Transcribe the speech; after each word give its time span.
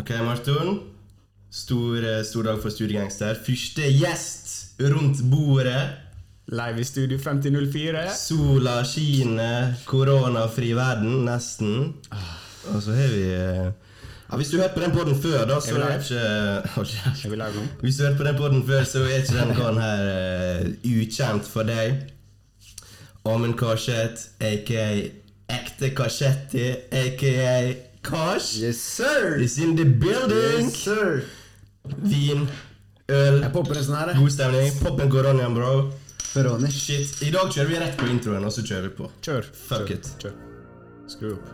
Ok, 0.00 0.10
Marton. 0.10 0.80
Stor, 1.50 2.04
eh, 2.04 2.22
stor 2.24 2.42
dag 2.42 2.62
for 2.62 2.70
Studiegangster. 2.70 3.34
Første 3.34 3.90
gjest 3.92 4.80
rundt 4.80 5.20
bordet. 5.30 5.82
Live 6.48 6.80
i 6.80 6.84
Studio 6.84 7.18
5004. 7.18 8.06
Sola 8.16 8.84
skinner, 8.84 9.74
koronafri 9.84 10.72
verden, 10.72 11.26
nesten. 11.26 11.92
Og 12.72 12.80
så 12.82 12.96
har 12.96 13.12
vi 13.12 13.22
eh, 13.34 13.68
ja, 14.30 14.36
Hvis 14.36 14.48
du 14.48 14.56
hørte 14.56 14.74
på 14.74 14.80
den 14.80 14.96
podden 14.96 15.22
før, 15.22 15.44
da, 15.44 15.60
så 15.60 15.76
Er 15.76 15.84
er 15.84 16.00
ikke 16.00 17.36
live? 17.44 17.68
Hvis 17.80 17.96
du 17.96 18.06
hørte 18.06 18.16
på 18.16 18.24
den 18.24 18.36
podden 18.36 18.66
før, 18.66 18.84
så 18.84 19.04
er 19.04 19.20
ikke 19.20 19.38
den 19.40 19.54
karen 19.54 19.80
her 19.80 20.64
uh, 20.64 21.00
ukjent 21.02 21.44
for 21.44 21.68
deg. 21.68 22.00
Amund 23.28 23.58
Karseth, 23.60 24.32
aka 24.40 24.88
Ekte 25.52 25.94
Karsetti, 25.94 26.70
aka 26.90 27.91
Kars, 28.02 28.58
Yes, 28.60 28.78
sir! 28.78 29.36
is 29.40 29.58
in 29.58 29.76
the 29.76 29.84
building. 29.84 30.64
Yes, 30.66 30.76
sir! 30.76 31.24
Vin, 31.84 32.48
øl, 33.08 33.40
Jeg 33.42 33.52
popper 33.52 33.76
en 33.78 33.84
sånn 33.84 33.96
her. 33.98 34.08
jeg. 34.12 34.16
god 34.22 34.30
stemning. 34.30 34.72
Pop 34.82 35.00
en 35.00 35.10
koronaen, 35.10 35.54
bro. 35.54 35.90
Peroni. 36.32 36.70
Shit. 36.72 37.22
I 37.22 37.30
dag 37.30 37.50
kjører 37.52 37.68
vi 37.68 37.78
rett 37.82 37.96
på 38.00 38.06
introen, 38.10 38.44
og 38.44 38.52
så 38.52 38.62
kjører 38.64 38.88
vi 38.88 38.94
på. 39.02 39.10
Kjør. 39.22 39.42
Fuck 39.68 39.88
Kjør. 39.88 39.92
it. 39.92 40.12
Kjør. 40.18 40.32
Skru 41.08 41.32
opp. 41.34 41.48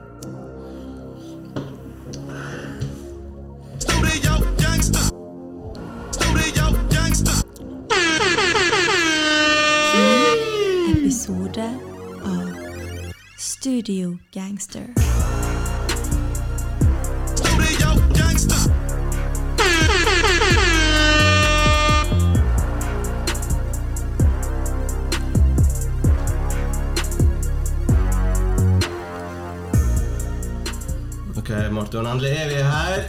Studio 3.78 4.32
gangster. 4.58 5.04
Studio 6.12 6.64
gangster. 6.92 7.42
episode 10.94 11.68
av 12.24 12.52
Studio 13.36 14.18
Gangster. 14.32 14.86
Ok, 31.48 31.70
Marton, 31.72 32.06
endelig 32.06 32.30
er 32.36 32.48
vi 32.48 32.54
her. 32.54 33.04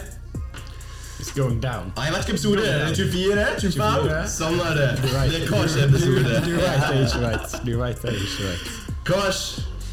It's 1.20 1.32
going 1.36 1.60
down. 1.62 1.92
Ah, 1.96 2.04
jeg 2.06 2.12
vet 2.14 2.20
ikke 2.24 2.32
episode 2.32 2.56
det 2.62 2.70
er. 2.74 2.94
24? 2.94 3.44
25? 3.60 3.72
24? 3.72 4.28
Samme 4.28 4.68
det. 4.78 4.86
Det 5.02 5.10
er 5.12 5.46
Du, 5.46 5.50
Kars-episode. 5.50 6.22
du 6.46 6.54
vet 6.56 6.86
det 6.88 6.96
er 6.96 7.02
ikke 7.02 7.20
rett. 7.26 7.56
Du 7.66 7.72
vet 7.82 8.02
det 8.02 8.10
er 8.10 8.22
ikke 8.24 8.46
vet. 8.46 8.70
Kars, 9.06 9.40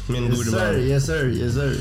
min 0.08 0.24
Yes, 0.24 0.36
gode 0.36 0.44
sir, 0.50 0.72
mann. 0.72 0.88
yes, 0.88 1.02
sir, 1.04 1.24
yes, 1.42 1.52
sir. 1.54 1.74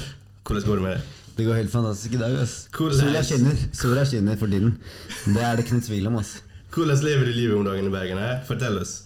Hvordan 0.48 0.64
går 0.68 0.74
det 0.76 0.84
med 0.84 0.92
deg? 0.92 1.02
Det 1.38 1.46
går 1.46 1.54
helt 1.62 1.72
fantastisk 1.72 2.14
i 2.14 2.18
dag. 2.18 2.36
ass? 2.42 2.68
Sola 2.78 3.24
skinner 3.24 3.56
Sola 3.74 4.06
skinner 4.06 4.36
for 4.38 4.48
tiden. 4.48 4.78
Det 5.26 5.44
er 5.44 5.56
det 5.56 5.64
ikke 5.66 5.78
noen 5.78 5.88
tvil 5.88 6.08
om. 6.08 6.16
ass 6.18 6.42
Hvordan 6.74 7.00
lever 7.04 7.26
du 7.26 7.31
livet 7.31 7.58
om 7.58 7.66
dagen 7.66 7.86
i 7.88 7.90
Bergen? 7.90 8.18
Eh? 8.18 8.44
Fortell 8.48 8.78
oss. 8.81 9.04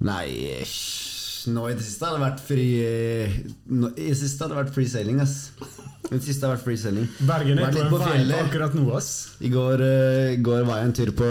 Nei 0.00 0.26
Nå 1.48 1.68
i 1.70 1.74
det 1.74 1.84
siste 1.86 2.04
har 2.04 2.16
det 2.18 2.22
vært 2.24 2.40
fri 2.44 2.66
eh, 2.84 3.36
nå, 3.70 3.92
I 3.96 4.10
det 4.10 4.18
siste 4.20 4.44
har 4.44 4.52
det 4.52 4.58
vært 4.58 4.74
freesailing. 4.74 5.20
ass 5.24 5.36
I 6.10 6.16
det 6.16 6.24
siste 6.26 6.46
har 6.46 6.56
vært 6.56 6.64
free 6.66 6.78
sailing. 6.80 7.06
Bergen 7.22 7.58
er 7.62 7.70
på 7.70 7.78
en 7.84 8.02
fjellet. 8.02 8.40
akkurat 8.42 8.74
nå, 8.74 8.88
ass. 8.96 9.10
I 9.38 9.48
går, 9.52 9.78
uh, 9.84 10.34
går 10.42 10.64
var 10.66 10.80
jeg 10.80 10.88
en 10.88 10.96
tur 10.98 11.10
på 11.20 11.28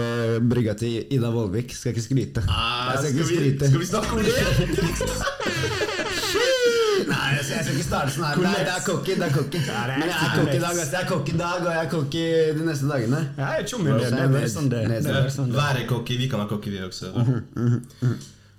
brygga 0.52 0.72
til 0.80 1.04
Ida 1.12 1.28
Vollvik. 1.34 1.74
Skal 1.76 1.92
ikke 1.92 2.04
skryte. 2.06 2.40
Ah, 2.48 2.94
jeg 2.94 2.98
skal 2.98 3.10
skal, 3.10 3.20
ikke 3.20 3.28
vi, 3.28 3.36
skryte. 3.36 3.64
skal 3.68 3.80
vi 3.82 3.88
snakke 3.90 4.10
om 4.14 4.18
det? 4.24 4.30
Nei, 7.10 7.28
jeg 7.34 7.44
skal, 7.44 7.70
ikke 7.74 7.86
starte 7.90 8.10
sånn 8.14 8.26
her. 8.30 8.34
Nei, 8.46 8.56
det 8.64 8.72
er 8.72 8.82
cocky. 8.86 9.12
Det 9.20 9.26
er 9.28 9.36
cocky. 9.36 9.60
Det 9.68 9.78
Men 10.00 10.08
jeg 10.08 10.16
er 10.16 10.34
cocky 10.38 10.56
i 10.56 10.64
dag. 10.64 10.74
ass. 10.80 10.90
Jeg 10.96 11.00
er 11.02 11.08
cocky 11.12 11.32
i 11.36 11.40
dag, 11.44 11.60
og 11.60 11.70
jeg 11.74 11.84
er 11.84 11.94
cocky 11.98 12.26
de 12.56 12.68
neste 12.72 12.90
dagene. 12.94 13.20
Ja, 13.36 13.46
jeg 13.52 13.68
er 13.68 13.72
sånn 13.76 13.88
sånn 14.56 14.68
det. 14.72 15.60
Vær 15.60 15.76
cocky, 15.92 16.20
vi 16.24 16.30
kan 16.30 16.46
være 16.46 16.54
cocky, 16.56 16.78
vi 16.78 16.84
også. 16.88 17.12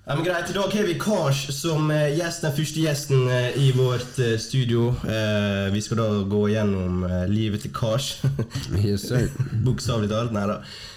Ja, 0.06 0.16
men 0.16 0.24
greit, 0.26 0.50
I 0.50 0.54
dag 0.54 0.72
har 0.74 0.84
vi 0.84 0.96
Kars 1.00 1.44
som 1.54 1.92
eh, 1.94 2.08
gjest, 2.18 2.42
den 2.42 2.56
første 2.58 2.82
gjesten 2.82 3.28
eh, 3.30 3.52
i 3.62 3.68
vårt 3.78 4.18
eh, 4.20 4.34
studio. 4.42 4.88
Eh, 5.06 5.68
vi 5.76 5.82
skal 5.86 6.00
da 6.02 6.08
gå 6.26 6.40
gjennom 6.50 7.04
livet 7.30 7.62
til 7.68 7.74
Kars. 7.76 8.16
Yes. 8.82 9.06
Bokstavelig 9.62 10.10
talt. 10.10 10.34
Nei 10.34 10.48
da. 10.50 10.56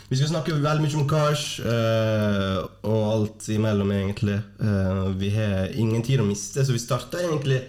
Vi 0.09 0.17
skal 0.17 0.31
snakke 0.33 0.57
veldig 0.57 0.87
mye 0.87 0.99
om 1.03 1.07
Kars 1.11 1.45
eh, 1.61 2.59
og 2.89 3.05
alt 3.13 3.47
imellom, 3.53 3.93
egentlig. 3.93 4.39
Eh, 4.65 5.05
vi 5.21 5.31
har 5.37 5.77
ingen 5.77 6.03
tid 6.07 6.25
å 6.25 6.27
miste, 6.29 6.65
så 6.65 6.73
vi 6.73 6.81
starter 6.81 7.27
egentlig 7.29 7.61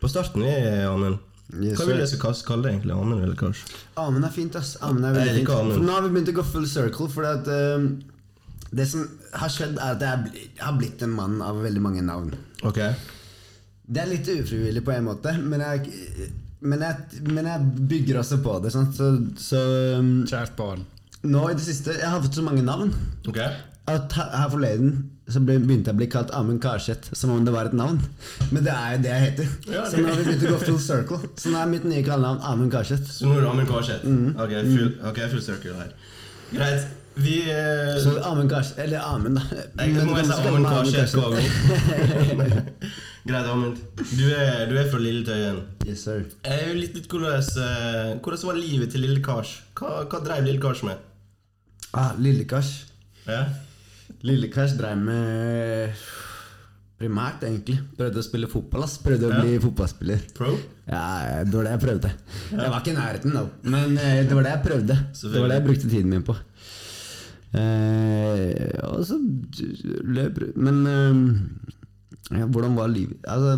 på 0.00 0.08
starten, 0.08 0.40
vi, 0.46 0.56
Amund. 0.88 1.20
Yes, 1.52 1.76
Hva 1.78 1.84
vil 1.92 2.00
jeg 2.00 2.10
skal 2.16 2.34
kalle 2.48 2.64
det, 2.64 2.74
egentlig? 2.78 2.96
Amund 2.96 3.20
eller 3.28 3.36
Kars? 3.38 3.60
Amund 4.00 4.24
er 4.24 4.32
fint, 4.34 4.56
ass. 4.58 4.78
Amund 4.80 5.04
er 5.04 5.20
veldig 5.20 5.36
fint. 5.44 5.52
For 5.76 5.84
nå 5.84 5.94
har 6.00 6.08
vi 6.08 6.14
begynt 6.16 6.32
å 6.32 6.38
gå 6.40 6.48
full 6.48 6.66
circle, 6.70 7.12
fordi 7.12 7.34
at 7.36 7.52
eh, 7.52 7.90
det 8.72 8.86
som 8.90 9.04
har 9.38 9.52
skjedd, 9.52 9.76
er 9.78 9.94
at 9.94 10.02
jeg 10.02 10.56
har 10.62 10.74
blitt 10.78 11.02
en 11.06 11.14
mann 11.14 11.38
av 11.44 11.60
veldig 11.62 11.82
mange 11.84 12.02
navn. 12.02 12.32
Ok. 12.66 12.80
Det 13.86 14.02
er 14.02 14.10
litt 14.10 14.26
ufrivillig 14.32 14.82
på 14.84 14.90
en 14.96 15.04
måte, 15.06 15.36
men 15.38 15.62
jeg, 15.62 16.30
men 16.66 16.82
jeg, 16.82 17.22
men 17.30 17.46
jeg 17.46 17.86
bygger 17.92 18.18
også 18.24 18.40
på 18.42 18.56
det. 18.64 18.72
Sant? 18.74 18.96
Så, 18.98 19.12
så 19.38 19.60
um, 20.00 20.24
Kjært 20.26 20.56
barn. 20.58 20.82
nå 21.26 21.44
i 21.50 21.54
det 21.58 21.62
siste 21.66 21.94
Jeg 21.96 22.06
har 22.10 22.20
fått 22.22 22.36
så 22.38 22.42
mange 22.46 22.62
navn 22.66 22.90
ok. 23.26 23.38
at 23.90 24.12
her, 24.18 24.28
her 24.40 24.50
forleden 24.52 24.96
så 25.26 25.40
begynte 25.42 25.90
jeg 25.90 25.94
å 25.96 25.98
bli 25.98 26.06
kalt 26.10 26.30
Amund 26.38 26.60
Karseth 26.62 27.08
som 27.18 27.32
om 27.34 27.42
det 27.46 27.50
var 27.54 27.66
et 27.66 27.72
navn. 27.74 27.96
Men 28.54 28.62
det 28.62 28.70
er 28.74 28.92
jo 28.94 29.00
det 29.02 29.10
jeg 29.10 29.22
heter. 29.24 29.48
Ja, 29.74 29.80
Så 29.90 29.98
nå 29.98 30.10
har 30.12 30.20
vi 30.20 30.26
begynt 30.28 30.44
å 30.46 30.52
gå 30.52 30.60
full 30.68 30.78
circle. 30.82 31.18
Så 31.34 31.50
nå 31.50 31.58
er 31.58 31.70
mitt 31.72 31.86
nye 31.86 32.04
kallenavn 32.06 32.38
Amund 32.46 32.70
Karseth. 32.70 33.08
Så 33.10 33.26
nå 33.26 33.34
er 33.34 33.42
det 33.42 33.48
Amund 33.50 33.66
Karseth? 33.70 34.06
Ok, 34.38 34.52
full, 34.68 34.92
ok, 35.10 35.18
full 35.32 35.42
circle 35.42 35.74
her. 35.80 35.90
Greit. 36.52 36.86
Vi 37.16 37.38
eh, 37.48 37.96
Så 38.02 38.18
Amund 38.28 38.50
Kars... 38.50 38.74
Eller 38.78 39.00
Amund, 39.00 39.38
da. 39.38 39.42
Jeg 39.86 39.94
må 40.04 40.16
si 40.20 40.32
Amund 40.36 40.66
gang. 40.68 40.86
Greit, 43.26 43.46
Amund. 43.50 43.76
Du 43.96 44.26
er, 44.30 44.66
du 44.68 44.76
er 44.76 44.90
fra 44.92 44.98
Lilletøyen. 45.00 45.62
Yes, 45.88 46.00
sir. 46.04 46.26
Jeg 46.44 46.60
er 46.68 46.74
litt, 46.76 46.94
litt 46.98 47.08
hvordan, 47.10 47.40
eh, 47.40 48.20
hvordan 48.20 48.44
var 48.50 48.56
livet 48.60 48.92
til 48.92 49.00
lille 49.06 49.22
Kars? 49.24 49.50
Hva, 49.78 49.88
hva 50.04 50.18
drev 50.28 50.44
lille 50.46 50.60
Kars 50.62 50.82
med? 50.86 50.96
Ah, 51.96 52.12
Lille-Kars. 52.20 52.70
Ja? 53.26 53.42
Lille-Kars 54.26 54.72
drev 54.76 54.96
med 55.00 55.90
Primært, 56.96 57.42
egentlig. 57.44 57.76
Prøvde 57.96 58.20
å 58.20 58.24
spille 58.24 58.48
fotball. 58.48 58.84
ass 58.86 58.94
Prøvde 59.04 59.26
å 59.28 59.30
Ja. 59.32 59.40
bli 59.40 59.58
fotballspiller. 59.60 60.18
Pro? 60.36 60.52
Ja, 60.88 61.42
det 61.44 61.52
var 61.52 61.64
det 61.64 61.70
jeg 61.74 61.80
prøvde. 61.82 62.10
Jeg 62.52 62.70
var 62.72 62.80
ikke 62.80 62.92
i 62.92 62.96
nærheten, 62.96 63.32
da. 63.36 63.42
Men 63.64 63.98
eh, 63.98 64.22
det 64.24 64.32
var 64.36 64.42
det 64.46 64.52
jeg 64.54 64.62
prøvde. 64.64 64.96
Det 65.12 65.40
var 65.40 65.48
det 65.48 65.56
jeg 65.58 65.64
brukte 65.66 65.88
tiden 65.90 66.08
min 66.10 66.22
på. 66.22 66.36
Eh, 67.56 68.80
og 68.84 69.04
så 69.08 69.16
løp 70.04 70.40
Men 70.60 70.80
eh, 70.90 71.20
ja, 72.40 72.44
hvordan 72.50 72.74
var 72.76 72.90
livet 72.92 73.22
Altså 73.30 73.54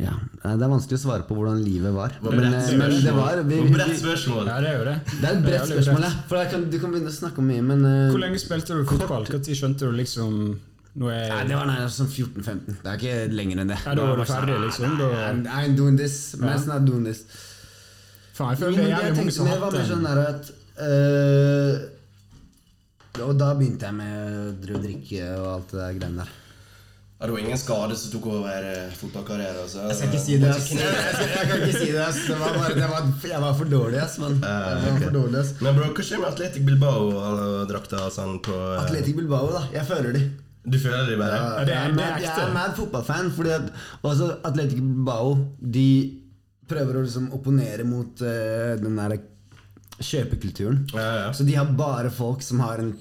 Ja, 0.00 0.14
det 0.42 0.64
er 0.64 0.72
vanskelig 0.72 0.98
å 0.98 1.02
svare 1.04 1.26
på 1.28 1.36
hvordan 1.36 1.60
livet 1.62 1.92
var. 1.94 2.16
Det 2.18 2.32
Men, 2.34 2.54
eh, 2.56 2.70
men 2.80 2.94
det 3.04 3.12
var 3.14 3.42
vi, 3.44 3.60
Det 3.60 3.74
bredt 3.76 3.98
spørsmål. 4.00 4.48
Ja, 4.50 4.56
det 4.64 4.70
er 4.72 4.78
jo 4.80 4.84
det. 4.88 4.94
Det 5.20 5.28
er 5.28 5.36
et 5.36 5.44
bredt 5.44 5.68
spørsmål, 5.70 6.06
ja. 6.08 6.12
For 6.30 6.50
kan, 6.50 6.64
du 6.72 6.78
kan 6.82 6.94
begynne 6.94 7.12
å 7.12 7.14
snakke 7.14 7.42
om 7.44 7.46
mye, 7.52 7.62
men 7.62 7.84
eh, 7.86 8.10
Hvor 8.10 8.22
lenge 8.24 8.40
spilte 8.42 8.74
du 8.74 8.82
fotball? 8.88 9.28
Når 9.30 9.54
skjønte 9.60 9.86
du 9.86 9.94
liksom 10.00 10.34
Nå 10.94 11.10
er 11.10 11.30
Nei, 11.30 11.44
det 11.50 11.56
var 11.58 11.66
nei, 11.66 11.78
sånn 11.90 12.10
14-15. 12.10 12.76
Det 12.82 12.90
er 12.90 13.00
ikke 13.00 13.14
lenger 13.34 13.62
enn 13.62 13.72
det. 13.72 13.78
Ja, 13.82 13.94
da 13.98 14.10
var 14.10 14.20
du 14.20 14.26
ferdig, 14.28 14.58
liksom, 14.62 14.98
da- 15.00 15.08
I'm, 15.28 15.40
I'm 15.50 15.74
doing 15.78 15.96
this. 15.98 16.36
Man's 16.38 16.68
not 16.70 16.84
doing 16.86 17.02
this. 17.06 17.24
Faen, 18.34 18.54
jeg 18.54 18.60
Jo, 18.60 18.66
føler 18.66 18.76
det 18.76 18.84
er 18.84 18.90
jeg 18.90 19.00
jævlig 19.00 19.16
mange 19.18 19.34
som 19.34 19.50
har 19.50 19.58
var 19.62 19.74
mer 19.74 19.80
hatt 19.80 19.90
sånn 19.90 20.06
at 20.22 20.52
eh, 20.82 21.74
Og 23.24 23.34
da 23.38 23.52
begynte 23.54 23.86
jeg 23.86 23.94
med 23.94 24.14
å 24.18 24.78
drikke 24.82 25.28
og 25.38 25.46
alt 25.52 25.70
det 25.74 25.78
der 25.82 25.98
greiene 26.00 26.24
der. 26.24 26.32
Ja, 27.14 27.28
det 27.28 27.32
var 27.36 27.40
ingen 27.44 27.60
skade 27.60 27.94
som 27.96 28.10
tok 28.12 28.24
over 28.34 28.64
eh, 28.68 28.88
fotballkarrieren? 28.98 29.60
Altså. 29.62 29.84
Jeg 29.86 29.96
skal 29.96 30.08
ikke 30.10 30.22
si 30.24 30.38
det, 30.42 30.48
ass. 30.50 30.66
Jeg, 30.74 30.80
jeg, 30.82 31.28
jeg 31.30 31.46
kan 31.48 31.62
ikke 31.62 31.78
si 31.78 31.90
det, 31.94 32.00
ass. 32.02 32.18
Det 32.26 32.38
var 32.40 32.56
bare, 32.58 32.74
det 32.74 32.88
var, 32.90 33.06
jeg 33.30 33.40
var 33.44 33.54
for 33.60 33.70
dårlig, 33.70 34.00
ass. 34.02 34.16
Men, 34.20 34.34
Jeg 34.42 34.80
var 34.82 34.98
for 35.04 35.14
dårlig, 35.20 35.38
ass. 35.44 35.52
Men 35.62 35.78
bro, 35.78 35.86
hva 35.94 36.04
skjer 36.08 36.20
med 36.24 36.28
Atletic 36.32 36.66
Bilbao 36.66 37.04
og 37.22 37.44
drakta 37.70 38.02
og 38.08 38.12
sånn 38.16 38.40
på 38.44 38.56
uh... 38.58 38.80
Atletic 38.82 39.14
Bilbao, 39.20 39.46
da. 39.54 39.62
Jeg 39.78 39.86
føler 39.88 40.18
de. 40.18 40.24
Du 40.64 40.76
føler 40.80 41.06
de 41.12 41.16
bare? 41.20 41.38
Ja, 41.38 41.64
det 41.68 41.76
er- 41.78 41.86
er 41.86 41.96
det 41.96 42.04
er 42.08 42.20
jeg 42.26 42.42
er 42.48 42.52
mad 42.58 42.74
fotballfan, 42.76 43.30
fordi 43.36 43.54
at 43.60 43.70
også 44.02 44.30
Atletic 44.48 44.78
Bilbao 44.82 45.34
De 45.60 45.86
prøver 46.68 46.96
å 46.98 47.02
liksom 47.06 47.30
opponere 47.36 47.84
mot 47.86 48.20
uh, 48.26 48.74
den 48.80 48.96
der 49.00 49.16
kjøpekulturen. 50.00 50.84
Ja, 50.94 51.08
ja. 51.24 51.32
Så 51.32 51.44
de 51.46 51.54
har 51.54 51.70
bare 51.78 52.10
folk 52.10 52.42
som 52.42 52.60
har 52.64 52.82
en, 52.82 52.94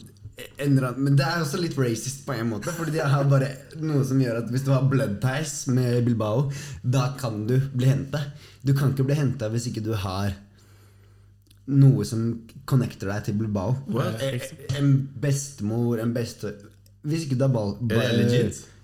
en 0.62 0.80
Men 0.98 1.16
det 1.18 1.26
er 1.26 1.42
også 1.42 1.60
litt 1.62 1.78
racist 1.78 2.26
på 2.26 2.34
en 2.34 2.50
måte, 2.50 2.74
Fordi 2.74 2.96
de 2.96 3.02
har 3.06 3.28
bare 3.30 3.50
noe 3.82 4.04
som 4.06 4.22
gjør 4.22 4.42
at 4.44 4.50
hvis 4.54 4.66
du 4.66 4.72
har 4.74 4.88
blood 4.90 5.20
ties 5.24 5.68
med 5.74 6.04
Bilbao, 6.06 6.48
da 6.84 7.12
kan 7.20 7.46
du 7.50 7.60
bli 7.74 7.90
henta. 7.90 8.22
Du 8.64 8.74
kan 8.78 8.94
ikke 8.94 9.08
bli 9.10 9.20
henta 9.20 9.50
hvis 9.54 9.70
ikke 9.72 9.84
du 9.86 9.94
har 9.98 10.34
noe 11.72 12.04
som 12.06 12.24
connecter 12.68 13.08
deg 13.08 13.24
til 13.30 13.38
Bilbao. 13.40 13.78
What? 13.88 14.22
Eh, 14.22 14.42
En 14.78 15.08
bestemor, 15.24 16.00
en 16.04 16.14
beste 16.16 16.56
Hvis 17.04 17.26
ikke 17.26 17.38
du 17.40 17.46
har 17.48 17.54
ball... 17.54 17.78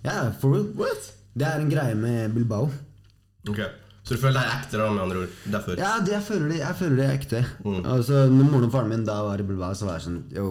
Ja, 0.03 0.11
yeah, 0.13 0.31
for 0.39 0.53
real. 0.53 0.69
What? 0.79 1.11
Det 1.35 1.47
er 1.47 1.59
en 1.59 1.69
greie 1.71 1.95
med 1.95 2.33
Bilbao. 2.35 2.69
Ok. 3.47 3.59
Så 4.09 4.15
du 4.17 4.21
føler 4.23 4.39
deg 4.39 4.53
ekte, 4.55 4.77
da, 4.81 4.85
med 4.89 5.03
andre 5.03 5.19
ord? 5.21 5.33
Derfor? 5.53 5.75
Ja, 5.77 5.89
det, 6.01 6.15
jeg, 6.15 6.23
føler 6.25 6.47
det, 6.49 6.55
jeg 6.63 6.77
føler 6.79 6.95
det 6.97 7.03
er 7.05 7.11
ekte. 7.13 7.41
Altså, 7.83 8.23
når 8.33 8.47
moren 8.47 8.65
og 8.65 8.71
faren 8.73 8.89
min 8.89 9.03
da 9.05 9.19
var 9.21 9.43
i 9.43 9.45
Bilbao, 9.45 9.75
så 9.77 9.85
var 9.85 9.99
jeg 9.99 10.05
sånn 10.07 10.15
Yo, 10.33 10.47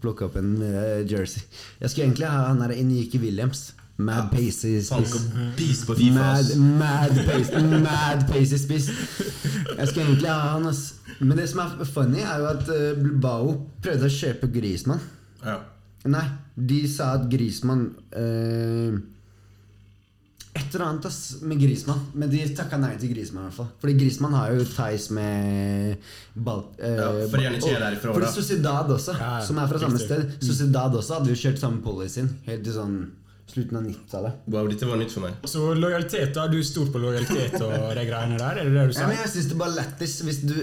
plukke 0.00 0.24
opp 0.24 0.38
en 0.40 0.54
uh, 0.62 1.02
jersey. 1.04 1.42
Jeg 1.82 1.92
skulle 1.92 2.06
egentlig 2.06 2.30
ha 2.32 2.46
han 2.46 2.62
der 2.64 2.72
Iniki 2.78 3.20
Williams. 3.20 3.74
Mad 4.00 4.30
Pacey 4.32 4.78
Paces-spiss. 4.80 5.84
Mad, 6.16 6.54
mad, 6.80 7.20
pace, 7.28 7.60
mad 7.90 8.24
Pacey 8.30 8.62
spiss. 8.62 8.88
Jeg 8.88 9.90
skulle 9.90 10.06
egentlig 10.06 10.32
ha 10.32 10.54
han, 10.54 10.70
ass. 10.72 10.86
Men 11.20 11.42
det 11.42 11.50
som 11.52 11.60
er 11.66 11.92
funny, 11.92 12.24
er 12.24 12.40
jo 12.40 12.48
at 12.54 12.72
uh, 12.72 13.02
Bilbao 13.02 13.52
prøvde 13.84 14.08
å 14.08 14.16
kjøpe 14.16 14.48
Grismann. 14.56 15.04
Ja. 15.44 15.60
Nei, 16.08 16.24
de 16.56 16.80
sa 16.88 17.12
at 17.18 17.28
Grismann 17.28 17.90
eh, 18.16 18.96
Et 20.58 20.74
eller 20.74 20.84
annet 20.88 21.06
ass, 21.06 21.18
med 21.42 21.60
Grismann. 21.62 22.00
Men 22.18 22.30
de 22.32 22.40
takka 22.58 22.78
nei 22.82 22.94
til 22.98 23.12
Grismann. 23.14 23.44
i 23.46 23.48
hvert 23.48 23.56
fall 23.60 23.68
Fordi 23.82 23.94
Grismann 24.00 24.34
har 24.34 24.50
jo 24.56 24.64
ties 24.66 25.08
med 25.14 25.96
Bal 26.34 26.64
eh, 26.82 26.96
Ja, 26.98 27.08
fordi 27.30 27.44
han 27.46 27.54
ikke 27.60 27.74
er 27.76 27.86
og- 27.94 28.02
Fordi. 28.18 28.32
Sociedad 28.34 28.90
også, 28.96 29.14
Ja, 29.18 29.38
ja, 29.38 29.44
som 29.46 29.58
er 29.62 29.66
fra 29.70 29.78
samme 29.78 29.98
sted. 30.02 30.32
Sociedad 30.42 30.92
også 30.98 31.18
hadde 31.20 31.30
jo 31.34 31.38
kjørt 31.44 31.58
samme 31.62 31.80
policyen 31.84 32.32
helt 32.48 32.64
til 32.64 32.72
sånn 32.74 32.98
slutten 33.48 33.78
av 33.78 33.84
90-tallet. 33.86 34.32
Wow, 34.52 34.66
dette 34.68 34.84
var 34.90 34.98
nytt 35.00 35.10
for 35.14 35.24
meg. 35.24 35.38
Så 35.48 35.62
lojalitet, 35.78 36.34
da? 36.36 36.48
Du 36.52 36.58
er 36.58 36.66
stor 36.68 36.90
på 36.92 37.00
lojalitet 37.00 37.54
og 37.62 37.94
de 37.96 38.04
greiene 38.10 38.36
der? 38.36 38.58
Er 38.60 38.64
det 38.68 38.74
det 38.74 38.88
du 38.92 39.00
Ja, 39.00 39.06
men 39.08 39.16
jeg 39.22 39.30
syns 39.32 39.48
det 39.48 39.56
er 39.56 39.62
bare 39.62 39.76
lættis 39.78 40.18
hvis 40.26 40.42
du 40.44 40.58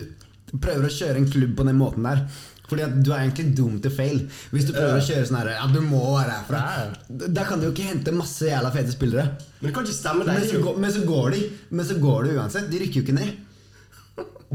prøver 0.62 0.86
å 0.86 0.92
kjøre 0.94 1.18
en 1.18 1.26
klubb 1.32 1.56
på 1.58 1.66
den 1.66 1.80
måten 1.80 2.04
der. 2.06 2.22
Fordi 2.70 2.82
at 2.82 2.96
du 3.06 3.12
er 3.14 3.20
egentlig 3.28 3.56
doomed 3.58 3.82
to 3.86 3.90
fail. 3.94 4.20
Hvis 4.52 4.66
du 4.66 4.74
prøver 4.74 4.98
å 4.98 5.06
kjøre 5.06 5.26
sånn 5.30 5.38
her 5.38 5.52
Ja, 5.54 5.68
du 5.70 5.82
må 5.86 6.02
være 6.18 6.32
herfra. 6.40 6.62
Ja, 6.66 7.28
Da 7.40 7.44
kan 7.46 7.60
du 7.62 7.68
jo 7.68 7.74
ikke 7.76 7.90
hente 7.92 8.12
masse 8.16 8.48
jævla 8.50 8.72
fete 8.74 8.92
spillere. 8.96 9.26
Men 9.62 9.70
det 9.70 9.74
kan 9.76 9.86
ikke 9.86 9.98
stemme. 10.00 10.26
Men 10.26 10.48
så, 10.50 10.62
går, 10.64 10.80
men 10.82 10.92
så 10.96 11.04
går 11.06 11.30
de 11.36 11.42
Men 11.70 11.86
så 11.86 12.00
går 12.02 12.24
de 12.30 12.38
uansett. 12.40 12.72
De 12.72 12.80
rykker 12.82 13.02
jo 13.02 13.06
ikke 13.06 13.20
ned. 13.20 13.34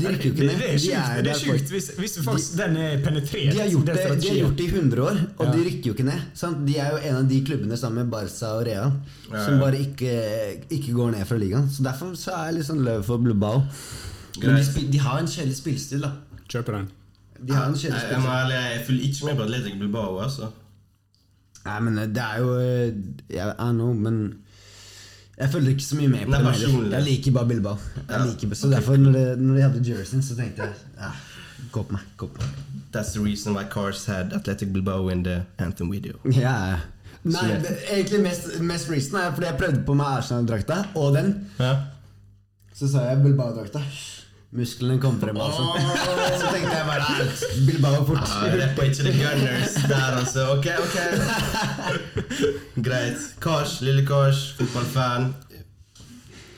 De 0.01 0.07
rykker 0.09 0.27
jo 0.31 0.33
ikke 0.35 0.47
ned. 0.47 0.59
det 0.59 0.69
er 0.71 0.77
De 0.77 0.83
sjukt. 0.83 1.23
Det 1.27 1.31
er 1.31 1.41
sjukt 1.41 1.71
hvis, 1.75 1.89
hvis 1.99 2.13
faktisk, 2.25 2.53
de, 2.57 2.61
den 2.63 2.77
er 2.83 3.01
penetrert. 3.05 3.51
De 3.55 3.59
har 3.61 3.71
gjort 3.73 3.87
det, 3.91 3.97
de 4.23 4.29
har 4.31 4.39
gjort 4.39 4.57
det 4.61 4.67
i 4.67 4.71
100 4.75 5.03
år, 5.07 5.19
og 5.37 5.47
Ja. 5.47 5.53
de 5.53 5.65
rykker 5.67 5.91
jo 5.91 5.95
ikke 5.97 6.07
ned. 6.07 6.21
Sant? 6.35 6.63
De 6.67 6.77
er 6.79 6.91
jo 6.95 7.01
en 7.11 7.17
av 7.21 7.27
de 7.29 7.41
klubbene 7.45 7.77
sammen 7.79 8.05
med 8.05 8.11
Barca 8.15 8.53
og 8.57 8.63
Real 8.67 8.93
Ja, 9.33 9.45
som 9.45 9.59
bare 9.61 9.83
ikke, 9.83 10.15
ikke 10.71 10.95
går 10.95 11.11
ned 11.19 11.27
fra 11.27 11.37
ligaen. 11.43 11.69
Så 11.71 11.83
Derfor 11.87 12.15
så 12.17 12.33
er 12.39 12.47
jeg 12.51 12.55
litt 12.61 12.67
sånn 12.71 12.85
løv 12.87 13.05
for 13.05 13.19
Bilbao. 13.19 13.63
Men 14.41 14.57
de, 14.57 14.87
de 14.95 14.99
har 14.99 15.19
en 15.21 15.27
kjedelig 15.31 15.59
spillestil, 15.59 16.01
da. 16.07 16.13
Kjøper 16.49 16.79
den. 16.79 16.89
De 17.47 17.55
har 17.57 17.67
en 17.69 17.75
kjedelig 17.75 18.03
Jeg, 18.11 18.73
jeg 18.77 18.85
følger 18.87 19.05
ikke 19.09 19.27
med 19.27 19.37
på 19.37 19.43
Atletic 19.43 19.79
Bilbao, 19.81 20.19
altså. 20.21 20.51
Nei, 21.65 21.81
men 21.81 21.97
det 22.15 22.23
er 22.25 22.39
jo 22.41 22.55
eh, 22.59 22.93
Jeg 23.31 23.49
er 23.49 23.73
know, 23.73 23.93
men 23.93 24.21
jeg 25.41 25.49
følger 25.51 25.71
ikke 25.71 25.85
så 25.85 25.97
mye 25.97 26.09
med 26.09 26.27
på 26.27 26.31
Nei, 26.31 26.53
det. 26.53 26.93
Jeg 26.93 27.03
liker 27.03 27.33
bare 27.33 27.49
Bilbao. 27.49 27.77
Jeg 27.97 28.05
Ja, 28.11 28.25
liker, 28.27 28.55
så 28.55 28.69
derfor, 28.69 28.97
når, 28.97 29.13
de, 29.13 29.37
når 29.41 29.55
de 29.55 29.63
hadde 29.63 29.85
jerseyen, 29.89 30.23
så 30.23 30.37
tenkte 30.37 30.63
jeg 30.63 30.75
ja, 30.99 31.11
Gå 31.73 31.83
på 31.83 31.93
meg. 31.97 32.03
Gå 32.17 32.27
på 32.27 32.43
meg. 32.43 32.51
That's 32.93 33.13
the 33.15 33.25
reason 33.25 33.55
why 33.57 33.65
Cars 33.65 34.05
had 34.05 34.33
Athletic 34.37 34.73
Bilbao 34.73 35.09
in 35.09 35.25
the 35.25 35.43
anthem 35.59 35.91
video. 35.93 36.19
Yeah. 36.25 36.81
Nei, 37.23 37.49
det, 37.63 37.77
egentlig 37.93 38.21
mest, 38.25 38.61
mest 38.61 38.91
reason 38.91 39.17
er 39.21 39.33
fordi 39.35 39.47
jeg 39.47 39.59
prøvde 39.59 39.83
på 39.87 39.95
meg 39.95 40.07
Arsenal-drakta, 40.21 40.83
og 40.95 41.15
den. 41.17 41.35
Ja. 41.61 41.75
Så 42.75 42.89
sa 42.89 43.05
jeg 43.09 43.23
Bilbao-drakta. 43.25 43.81
Musklene 44.51 44.99
kom 44.99 45.15
frem, 45.23 45.37
altså. 45.39 45.63
Så 46.41 46.49
tenkte 46.51 46.73
jeg 46.75 46.87
bare 46.89 47.05
"Ah, 47.07 47.21
Bilbao 47.67 48.01
fort. 48.09 48.33
Ja, 48.59 48.67
på 48.75 48.83
ikke 48.89 49.05
The 49.07 49.13
Gunners 49.15 49.77
der, 49.93 50.17
altså. 50.19 50.47
Ok, 50.57 50.67
ok. 50.85 50.97
Greit. 52.83 53.21
Kars, 53.41 53.77
lille 53.87 54.03
Kars, 54.07 54.41
fotballfan. 54.59 55.31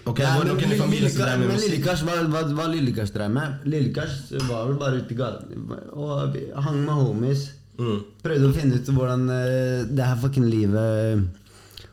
Ok, 0.05 0.19
Ja, 0.19 0.33
Var 0.39 0.45
det 0.49 0.55
noen 0.57 0.73
i 0.73 0.79
familien 0.81 1.11
som 1.13 1.21
drev 1.23 1.39
med 1.39 1.49
Men 1.53 1.61
Lille 1.63 1.83
Kars, 1.85 2.01
hva, 2.03 2.15
hva, 2.33 2.41
hva 2.57 2.65
Lillekars 2.73 3.13
drev 3.15 3.31
med? 3.31 3.61
Lillekars 3.71 4.17
var 4.49 4.65
vel 4.67 4.79
bare 4.81 5.03
ute 5.03 5.15
i 5.15 5.19
gaten 5.21 5.69
og 5.93 6.35
hang 6.65 6.81
med 6.83 6.95
homies. 6.97 7.45
Mm. 7.79 8.01
Prøvde 8.25 8.49
å 8.49 8.57
finne 8.57 8.81
ut 8.81 8.91
hvordan 8.97 9.29
eh, 9.37 9.85
det 9.89 10.05
her 10.05 10.19
fucking 10.21 10.45
livet 10.45 11.23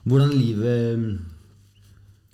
Hvordan 0.09 0.33
livet 0.35 1.19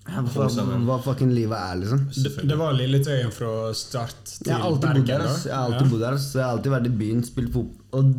hva, 0.06 0.46
hva 0.86 0.96
fucking 1.02 1.32
livet 1.34 1.58
er, 1.58 1.80
liksom. 1.82 2.04
Det, 2.14 2.32
det 2.46 2.56
var 2.60 2.76
Lilletøyen 2.78 3.32
fra 3.34 3.72
start 3.74 4.20
til 4.30 4.52
Jeg 4.52 4.60
har 4.62 4.68
alltid 4.68 4.86
Bergen. 4.92 5.06
der, 5.10 5.24
Jeg 5.50 5.56
har 5.56 5.66
alltid 5.72 5.90
bodd 5.96 6.04
der. 6.06 6.18
Så 6.22 6.38
jeg 6.40 6.46
har 6.46 6.54
alltid 6.58 6.74
vært 6.76 6.86
i 6.92 6.94
byen, 7.00 7.24
spilt 7.26 7.50
fotball. 7.56 7.82
Og 7.96 8.12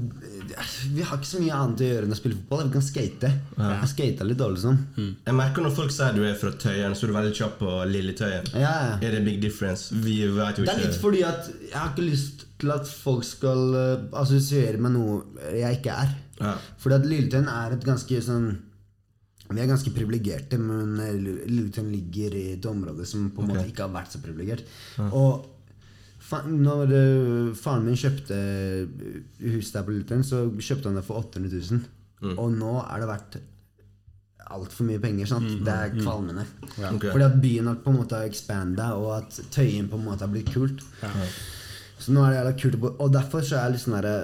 vi 0.96 1.04
har 1.04 1.18
ikke 1.20 1.28
så 1.28 1.40
mye 1.42 1.52
annet 1.52 1.82
å 1.84 1.88
gjøre 1.90 2.06
enn 2.08 2.14
å 2.16 2.18
spille 2.18 2.38
fotball. 2.40 2.64
Vi 2.66 2.74
kan 2.78 2.84
skate. 2.86 3.30
Jeg 3.60 3.90
skata 3.92 4.26
litt 4.26 4.40
dårlig 4.40 4.62
sånn. 4.64 4.78
Jeg 4.98 5.36
merker 5.36 5.66
når 5.66 5.74
folk 5.78 5.94
sier 5.94 6.16
du 6.16 6.22
er 6.26 6.34
fra 6.40 6.50
Tøyen, 6.58 6.96
så 6.96 7.06
er 7.06 7.12
du 7.12 7.16
veldig 7.20 7.34
kjapp 7.38 7.58
på 7.62 7.76
Lilletøyen. 7.92 8.50
Ja, 8.56 8.74
ja. 8.90 8.98
Er 9.06 9.16
det 9.18 9.22
big 9.28 9.38
difference? 9.44 9.94
Vi 9.94 10.18
vet 10.26 10.58
jo 10.58 10.66
Det 10.66 10.74
er 10.74 10.82
litt 10.88 11.00
fordi 11.02 11.22
at 11.28 11.50
jeg 11.68 11.76
har 11.76 11.92
ikke 11.92 12.08
lyst 12.08 12.46
til 12.56 12.72
at 12.72 12.88
folk 12.88 13.26
skal 13.28 13.74
eh, 13.76 14.06
assosiere 14.16 14.80
med 14.80 14.96
noe 14.96 15.20
jeg 15.52 15.78
ikke 15.82 15.92
er. 16.06 16.14
Ja. 16.40 16.54
Fordi 16.82 16.98
at 16.98 17.06
Lilletøyen 17.12 17.50
er 17.52 17.76
et 17.76 17.84
ganske 17.84 18.22
sånn 18.24 18.48
Vi 19.48 19.62
er 19.62 19.69
ganske 19.70 19.93
privilegerte, 19.94 20.58
men 20.58 20.96
eh, 21.02 21.19
ligger 21.87 22.34
i 22.34 22.46
et 22.56 22.66
område 22.66 23.06
som 23.06 23.28
på 23.31 23.44
en 23.44 23.52
måte 23.52 23.66
ikke 23.70 23.87
har 23.87 23.94
vært 23.94 24.16
så 24.16 24.22
privilegert. 24.22 24.64
Og 25.06 25.46
fa 26.26 26.40
når 26.48 26.94
eh, 26.96 27.50
faren 27.58 27.87
min 27.87 27.98
kjøpte 27.98 28.38
huset 29.43 29.52
hus 29.56 29.75
der 29.75 29.84
på 29.87 29.94
Lilletøyen, 29.94 30.25
så 30.26 30.46
kjøpte 30.56 30.90
han 30.90 30.98
det 30.98 31.04
for 31.06 31.22
800 31.22 31.60
000. 31.70 31.84
Og 32.40 32.50
nå 32.56 32.72
er 32.82 33.02
det 33.02 33.10
verdt 33.12 33.38
altfor 34.46 34.87
mye 34.87 35.02
penger. 35.02 35.28
Sant? 35.31 35.48
Det 35.66 35.75
er 35.75 35.94
kvalmende. 35.96 36.46
Ok. 36.93 37.08
Fordi 37.10 37.26
at 37.26 37.38
byen 37.43 37.70
har 37.70 37.78
på 37.82 37.93
en 37.93 38.00
måte 38.00 38.22
expanda, 38.26 38.93
og 38.98 39.12
at 39.19 39.38
Tøyen 39.54 39.90
på 39.90 39.98
en 39.98 40.06
måte 40.06 40.26
har 40.26 40.32
blitt 40.32 40.52
kult. 40.54 40.82
Så 41.98 42.12
nå 42.14 42.22
er 42.22 42.34
det 42.34 42.40
jævla 42.40 42.56
kult 42.60 42.75
å 42.76 42.81
bo 42.82 42.88
Og 43.00 43.12
derfor 43.14 43.40
så 43.40 43.56
er 43.56 43.62
jeg 43.64 43.72
litt 43.72 43.82
sånn 43.87 43.94
derre 43.96 44.16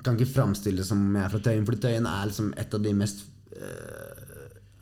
kan 0.00 0.16
ikke 0.16 0.32
framstille 0.32 0.80
det 0.80 0.86
som 0.88 1.02
om 1.04 1.16
jeg 1.18 1.26
er 1.26 1.32
fra 1.34 1.42
Tøyen, 1.44 1.66
Fordi 1.68 1.82
Tøyen 1.84 2.08
er 2.08 2.28
liksom 2.30 2.52
et 2.56 2.74
av 2.78 2.84
de 2.86 2.94
mest 2.96 3.24
eh, 3.52 4.11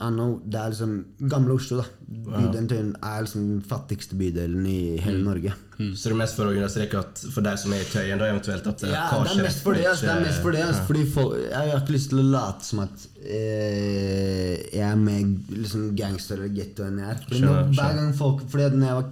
Know, 0.00 0.38
Det 0.48 0.56
er 0.56 0.70
liksom 0.72 0.92
Gamle 1.28 1.52
Oslo, 1.58 1.82
da. 1.82 1.84
Bydelen 2.08 2.68
Tøyen 2.70 2.94
er 3.04 3.24
liksom 3.26 3.42
den 3.50 3.58
fattigste 3.68 4.16
bydelen 4.16 4.64
i 4.66 4.96
hele 5.04 5.20
Norge. 5.26 5.52
Så 5.76 6.08
det 6.08 6.14
er 6.14 6.18
mest 6.20 6.36
for 6.36 6.48
å 6.48 6.54
understreke 6.54 6.98
at 7.00 7.20
for 7.34 7.44
deg 7.44 7.58
som 7.60 7.72
er 7.76 7.82
i 7.84 7.88
Tøyen, 7.88 8.18
da 8.20 8.26
eventuelt 8.32 8.66
at 8.68 8.82
eh, 8.84 8.94
Ja, 8.94 9.04
det 9.24 9.34
er 9.34 9.44
mest 9.44 9.62
for 9.64 9.76
det. 9.76 9.84
Altså, 9.90 10.06
Det 10.08 10.14
er 10.14 10.24
mest 10.24 10.42
for 10.44 10.56
det 10.56 10.62
altså. 10.64 10.82
Fordi 10.88 11.04
folk, 11.14 11.36
Jeg 11.44 11.70
har 11.70 11.80
ikke 11.82 11.94
lyst 11.98 12.10
til 12.14 12.22
å 12.22 12.26
late 12.32 12.68
som 12.70 12.82
at 12.86 13.06
eh, 13.20 14.56
jeg 14.72 14.84
er 14.88 14.98
mer 15.04 15.22
liksom, 15.52 15.86
gangster 16.00 16.40
eller 16.40 16.52
getto 16.56 16.88
enn 16.88 17.00
jeg 17.00 17.14
er. 17.14 17.22
Fordi 17.26 17.42
nå, 17.44 17.54
hver 17.76 17.96
gang 18.00 18.12
folk 18.16 18.44
Fordi 18.52 18.68
når 18.76 18.86
jeg 18.90 18.98
var 19.00 19.10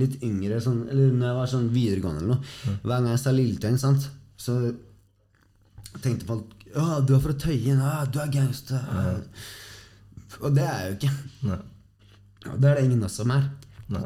litt 0.00 0.18
yngre, 0.26 0.60
sånn, 0.64 0.82
eller 0.90 1.14
når 1.20 1.26
jeg 1.30 1.38
var 1.40 1.52
sånn 1.54 1.70
videregående 1.74 2.20
eller 2.24 2.36
noe 2.36 2.76
Hver 2.84 2.92
gang 2.96 3.08
jeg 3.12 3.22
sa 3.24 3.32
Lilletøyen, 3.36 3.80
sant, 3.82 4.08
så 4.40 4.58
tenkte 6.04 6.28
folk 6.28 6.56
Å, 6.76 7.00
du 7.02 7.16
er 7.16 7.24
fra 7.24 7.32
Tøyen. 7.34 7.80
Å, 7.82 8.04
du 8.12 8.20
er 8.22 8.28
gangster. 8.30 8.84
Og 10.40 10.54
det 10.56 10.66
er 10.66 10.80
jeg 10.80 10.90
jo 10.90 10.98
ikke. 10.98 11.12
Nei. 11.50 11.60
Og 12.50 12.60
det 12.60 12.70
er 12.70 12.78
det 12.78 12.84
ingen 12.88 13.02
av 13.02 13.10
oss 13.10 13.18
som 13.20 13.32
er. 13.34 13.48
Nei. 13.90 14.04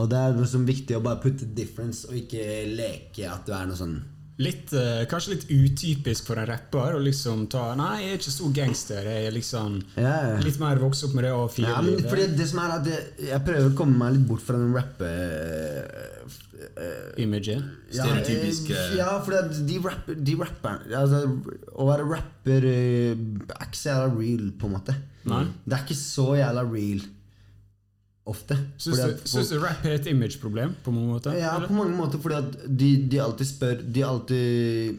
Og 0.00 0.08
det 0.08 0.18
er 0.18 0.38
liksom 0.38 0.64
viktig 0.68 0.96
å 0.96 1.04
bare 1.04 1.20
putte 1.22 1.46
difference 1.56 2.08
og 2.08 2.16
ikke 2.16 2.64
leke 2.72 3.28
at 3.28 3.46
du 3.46 3.54
er 3.56 3.68
noe 3.68 3.78
sånn 3.78 4.00
Litt, 4.40 4.70
eh, 4.72 5.02
kanskje 5.10 5.34
litt 5.34 5.50
utypisk 5.52 6.30
for 6.30 6.40
en 6.40 6.46
rapper 6.48 6.96
å 6.96 7.00
liksom 7.04 7.44
ta 7.52 7.66
Nei, 7.76 7.98
jeg 8.00 8.14
er 8.14 8.16
ikke 8.16 8.32
så 8.32 8.48
gangster. 8.56 9.04
Jeg 9.04 9.26
er 9.28 9.34
liksom 9.34 9.76
Ja, 9.92 10.14
ja. 10.32 10.38
litt 10.42 10.56
mer 10.58 10.80
vokst 10.80 11.04
opp 11.06 11.12
med 11.18 11.26
det 11.28 11.34
og 11.36 11.50
fire 11.52 11.74
Ja, 11.74 11.82
men 11.84 12.00
fordi 12.08 12.30
det 12.38 12.46
som 12.48 12.62
er 12.64 12.72
at 12.78 12.88
jeg, 12.88 13.02
jeg 13.28 13.44
prøver 13.44 13.68
å 13.68 13.76
komme 13.76 14.00
meg 14.00 14.16
litt 14.16 14.26
bort 14.30 14.44
fra 14.46 14.56
den 14.58 14.72
rappe... 14.74 15.12
Imaget. 17.20 17.60
Ja, 17.92 18.06
Stereotypisk, 18.06 18.70
eh, 18.70 18.80
eh, 18.80 18.96
Ja, 19.02 19.12
for 19.22 19.36
de 19.52 19.78
rapper, 19.84 20.16
de 20.16 20.36
rapper 20.40 20.84
altså, 20.96 21.22
Å 21.74 21.88
være 21.90 22.06
rapper 22.08 22.66
uh, 22.66 23.12
er 23.12 23.66
ikke 23.66 23.78
så 23.78 23.90
jævla 23.90 24.12
real, 24.16 24.46
på 24.56 24.70
en 24.70 24.76
måte. 24.78 24.94
Nei. 25.30 25.44
Det 25.64 25.76
er 25.78 25.84
ikke 25.84 25.98
så 25.98 26.24
jævla 26.38 26.62
real 26.72 27.02
ofte. 28.26 28.56
Syns 28.78 28.98
du, 28.98 29.14
folk- 29.26 29.48
du 29.50 29.58
rap 29.62 29.84
er 29.86 29.96
et 29.98 30.06
imageproblem 30.10 30.74
på 30.84 30.92
mange 30.94 31.08
måter? 31.16 31.34
Ja, 31.38 31.56
eller? 31.56 31.66
på 31.70 31.74
mange 31.78 31.96
måter, 31.98 32.20
fordi 32.22 32.36
at 32.38 32.58
de, 32.78 32.90
de 33.10 33.18
alltid 33.22 33.46
spør 33.48 33.80
De 33.82 34.04
alltid 34.06 34.98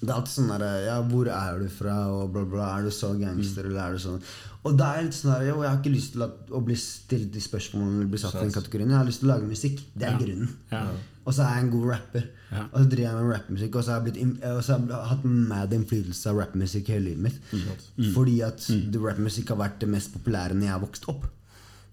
Det 0.00 0.08
er 0.08 0.14
alltid 0.14 0.32
sånn 0.32 0.48
derre 0.52 0.70
Ja, 0.86 0.96
hvor 1.10 1.28
er 1.32 1.58
du 1.60 1.68
fra? 1.72 1.96
Og 2.12 2.30
bla, 2.32 2.44
bla. 2.48 2.70
Er 2.78 2.88
du 2.88 2.90
så 2.94 3.12
gangster, 3.20 3.68
eller 3.68 3.82
er 3.84 3.96
du 3.96 4.02
sånn? 4.06 4.22
Og 4.66 4.76
det 4.80 4.86
er 4.86 5.04
litt 5.06 5.14
sånn 5.18 5.32
der 5.34 5.44
Jo, 5.50 5.58
jeg 5.62 5.70
har 5.70 5.80
ikke 5.82 5.92
lyst 5.96 6.12
til 6.16 6.24
at, 6.26 6.38
å 6.50 6.60
bli 6.64 6.76
stilt 6.80 7.28
de 7.36 7.40
spørsmålene 7.44 8.00
eller 8.00 8.10
bli 8.16 8.18
satt 8.24 8.34
i 8.40 8.46
den 8.46 8.56
kategorien. 8.56 8.90
Jeg 8.92 8.98
har 8.98 9.06
lyst 9.08 9.20
til 9.22 9.28
å 9.30 9.34
lage 9.34 9.48
musikk. 9.52 9.84
Det 9.94 10.08
er 10.08 10.16
Ja. 10.16 10.22
grunnen. 10.24 10.56
Ja. 10.72 10.86
Og 11.26 11.34
så 11.34 11.42
er 11.42 11.56
jeg 11.56 11.64
en 11.66 11.70
god 11.74 11.86
rapper. 11.90 12.26
Ja. 12.52 12.64
Og 12.70 12.76
så 12.84 12.88
driver 12.92 13.06
jeg 13.08 13.16
med 13.26 13.32
rappmusikk, 13.34 13.76
og 13.80 13.82
så 13.84 13.90
har 13.90 14.02
jeg, 14.02 14.12
blitt, 14.12 14.44
og 14.46 14.60
så 14.62 14.76
har 14.76 14.84
jeg 14.92 15.08
hatt 15.10 15.24
mad 15.26 15.72
innflytelse 15.74 16.30
av 16.30 16.36
rappmusikk 16.38 16.92
hele 16.94 17.08
livet 17.10 17.24
mitt. 17.26 17.40
Mm. 17.50 18.12
Fordi 18.14 18.36
at 18.46 18.68
rappmusikk 19.02 19.50
har 19.50 19.58
vært 19.64 19.80
det 19.82 19.88
mest 19.90 20.12
populære 20.14 20.54
når 20.54 20.68
jeg 20.68 20.76
har 20.76 20.84
vokst 20.86 21.08
opp. 21.10 21.26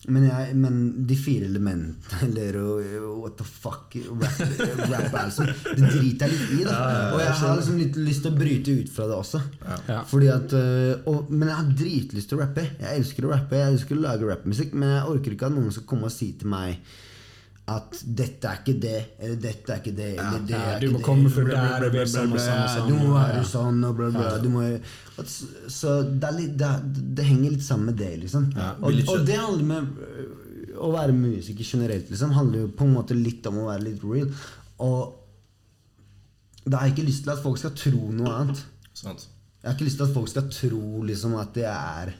Men, 0.04 0.26
jeg, 0.28 0.56
men 0.60 0.80
de 1.08 1.16
fire 1.16 1.46
elementene 1.48 2.18
eller 2.28 2.58
og- 2.60 3.20
what 3.24 3.38
the 3.40 3.46
fuck 3.48 3.94
rap, 4.20 4.42
rap 4.92 5.14
altså, 5.16 5.46
Det 5.48 5.78
driter 5.94 6.28
jeg 6.28 6.34
litt 6.34 6.50
i. 6.58 6.66
da 6.68 6.80
Og 7.14 7.22
jeg 7.24 7.38
har 7.40 7.56
liksom 7.56 7.78
litt 7.80 8.00
lyst 8.04 8.26
til 8.26 8.34
å 8.34 8.40
bryte 8.42 8.74
ut 8.82 8.92
fra 8.92 9.08
det 9.08 9.16
også. 9.16 9.40
Ja. 9.88 10.02
Fordi 10.12 10.28
at 10.34 10.54
øh, 10.60 11.08
og, 11.08 11.32
Men 11.32 11.48
jeg 11.48 11.56
har 11.62 11.72
dritlyst 11.80 12.30
til 12.34 12.38
å 12.38 12.42
rappe. 12.44 12.66
Jeg 12.84 13.00
elsker 13.00 13.30
å 13.30 13.32
rappe, 13.32 13.56
jeg 13.62 13.72
elsker 13.78 13.96
å 13.96 14.04
lage 14.04 14.28
rappmusikk, 14.28 14.76
men 14.76 14.92
jeg 14.98 15.08
orker 15.16 15.38
ikke 15.38 15.48
at 15.50 15.56
noen 15.56 15.72
skal 15.72 15.88
komme 15.94 16.12
og 16.12 16.16
si 16.18 16.34
til 16.36 16.52
meg 16.52 16.84
at 17.72 17.96
dette 18.04 18.44
er 18.50 18.58
ikke 18.60 18.74
det, 18.84 18.98
eller 19.24 19.38
dette 19.40 19.72
er 19.72 19.78
ikke 19.80 19.96
det, 19.96 20.08
eller 20.20 20.42
det 20.48 20.58
er 20.58 20.82
du 20.82 20.88
ikke 20.88 20.94
må 20.94 20.98
det. 21.00 21.06
komme 21.06 21.30
fra 21.32 21.44
bla, 21.48 21.62
bla, 21.80 21.90
der 21.94 22.02
og 22.02 22.10
sånn 22.12 22.34
og 22.36 22.42
sånn 22.44 22.60
og 22.60 22.72
sånn, 22.74 22.90
Du 22.90 22.96
må 23.00 23.14
være 23.14 23.44
sånn 23.48 23.86
og 23.88 23.94
bla, 24.00 24.10
bla. 24.12 24.32
Du 24.44 24.50
må, 24.52 24.64
så 25.72 25.94
det, 26.04 26.28
er 26.28 26.68
er- 26.68 27.24
henger 27.30 27.54
litt 27.56 27.64
sammen 27.64 27.86
med 27.94 27.98
det, 28.04 28.12
liksom. 28.26 28.50
og, 28.82 29.26
det 29.26 29.38
handler 29.40 29.64
med 29.64 30.76
å 30.76 30.92
være 30.92 31.16
musiker 31.16 31.64
generelt, 31.64 32.10
liksom. 32.12 32.34
Handler 32.36 32.66
jo 32.66 32.68
på 32.76 32.84
en 32.84 32.94
måte 32.98 33.16
litt 33.16 33.48
om 33.48 33.62
å 33.64 33.70
være 33.72 33.88
litt 33.88 34.04
real. 34.04 34.28
Og 34.84 35.14
da 36.68 36.78
har 36.82 36.88
jeg 36.90 36.98
ikke 36.98 37.08
lyst 37.08 37.24
til 37.24 37.32
at 37.32 37.44
folk 37.44 37.62
skal 37.62 37.76
tro 37.80 38.12
noe 38.12 38.36
annet. 38.42 38.66
Jeg 39.04 39.70
har 39.70 39.78
ikke 39.78 39.88
lyst 39.88 40.02
til 40.02 40.08
at 40.10 40.14
folk 40.16 40.28
skal 40.28 40.50
tro 40.52 41.04
liksom 41.08 41.40
at 41.40 41.56
det 41.56 41.68
er 41.70 42.12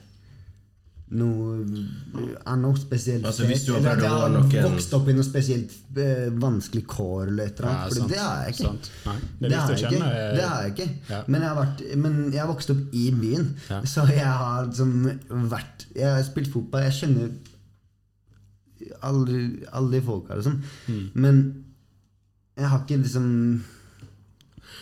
noe 1.10 1.60
er 2.46 2.56
noe 2.56 2.76
spesielt 2.80 3.26
Altså, 3.28 3.44
hvis 3.46 3.64
du 3.66 3.72
har 3.74 3.82
prøvd 3.84 4.04
å 4.08 4.20
jeg 4.24 4.32
noen- 4.64 4.72
vokst 4.72 4.94
opp 4.96 5.08
i 5.08 5.12
noe 5.12 5.22
spesielt 5.26 5.72
eh, 6.00 6.30
vanskelig 6.42 6.86
kår 6.86 7.28
eller 7.28 7.44
et 7.50 7.60
eller 7.60 7.70
annet. 7.70 7.94
for 7.98 8.08
det 8.08 8.18
har 8.18 8.44
jeg 8.44 8.54
ikke. 8.54 8.64
sant. 8.64 8.90
Nei, 9.06 9.16
det 9.40 9.46
er 9.46 9.50
det, 9.50 9.58
har 9.58 9.68
jeg 9.70 9.84
ikke. 9.84 10.08
eh, 10.08 10.34
det 10.34 10.44
har 10.48 10.62
jeg 10.62 10.72
ikke. 10.74 10.88
ja. 11.10 11.20
Men, 11.28 11.40
jeg 11.40 11.48
har 11.50 11.58
vært, 11.60 11.82
men 11.96 12.32
jeg 12.32 12.40
har 12.40 12.48
vokst 12.54 12.70
opp 12.70 12.94
i 12.94 13.04
byen, 13.10 13.50
Ja. 13.70 13.80
så 13.84 14.06
jeg 14.08 14.24
har 14.26 14.66
liksom 14.66 15.20
vært 15.50 15.86
Jeg 15.94 16.08
har 16.14 16.22
spilt 16.22 16.48
fotball, 16.52 16.82
jeg 16.88 16.92
kjenner 16.92 17.30
alle, 19.02 19.36
alle 19.72 19.90
de 19.92 20.00
folka, 20.02 20.34
liksom. 20.34 20.62
Mm. 20.88 21.10
Men 21.14 21.64
jeg 22.56 22.68
har 22.68 22.78
ikke 22.84 22.98
liksom 23.02 23.28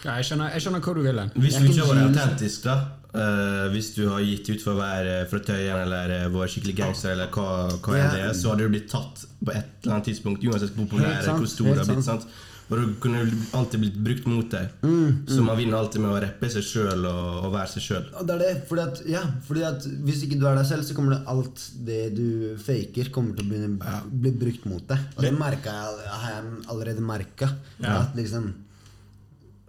Ja, 0.04 0.16
jeg, 0.16 0.24
skjønner, 0.24 0.50
jeg 0.54 0.62
skjønner 0.64 0.80
hva 0.82 0.94
du 0.94 1.02
vil. 1.02 1.20
Hvis 1.36 1.58
du 1.60 1.66
ikke 1.68 1.84
har 1.86 1.94
vært 1.94 2.16
autentisk, 2.16 2.62
da 2.64 2.74
eh, 3.14 3.66
Hvis 3.74 3.92
du 3.96 4.06
har 4.08 4.20
gitt 4.24 4.48
ut 4.52 4.62
for 4.64 4.74
å 4.74 4.80
være 4.80 5.18
fra 5.30 5.42
Tøyen 5.48 5.82
eller 5.84 6.14
eh, 6.18 6.28
vært 6.32 6.54
skikkelig 6.54 6.76
gangster, 6.78 7.12
eller 7.16 7.28
hva, 7.34 7.48
hva 7.78 7.98
yeah. 7.98 8.06
Ja. 8.06 8.14
det 8.14 8.22
er, 8.28 8.38
så 8.38 8.52
hadde 8.52 8.68
du 8.68 8.72
blitt 8.76 8.88
tatt 8.92 9.26
på 9.42 9.52
et 9.52 9.68
eller 9.82 9.98
annet 9.98 10.08
tidspunkt, 10.12 10.46
uansett 10.48 10.74
hvor 10.76 10.88
populær 10.88 11.28
hvor 11.34 11.50
stor 11.50 11.70
du 11.72 11.78
har 11.82 11.92
blitt. 11.92 12.08
sant? 12.08 12.26
Og 12.72 12.78
du 12.78 12.92
kunne 13.02 13.20
alltid 13.52 13.82
blitt 13.82 13.96
brukt 14.00 14.26
mot 14.30 14.46
deg. 14.48 14.70
Mm, 14.86 15.26
Så 15.28 15.42
man 15.44 15.58
vinner 15.58 15.76
alltid 15.76 16.00
med 16.00 16.14
å 16.14 16.20
rappe 16.22 16.48
seg 16.48 16.64
sjøl 16.64 17.02
og, 17.04 17.26
og 17.44 17.50
være 17.52 17.68
seg 17.74 17.84
sjøl. 17.84 18.06
Det 18.22 18.32
er 18.32 18.40
det, 18.40 18.52
fordi 18.70 18.84
at, 18.86 19.02
ja, 19.12 19.22
fordi 19.44 19.64
at 19.68 19.88
Hvis 20.06 20.22
ikke 20.24 20.38
du 20.40 20.46
er 20.48 20.56
deg 20.56 20.68
selv, 20.70 20.86
så 20.88 20.96
kommer 20.96 21.18
det 21.18 21.26
alt 21.28 21.64
det 21.84 21.98
du 22.16 22.54
faker, 22.62 23.10
kommer 23.12 23.36
til 23.36 23.44
å 23.44 23.50
begynne, 23.50 23.96
bli 24.24 24.32
brukt 24.44 24.64
mot 24.70 24.86
deg. 24.88 25.04
Og 25.18 25.26
det 25.26 25.34
merket 25.36 25.68
jeg, 25.68 26.08
har 26.14 26.32
jeg 26.38 26.54
allerede 26.72 27.04
merka. 27.04 27.50
At 27.82 28.16
liksom 28.16 28.52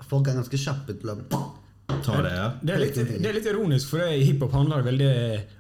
Folk 0.08 0.28
er 0.28 0.36
ganske 0.38 0.60
kjappe 0.60 0.96
til 1.00 1.10
å 1.10 1.18
Ta 1.88 2.22
det, 2.22 2.32
ja. 2.36 2.46
Det 2.62 2.74
er, 2.74 2.80
litt, 2.80 2.96
det 2.96 3.28
er 3.30 3.36
litt 3.36 3.48
ironisk, 3.50 3.90
for 3.92 4.04
i 4.08 4.24
hiphop 4.24 4.54
handler 4.56 4.86
veldig 4.86 5.10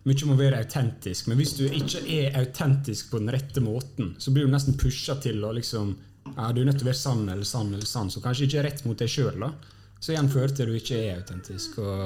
mye 0.08 0.24
om 0.25 0.32
å 0.34 0.39
være 0.39 0.62
autentisk. 0.63 1.27
Men 1.30 1.39
hvis 1.39 1.53
du 1.60 1.65
ikke 1.68 2.01
er 2.15 2.38
autentisk 2.39 3.12
på 3.12 3.20
den 3.22 3.32
rette 3.36 3.63
måten, 3.63 4.13
så 4.24 4.32
blir 4.32 4.48
du 4.48 4.51
nesten 4.53 4.77
pusha 4.80 5.18
til 5.24 5.44
å 5.44 5.51
liksom 5.56 5.94
ja, 6.38 6.50
Du 6.56 6.62
er 6.62 6.65
nødt 6.70 6.80
til 6.80 6.88
å 6.88 6.92
være 6.92 7.00
sann 7.01 7.25
eller 7.30 7.44
sann 7.48 7.74
eller 7.75 7.86
sann, 7.88 8.10
så 8.12 8.22
kanskje 8.24 8.48
ikke 8.48 8.60
er 8.62 8.68
rett 8.70 8.86
mot 8.88 8.98
deg 9.00 9.12
sjøl. 9.12 9.44
Så 10.03 10.12
igjen 10.12 10.27
fører 10.32 10.51
til 10.56 10.72
du 10.72 10.77
ikke 10.80 10.98
er 11.00 11.20
autentisk. 11.22 11.77
Og 11.84 12.00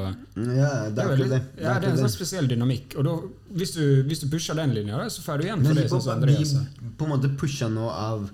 Ja, 0.53 0.71
det 0.89 0.97
det 0.97 1.05
er 1.05 1.11
veldig, 1.13 1.29
det. 1.31 1.39
ja, 1.61 1.77
det 1.81 1.87
er 1.87 1.93
en 1.95 2.01
sånn 2.03 2.13
spesiell 2.13 2.49
dynamikk. 2.49 2.97
Og 2.97 3.05
da, 3.07 3.13
hvis, 3.57 3.71
du, 3.77 4.03
hvis 4.09 4.21
du 4.21 4.27
pusher 4.33 4.57
den 4.57 4.73
linja, 4.75 4.99
så 5.13 5.23
får 5.25 5.41
du 5.41 5.47
igjen 5.47 5.63
for 5.63 5.69
Men 5.73 5.79
det. 5.81 5.87
Sånn 5.93 6.03
som 6.05 6.13
Andreas 6.17 6.51
sa. 6.57 6.65
på 6.97 7.07
en 7.07 7.13
måte 7.15 7.31
pusha 7.37 7.69
nå 7.73 7.87
av 7.93 8.27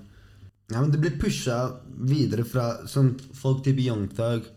Ja, 0.72 0.80
men 0.82 0.92
Det 0.92 1.00
blir 1.04 1.16
pusha 1.20 1.60
videre 2.00 2.44
fra 2.48 2.66
sånn 2.88 3.14
folk 3.36 3.64
til 3.68 3.80
Young 3.84 4.08
Thug 4.16 4.48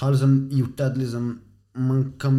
har 0.00 0.14
liksom 0.14 0.48
gjort 0.54 0.76
det 0.78 0.86
at 0.86 0.98
liksom 0.98 1.28
man 1.78 2.02
kan 2.18 2.38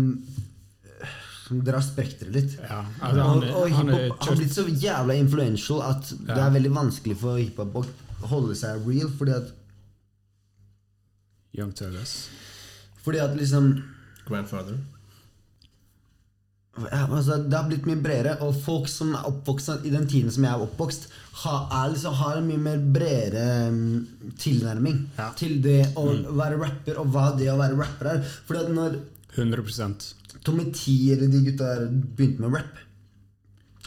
øh, 0.83 1.61
dra 1.65 1.81
spekteret 1.81 2.33
litt. 2.35 2.57
Ja, 2.59 2.81
altså, 2.99 3.23
han 3.23 3.43
og 3.49 3.61
og 3.61 3.69
hiphop 3.71 4.27
har 4.27 4.35
blitt 4.35 4.53
så 4.55 4.65
jævla 4.67 5.15
influential 5.19 5.81
at 5.87 6.11
det 6.27 6.37
er 6.37 6.53
veldig 6.57 6.73
vanskelig 6.75 7.17
for 7.21 7.39
hiphop 7.39 7.79
å 7.79 7.85
holde 8.33 8.57
seg 8.59 8.83
real. 8.87 9.11
Fordi 9.19 9.35
at, 9.37 9.55
Young 11.57 11.71
Tuggers. 11.73 12.29
fordi 13.03 13.17
at 13.23 13.35
liksom 13.35 13.71
Grandfather. 14.27 14.77
Altså, 16.87 17.37
Det 17.49 17.57
har 17.57 17.67
blitt 17.69 17.85
mye 17.89 18.01
bredere, 18.03 18.37
og 18.41 18.55
folk 18.63 18.87
som 18.87 19.13
er 19.15 19.27
oppvokst 19.29 19.85
i 19.85 19.89
den 19.93 20.07
tiden 20.07 20.31
som 20.31 20.43
jeg 20.43 20.53
er 20.53 20.63
oppvokst, 20.65 21.07
har, 21.43 21.67
er 21.71 21.93
liksom, 21.93 22.13
har 22.19 22.37
en 22.39 22.47
mye 22.47 22.57
mer 22.59 22.77
bredere 22.95 23.69
mm, 23.71 24.33
tilnærming 24.37 24.99
Ja. 25.17 25.29
til 25.39 25.61
det 25.61 25.93
å 25.95 26.05
Mm. 26.09 26.35
være 26.37 26.59
rapper, 26.59 26.99
og 26.99 27.07
hva 27.13 27.37
det 27.37 27.47
å 27.51 27.57
være 27.59 27.77
rapper 27.79 28.05
er. 28.15 28.23
Fordi 28.47 28.59
at 28.65 28.69
når 28.75 28.99
100 29.37 30.13
Tommy 30.43 30.71
T 30.71 31.11
eller 31.13 31.27
de 31.27 31.43
gutta 31.45 31.65
der 31.79 31.87
begynte 31.89 32.39
med 32.39 32.53
rap, 32.53 32.77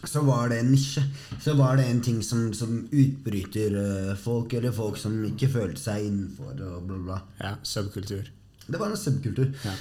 så 0.05 0.21
var 0.27 0.49
det 0.51 0.59
en 0.61 0.71
nisje. 0.73 1.03
Så 1.41 1.55
var 1.57 1.77
det 1.77 1.85
en 1.87 2.01
ting 2.01 2.23
som, 2.23 2.53
som 2.55 2.89
utbryter 2.91 3.77
eh, 4.11 4.15
folk, 4.19 4.53
eller 4.59 4.73
folk 4.75 4.97
som 4.99 5.21
ikke 5.29 5.49
følte 5.53 5.79
seg 5.79 6.07
innenfor, 6.09 6.57
og 6.59 6.87
bla, 6.89 6.99
bla. 6.99 7.19
Ja, 7.41 7.53
subkultur. 7.63 8.27
Det 8.67 8.79
var 8.81 8.91
en 8.91 8.97
subkultur. 8.99 9.53
Ja. 9.65 9.75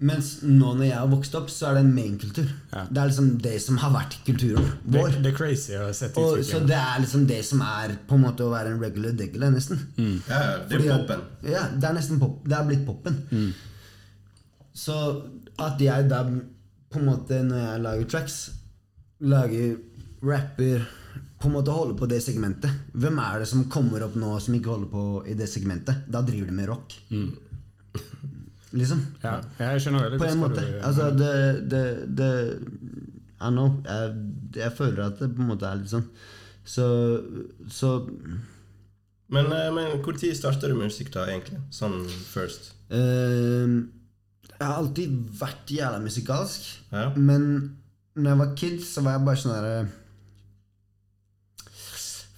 Mens 0.00 0.28
nå 0.42 0.70
når 0.78 0.86
jeg 0.86 0.96
har 0.96 1.08
vokst 1.12 1.34
opp, 1.36 1.50
så 1.52 1.66
er 1.68 1.74
det 1.76 1.80
en 1.84 1.90
mainkultur. 1.92 2.46
Ja. 2.72 2.86
Det 2.88 3.00
er 3.02 3.10
liksom 3.10 3.26
det 3.44 3.54
som 3.60 3.76
har 3.82 3.90
vært 3.92 4.14
kulturen 4.24 4.70
vår. 4.94 5.18
det 5.20 5.32
er 5.32 5.36
crazy 5.36 5.74
å 5.76 5.90
sette 5.96 6.22
Og, 6.22 6.38
så 6.48 6.62
det 6.64 6.78
er 6.78 7.02
liksom 7.02 7.26
det 7.28 7.40
som 7.44 7.60
er 7.66 7.92
på 8.08 8.16
en 8.16 8.24
måte 8.24 8.46
å 8.46 8.52
være 8.54 8.72
en 8.72 8.80
regular 8.80 9.12
degular, 9.18 9.52
nesten. 9.52 9.82
Mm. 9.98 10.14
ja, 10.28 10.38
det 10.64 10.70
Fordi 10.72 10.88
er 10.88 10.94
at- 10.94 11.02
poppen. 11.04 11.26
Ja, 11.52 11.66
det 11.76 11.90
er 11.90 11.98
nesten 11.98 12.22
pop. 12.22 12.38
Det 12.48 12.56
er 12.56 12.64
blitt 12.70 12.86
poppen. 12.88 13.18
Mm. 13.30 13.50
Så 14.72 14.96
at 15.60 15.80
jeg 15.84 16.08
da 16.08 16.22
på 16.90 16.98
en 16.98 17.06
måte, 17.10 17.42
når 17.44 17.60
jeg 17.66 17.82
lager 17.84 18.08
tracks, 18.14 18.38
lager 19.20 19.76
rapper 20.24 20.86
på 21.40 21.48
en 21.48 21.54
måte 21.58 21.72
holder 21.76 21.94
på 22.00 22.08
det 22.08 22.22
segmentet. 22.24 22.72
Hvem 22.96 23.20
er 23.20 23.38
det 23.44 23.48
som 23.52 23.68
kommer 23.72 24.02
opp 24.08 24.16
nå 24.16 24.32
som 24.40 24.56
ikke 24.56 24.72
holder 24.72 24.90
på 24.92 25.04
i 25.28 25.36
det 25.36 25.48
segmentet? 25.48 26.06
Da 26.08 26.20
driver 26.24 26.48
de 26.48 26.56
med 26.56 26.68
rock. 26.72 26.96
Liksom. 28.72 29.00
Ja, 29.24 29.40
jeg 29.58 29.80
skjønner 29.82 30.04
veldig 30.06 30.18
På 30.20 30.28
en 30.30 30.38
måte. 30.38 30.62
du- 30.66 30.80
Altså, 30.86 31.10
det, 31.18 31.70
det, 31.70 32.16
det 32.16 32.32
I 33.40 33.48
know. 33.50 33.82
Jeg, 33.86 34.14
jeg 34.56 34.72
føler 34.76 35.06
at 35.06 35.18
det 35.18 35.30
på 35.34 35.42
en 35.42 35.48
måte 35.50 35.66
er 35.66 35.80
litt 35.80 35.90
sånn. 35.90 36.06
Så, 36.64 36.84
så 37.68 37.94
Men, 39.30 39.46
eh, 39.52 39.70
men 39.74 40.02
tid 40.18 40.36
starta 40.36 40.68
du 40.68 40.74
med 40.74 40.90
musikk, 40.90 41.10
da, 41.14 41.24
egentlig? 41.26 41.58
Sånn 41.70 42.04
first? 42.08 42.72
Uh, 42.90 43.86
jeg 44.50 44.66
har 44.66 44.76
alltid 44.76 45.14
vært 45.38 45.70
jævla 45.70 46.00
musikalsk. 46.02 46.66
Ja. 46.92 47.08
Men 47.16 47.76
når 48.14 48.30
jeg 48.30 48.38
var 48.42 48.54
kid, 48.58 48.80
så 48.84 49.02
var 49.06 49.16
jeg 49.16 49.24
bare 49.28 49.40
sånn 49.40 49.54
derre 49.54 49.88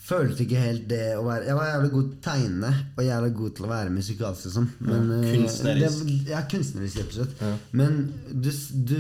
Følte 0.03 0.43
ikke 0.43 0.59
helt 0.59 0.87
det 0.91 1.13
å 1.15 1.23
være 1.23 1.47
Jeg 1.47 1.55
var 1.55 1.69
jævlig 1.69 1.91
god 1.93 2.07
til 2.11 2.17
å 2.17 2.23
tegne 2.25 2.71
og 2.97 3.03
jævlig 3.07 3.33
god 3.39 3.53
til 3.57 3.67
å 3.67 3.69
være 3.71 3.93
musikalsk. 3.95 4.47
Liksom. 4.49 4.69
Men, 4.89 5.11
ja, 5.13 5.35
kunstnerisk. 5.37 6.05
Det, 6.09 6.17
ja, 6.33 6.41
kunstnerisk, 6.51 6.99
rett 6.99 7.13
og 7.13 7.19
slett. 7.21 7.43
Ja. 7.47 7.51
Men 7.79 7.99
du, 8.33 8.49
du, 8.91 8.97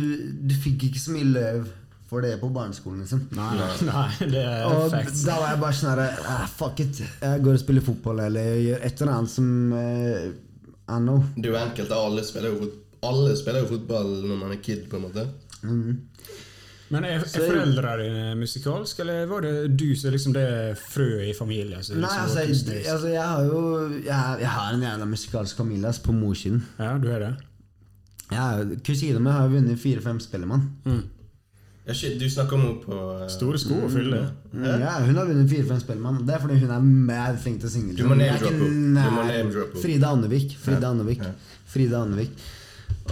du 0.47 0.55
fikk 0.63 0.87
ikke 0.89 1.03
så 1.03 1.17
mye 1.17 1.31
løv 1.33 1.73
for 2.13 2.23
det 2.23 2.37
på 2.39 2.53
barneskolen. 2.53 3.01
liksom 3.03 3.25
Nei, 3.35 3.51
nei, 3.89 4.07
det 4.35 4.45
er 4.45 4.67
og 4.69 4.91
facts. 4.93 5.25
da 5.27 5.41
var 5.41 5.55
jeg 5.55 5.63
bare 5.65 5.79
sånn 5.81 5.91
herre 5.95 6.09
ah, 6.29 6.47
Fuck 6.61 6.85
it. 6.85 7.03
Jeg 7.09 7.45
går 7.47 7.57
og 7.57 7.63
spiller 7.65 7.87
fotball 7.87 8.25
eller 8.29 8.55
gjør 8.61 8.87
et 8.87 9.03
eller 9.03 9.15
annet 9.17 9.33
som 9.33 9.51
uh, 9.73 10.27
I 10.93 10.99
know. 11.01 11.23
Det 11.35 11.49
er 11.49 11.55
jo 11.55 11.61
enkelt. 11.65 11.97
Alle 11.97 12.27
spiller 12.29 12.55
jo, 12.55 12.71
alle 13.09 13.35
spiller 13.41 13.65
jo 13.65 13.73
fotball 13.75 14.15
når 14.29 14.43
man 14.45 14.55
er 14.55 14.63
kid, 14.63 14.87
på 14.93 15.01
en 15.01 15.07
måte. 15.09 15.27
Men 16.93 17.05
er, 17.09 17.23
er 17.25 17.47
foreldrene 17.49 18.03
dine 18.05 18.35
musikalske, 18.37 19.01
eller 19.05 19.25
var 19.31 19.41
det 19.47 19.53
du 19.81 19.87
som 19.97 20.13
liksom 20.13 20.35
det 20.37 20.45
frøet 20.79 21.31
i 21.31 21.33
familien? 21.39 21.81
Nei, 21.81 22.03
liksom 22.03 22.27
altså, 22.27 22.45
jeg, 22.75 22.85
altså 22.93 23.09
jeg 23.15 23.23
har 23.25 23.47
jo 23.49 23.63
Jeg, 24.05 24.37
jeg 24.45 24.51
har 24.59 24.75
en 24.77 24.85
jævla 24.85 25.09
musikalsk 25.09 25.57
familie 25.57 25.89
altså, 25.89 26.03
på 26.11 26.13
morssiden. 26.13 26.61
Ja, 26.79 26.93
du 27.01 27.09
er 27.09 27.19
det? 27.27 27.33
Jeg- 28.33 28.79
Kusina 28.87 29.19
mi 29.21 29.31
har 29.31 29.49
vunnet 29.49 29.79
fire-fem 29.81 30.21
Spellemann. 30.21 30.69
Ja, 31.87 31.93
shit, 31.99 32.15
du 32.21 32.29
snakker 32.31 32.55
om 32.55 32.61
henne 32.63 32.81
på 32.85 32.95
uh, 32.95 33.25
Store 33.29 33.59
sko 33.59 33.75
å 33.75 33.89
fylle. 33.91 34.21
Mm, 34.53 34.67
Ja, 34.85 34.93
hun 35.03 35.17
har 35.19 35.27
vunnet 35.27 35.49
fire-fem 35.51 35.81
Spellemann. 35.83 36.21
Det 36.29 36.37
er 36.37 36.39
fordi 36.45 36.61
hun 36.63 36.71
er 36.71 36.85
mad 37.09 37.41
flink 37.43 37.59
til 37.61 37.69
å 37.69 37.73
synge. 37.73 37.97
Du 37.99 38.05
må 38.07 38.15
name-droppe 38.15 38.69
henne. 38.69 39.83
Frida 39.83 40.13
Andevik. 40.15 40.55
Frida 40.63 40.87
Ja, 40.87 40.91
Andevik. 40.95 41.25
ja. 41.27 41.33
Frida 41.73 42.03
Andevik. 42.07 42.37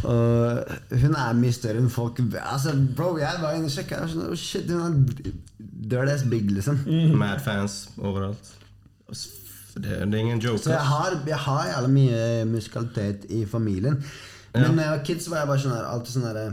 Og 0.01 0.99
hun 1.03 1.15
er 1.19 1.35
mye 1.37 1.53
større 1.53 1.81
enn 1.83 1.91
folk 1.93 2.21
Altså, 2.41 2.73
bro, 2.97 3.17
jeg 3.19 3.41
var 3.43 3.57
inne 3.57 3.67
og 3.69 3.75
sjekka. 3.75 4.05
Sånn, 4.09 4.29
oh, 4.31 4.37
shit, 4.39 4.71
hun 4.71 4.81
er 4.87 5.33
Dirt 5.91 6.09
ass 6.13 6.23
big, 6.31 6.51
liksom. 6.55 6.79
Mad 7.19 7.41
fans 7.43 7.89
overalt. 7.99 8.53
Det, 9.81 9.91
er 10.01 10.15
ingen 10.19 10.41
joke. 10.43 10.59
Så 10.63 10.71
jeg 10.75 10.87
har, 10.87 11.17
jeg 11.27 11.39
har 11.47 11.67
jævla 11.73 11.89
mye 11.91 12.45
musikalitet 12.51 13.27
i 13.31 13.45
familien. 13.47 13.99
Men 14.55 14.63
Ja. 14.63 14.69
når 14.73 14.83
jeg 14.83 14.91
var 14.99 15.05
kid, 15.05 15.29
var 15.31 15.39
jeg 15.39 15.47
bare 15.49 15.63
sånn 15.63 15.75
her 15.77 15.85
Alltid 15.87 16.15
sånn 16.17 16.27
herre 16.27 16.47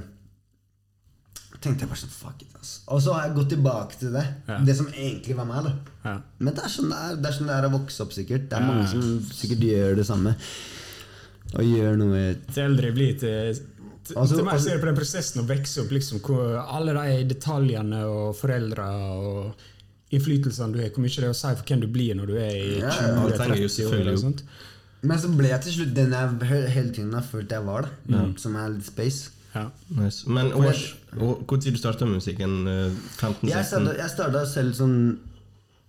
tenkte 1.61 1.81
jeg 1.85 1.89
bare 1.89 1.99
sånn 2.03 2.13
Fuck 2.13 2.41
it, 2.45 2.51
ass. 2.59 2.73
Og 2.93 3.01
så 3.01 3.13
har 3.15 3.27
jeg 3.27 3.35
gått 3.39 3.49
tilbake 3.55 3.97
til 3.99 4.11
det. 4.13 4.25
Ja. 4.47 4.59
Det 4.65 4.75
som 4.77 4.89
egentlig 4.93 5.35
var 5.37 5.47
meg. 5.49 5.63
da 5.65 5.73
Ja. 6.05 6.17
Men 6.39 6.53
det 6.53 6.63
er 6.63 6.69
sånn 6.69 6.89
det 6.93 6.97
er, 6.97 7.15
det 7.15 7.29
er, 7.31 7.37
sånn 7.39 7.47
det 7.49 7.55
er 7.57 7.67
å 7.69 7.73
vokse 7.73 8.03
opp, 8.05 8.13
sikkert. 8.13 8.49
Det 8.49 8.57
er 8.57 8.61
Ja. 8.61 8.67
mange 8.67 8.87
som 8.87 9.01
sikkert 9.33 9.65
gjør 9.65 9.95
det 9.95 10.05
samme. 10.05 10.35
Og 11.55 11.63
gjør 11.63 11.97
noe 11.97 12.21
Til 12.53 12.63
eldre 12.63 12.91
blir, 12.95 13.13
til, 13.19 13.53
til, 14.03 14.17
Altså- 14.17 14.35
til 14.35 14.45
altså- 14.45 14.63
ser 14.63 14.71
jeg 14.75 14.81
på 14.81 14.85
den 14.91 14.95
prosessen 14.99 15.41
å 15.41 15.47
vokse 15.47 15.81
opp. 15.81 15.91
Liksom, 15.91 16.19
hvor 16.19 16.57
alle 16.67 16.93
de 16.93 17.23
detaljene 17.33 18.03
og 18.05 18.35
foreldre 18.35 18.87
og 19.17 19.53
innflytelsene 20.11 20.73
du 20.73 20.79
har, 20.81 20.89
hvor 20.89 21.03
mye 21.03 21.15
det 21.15 21.23
er 21.23 21.29
å 21.33 21.35
si 21.35 21.47
for 21.55 21.63
hvem 21.67 21.81
du 21.81 21.87
blir 21.87 22.15
når 22.15 22.27
du 22.27 22.35
er 22.35 22.51
i 22.55 22.79
Ja, 22.79 22.87
ja, 22.89 23.15
alt 23.23 23.39
henger 23.39 23.67
20-30 23.67 24.07
år. 24.07 24.13
og 24.13 24.19
sånt. 24.19 24.43
Men 25.03 25.17
så 25.19 25.29
ble 25.37 25.49
jeg 25.49 25.61
til 25.61 25.73
slutt 25.73 25.93
den 25.93 26.11
jeg 26.11 26.69
hele 26.73 26.91
tiden 26.91 27.13
har 27.13 27.21
følt 27.23 27.49
jeg 27.49 27.63
var, 27.65 27.89
da. 28.09 28.25
Som 28.37 28.55
er 28.55 28.69
litt 28.69 28.85
space. 28.85 29.29
Ja. 29.55 29.69
Nice. 29.89 30.27
Men 30.29 30.51
års, 30.53 30.95
hvor 31.15 31.59
tid 31.61 31.73
du 31.73 31.79
starta 31.79 32.05
musikken? 32.05 32.67
Eh, 32.67 32.91
15-16? 33.17 33.97
Jeg 33.97 34.09
starta, 34.11 34.45
selv 34.45 34.73
sånn 34.77 35.17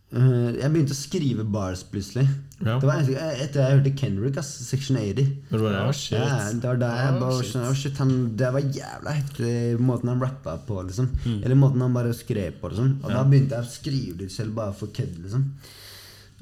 Jeg 0.09 0.73
begynte 0.73 0.95
å 0.95 0.97
skrive 0.97 1.45
bars 1.45 1.83
plutselig. 1.85 2.25
Ja. 2.59 2.79
Det 2.81 2.89
var 2.89 2.97
eneste, 2.97 3.25
etter 3.45 3.61
jeg 3.61 3.77
hørte 3.77 3.91
Kendrick, 4.01 4.39
ass, 4.41 4.49
Section 4.67 4.97
80. 4.99 5.27
Det 5.51 5.61
var? 5.61 5.75
Ah, 5.79 5.91
shit. 5.95 6.17
Ja, 6.17 6.39
det 6.49 6.65
var 6.65 6.79
da 6.81 6.93
jeg 6.97 7.11
oh, 7.13 7.19
bare 7.23 7.43
shit. 7.43 7.59
oh 7.61 7.75
shit, 7.77 8.01
han, 8.01 8.15
Det 8.39 8.49
var 8.55 8.71
jævla 8.79 9.15
heftig 9.15 9.53
måten 9.85 10.11
han 10.11 10.23
rappa 10.25 10.57
på, 10.67 10.81
liksom. 10.89 11.11
Mm. 11.27 11.43
Eller 11.43 11.61
måten 11.61 11.85
han 11.85 11.95
bare 11.95 12.15
skrev 12.17 12.57
på. 12.63 12.73
Liksom. 12.73 12.97
Og 13.03 13.13
da 13.13 13.27
begynte 13.29 13.59
jeg 13.59 13.69
å 13.69 13.75
skrive 13.75 14.25
litt 14.25 14.35
selv, 14.35 14.57
bare 14.57 14.75
for 14.79 14.95
kødd, 14.97 15.21
liksom. 15.27 15.45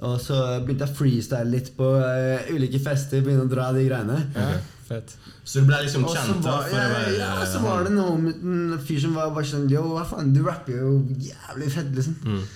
Og 0.07 0.17
så 0.21 0.39
begynte 0.63 0.87
jeg 0.87 0.93
å 0.93 0.99
freestyle 0.99 1.51
litt 1.51 1.73
på 1.77 1.91
uh, 1.99 2.49
ulike 2.53 2.81
fester, 2.85 3.25
begynne 3.25 3.49
å 3.49 3.51
dra 3.51 3.71
de 3.75 3.87
greiene. 3.89 4.21
ja, 4.37 4.51
fett. 4.87 5.17
Så 5.47 5.63
du 5.63 5.69
ble 5.69 5.79
liksom 5.83 6.05
kjent 6.11 6.45
var, 6.45 6.69
ja, 6.71 6.85
være 6.91 7.17
ja, 7.17 7.33
så 7.47 7.61
eh, 7.61 7.65
var 7.65 7.85
det 7.87 7.93
noe, 7.95 8.33
en 8.35 8.77
fyr 8.83 8.99
som 9.03 9.15
var 9.15 9.33
bare 9.35 9.47
sånn 9.47 9.69
Yo, 9.71 9.83
hva 9.95 10.03
faen, 10.07 10.33
du 10.35 10.41
rapper 10.47 10.79
jo 10.81 10.95
jævlig 11.23 11.71
fett, 11.75 11.93
liksom. 11.97 12.17
Mm. 12.27 12.47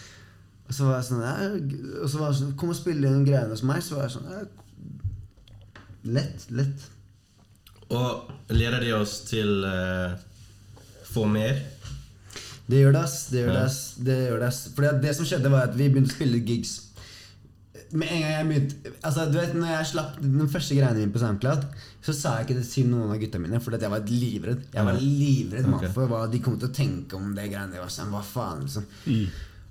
Og 0.70 0.76
så 0.76 0.86
var 0.86 1.00
jeg 1.00 1.08
sånn 1.08 1.24
Og 1.98 2.06
så 2.06 2.20
var 2.20 2.28
jeg 2.30 2.38
sånn 2.38 2.52
Kom 2.60 2.70
og 2.70 2.78
spille 2.78 3.10
inn 3.10 3.24
greiene 3.26 3.50
hos 3.50 3.64
meg. 3.66 3.82
Så 3.82 3.98
var 3.98 4.06
jeg 4.06 4.14
sånn 4.14 4.28
Lett, 6.14 6.46
lett. 6.56 6.86
Og 7.92 8.30
leder 8.54 8.80
det 8.80 8.94
oss 8.96 9.18
til 9.28 9.66
uh, 9.66 10.14
få 11.10 11.26
mer? 11.28 11.58
Det 12.70 12.78
gjør 12.78 12.94
det, 12.94 13.02
ass. 13.02 13.16
Det 13.28 13.42
gjør 13.42 13.50
det, 13.52 13.64
ass. 13.66 13.80
Det 13.98 14.16
gjør 14.22 14.38
det, 14.38 14.48
ass. 14.48 14.60
Fordi 14.76 14.92
det 15.02 15.12
som 15.18 15.26
skjedde, 15.28 15.50
var 15.52 15.66
at 15.68 15.76
vi 15.76 15.90
begynte 15.90 16.12
å 16.12 16.14
spille 16.14 16.40
gigs. 16.46 16.72
Med 17.90 18.06
en 18.06 18.22
gang 18.22 18.30
jeg 18.30 18.46
begynte 18.46 18.92
Altså, 19.02 19.24
du 19.26 19.36
vet, 19.40 19.54
når 19.58 19.72
jeg 19.72 19.88
slapp 19.90 20.18
den 20.22 20.50
første 20.52 20.76
greiene 20.78 21.02
mine 21.02 21.12
på 21.12 21.20
SoundCloud, 21.20 21.64
så 22.06 22.14
sa 22.14 22.36
jeg 22.38 22.46
ikke 22.46 22.58
det 22.60 22.66
til 22.70 22.88
noen 22.92 23.10
av 23.10 23.20
gutta 23.20 23.42
mine, 23.42 23.60
fordi 23.60 23.82
jeg 23.82 23.92
var 23.92 24.12
livredd. 24.14 24.64
Jeg 24.72 24.86
var 24.86 25.00
livredd 25.02 25.68
mann, 25.68 25.82
Ok. 25.82 25.92
for 25.98 26.14
hva 26.14 26.24
de 26.30 26.40
kom 26.44 26.56
til 26.62 26.70
å 26.70 26.76
tenke 26.80 27.18
om 27.18 27.34
det 27.34 27.50
greiene. 27.50 27.76
Jeg 27.76 27.82
var 27.84 27.92
sånn, 27.92 28.14
hva 28.14 28.22
faen, 28.24 28.62
liksom. 28.64 28.86
Mm. 29.10 29.26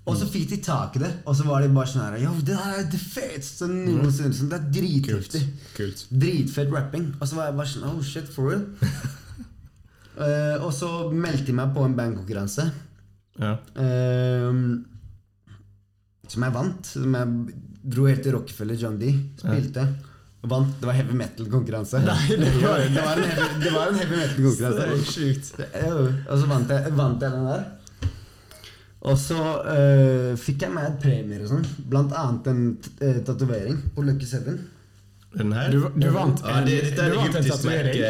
Og 0.07 0.15
så 0.17 0.25
fikk 0.31 0.47
de 0.49 0.57
tak 0.65 0.95
i 0.95 0.99
det, 1.03 1.09
og 1.27 1.35
så 1.37 1.43
var 1.45 1.61
de 1.61 1.67
bare 1.75 1.85
sånn 1.91 2.01
her 2.07 2.15
Yo, 2.23 2.31
det 2.39 2.55
der 2.55 2.79
er 2.79 2.85
det 2.89 2.97
feteste 3.01 3.67
noensinne. 3.69 4.31
Liksom. 4.31 4.49
Det 4.49 4.57
er 4.57 4.69
dritheftig. 4.79 5.41
Kult. 5.75 6.05
Dritfett 6.23 6.71
rapping. 6.73 7.09
Og 7.19 7.27
så 7.29 7.35
var 7.37 7.49
jeg 7.51 7.57
bare 7.59 7.67
sånn 7.73 7.85
Oh 7.91 7.99
shit, 8.01 8.27
for 8.33 8.49
real? 8.49 8.63
uh, 10.17 10.57
og 10.65 10.71
så 10.73 10.89
meldte 11.13 11.45
de 11.51 11.57
meg 11.59 11.75
på 11.75 11.85
en 11.85 11.95
bandkonkurranse. 11.99 12.65
Ja. 13.39 13.53
Uh, 13.77 14.79
som 16.29 16.43
jeg 16.47 16.53
vant. 16.57 16.89
Som 16.95 17.13
jeg 17.19 17.57
dro 17.89 18.05
helt 18.09 18.23
til 18.25 18.33
Rockefeller, 18.39 18.77
John 18.81 18.97
D. 19.01 19.11
Spilte. 19.43 19.85
Vant. 20.49 20.73
Det 20.79 20.87
var 20.87 20.95
heavy 20.95 21.15
metal-konkurranse. 21.19 21.99
Det, 22.01 22.13
var- 22.63 22.85
det, 22.87 23.01
var 23.03 23.17
en 23.19 23.27
heavy- 23.29 23.57
det 23.63 23.71
var 23.75 23.89
en 23.93 23.97
heavy 23.99 24.15
metal-konkurranse. 24.23 24.85
Og 26.31 26.35
så 26.39 26.45
vant 26.49 26.69
jeg, 26.71 26.93
vant 26.97 27.21
jeg 27.25 27.31
den 27.35 27.47
der. 27.49 27.65
Og 29.07 29.15
så 29.15 29.39
eh, 29.71 30.33
fikk 30.39 30.65
jeg 30.65 30.75
med 30.75 30.97
premier 30.99 31.45
og 31.45 31.53
sånn. 31.53 31.63
Blant 31.87 32.11
annet 32.19 32.49
en 32.51 32.65
uh, 32.75 33.21
tatovering 33.27 33.77
på 33.95 34.03
Lucky 34.03 34.27
Seven. 34.27 34.57
Den 35.37 35.53
her? 35.53 35.69
Du, 35.71 35.85
du 35.93 36.07
vant 36.09 36.41
Ja, 36.41 36.57
en, 36.57 36.65
det, 36.65 36.79
er 36.89 37.13
du 37.13 37.19
vant 37.19 37.37
en 37.37 37.45
tatovering. 37.45 38.01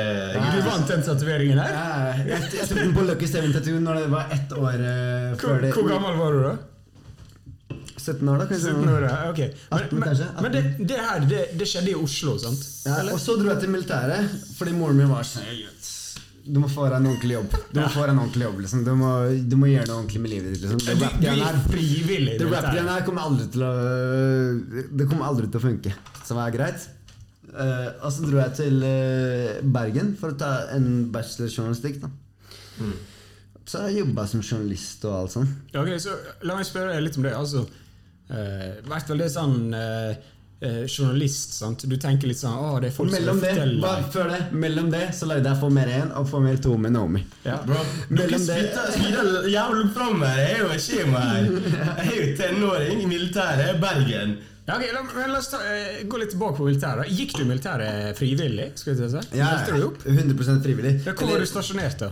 Du 0.56 0.60
vant 0.66 0.90
den 0.90 1.06
tatoveringen 1.06 1.62
her? 1.62 1.76
Ja, 1.76 2.16
jeg, 2.24 2.50
jeg 2.56 2.70
tok 2.72 2.82
den 2.82 2.96
på 2.96 3.06
Lucky 3.06 3.30
Seven 3.30 3.54
Tattoo 3.54 3.84
når 3.84 4.02
det 4.02 4.10
var 4.16 4.34
ett 4.34 4.56
år 4.56 4.82
uh, 4.82 5.38
før 5.44 5.62
det. 5.66 5.72
hvor 5.78 5.90
gammel 5.92 6.20
var 6.24 6.38
du 6.38 6.44
da? 6.48 6.58
17 8.00 8.30
år, 8.32 8.40
da, 8.40 8.46
kanskje. 8.48 8.74
17 8.74 8.90
år, 8.90 9.04
ja. 9.06 9.16
ok. 9.30 9.40
Men, 9.70 9.80
18 9.84 10.04
kanskje. 10.08 10.28
18. 10.32 10.44
men 10.46 10.54
det, 10.56 10.62
det 10.90 11.00
her 11.04 11.26
det, 11.30 11.46
det 11.60 11.68
skjedde 11.70 11.92
i 11.92 11.98
Oslo, 12.00 12.38
sant? 12.42 12.66
Ja, 12.88 13.02
og 13.12 13.20
så 13.22 13.36
dro 13.38 13.52
jeg 13.52 13.62
til 13.66 13.74
militæret, 13.76 14.38
fordi 14.58 14.74
moren 14.80 15.04
min 15.04 15.12
var 15.12 15.28
sånn 15.28 15.46
Du 16.46 16.60
må 16.62 16.70
få 16.72 16.86
deg 16.88 17.00
en 17.00 17.10
ordentlig 17.10 17.36
jobb. 17.36 17.56
Du 17.72 17.80
må 17.80 17.88
få 17.94 18.06
deg 18.06 18.14
en 18.14 18.22
ordentlig 18.24 18.46
jobb 18.46 18.62
liksom. 18.64 18.86
du, 18.86 18.94
må, 19.00 19.10
du 19.52 19.56
må 19.60 19.70
gjøre 19.72 19.88
noe 19.90 19.98
ordentlig 20.02 20.22
med 20.24 20.34
livet 20.34 20.54
ditt. 20.54 20.64
Liksom. 20.64 20.80
Det 20.86 20.96
rap-greiene 21.00 22.94
her, 22.94 23.04
kommer 23.08 23.28
aldri 23.28 23.50
til 23.54 23.66
å 23.66 23.74
Det 25.02 25.10
kommer 25.10 25.28
aldri 25.30 25.50
til 25.50 25.62
å 25.62 25.66
funke. 25.66 25.94
Så 26.24 26.40
er 26.40 26.56
greit. 26.56 26.88
Uh, 27.50 27.90
og 28.06 28.12
så 28.14 28.28
dro 28.28 28.38
jeg 28.38 28.56
til 28.60 28.84
uh, 28.86 29.62
Bergen 29.74 30.12
for 30.20 30.36
å 30.36 30.38
ta 30.38 30.52
en 30.76 31.08
bachelorjournalistikk. 31.14 32.02
da 32.04 32.12
Så 33.66 33.82
har 33.82 33.90
jeg 33.90 34.04
jobba 34.04 34.28
som 34.30 34.44
journalist 34.46 35.06
og 35.10 35.16
alt 35.24 35.34
sånt. 35.34 35.56
Okay, 35.74 35.98
så 36.02 36.14
La 36.46 36.58
meg 36.60 36.70
spørre 36.70 36.94
deg 36.94 37.08
litt 37.08 37.18
om 37.18 37.26
det. 37.26 37.34
Altså, 37.38 37.66
uh, 38.30 38.68
hvert 38.86 39.10
fall 39.10 39.24
det 39.24 39.32
sånn 39.34 39.74
eh, 39.74 40.30
eh, 40.62 40.84
journalist, 40.88 41.54
sant? 41.60 41.86
Du 41.88 41.96
tenker 41.98 42.28
litt 42.28 42.40
sånn 42.42 42.56
Å, 42.58 42.80
det 42.84 42.90
er 42.92 42.96
folk 42.96 43.14
som 43.14 43.26
det, 43.26 43.36
forteller 43.40 43.82
bare 43.84 44.04
før 44.12 44.30
det, 44.34 44.40
mellom 44.52 44.90
det 44.92 45.06
så 45.16 45.30
lagde 45.30 45.48
jeg 45.50 45.60
Formel 45.62 45.90
1 45.96 46.12
og 46.20 46.28
Formel 46.30 46.60
2 46.66 46.76
med 46.86 46.96
Naomi. 46.98 47.24
ja. 47.46 47.58
Bro, 47.66 47.80
Mellom 48.10 48.46
det- 48.46 48.60
langt 49.56 49.94
fram 49.96 50.22
her. 50.22 50.38
Jeg 50.44 50.54
er 50.54 50.64
jo 50.64 50.80
skjema 50.86 51.20
her. 51.20 51.50
Jeg 51.50 52.08
er 52.08 52.16
jo 52.20 52.38
tenåring 52.44 53.02
i 53.04 53.10
militæret. 53.10 53.80
Bergen. 53.82 54.38
Ja, 54.70 54.76
ok, 54.78 54.84
la, 54.94 55.02
men 55.16 55.32
la 55.34 55.40
oss 55.40 55.48
ta, 55.50 55.58
eh, 55.66 56.04
gå 56.06 56.18
litt 56.22 56.30
tilbake 56.36 56.58
på 56.60 56.68
militæret. 56.68 57.08
Gikk 57.10 57.38
du 57.40 57.46
militæret 57.46 58.16
frivillig? 58.20 58.72
Skal 58.78 58.96
jeg 59.00 59.10
si? 59.10 59.38
Ja, 59.38 59.48
Meldte 59.56 59.80
du 59.80 59.86
opp? 59.88 60.04
100 60.06 60.62
frivillig. 60.62 61.00
Ja, 61.06 61.14
Hvor 61.14 61.32
var 61.32 61.40
du 61.40 61.46
stasjonert, 61.50 61.98
da? 62.04 62.12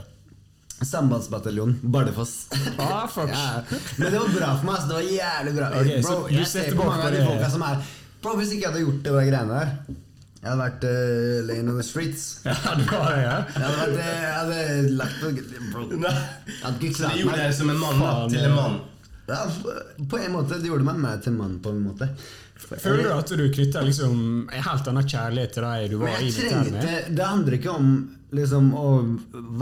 Sambandsbataljonen, 0.81 1.79
Bardufoss. 1.81 2.47
Ah, 2.77 3.07
fuck. 3.07 3.29
ja. 3.33 3.63
Men 3.97 4.11
det 4.11 4.19
var 4.19 4.27
bra 4.29 4.49
for 4.57 4.65
meg. 4.65 4.75
Altså, 4.75 4.87
Det 4.87 4.95
var 4.95 5.07
jævlig 5.11 5.53
bra. 5.55 5.69
Ok, 5.69 5.87
så 6.01 6.09
bro, 6.09 6.27
du 6.27 6.33
jeg 6.35 6.47
ser 6.47 6.75
på 6.77 6.83
mange 6.85 7.07
av 7.07 7.15
de 7.15 7.23
folka 7.25 7.49
som 7.49 7.63
er 7.65 7.79
Bro, 8.27 8.35
Hvis 8.41 8.49
ikke 8.51 8.65
jeg 8.65 8.73
hadde 8.73 8.83
gjort 8.83 9.03
det 9.05 9.11
der 9.15 9.27
greiene 9.29 9.53
der 9.55 9.69
Jeg 10.41 10.49
hadde 10.49 10.59
vært 10.59 10.85
uh, 10.87 11.45
lane 11.47 11.71
on 11.71 11.77
the 11.79 11.83
streets. 11.83 12.25
Ja, 12.45 12.55
du 12.75 12.83
var 12.89 13.13
det, 13.13 13.21
ja? 13.23 13.37
Jeg 13.55 13.63
hadde, 13.63 13.77
vært, 13.79 13.95
eh, 14.03 14.17
jeg 14.23 14.33
hadde 14.35 14.97
lagt 14.99 15.21
på 15.21 15.31
Bro. 15.71 15.85
Jeg 15.95 16.59
hadde 16.63 16.89
ikke 16.89 16.91
klart 16.91 16.91
det 16.91 16.97
klart 16.97 17.21
gjorde 17.21 17.37
deg 17.39 17.55
som 17.57 17.71
en 17.71 17.79
mann 17.81 18.03
da, 18.03 18.11
Faen, 18.11 18.35
til 18.35 18.49
en 18.49 18.57
mann. 18.57 18.77
Ja, 19.27 19.39
på 20.11 20.19
en 20.19 20.35
måte. 20.35 20.59
Det 20.59 20.69
gjorde 20.69 20.87
meg 20.87 21.01
meg 21.03 21.23
til 21.23 21.33
en 21.33 21.39
mann, 21.39 21.57
på 21.63 21.71
en 21.71 21.81
måte. 21.87 22.09
Føler 22.67 23.03
du 23.05 23.09
at 23.15 23.33
du 23.39 23.43
knytter 23.53 23.87
liksom 23.87 24.21
en 24.51 24.63
helt 24.67 24.87
annen 24.91 25.07
kjærlighet 25.07 25.55
til 25.55 25.67
deg 25.67 25.91
du 25.91 25.97
Men 25.97 26.07
var 26.07 26.21
i 26.21 26.29
militæret 26.29 26.71
med? 26.71 26.79
trengte 26.83 27.17
Det 27.17 27.27
handler 27.31 27.57
ikke 27.59 27.75
om 27.79 27.91
liksom, 28.39 28.71
å 28.75 28.87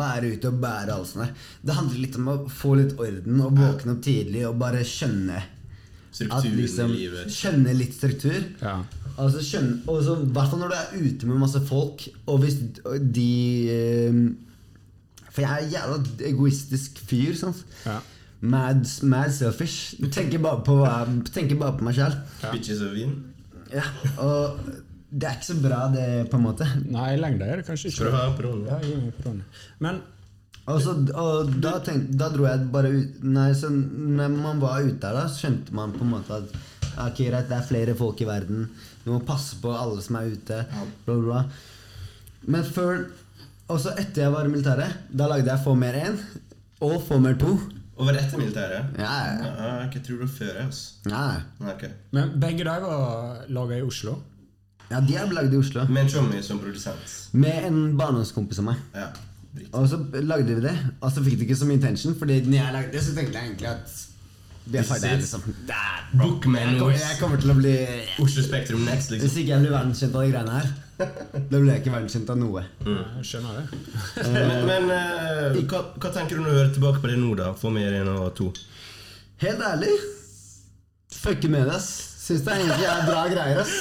være 0.02 0.36
ute 0.36 0.52
og 0.52 0.62
bære 0.64 1.02
sånt. 1.10 1.44
Det 1.62 1.76
handler 1.78 2.02
litt 2.02 2.20
om 2.22 2.32
å 2.34 2.38
få 2.62 2.78
litt 2.82 2.96
orden 2.98 3.44
og 3.46 3.60
våkne 3.62 3.98
opp 3.98 4.06
tidlig 4.06 4.48
og 4.50 4.58
bare 4.62 4.86
skjønne 4.88 5.44
at 6.16 6.40
Strukturen 6.40 6.56
liksom, 6.62 6.94
i 6.94 7.02
livet. 7.02 7.34
Skjønne 7.36 7.76
litt 7.76 7.96
struktur. 7.98 8.40
Ja. 8.62 8.78
Altså 9.16 9.44
skjønne, 9.44 9.78
og 9.92 10.02
så, 10.04 10.16
I 10.24 10.32
hvert 10.36 10.52
fall 10.52 10.62
når 10.64 10.74
du 10.74 10.78
er 10.80 11.06
ute 11.06 11.30
med 11.30 11.40
masse 11.44 11.62
folk, 11.68 12.08
og 12.26 12.42
hvis 12.44 12.58
de 13.16 13.30
eh, 13.72 14.18
For 15.30 15.44
jeg 15.44 15.52
er 15.52 15.66
en 15.66 15.72
jævla 15.74 16.28
egoistisk 16.32 17.00
fyr. 17.10 17.36
Sant? 17.36 17.64
Ja. 17.86 18.00
Mad, 18.46 18.86
mad 19.04 19.32
selfish. 19.34 19.96
Tenker 20.12 20.40
bare 20.44 20.64
på, 20.64 20.80
tenker 21.34 21.60
bare 21.60 21.78
på 21.78 21.88
meg 21.88 21.96
sjøl. 21.98 22.16
Bitches 22.52 22.84
og 22.86 22.96
vin. 22.96 23.16
Ja, 23.74 23.84
og 24.22 24.60
det 25.10 25.28
er 25.28 25.38
ikke 25.38 25.48
så 25.48 25.56
bra, 25.64 25.80
det, 25.94 26.08
på 26.32 26.38
en 26.40 26.44
måte. 26.46 26.68
Nei, 26.92 27.14
i 27.16 27.20
lengda 27.20 27.48
er 27.48 27.62
det 27.62 27.68
kanskje 27.68 27.92
ikke 27.92 28.12
Prøv, 28.12 28.36
Peroni? 28.40 28.68
Ja, 28.68 28.80
gi. 28.84 29.34
Men 29.84 30.02
Og, 30.66 30.80
så, 30.82 30.96
og 31.14 31.52
da, 31.62 31.76
tenkte, 31.86 32.16
da 32.18 32.30
dro 32.34 32.48
jeg 32.48 32.64
bare 32.74 32.90
ut 32.90 33.20
Nei, 33.30 33.52
så 33.54 33.68
når 33.70 34.32
man 34.34 34.62
var 34.64 34.82
ute 34.82 34.98
der, 35.04 35.14
da, 35.20 35.28
så 35.30 35.44
skjønte 35.44 35.76
man 35.78 35.94
på 35.94 36.02
en 36.06 36.14
måte 36.16 36.40
at 36.40 36.56
Ok, 37.06 37.20
greit, 37.28 37.50
det 37.52 37.58
er 37.58 37.68
flere 37.68 37.94
folk 38.00 38.22
i 38.24 38.28
verden. 38.30 38.70
Du 39.04 39.10
må 39.12 39.20
passe 39.28 39.58
på 39.62 39.74
alle 39.76 40.00
som 40.02 40.16
er 40.16 40.30
ute. 40.32 40.62
Bla, 41.06 41.16
bla. 41.20 41.42
Men 42.48 42.64
før 42.64 43.02
Og 43.68 43.80
så 43.84 43.92
etter 44.00 44.24
jeg 44.24 44.32
var 44.34 44.48
i 44.48 44.52
militæret, 44.54 45.00
da 45.10 45.28
lagde 45.28 45.50
jeg 45.52 45.64
Få 45.66 45.74
mer 45.78 45.98
én 46.06 46.16
og 46.86 47.00
Få 47.08 47.18
mer 47.20 47.36
to. 47.42 47.54
Og 47.96 48.08
var 48.10 48.18
etter 48.20 48.38
militæret? 48.42 48.96
Ja, 49.00 49.12
ja, 49.26 49.52
Ja, 49.60 49.68
jeg 49.88 50.02
tror 50.04 50.18
det 50.20 50.26
var 50.26 50.34
før 50.40 50.58
altså. 50.66 50.82
ja. 51.10 51.26
Okay. 51.74 51.90
Men 52.12 52.34
begge 52.42 52.66
de 52.68 52.74
var 52.84 53.46
laga 53.50 53.78
i 53.78 53.86
Oslo. 53.86 54.18
ja 54.92 55.00
de 55.02 55.16
er 55.16 55.32
lagd 55.34 55.54
i 55.54 55.58
Oslo. 55.58 55.86
Med 55.90 56.04
en 56.04 56.10
trommis 56.12 56.46
som 56.52 56.60
produsent. 56.60 57.16
Med 57.34 57.70
en 57.70 57.80
barndomskompis 57.98 58.60
av 58.60 58.68
meg. 58.72 58.82
Ja. 58.94 59.08
Og 59.72 59.88
så 59.90 60.00
lagde 60.14 60.56
vi 60.56 60.62
det, 60.66 60.76
og 61.00 61.12
så 61.12 61.24
fikk 61.24 61.40
det 61.40 61.48
ikke 61.48 61.58
som 61.60 61.72
intention. 61.72 62.16
Fordi 62.20 62.42
når 62.46 62.58
jeg 62.58 62.76
lagde 62.76 62.92
det, 62.92 63.04
så 63.04 63.16
tenkte 63.16 63.40
jeg 63.40 63.50
egentlig 63.52 63.72
at 63.72 63.96
det 64.66 64.80
er 64.80 64.84
ferdig, 64.84 65.10
liksom. 65.20 65.42
Det 65.68 65.76
Bookman 66.18 66.62
Jeg 66.62 66.80
kommer, 66.80 66.94
jeg 66.98 67.18
kommer 67.20 67.42
til 67.42 67.52
å 67.54 67.56
bli 67.60 67.74
Oslo 68.24 68.44
Spektrum 68.48 68.82
Next, 68.88 69.12
liksom. 69.14 69.28
Hvis 69.28 69.38
ikke 69.42 69.52
jeg 69.52 69.62
blir 69.62 69.76
verdenskjent 69.76 70.16
av 70.18 70.26
de 70.26 70.32
greiene 70.32 70.56
her, 70.56 70.72
da 71.52 71.60
blir 71.60 71.70
jeg 71.70 71.84
ikke 71.84 71.94
verdenskjent 71.94 72.32
av 72.34 72.40
noe. 72.40 72.64
Jeg 72.88 73.28
skjønner 73.30 73.60
det. 73.60 73.84
Men, 74.34 74.56
men 74.66 74.90
uh, 74.90 75.60
hva, 75.70 75.84
hva 76.02 76.12
tenker 76.16 76.40
du 76.40 76.42
når 76.42 76.50
du 76.50 76.58
hører 76.58 76.74
tilbake 76.80 77.04
på 77.04 77.12
det 77.12 77.20
nå, 77.22 77.30
da? 77.38 77.52
For 77.60 77.76
mer 77.76 78.00
enn 78.00 78.10
og 78.16 78.32
to? 78.40 78.50
Helt 79.44 79.62
ærlig, 79.70 79.94
fucker 81.14 81.54
med 81.54 81.70
det, 81.70 81.78
ass. 81.78 82.15
Syns 82.26 82.42
det 82.42 82.54
egentlig 82.58 82.86
er 82.90 83.04
bra 83.06 83.24
greier, 83.30 83.60
ass. 83.62 83.74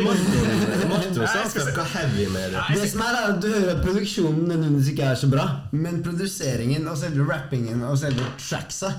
Martin, 0.00 0.88
Martin 0.88 1.18
sa 1.28 1.42
fucka 1.52 1.82
heavy 1.92 2.28
med 2.32 2.54
det. 2.54 2.62
Det 2.80 2.86
som 2.90 3.02
er, 3.04 3.18
er 3.18 3.32
at 3.34 3.40
Du 3.42 3.48
hører 3.52 3.72
at 3.74 3.82
produksjonen 3.84 4.46
nødvendigvis 4.48 4.88
ikke 4.94 5.08
er 5.10 5.18
så 5.20 5.28
bra, 5.32 5.44
men 5.72 5.98
produseringen 6.06 6.86
og 6.88 6.96
selve 7.00 7.26
rappingen 7.28 7.82
og 7.84 7.98
selve 8.00 8.24
tracksa, 8.40 8.94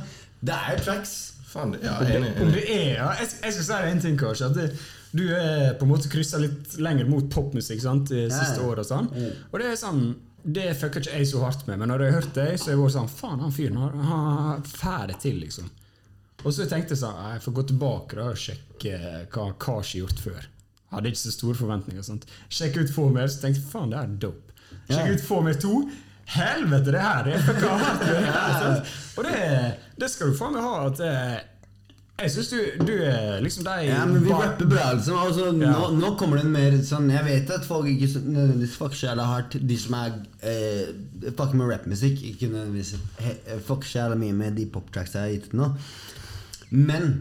det 0.46 0.54
er 0.60 0.76
jo 0.78 0.84
tracks. 0.86 1.16
Fan, 1.50 1.72
det- 1.74 1.82
ja, 1.88 1.96
det, 2.04 2.16
enig. 2.20 2.34
om 2.42 2.48
enig. 2.50 2.54
det 2.54 2.66
er 2.76 2.94
ja, 3.00 3.10
jeg, 3.22 3.30
jeg 3.46 3.54
skal 3.58 3.66
si 3.66 3.92
en 3.92 4.02
ting, 4.04 4.18
kanskje. 4.20 4.50
At 4.52 4.56
det, 4.60 4.68
du 5.16 5.24
er 5.32 5.74
på 5.80 5.88
en 5.88 5.92
måte 5.94 6.12
kryssa 6.12 6.38
litt 6.38 6.76
lenger 6.84 7.08
mot 7.10 7.30
popmusikk 7.32 7.82
sant, 7.82 8.10
de 8.12 8.28
siste 8.30 8.60
Ja. 8.62 8.68
og 8.68 8.86
Sånn. 8.86 9.08
Og 9.54 9.60
det 9.62 9.72
er 9.72 9.80
sånn 9.80 10.04
det 10.46 10.76
fucker 10.78 11.02
ikke 11.02 11.16
jeg 11.18 11.26
så 11.32 11.40
hardt 11.42 11.64
med, 11.66 11.80
men 11.80 11.90
når 11.90 12.04
jeg 12.04 12.12
har 12.14 12.22
hørt 12.22 12.34
det, 12.36 12.60
så 12.62 12.68
er 12.70 12.76
jeg 12.76 12.82
vært 12.84 12.94
sånn 12.94 13.10
Faen, 13.10 13.40
han 13.42 13.52
fyren 13.56 13.78
har, 13.82 13.96
han 14.12 14.62
det 15.10 15.18
til, 15.24 15.40
liksom. 15.42 15.72
Og 16.46 16.54
så 16.54 16.68
tenkte 16.70 16.94
jeg 16.94 17.02
sånn 17.02 17.18
Jeg 17.34 17.42
får 17.42 17.56
gå 17.58 17.64
tilbake 17.72 18.16
da 18.20 18.28
og 18.32 18.38
sjekke 18.38 19.00
hva 19.34 19.46
Kashi 19.60 20.00
har 20.00 20.06
gjort 20.08 20.20
før. 20.28 20.46
Hadde 20.94 21.10
ikke 21.12 21.24
så 21.26 21.32
store 21.34 21.58
forventninger. 21.58 22.04
Sant? 22.06 22.28
Sjekke 22.54 22.86
ut 22.86 22.92
få 22.94 23.08
mer, 23.12 23.28
så 23.28 23.42
tenkte 23.42 23.64
jeg 23.64 23.72
faen, 23.72 23.90
det 23.92 24.00
er 24.04 24.12
dope. 24.28 24.54
Sjekke 24.90 25.08
Ja. 25.10 25.16
ut 25.18 25.26
få 25.26 25.42
mer 25.44 25.58
to. 25.60 25.74
Helvete, 26.26 26.92
det 26.94 27.02
her 27.02 27.28
er 27.30 27.42
fucka 27.46 27.74
hardt! 27.78 28.06
Det? 28.06 28.94
Og 29.18 29.28
det, 29.28 29.42
det 30.02 30.08
skal 30.10 30.32
du 30.32 30.38
faen 30.40 30.56
meg 30.56 30.64
ha. 30.66 30.88
At 30.88 31.02
eh, 31.06 31.36
jeg 32.24 32.32
syns 32.34 32.50
du, 32.50 32.86
du 32.88 32.94
er 33.04 33.42
liksom 33.44 33.66
de 33.68 33.76
Ja, 33.90 34.00
men 34.10 34.24
vi 34.26 34.32
rapper 34.34 34.66
bra, 34.72 34.88
liksom. 34.96 35.18
Altså, 35.22 35.50
Ja. 35.62 35.74
nå, 35.76 35.92
nå 36.00 36.14
kommer 36.18 36.40
det 36.42 36.48
mer 36.50 36.78
sånn 36.88 37.10
Jeg 37.14 37.26
vet 37.28 37.52
at 37.58 37.66
folk 37.68 37.90
ikke 37.92 38.10
nødvendigvis 38.24 38.78
fucker 38.80 38.98
så 39.02 39.10
jævla 39.12 39.26
hardt, 39.34 39.58
de 39.70 39.78
som 39.78 39.98
er 40.00 40.16
eh, 40.42 40.94
fucker 41.30 41.58
med 41.60 41.70
rappmusikk. 41.76 42.22
Ikke 42.32 42.50
nødvendigvis 42.54 42.96
he- 43.22 43.60
fucker 43.68 43.90
så 43.92 44.00
jævla 44.06 44.18
mye 44.24 44.38
med 44.46 44.56
de 44.62 44.66
poptracks 44.74 45.14
jeg 45.18 45.22
har 45.28 45.34
gitt 45.36 45.54
nå. 45.58 45.74
Men 46.76 47.14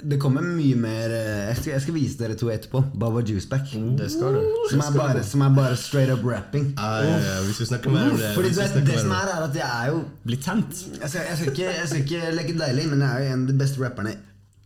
det 0.00 0.16
kommer 0.22 0.44
mye 0.46 0.76
mer 0.78 1.12
eh, 1.12 1.48
jeg 1.50 1.56
skal, 1.58 1.70
jeg 1.74 1.82
skal 1.84 1.96
vise 1.96 2.18
dere 2.20 2.36
to 2.38 2.48
etterpå. 2.52 2.80
Baba 3.02 3.20
Juiceback. 3.26 3.72
Det 3.98 4.06
skal 4.12 4.38
du. 4.38 4.46
Som 4.70 4.84
er 4.84 4.96
bare, 4.96 5.24
som 5.26 5.44
er 5.44 5.52
bare 5.56 5.76
straight 5.76 6.12
up 6.14 6.24
rapping. 6.24 6.70
Ja, 6.78 7.02
ja, 7.04 7.18
ja, 7.26 7.36
hvis 7.48 7.60
vi 7.60 7.68
snakker 7.72 7.92
mer 7.92 8.14
om 8.14 8.16
det 8.20 8.32
Fordi 8.38 8.54
du 8.54 8.60
vet, 8.62 8.78
det 8.86 8.98
som 9.02 9.10
om 9.12 9.18
er, 9.18 9.34
er 9.34 9.46
at 9.48 9.60
jeg 9.60 9.68
er 9.68 9.92
jo 9.92 10.02
Blitt 10.24 10.44
tent. 10.46 10.84
jeg 11.00 11.10
skal, 11.10 11.26
jeg, 11.28 11.36
skal 11.40 11.52
ikke, 11.52 11.70
jeg 11.80 11.88
skal 11.92 12.04
ikke 12.06 12.34
leke 12.38 12.58
deilig, 12.62 12.88
men 12.94 13.04
jeg 13.04 13.10
er 13.10 13.24
jo 13.26 13.34
en 13.34 13.44
av 13.44 13.52
de 13.52 13.58
beste 13.64 13.82
rapperne 13.82 14.16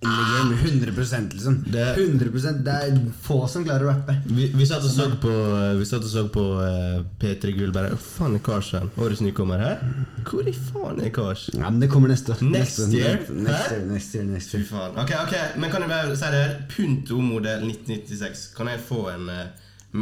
in 0.04 0.10
the 0.10 0.24
game. 0.32 0.54
100 0.54 1.32
liksom. 1.32 1.64
100% 1.66 2.52
Det 2.64 2.70
er 2.70 2.98
få 3.22 3.38
som 3.48 3.64
klarer 3.64 3.86
å 3.86 3.92
rappe. 3.92 4.16
Vi, 4.26 4.50
vi 4.54 4.66
satt 4.68 4.84
og 4.84 4.92
så 4.92 5.08
på, 5.22 5.32
vi 5.78 5.88
satt 5.88 6.04
og 6.04 6.10
så 6.12 6.24
på 6.32 6.44
eh, 6.64 7.00
P3 7.20 7.54
Gull 7.56 7.72
bare 7.74 7.96
faen 8.00 8.36
er 8.38 8.44
Kars 8.44 8.72
hen? 8.76 8.90
Årets 9.00 9.24
nykommer 9.24 9.62
her? 9.64 9.82
Hvor 10.28 10.46
i 10.48 10.54
faen 10.54 11.02
er 11.04 11.12
Kars? 11.14 11.48
Ja, 11.54 11.70
men 11.70 11.80
det 11.82 11.90
kommer 11.92 12.12
neste 12.12 12.34
år. 12.36 12.44
Next 12.44 12.78
next, 12.84 12.94
year? 12.94 13.20
Next 13.30 13.72
year, 13.72 13.84
next 13.90 14.14
year, 14.14 14.24
next 14.28 14.54
year. 14.54 14.64
faen. 14.68 14.96
Ok, 15.00 15.14
ok, 15.24 15.36
men 15.60 15.72
kan 15.72 15.84
jeg 15.86 15.92
bare 15.94 16.16
si 16.16 16.32
det 16.36 16.42
her? 16.44 16.56
Punto 16.76 17.20
modell 17.24 17.68
1996. 17.68 18.48
Kan 18.56 18.72
jeg 18.72 18.82
få 18.84 19.06
en 19.14 19.30
uh, 19.30 19.44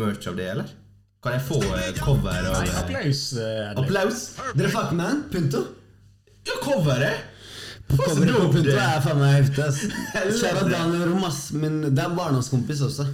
merch 0.02 0.30
av 0.30 0.38
det, 0.38 0.48
eller? 0.56 0.78
Kan 1.22 1.36
jeg 1.38 1.44
få 1.46 1.60
eh, 1.78 1.92
cover 2.02 2.48
av 2.50 2.56
Nei, 2.58 2.70
applaus. 2.80 3.26
Uh, 3.38 3.70
Applaus? 3.78 4.24
Dere 4.58 4.72
fucker 4.72 4.98
med 4.98 5.06
den? 5.06 5.22
Punto? 5.36 5.66
Ja, 6.48 6.56
coveret! 6.64 7.28
Coveret 7.96 8.35
på 8.37 8.42
dope 8.46 8.62
det. 8.64 8.74
er 8.78 9.00
faen 9.05 9.18
meg 9.20 9.35
heftig. 9.38 9.64
ass. 9.66 9.81
Kjære 10.40 10.66
Daniel 10.70 11.09
Romas, 11.12 11.40
men 11.52 11.81
det 11.94 12.02
er 12.05 12.14
barndomskompis 12.16 12.81
også. 12.88 13.07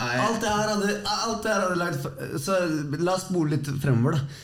Alt 0.00 0.42
det 0.42 0.50
her 0.52 0.68
hadde, 0.74 0.90
alt 1.08 1.38
det 1.42 1.52
her 1.54 1.62
hadde 1.64 1.78
lagt 1.80 2.02
Så 2.44 2.56
la 3.00 3.14
oss 3.14 3.22
spole 3.30 3.54
litt 3.54 3.70
fremover, 3.80 4.18
da. 4.18 4.42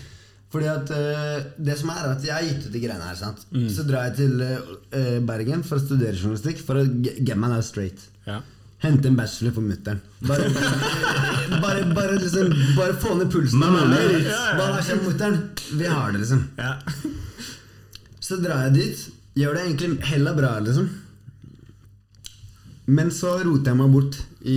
Fordi 0.52 0.68
at 0.72 0.90
eh, 0.96 1.42
Det 1.60 1.74
som 1.80 1.90
er 1.92 2.06
at 2.14 2.24
Jeg 2.24 2.32
har 2.32 2.46
gitt 2.46 2.64
ut 2.66 2.72
de 2.72 2.80
greiene 2.80 3.04
her. 3.10 3.18
sant? 3.20 3.44
Så 3.72 3.84
drar 3.88 4.06
jeg 4.08 4.16
til 4.22 4.40
eh, 4.46 5.18
Bergen 5.28 5.62
for 5.68 5.76
å 5.76 5.84
studere 5.84 6.16
journalistikk. 6.16 6.64
For 6.64 6.80
å 6.80 6.86
ge- 6.88 7.18
get 7.20 7.36
my 7.40 7.52
life 7.52 7.68
straight. 7.68 8.00
Ja. 8.26 8.40
Hente 8.82 9.06
en 9.12 9.14
bachelor 9.20 9.52
for 9.54 9.62
mutter'n. 9.62 10.00
Bare, 10.26 10.48
bare, 11.62 11.84
bare, 11.94 12.16
liksom, 12.18 12.48
bare 12.74 12.96
få 12.98 13.12
ned 13.20 13.28
pulsen. 13.30 13.60
Mamma, 13.60 13.84
Hva 13.86 13.92
skjer 13.92 14.72
har 14.72 14.82
skjedd, 14.88 15.04
mutter'n? 15.06 15.36
Vi 15.78 15.86
har 15.92 16.16
det, 16.16 16.24
liksom. 16.24 16.40
Ja. 16.58 16.72
Så 18.32 18.38
drar 18.40 18.62
jeg 18.64 18.74
dit. 18.78 19.00
Gjør 19.36 19.56
det 19.58 19.62
egentlig 19.66 19.88
hella 20.08 20.32
bra, 20.36 20.54
liksom. 20.64 20.86
Men 22.92 23.10
så 23.14 23.34
roter 23.44 23.70
jeg 23.72 23.78
meg 23.78 23.92
bort 23.92 24.16
i, 24.42 24.56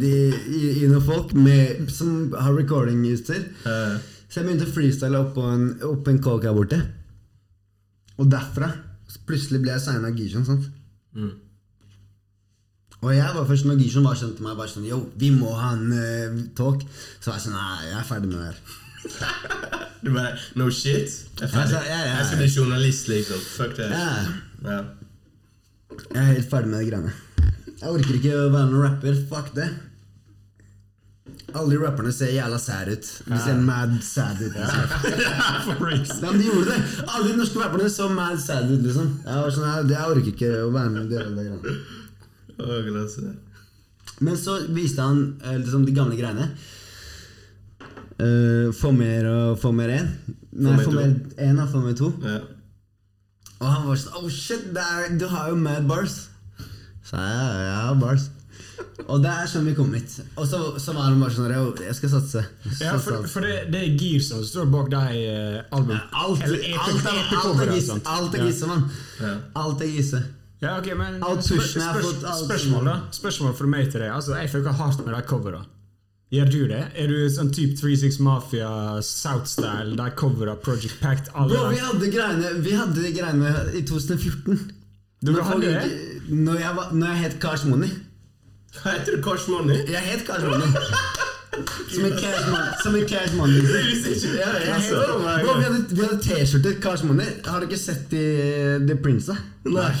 de, 0.00 0.10
i, 0.54 0.60
i 0.84 0.88
noen 0.90 1.02
folk 1.04 1.32
med, 1.36 1.88
som 1.92 2.28
har 2.36 2.54
recordingutstyr. 2.54 3.40
eh, 3.66 3.96
Så 4.28 4.40
jeg 4.40 4.46
begynte 4.48 4.68
å 4.68 4.74
freestyle 4.74 5.18
oppå 5.24 5.42
en, 5.50 5.64
opp 5.88 6.08
en 6.12 6.20
kåk 6.22 6.44
her 6.46 6.54
borte. 6.56 6.78
Og 8.20 8.28
derfra 8.30 8.68
plutselig 9.26 9.60
ble 9.64 9.72
jeg 9.74 9.82
signa 9.84 10.12
Gishon, 10.14 10.44
sant? 10.46 10.68
Og 13.04 13.10
jeg 13.14 13.34
var 13.36 13.46
først 13.48 13.66
når 13.68 13.80
Gishon 13.82 14.06
var 14.06 14.16
kjent 14.20 14.36
til 14.38 14.46
meg, 14.46 14.56
bare 14.58 14.70
sånn 14.72 14.86
Yo, 14.88 15.00
vi 15.20 15.28
må 15.34 15.50
ha 15.58 15.72
en 15.74 15.90
uh, 15.92 16.40
talk. 16.56 16.84
Så 17.20 17.30
var 17.32 17.38
jeg 17.40 17.48
sånn 17.48 17.56
Nei, 17.58 17.90
jeg 17.90 17.98
er 18.00 18.08
ferdig 18.08 18.30
med 18.30 18.38
det 18.40 18.48
her. 18.52 18.62
Du 20.04 20.10
bare 20.12 20.34
No 20.54 20.68
shit? 20.70 21.08
Jeg. 21.40 21.48
Altså, 21.48 21.80
ja, 21.86 21.98
ja. 21.98 22.18
Jeg 22.18 22.26
skal 22.28 22.42
bli 22.42 22.50
journalist, 22.56 23.08
liksom. 23.08 23.40
Fuck 23.56 23.76
det. 23.78 23.88
Ja. 23.94 24.82
Jeg 26.14 26.20
er 26.20 26.32
helt 26.34 26.50
ferdig 26.50 26.70
med 26.72 26.80
de 26.82 26.90
greiene. 26.90 27.12
Jeg 27.80 27.90
orker 27.90 28.16
ikke 28.18 28.36
å 28.36 28.50
være 28.52 28.70
noen 28.70 28.84
rapper. 28.84 29.18
Fuck 29.30 29.52
det. 29.56 29.68
Alle 31.54 31.70
de 31.70 31.78
rapperne 31.80 32.12
ser 32.12 32.32
jævla 32.34 32.58
sad 32.58 32.90
ut. 32.90 33.08
De 33.28 33.38
ser 33.44 33.60
mad 33.62 33.94
sad 34.04 34.40
ut. 34.42 34.52
Liksom. 34.56 34.84
For. 35.78 35.92
Ja, 35.94 36.30
men 36.32 36.40
de 36.40 36.48
gjorde 36.50 36.70
det. 36.72 36.78
Alle 37.06 37.28
de 37.30 37.36
norske 37.38 37.62
rapperne 37.62 37.90
så 37.92 38.08
mad 38.10 38.40
sad 38.42 38.70
ut. 38.72 38.82
liksom 38.84 39.10
Jeg 39.24 39.40
var 39.44 39.54
sånn, 39.54 39.68
jeg, 39.70 39.90
jeg 39.94 40.14
orker 40.14 40.30
ikke 40.34 40.52
å 40.64 40.70
være 40.74 40.94
med 40.94 41.04
i 41.04 41.08
de 41.12 41.16
greiene. 41.16 41.76
Men 44.24 44.36
så 44.38 44.60
viste 44.74 45.02
han 45.02 45.22
eh, 45.42 45.58
liksom 45.62 45.86
de 45.86 45.94
gamle 45.96 46.18
greiene. 46.18 46.50
Uh, 48.24 48.70
få 48.78 48.92
mer 48.96 49.26
og 49.28 49.58
få 49.60 49.72
mer 49.76 49.90
én. 49.98 50.06
Nei, 50.54 50.70
mer 50.76 50.84
få 50.84 50.92
to. 50.94 51.00
mer 51.00 51.48
én 51.48 51.58
og 51.64 51.72
få 51.72 51.82
mer 51.84 51.96
to. 51.98 52.12
Ja. 52.24 52.38
Og 53.60 53.66
han 53.70 53.84
var 53.88 53.98
sånn 54.00 54.16
Oh 54.22 54.30
shit, 54.32 54.70
det 54.74 54.82
er, 54.84 55.12
du 55.20 55.26
har 55.30 55.50
jo 55.52 55.58
mad 55.60 55.84
bars. 55.90 56.14
Så 57.04 57.18
jeg, 57.20 57.34
ja, 57.36 57.50
jeg 57.68 57.76
har 57.88 58.00
bars. 58.00 58.30
Og 59.06 59.20
det 59.22 59.30
er 59.30 59.48
sånn 59.50 59.66
vi 59.68 59.74
kom 59.76 59.92
hit. 59.94 60.14
Og 60.40 60.46
så, 60.50 60.58
så 60.82 60.94
var 60.96 61.08
han 61.10 61.20
bare 61.22 61.34
sånn 61.34 61.52
«Yo, 61.52 61.66
Jeg 61.84 61.94
skal 61.98 62.10
satse. 62.14 62.42
Ja, 62.80 62.94
for, 63.02 63.26
for 63.30 63.44
det, 63.46 63.68
det 63.74 63.82
er 63.84 63.98
Gears 64.00 64.30
som 64.32 64.40
står 64.46 64.70
bak 64.72 64.88
deg 64.92 65.18
eh, 65.20 65.58
album... 65.76 65.98
Alt, 66.22 66.42
eller 66.46 66.64
epic, 66.64 66.80
alt, 66.80 67.04
er- 67.04 67.10
alt 67.10 67.12
er 67.12 67.20
EP-coverne 67.36 67.76
gisse, 67.76 67.98
alt 68.16 68.34
er 68.38 68.46
gisse, 68.48 68.70
mann. 68.70 68.86
Ja. 69.20 69.34
Alt 69.62 69.84
er 69.86 69.92
gisse. 69.94 70.22
Ja, 70.64 70.78
ok, 70.80 70.90
men 70.96 71.20
spør, 71.20 71.60
spør, 71.68 72.00
spør, 72.08 72.36
Spørsmål 72.46 72.86
da 72.88 72.94
Spørsmål 73.12 73.54
fra 73.58 73.70
meg 73.74 73.90
til 73.92 74.00
deg. 74.00 74.10
Altså, 74.14 74.34
Jeg 74.40 74.50
fucker 74.54 74.76
hardt 74.80 75.02
med 75.04 75.12
de 75.14 75.22
coverne. 75.28 75.64
Gjør 76.32 76.48
du 76.50 76.60
det? 76.70 76.80
Er 76.98 77.10
du 77.12 77.18
sånn 77.30 77.50
type 77.54 77.76
36 77.78 78.16
Mafia, 78.24 78.70
South-style, 79.04 79.94
de 79.98 80.06
covera 80.18 80.56
Project 80.56 80.96
Pact 81.02 81.28
alle 81.34 81.52
Bro, 81.52 81.68
vi 81.70 81.82
hadde 81.84 82.08
greiene 82.10 82.54
Vi 82.64 82.72
hadde 82.74 83.04
de 83.04 83.12
greiene 83.14 83.52
i 83.78 83.84
2014. 83.86 84.64
Du 85.24 85.32
Når 85.32 85.42
hadde 85.50 85.74
det? 85.76 86.00
Når 86.30 86.58
jeg, 86.64 86.72
var, 86.76 86.90
når 86.92 87.06
jeg 87.12 87.22
het 87.26 87.36
Cash 87.40 87.66
Money. 87.68 87.92
Heter 88.82 89.16
du? 89.16 89.22
Cash 89.22 89.46
Money? 89.52 89.84
Jeg 89.88 90.02
het 90.08 90.24
Cash 90.26 90.42
Money. 90.48 90.72
Som 91.54 92.04
en 92.08 92.16
cash 92.18 92.46
money. 92.50 92.70
Som 92.82 92.94
en 92.98 93.04
cash 93.06 93.34
money. 93.38 93.60
Ja, 94.40 94.48
Altså, 94.74 95.04
Bro, 95.44 95.52
vi 95.60 95.64
hadde, 95.68 95.84
vi 95.90 96.00
hadde 96.02 96.18
T-skjorter 96.24 96.80
Cash 96.82 97.04
Money. 97.06 97.28
Har 97.46 97.60
du 97.62 97.68
ikke 97.68 97.78
sett 97.78 98.08
de, 98.10 98.24
The 98.88 98.96
Prince? 99.04 99.30
da? 99.30 99.36
Nei. 99.70 99.92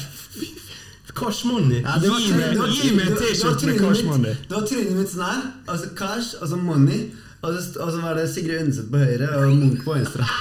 Cash 1.14 1.44
Money? 1.46 1.80
Ja, 1.84 1.98
det 2.02 2.10
var 2.10 2.20
Gi 2.20 2.32
meg- 2.32 2.72
gi 2.74 2.90
meg 2.96 3.06
en 3.12 3.16
T-skjorte 3.20 3.66
med 3.70 3.78
Cash 3.80 4.04
Money. 4.08 4.34
Det 4.48 4.56
var 4.56 4.64
trynet 4.66 4.96
mitt 4.98 5.10
sånn 5.12 5.24
her. 5.28 5.42
Altså 5.68 5.90
cash, 5.98 6.34
altså 6.42 6.56
money. 6.58 7.04
Og 7.44 7.52
så, 7.54 7.78
og 7.84 7.92
så 7.92 8.00
var 8.02 8.14
det 8.18 8.28
Sigrid 8.32 8.62
Undset 8.64 8.88
på 8.90 8.98
høyre 8.98 9.28
og 9.36 9.52
Munch 9.58 9.84
på 9.84 9.94
venstre. 9.98 10.24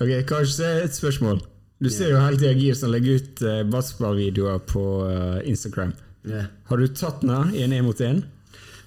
Ok, 0.00 0.10
kanskje 0.28 0.68
et 0.86 0.94
spørsmål. 0.96 1.40
Du 1.84 1.88
ser 1.92 2.08
jo 2.14 2.20
hele 2.20 2.38
tida 2.40 2.52
Gir 2.56 2.76
som 2.76 2.88
legger 2.92 3.18
ut 3.20 3.42
uh, 3.44 3.58
basketballvideoer 3.72 4.58
på 4.68 4.84
uh, 5.04 5.40
Instagram. 5.48 5.92
Yeah. 6.28 6.46
Har 6.70 6.80
du 6.80 6.86
tatt 6.96 7.20
den 7.24 7.52
i 7.56 7.62
en 7.66 7.72
én 7.76 7.84
mot 7.84 8.00
én? 8.04 8.22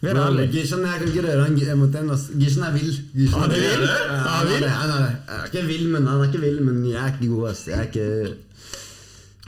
Vær 0.04 0.17
ærlig. 0.26 0.48
Gishan, 0.52 0.82
jeg 0.84 1.00
kan 1.00 1.12
ikke 1.13 1.22
røre 1.28 1.46
han 1.46 1.56
g- 1.58 1.76
mot 1.80 1.93
den. 1.93 2.10
altså. 2.12 2.34
Gishan 2.41 2.65
er 2.67 2.74
vill. 2.76 2.89
Gishan 3.15 3.39
Han 3.46 3.52
er 3.54 3.62
vill? 3.62 3.86
Han 4.10 4.50
er. 4.58 4.67
Han 4.82 4.91
er. 4.98 5.13
Er 5.38 5.46
ikke 5.52 5.63
vill, 5.69 5.86
men 5.93 6.08
han 6.10 6.19
er 6.22 6.28
ikke 6.32 6.41
vill, 6.43 6.58
men 6.65 6.82
jeg 6.89 6.98
er 7.00 7.13
ikke 7.13 7.30
god. 7.36 7.50
ass. 7.54 7.63
Jeg 7.67 7.78
er 7.78 7.88
ikke... 7.91 8.34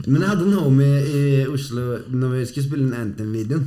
Men 0.06 0.22
jeg 0.22 0.30
hadde 0.30 0.46
en 0.46 0.60
homie 0.60 1.02
i 1.10 1.24
Oslo 1.50 1.98
når 2.14 2.34
vi 2.36 2.46
skulle 2.46 2.66
spille 2.68 2.86
den 2.86 2.94
Anthem-videoen. 2.94 3.66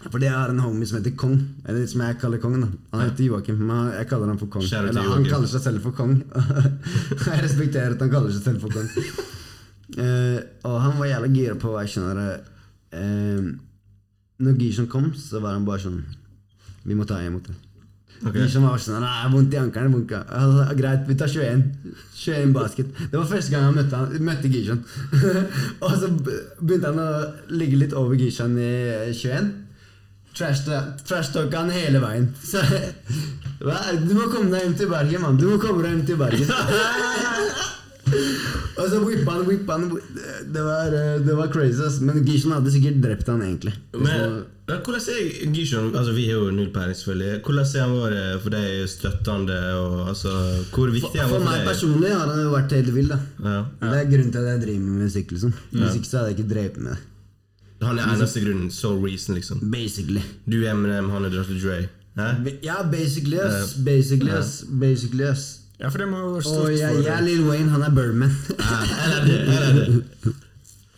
Fordi 0.00 0.24
jeg 0.24 0.32
har 0.32 0.50
en 0.50 0.62
homie 0.64 0.88
som 0.88 0.98
heter 0.98 1.12
Kong. 1.16 1.36
Eller 1.68 1.86
som 1.86 2.00
jeg 2.00 2.16
kaller 2.20 2.40
Kongen. 2.40 2.62
da 2.64 2.98
Han 2.98 3.10
heter 3.10 3.24
Joakim, 3.24 3.58
men 3.58 3.92
jeg 3.92 4.08
kaller 4.08 4.32
han 4.32 4.38
for 4.40 4.46
Kong. 4.46 4.64
Eller 4.64 5.02
han 5.12 5.26
kaller 5.28 5.50
seg 5.50 5.62
selv 5.62 5.82
for 5.84 5.90
Kong. 5.96 6.16
jeg 7.26 7.42
respekterer 7.44 7.94
at 7.94 8.00
han 8.00 8.10
kaller 8.10 8.32
seg 8.32 8.42
selv 8.48 8.64
for 8.64 8.72
Kong. 8.74 8.88
Uh, 9.98 10.38
og 10.64 10.80
han 10.82 10.98
var 10.98 11.10
jævla 11.10 11.28
gira 11.34 11.56
på 11.58 11.72
jeg 11.80 11.90
skjønner 11.90 12.18
uh, 12.94 13.48
Når 14.38 14.58
Gishon 14.60 14.86
kom, 14.86 15.08
så 15.18 15.40
var 15.42 15.56
han 15.56 15.64
bare 15.66 15.82
sånn 15.82 15.96
Vi 16.86 16.94
må 16.94 17.02
ta 17.10 17.18
imot 17.26 17.48
det. 17.50 17.56
Ok. 18.26 18.36
som 18.52 18.66
var 18.68 18.76
sånn 18.76 19.00
Nei, 19.00 19.30
vondt 19.32 19.54
i 19.54 19.56
ankelen. 19.60 19.92
vondt 19.94 20.10
i 20.12 20.14
ankelen." 20.18 20.40
Jeg 20.40 20.68
sa, 20.68 20.74
Greit, 20.80 21.06
vi 21.08 21.14
tar 21.16 21.28
21. 21.28 21.62
21 22.20 22.52
basket. 22.52 22.86
Det 23.10 23.16
var 23.16 23.24
første 23.30 23.50
gang 23.54 23.62
jeg 23.64 23.76
møtte, 23.78 23.96
han, 23.96 24.08
møtte 24.28 24.48
Gishan. 24.52 24.84
og 25.84 25.92
så 25.96 26.06
begynte 26.60 26.92
han 26.92 27.00
å 27.00 27.08
ligge 27.48 27.80
litt 27.80 27.96
over 27.96 28.14
Gishan 28.20 28.58
i 28.60 28.72
21. 29.14 29.48
Trash-talka 30.36 31.56
han 31.58 31.70
hele 31.74 31.98
veien. 32.02 32.28
Så? 32.50 32.60
Du 33.60 34.14
må 34.16 34.24
komme 34.32 34.50
deg 34.52 34.60
hjem 34.64 34.76
til 34.78 34.88
Bergen, 34.92 35.20
mann. 35.24 35.38
Du 35.40 35.46
må 35.50 35.56
komme 35.60 35.82
deg 35.84 35.90
hjem 35.96 36.06
til 36.08 36.16
Bergen. 36.20 36.48
og 38.80 38.86
så 38.88 38.96
whippa 39.04 39.30
han, 39.36 39.44
whippa 39.48 39.72
han. 39.76 39.84
Det 40.54 40.62
var, 40.64 40.86
eh, 40.96 41.18
det 41.26 41.34
var 41.36 41.46
crazy, 41.52 41.82
ass. 41.84 41.96
Men 42.00 42.22
Gishan 42.24 42.54
hadde 42.56 42.72
sikkert 42.72 43.02
drept 43.04 43.26
han, 43.28 43.42
egentlig. 43.44 43.74
Men 43.96 44.44
ja, 44.70 44.76
hvordan 44.86 45.06
er 45.14 45.52
Gishon 45.56 45.90
Altså 45.96 46.12
Vi 46.16 46.24
har 46.28 46.38
jo 46.38 46.50
null 46.54 46.70
peiling, 46.74 46.96
selvfølgelig. 46.96 47.40
Hvordan 47.44 47.66
er 47.76 47.84
han 47.84 47.94
vært 47.98 48.42
for 48.44 48.54
deg 48.54 48.88
støttende? 48.94 49.58
Og, 49.82 50.08
altså, 50.12 50.32
hvor 50.74 50.92
viktig 50.94 51.12
er 51.18 51.26
han 51.26 51.30
For 51.32 51.38
for 51.38 51.46
meg 51.46 51.52
for 51.52 51.62
deg? 51.62 51.68
personlig 51.72 52.10
har 52.14 52.26
han 52.32 52.42
jo 52.44 52.50
vært 52.56 52.74
helt 52.78 52.90
vill. 52.96 53.12
Ja. 53.14 53.20
Ja. 53.50 53.62
Det 53.84 53.94
er 54.00 54.10
grunnen 54.14 54.32
til 54.34 54.42
at 54.44 54.50
jeg 54.54 54.64
driver 54.66 54.82
med 54.88 55.04
musikk. 55.06 55.32
liksom 55.36 55.54
Hvis 55.70 55.96
ikke 56.00 56.10
så 56.10 56.18
hadde 56.22 56.32
jeg 56.32 56.38
ikke 56.38 56.50
drevet 56.54 56.82
med 56.84 56.92
det. 56.94 57.00
Han 57.82 57.98
er 57.98 58.12
eneste 58.14 58.40
grunnen. 58.44 58.70
So 58.70 58.92
reason, 59.06 59.34
liksom. 59.34 59.62
Basically. 59.72 60.22
Du 60.46 60.58
er 60.62 60.70
Eminem, 60.74 61.08
han 61.10 61.24
er 61.24 61.32
Dr. 61.32 61.56
Dre. 61.62 61.78
Hæ? 62.18 62.28
Ja, 62.62 62.82
basically, 62.90 63.36
yes. 63.38 63.74
Basically, 63.84 64.30
yes. 64.32 64.64
Basically, 64.80 65.24
ass. 65.24 65.60
Ja, 65.80 65.88
for 65.88 65.98
det 66.02 66.08
må 66.10 66.18
jo 66.18 66.30
være 66.34 66.60
Og 66.60 66.72
jeg, 66.76 67.04
jeg 67.04 67.14
er 67.14 67.22
Lil 67.24 67.46
Wayne, 67.48 67.70
han 67.72 67.82
er 67.82 67.94
Birdman. 67.96 68.34
Eller 69.04 69.24
det, 69.24 69.38
eller 69.48 69.84
det. 69.86 70.34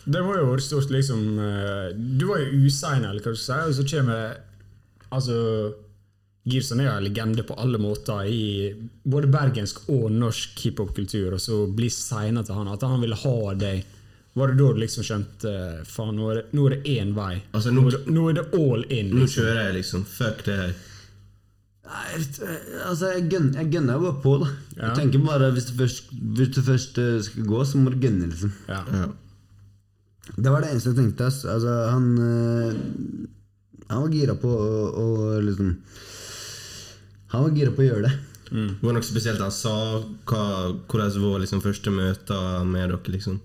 Det 0.05 0.19
må 0.25 0.33
jo 0.35 0.49
være 0.49 0.61
stort, 0.65 0.89
liksom 0.91 1.39
eh, 1.39 1.93
Du 1.95 2.25
var 2.27 2.41
jo 2.43 2.65
usigna, 2.67 3.09
eller 3.13 3.23
hva 3.23 3.31
du 3.31 3.39
sier, 3.39 3.69
og 3.69 3.75
så 3.77 3.85
kommer 3.87 4.37
Altså 5.13 5.37
Girson 6.45 6.81
er 6.83 6.89
jo 6.89 6.93
en 6.97 7.05
legende 7.05 7.43
på 7.47 7.55
alle 7.55 7.79
måter 7.79 8.25
i 8.27 8.73
både 9.07 9.29
bergensk 9.31 9.85
og 9.93 10.09
norsk 10.11 10.59
hiphop-kultur, 10.65 11.37
og 11.37 11.39
så 11.39 11.61
bli 11.71 11.87
signa 11.93 12.41
til 12.43 12.57
han. 12.57 12.67
At 12.73 12.81
han 12.83 12.99
ville 12.99 13.15
ha 13.15 13.53
deg. 13.55 13.85
Var 14.35 14.51
det 14.51 14.57
da 14.59 14.71
du 14.73 14.81
liksom 14.81 15.05
skjønte 15.07 15.53
Faen, 15.87 16.17
nå 16.17 16.31
er 16.33 16.41
det, 16.41 16.43
nå 16.57 16.65
er 16.67 16.75
det 16.75 16.97
én 16.97 17.13
vei. 17.15 17.37
Altså, 17.55 17.71
nå, 17.71 17.85
nå- 17.85 17.93
det, 17.95 18.01
nå 18.11 18.25
er 18.27 18.39
det 18.41 18.45
all 18.59 18.83
in. 18.89 19.13
Liksom. 19.13 19.21
Nå 19.21 19.29
kjører 19.37 19.61
jeg, 19.61 19.75
liksom. 19.77 20.03
Fuck 20.17 20.43
det 20.49 20.57
her. 20.59 20.73
Nei, 21.83 22.03
altså, 22.89 23.13
jeg 23.13 23.25
gønner, 23.31 23.57
jeg 23.61 23.71
gønner 23.77 23.95
jo 23.99 24.03
bare 24.09 24.21
på, 24.23 24.35
da. 24.43 24.51
Ja. 24.75 24.81
Jeg 24.89 24.95
tenker 24.99 25.23
bare 25.29 25.49
Hvis 25.55 25.65
du 25.69 25.73
først, 25.79 26.11
hvis 26.41 26.51
du 26.55 26.61
først 26.67 26.99
eh, 27.03 27.17
skal 27.29 27.47
gå, 27.53 27.63
så 27.71 27.79
må 27.85 27.93
du 27.95 28.01
gønne, 28.03 28.27
liksom. 28.33 28.51
Ja. 28.67 28.81
Ja. 28.91 29.05
Det 30.37 30.49
var 30.51 30.61
det 30.63 30.69
eneste 30.71 30.93
jeg 30.93 30.99
tenkte. 31.01 31.25
ass. 31.27 31.41
Altså, 31.45 31.73
han 31.91 32.05
øh, 32.17 32.73
Han 33.89 34.01
var 34.05 34.13
gira 34.15 34.35
på 34.39 34.47
å, 34.47 34.83
å 35.03 35.39
liksom 35.43 35.73
Han 37.33 37.43
var 37.47 37.57
gira 37.57 37.73
på 37.75 37.83
å 37.83 37.87
gjøre 37.89 38.05
det. 38.07 38.13
Var 38.53 38.85
det 38.85 38.93
noe 38.99 39.05
spesielt 39.05 39.41
han 39.41 39.51
sa? 39.51 39.73
Hva, 40.29 40.43
hvordan 40.87 41.15
var 41.23 41.39
liksom 41.41 41.61
første 41.63 41.89
møter 41.91 42.63
med 42.69 42.91
dere? 42.93 42.99
liksom? 43.15 43.39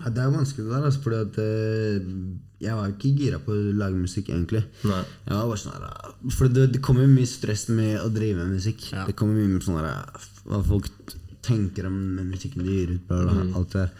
Ja, 0.00 0.10
det 0.12 0.22
er 0.24 0.32
vanskelig 0.32 0.66
der, 0.70 0.86
altså, 0.88 1.00
fordi 1.04 1.18
at 1.20 1.38
eh, 1.42 2.06
jeg 2.64 2.76
var 2.78 2.88
ikke 2.92 3.10
gira 3.18 3.38
på 3.44 3.52
å 3.54 3.72
lage 3.76 3.98
musikk, 4.00 4.30
egentlig. 4.32 4.62
Nei. 4.88 5.02
Jeg 5.26 5.34
var 5.36 5.48
bare 5.50 5.60
sånn 5.60 5.74
her 5.76 5.84
ah, 5.88 6.12
For 6.36 6.48
det, 6.52 6.64
det 6.74 6.80
kommer 6.84 7.08
mye 7.10 7.28
stress 7.28 7.66
med 7.70 7.98
å 8.00 8.08
drive 8.12 8.40
med 8.40 8.56
musikk. 8.56 8.86
Ja. 8.94 9.04
Det 9.08 9.14
kommer 9.18 9.36
mye 9.40 9.52
med 9.52 9.66
sånn 9.66 9.78
her 9.80 9.90
ah, 9.92 10.26
Hva 10.48 10.62
folk 10.66 10.88
tenker 11.44 11.88
om 11.90 11.96
musikken 12.30 12.64
de 12.64 12.76
gir 12.76 12.94
ut. 12.96 13.04
Bla, 13.08 13.20
bla, 13.26 13.36
Mm. 13.42 13.54
alt 13.58 13.72
det 13.74 13.84
der. 13.84 13.94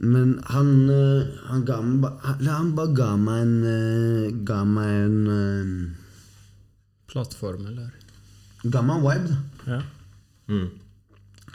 Men 0.00 0.36
han, 0.46 0.68
eh, 0.94 1.26
han 1.50 1.64
ga 1.66 1.80
meg 1.82 2.20
han, 2.22 2.46
han 2.46 2.68
bare 2.76 2.92
ga 2.94 3.08
meg 3.18 3.40
en 3.42 3.54
eh, 3.66 4.28
Ga 4.46 4.60
meg 4.64 4.92
en 5.06 5.16
eh, 5.34 5.72
Plattform, 7.10 7.64
eller? 7.66 7.88
Ga 8.68 8.82
meg 8.84 9.00
en 9.00 9.06
vibe, 9.06 9.32
da. 9.32 9.72
Ja. 9.72 9.80
Mm. 10.52 10.68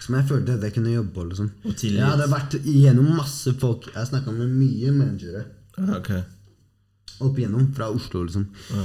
Som 0.04 0.16
jeg 0.18 0.28
følte 0.28 0.56
at 0.58 0.64
jeg 0.66 0.74
kunne 0.76 0.92
jobbe 0.96 1.14
på. 1.16 1.24
Liksom. 1.30 1.50
Og 1.64 1.76
tillit. 1.80 2.00
Jeg 2.02 2.10
hadde 2.10 2.28
vært 2.32 2.56
igjennom 2.60 3.12
masse 3.16 3.54
folk. 3.62 3.88
Jeg 3.94 4.10
snakka 4.10 4.34
med 4.36 4.52
mye 4.58 4.92
managere 4.96 5.46
Ah, 5.78 5.96
ok. 5.98 6.12
opp 7.26 7.38
igjennom 7.40 7.70
fra 7.78 7.88
Oslo. 7.94 8.24
liksom 8.28 8.48
Ja. 8.74 8.84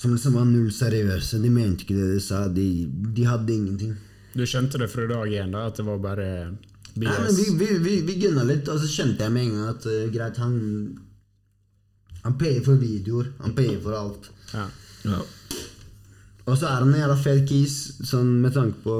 Som 0.00 0.14
liksom 0.14 0.32
var 0.38 0.44
null 0.48 0.70
seriøse. 0.72 1.40
De 1.42 1.50
mente 1.52 1.84
ikke 1.84 1.96
det 1.98 2.14
de 2.14 2.20
sa. 2.24 2.46
De, 2.48 2.68
de 3.16 3.24
hadde 3.28 3.52
ingenting. 3.52 3.96
Du 4.36 4.44
skjønte 4.46 4.78
det 4.78 4.88
fra 4.92 5.08
dag 5.10 5.32
én, 5.34 5.50
da, 5.52 5.66
at 5.66 5.76
det 5.76 5.84
var 5.88 5.98
bare? 5.98 6.28
Nei, 6.96 7.16
men 7.22 7.34
vi, 7.36 7.44
vi, 7.56 7.68
vi, 7.78 7.94
vi 8.06 8.16
gunna 8.20 8.42
litt, 8.44 8.68
og 8.68 8.80
så 8.82 8.88
skjønte 8.90 9.24
jeg 9.24 9.32
med 9.32 9.46
en 9.46 9.52
gang 9.56 9.68
at 9.74 9.86
uh, 9.86 10.08
greit, 10.12 10.40
han 10.42 10.56
Han 12.24 12.34
payer 12.36 12.60
for 12.64 12.76
videoer. 12.76 13.30
Han 13.40 13.54
payer 13.56 13.80
for 13.80 13.96
alt. 13.96 14.30
ja. 14.54 14.68
Ja. 15.08 15.20
Og 16.44 16.56
så 16.58 16.66
er 16.66 16.82
han 16.82 16.90
en 16.90 16.98
jævla 16.98 17.16
fet 17.16 17.46
kis, 17.48 17.74
sånn 18.04 18.40
med 18.42 18.52
tanke 18.52 18.82
på 18.84 18.96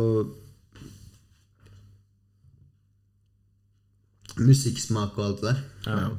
Musikksmak 4.41 5.19
og 5.19 5.25
alt 5.27 5.41
det 5.43 5.49
der. 5.51 5.63
ja. 5.91 6.11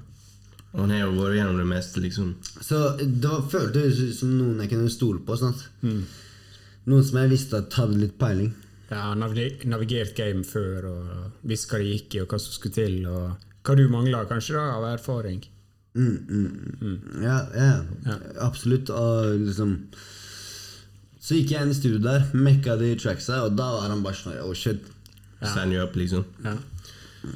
Og 0.72 0.86
han 0.86 0.92
har 0.94 1.02
jo 1.02 1.16
vært 1.18 1.36
gjennom 1.36 1.58
det 1.60 1.68
meste, 1.68 2.00
liksom. 2.00 2.28
Så 2.64 2.78
det 3.02 3.32
følte 3.52 3.82
føltes 3.82 3.98
ut 4.00 4.16
som 4.16 4.30
noen 4.38 4.62
jeg 4.64 4.72
kunne 4.72 4.92
stole 4.94 5.20
på. 5.28 5.36
Sant? 5.36 5.66
Noen 5.84 7.04
som 7.04 7.18
jeg 7.20 7.32
visste 7.34 7.60
at 7.60 7.76
hadde 7.76 8.00
litt 8.00 8.16
peiling. 8.22 8.54
Ja, 8.92 9.14
navigert, 9.16 10.16
game 10.18 10.44
før 10.44 10.86
og 10.90 11.48
visste 11.48 11.72
hva 11.72 11.80
det 11.80 11.92
gikk 11.94 12.16
i, 12.16 12.22
og 12.22 12.28
hva 12.34 12.40
som 12.44 12.52
skulle 12.52 12.76
til, 12.76 12.98
og 13.08 13.38
hva 13.64 13.76
du 13.80 13.86
mangla 13.90 14.26
kanskje 14.28 14.58
da 14.58 14.66
av 14.76 14.84
erfaring. 14.94 15.42
Mm, 15.94 16.18
mm, 16.28 16.78
mm. 16.82 17.24
Ja, 17.24 17.38
ja, 17.56 18.18
absolutt. 18.40 18.90
Og 18.96 19.40
liksom 19.42 19.74
Så 21.22 21.36
gikk 21.38 21.52
jeg 21.52 21.62
inn 21.68 21.72
i 21.74 21.76
studio 21.78 22.00
der, 22.02 22.24
mekka 22.34 22.78
de 22.80 22.96
tracksa, 22.98 23.44
og 23.46 23.56
da 23.60 23.68
var 23.76 23.90
han 23.92 24.02
bare 24.04 24.16
sånn 24.18 24.40
Oh 24.42 24.54
shit. 24.58 24.80
Sign 25.44 25.72
you 25.74 25.82
up, 25.84 25.96
liksom. 25.96 26.24
Ja. 26.44 26.56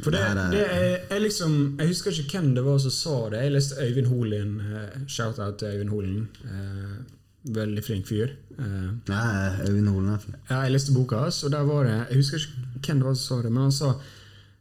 For 0.02 0.10
det, 0.12 0.22
Det 0.52 0.62
er- 0.66 1.02
er, 1.12 1.20
liksom 1.20 1.78
Jeg 1.80 1.88
husker 1.88 2.12
ikke 2.12 2.40
hvem 2.40 2.56
det 2.56 2.64
var 2.66 2.80
som 2.80 2.92
sa 2.92 3.30
det. 3.30 3.44
Jeg 3.44 3.52
leste 3.52 3.76
Øyvind 3.82 4.08
Holin. 4.08 4.60
eh, 4.62 5.00
Shout-out 5.08 5.58
til 5.60 5.68
Øyvind 5.68 5.90
Holin. 5.90 6.28
Eh, 7.46 7.54
veldig 7.54 7.84
flink 7.84 8.08
fyr. 8.08 8.36
Uh, 8.58 9.68
Øyvind 9.68 9.88
Holen 9.90 10.14
er 10.14 10.18
fin. 10.18 10.36
ja, 10.50 10.62
jeg 10.62 10.72
leste 10.72 10.94
boka 10.94 11.16
hans, 11.16 11.44
og 11.44 11.52
der 11.52 11.64
var 11.64 11.84
det 11.84 12.08
Jeg 12.10 12.18
husker 12.18 12.38
ikke 12.38 12.88
hvem 12.88 12.98
det 12.98 13.06
var 13.06 13.14
som 13.14 13.26
sa 13.26 13.42
det, 13.44 13.52
men 13.52 13.62
han 13.62 13.72
sa 13.72 13.90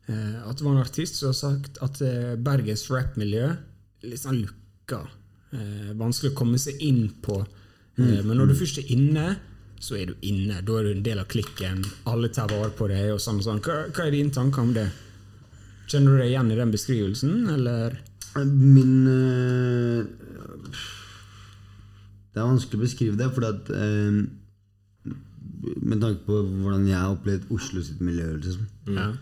uh, 0.09 0.49
at 0.51 0.59
det 0.59 0.64
var 0.64 0.73
en 0.73 0.83
artist 0.83 1.16
som 1.16 1.29
har 1.29 1.33
sagt 1.33 1.79
at 1.83 2.03
uh, 2.03 2.35
Bergens 2.37 2.90
rappmiljø 2.90 3.47
Liksom 4.05 4.11
litt 4.11 4.20
sånn 4.20 4.40
lukka. 4.42 5.01
Uh, 5.55 5.92
vanskelig 5.97 6.33
å 6.33 6.37
komme 6.37 6.59
seg 6.59 6.81
inn 6.83 7.09
på. 7.23 7.44
Mm. 7.97 8.27
men 8.27 8.37
når 8.37 8.51
du 8.51 8.55
først 8.59 8.81
er 8.83 8.88
inne, 8.90 9.37
så 9.79 9.94
er 9.97 10.11
du 10.11 10.14
inne. 10.27 10.59
Da 10.66 10.81
er 10.81 10.88
du 10.88 10.90
en 10.90 11.05
del 11.07 11.20
av 11.23 11.29
klikken. 11.31 11.85
Alle 12.11 12.29
tar 12.29 12.51
vare 12.51 12.73
på 12.75 12.88
deg. 12.90 13.12
og 13.14 13.20
sånn 13.23 13.38
og 13.38 13.47
sånn. 13.47 13.62
Hva, 13.62 13.87
hva 13.94 14.05
er 14.05 14.11
dine 14.12 14.35
tanker 14.35 14.61
om 14.61 14.75
det? 14.75 14.88
Kjenner 15.87 16.11
du 16.11 16.18
deg 16.18 16.33
igjen 16.33 16.51
i 16.51 16.59
den 16.59 16.75
beskrivelsen, 16.75 17.49
eller? 17.55 17.97
Min 18.44 19.07
Det 22.35 22.42
er 22.42 22.49
vanskelig 22.51 22.81
å 22.81 22.83
beskrive 22.83 23.18
det, 23.18 23.29
for 23.35 23.47
at 23.47 23.70
eh, 23.70 24.25
Med 25.87 26.01
tanke 26.03 26.25
på 26.27 26.40
hvordan 26.42 26.88
jeg 26.88 26.99
har 26.99 27.14
opplevd 27.14 27.47
Oslo 27.55 27.83
sitt 27.85 28.03
miljø. 28.05 28.35
Liksom. 28.37 28.66
Ja. 28.97 29.12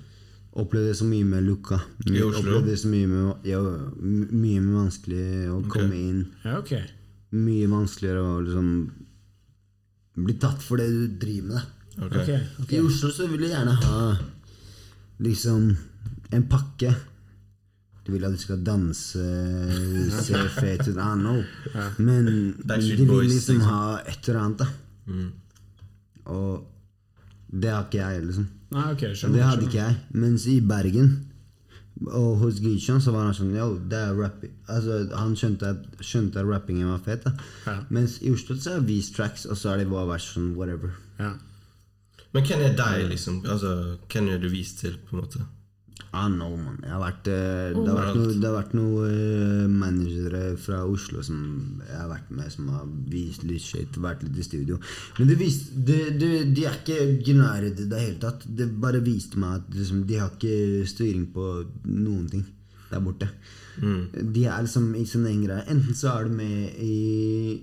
Opplevde 0.58 0.90
det 0.90 0.96
så 0.98 1.06
mye 1.08 1.26
med 1.28 1.44
lukka. 1.46 1.78
I 2.08 2.22
Oslo? 2.24 2.60
Det 2.64 2.74
så 2.80 2.88
mye 2.90 3.10
med, 3.10 3.46
ja, 3.48 3.60
mye 4.00 4.64
med 4.64 4.74
vanskelig 4.74 5.26
å 5.52 5.60
komme 5.72 5.96
inn. 5.96 6.24
ja, 6.44 6.58
okay. 6.58 6.82
Mye 7.32 7.68
vanskeligere 7.70 8.24
å 8.26 8.40
liksom 8.44 8.72
bli 10.20 10.34
tatt 10.36 10.60
for 10.60 10.80
det 10.80 10.90
du 10.92 11.14
driver 11.22 11.54
med. 11.54 11.70
Okay. 11.96 12.20
Ok. 12.20 12.28
ok, 12.28 12.64
ok. 12.64 12.74
I 12.76 12.82
Oslo 12.84 13.12
så 13.12 13.28
vil 13.30 13.44
du 13.44 13.48
gjerne 13.48 13.76
ha 13.84 14.02
liksom 15.22 15.70
en 16.32 16.44
pakke. 16.48 16.92
Du 18.02 18.10
vil 18.12 18.24
at 18.26 18.34
du 18.34 18.40
skal 18.40 18.62
danse, 18.66 19.24
se 20.26 20.40
fet 20.60 20.88
ut. 20.88 20.96
I 20.96 21.12
know. 21.20 21.42
Men 21.98 22.26
de 22.58 22.78
vil 22.96 23.28
liksom 23.28 23.60
liksom. 23.60 23.60
ha 23.68 23.82
et 24.00 24.28
eller 24.28 24.40
annet, 24.40 24.58
da. 24.58 24.66
Mm. 25.06 25.28
Og 26.34 26.66
det 27.52 27.70
har 27.70 27.84
ikke 27.86 28.00
jeg, 28.00 28.24
liksom. 28.26 28.48
Nei, 28.72 28.86
ok, 28.94 29.04
skjønner. 29.12 29.36
det 29.36 29.44
hadde 29.46 29.68
ikke 29.68 29.78
jeg. 29.82 29.96
Mens 30.16 30.46
i 30.48 30.56
Bergen 30.64 31.12
og 32.08 32.38
hos 32.40 32.58
Gishan 32.64 33.02
så 33.04 33.12
var 33.12 33.26
han 33.28 33.34
sånn 33.36 33.52
Yo, 33.54 33.66
det 33.90 33.98
er 34.00 34.16
rapping. 34.16 34.52
Altså, 34.72 35.02
han 35.12 35.34
skjønte 35.38 35.68
at, 35.74 35.82
skjønte 36.02 36.40
at 36.40 36.48
rappingen 36.48 36.88
var 36.90 37.02
fet. 37.04 37.26
da 37.26 37.34
Ja. 37.68 37.76
Mens 37.92 38.16
i 38.24 38.32
Oslo 38.32 38.56
så 38.56 38.76
er 38.76 38.80
det 38.80 38.88
vist 38.88 39.14
tracks, 39.16 39.44
og 39.46 39.58
så 39.60 39.74
er 39.74 39.82
det 39.82 39.90
bare 39.92 40.08
vært 40.14 40.24
sånn 40.24 40.54
whatever. 40.56 40.94
Ja. 41.20 41.34
Men 42.32 42.46
hvem 42.48 42.64
er 42.64 42.74
deg, 42.78 43.10
liksom? 43.10 43.42
Altså, 43.44 43.98
Hvem 44.08 44.30
er 44.32 44.38
du 44.40 44.48
vist 44.48 44.80
til, 44.80 44.96
på 45.04 45.16
en 45.16 45.20
måte? 45.22 45.44
Ah, 46.10 46.28
no, 46.28 46.50
man. 46.56 46.78
Jeg 46.82 46.92
har 46.92 47.00
vært, 47.00 47.28
eh, 47.32 47.72
det, 47.72 47.86
har 47.88 47.98
vært 47.98 48.18
no, 48.18 48.26
det 48.32 48.48
har 48.48 48.56
vært 48.56 48.74
noen 48.76 49.12
eh, 49.12 49.70
managere 49.70 50.42
fra 50.60 50.82
Oslo 50.84 51.22
som 51.24 51.38
jeg 51.86 51.96
har 51.96 52.10
vært 52.10 52.32
med, 52.36 52.50
som 52.52 52.68
har 52.74 52.90
vist 53.12 53.46
litt 53.48 53.64
shit, 53.64 53.96
vært 54.02 54.26
litt 54.26 54.40
i 54.42 54.46
studio. 54.46 54.80
Men 55.18 55.32
det 55.32 55.38
viste, 55.40 55.72
det, 55.88 56.00
det, 56.20 56.30
de 56.52 56.66
er 56.68 56.78
ikke 56.82 57.00
genære 57.24 57.72
i 57.72 57.88
det 57.88 58.02
hele 58.04 58.20
tatt. 58.26 58.44
Det 58.44 58.68
bare 58.82 59.00
viste 59.04 59.40
meg 59.40 59.62
at 59.62 59.74
liksom, 59.78 60.04
de 60.08 60.20
har 60.20 60.34
ikke 60.34 60.88
styring 60.90 61.28
på 61.32 61.48
noen 61.88 62.28
ting 62.32 62.46
der 62.92 63.00
borte. 63.00 63.30
De 63.80 64.44
er 64.44 64.64
liksom 64.66 64.90
i 65.00 65.06
sin 65.08 65.24
egen 65.24 65.46
greie. 65.46 65.64
Enten 65.72 65.96
så 65.96 66.12
er 66.12 66.28
du 66.28 66.34
med 66.36 66.74
i 66.76 67.62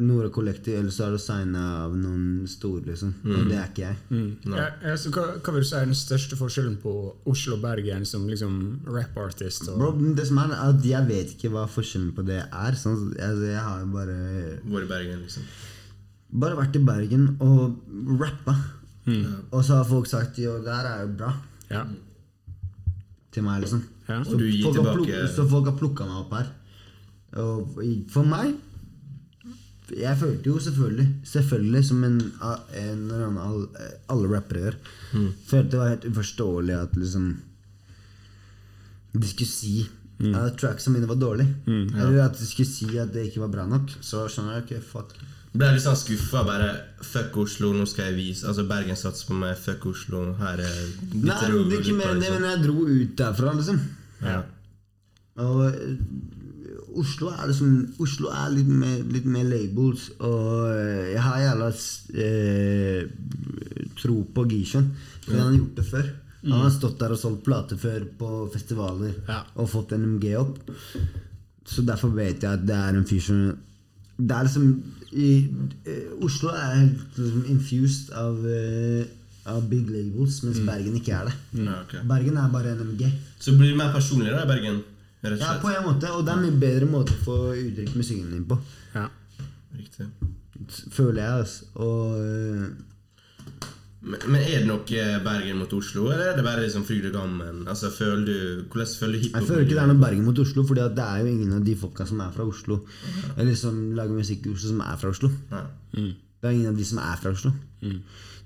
Nora 0.00 0.30
Collective, 0.32 0.78
eller 0.80 0.90
så 0.90 1.04
er 1.04 1.10
det 1.12 1.20
signa 1.20 1.62
av 1.82 1.92
noen 2.00 2.46
store, 2.48 2.80
liksom. 2.86 3.10
Og 3.28 3.42
det 3.50 3.58
er 3.58 3.66
ikke 3.66 3.82
jeg. 3.84 4.28
Ja, 4.48 4.68
ja, 4.86 4.94
så 4.96 5.10
hva, 5.12 5.26
hva 5.36 5.52
vil 5.52 5.66
du 5.66 5.68
si 5.68 5.74
er 5.76 5.84
den 5.90 5.98
største 5.98 6.38
forskjellen 6.40 6.78
på 6.80 6.92
Oslo 7.28 7.58
og 7.58 7.64
Bergen 7.66 8.06
som 8.08 8.24
liksom 8.30 8.54
rap-artist? 8.88 9.68
Bro, 9.76 9.90
det 10.16 10.24
som 10.30 10.40
er 10.40 10.54
at 10.56 10.88
Jeg 10.88 11.08
vet 11.10 11.34
ikke 11.36 11.52
hva 11.52 11.66
forskjellen 11.68 12.14
på 12.16 12.24
det 12.24 12.40
er. 12.40 12.78
Sånn, 12.80 13.12
altså, 13.18 13.50
jeg 13.50 13.66
har 13.68 13.84
jo 13.84 13.90
bare 13.92 14.16
Vår 14.64 14.88
i 14.88 14.90
Bergen, 14.94 15.22
liksom. 15.26 15.44
Bare 16.40 16.56
vært 16.56 16.80
i 16.80 16.84
Bergen 16.88 17.28
og 17.44 17.76
rappa. 18.16 18.56
Og 19.52 19.60
så 19.60 19.76
har 19.82 19.86
folk 19.92 20.08
sagt 20.08 20.40
jo, 20.40 20.56
det 20.64 20.72
her 20.72 20.88
er 20.88 21.04
jo 21.04 21.14
bra 21.20 21.34
ja. 21.68 21.84
til 23.34 23.44
meg, 23.44 23.60
liksom. 23.66 23.84
Ja. 24.08 24.22
Og 24.24 24.38
du 24.40 24.48
gir 24.48 24.64
folk 24.64 24.80
har 24.80 24.88
tilbake 24.88 25.04
pluk- 25.12 25.32
så 25.36 25.48
folk 25.52 25.68
har 25.68 25.76
plukka 25.84 26.08
meg 26.08 26.20
opp 26.24 26.36
her. 26.40 26.52
Og 27.44 27.82
for 28.12 28.24
meg 28.28 28.56
Jeg 30.00 30.16
følte 30.18 30.46
jo 30.50 30.58
selvfølgelig 30.58 31.08
Selvfølgelig 31.28 31.84
som 31.84 32.04
en, 32.04 32.18
en 32.22 33.02
eller 33.10 33.26
annen 33.26 33.38
all- 33.38 33.88
alle 34.08 34.30
rappere 34.36 34.62
gjør. 34.62 34.76
Følte 35.50 35.70
det 35.70 35.78
var 35.80 35.88
helt 35.92 36.06
uforståelig 36.12 36.76
at 36.80 36.96
liksom 36.96 37.26
De 39.12 39.26
skulle 39.28 39.48
si 39.50 39.88
at 40.22 40.54
tracksa 40.60 40.90
mine 40.94 41.08
var 41.10 41.16
dårlige. 41.18 41.50
Eller 41.66 42.22
at 42.24 42.36
de 42.38 42.46
skulle 42.46 42.68
si 42.70 42.86
at 42.98 43.10
det 43.12 43.24
ikke 43.26 43.40
var 43.42 43.48
bra 43.56 43.64
nok. 43.66 43.90
Så 44.00 44.28
skjønner 44.30 44.60
jeg 44.60 44.62
ok, 44.62 44.84
fuck. 44.92 45.14
Ble 45.52 45.68
litt 45.74 45.82
sånn 45.84 45.98
skuffa. 45.98 46.44
Bare 46.46 46.68
fuck 47.04 47.34
Oslo, 47.42 47.72
nå 47.76 47.84
skal 47.90 48.06
jeg 48.12 48.16
vise 48.20 48.46
Altså 48.48 48.62
Bergen 48.70 48.96
satser 48.96 49.26
på 49.28 49.34
meg. 49.36 49.56
Fuck 49.60 49.84
Oslo. 49.90 50.22
Her 50.38 50.62
er 50.62 50.78
Nei, 51.12 51.26
det 51.26 51.50
er 51.50 51.82
ikke 51.82 51.96
mer 51.98 52.14
enn 52.14 52.22
det, 52.22 52.30
men 52.38 52.46
jeg 52.48 52.62
dro 52.68 52.86
ut 52.86 53.16
derfra, 53.18 53.52
liksom. 53.58 53.80
Ja. 54.22 54.38
Og 55.42 55.60
eh, 55.66 55.96
Oslo 56.98 57.30
er 57.32 57.46
liksom 57.50 57.94
Oslo 58.02 58.28
er 58.34 58.50
litt 58.54 58.68
mer, 58.68 58.98
litt 59.14 59.24
mer 59.28 59.44
labels, 59.48 60.10
og 60.20 60.68
eh, 60.72 61.12
jeg 61.14 61.22
har 61.24 61.40
jævla 61.44 61.68
eh, 62.26 63.06
tro 64.02 64.18
på 64.34 64.44
Gishon. 64.50 64.90
For 65.24 65.36
han 65.38 65.46
har 65.52 65.58
gjort 65.58 65.76
det 65.78 65.86
før. 65.88 66.10
Han 66.42 66.64
har 66.64 66.72
stått 66.74 66.98
der 66.98 67.12
og 67.14 67.20
solgt 67.20 67.44
plater 67.46 67.78
før 67.78 68.04
på 68.18 68.28
festivaler 68.52 69.12
Ja. 69.28 69.42
og 69.54 69.68
fått 69.70 69.92
NMG 69.94 70.32
opp. 70.40 70.58
Så 71.64 71.84
derfor 71.86 72.10
vet 72.16 72.42
jeg 72.42 72.50
at 72.50 72.64
det 72.66 72.74
er 72.74 72.96
en 72.98 73.06
fyr 73.06 73.20
som 73.22 73.42
Det 74.18 74.34
er 74.36 74.44
liksom 74.44 74.82
i, 75.12 75.48
eh, 75.86 76.10
Oslo 76.24 76.48
er 76.50 76.74
helt 76.78 77.16
liksom, 77.18 77.44
infused 77.48 78.10
av, 78.16 78.38
eh, 78.46 79.04
av 79.46 79.62
big 79.68 79.88
labels, 79.90 80.42
mens 80.44 80.60
Bergen 80.66 80.94
ikke 80.96 81.12
er 81.16 81.24
det. 81.30 81.34
Ja, 81.64 81.80
okay. 81.82 82.00
Bergen 82.06 82.36
er 82.36 82.48
bare 82.52 82.74
NMG. 82.76 83.10
Så 83.40 83.56
blir 83.56 83.70
det 83.72 83.76
mer 83.76 83.92
personlig 83.92 84.30
da 84.32 84.44
i 84.44 84.50
Bergen? 84.52 84.82
Rett 85.22 85.38
og 85.38 85.42
Ja, 85.46 85.58
på 85.62 85.70
en 85.70 85.84
måte, 85.86 86.08
og 86.10 86.24
det 86.26 86.32
er 86.32 86.38
en 86.40 86.46
mye 86.48 86.60
bedre 86.62 86.86
måte 86.90 87.14
å 87.14 87.20
få 87.22 87.36
uttrykt 87.54 87.94
musikken 87.98 88.30
din 88.34 88.46
på. 88.48 88.56
Ja. 88.94 89.04
Riktig. 89.78 90.08
Føler 90.94 91.22
jeg, 91.22 91.44
altså. 91.44 91.68
Og 91.74 92.16
øh, 92.18 92.64
Men, 94.02 94.18
men 94.34 94.40
er 94.42 94.64
det 94.64 94.66
noe 94.66 94.82
Bergen 95.22 95.60
mot 95.60 95.72
Oslo, 95.78 96.08
eller 96.10 96.32
er 96.32 96.36
det 96.36 96.42
bare 96.42 96.64
liksom 96.64 96.82
fryd 96.88 97.04
og 97.06 97.12
gammen? 97.14 97.60
Altså, 97.70 97.86
føler 97.94 98.24
du, 98.26 98.64
Hvordan 98.72 98.88
føler 98.98 99.12
du 99.14 99.18
hiphop? 99.22 99.36
jeg 99.40 99.46
føler 99.48 99.62
ikke 99.62 99.76
det 99.76 99.82
er 99.84 99.90
noe 99.92 100.00
Bergen 100.02 100.24
mot 100.26 100.38
Oslo, 100.42 100.64
for 100.66 100.74
det 100.80 101.04
er 101.06 101.20
jo 101.22 101.30
ingen 101.30 101.52
av 101.54 101.62
de 101.68 101.76
folka 101.78 102.06
som 102.10 102.18
er 102.24 102.32
fra 102.34 102.46
Oslo, 102.50 102.80
eller 103.36 103.54
som 103.54 103.78
lager 103.94 104.16
musikk 104.18 104.46
i 104.48 104.54
Oslo, 104.56 104.72
som 104.72 104.80
er 104.82 104.96
fra 104.98 105.12
Oslo. 105.14 105.30
Nei. 105.52 105.62
Det 106.42 106.50
er 106.50 106.56
ingen 106.56 106.72
av 106.72 106.80
de 106.82 106.88
som 106.90 106.98
er 106.98 107.20
fra 107.22 107.30
Oslo. 107.36 107.52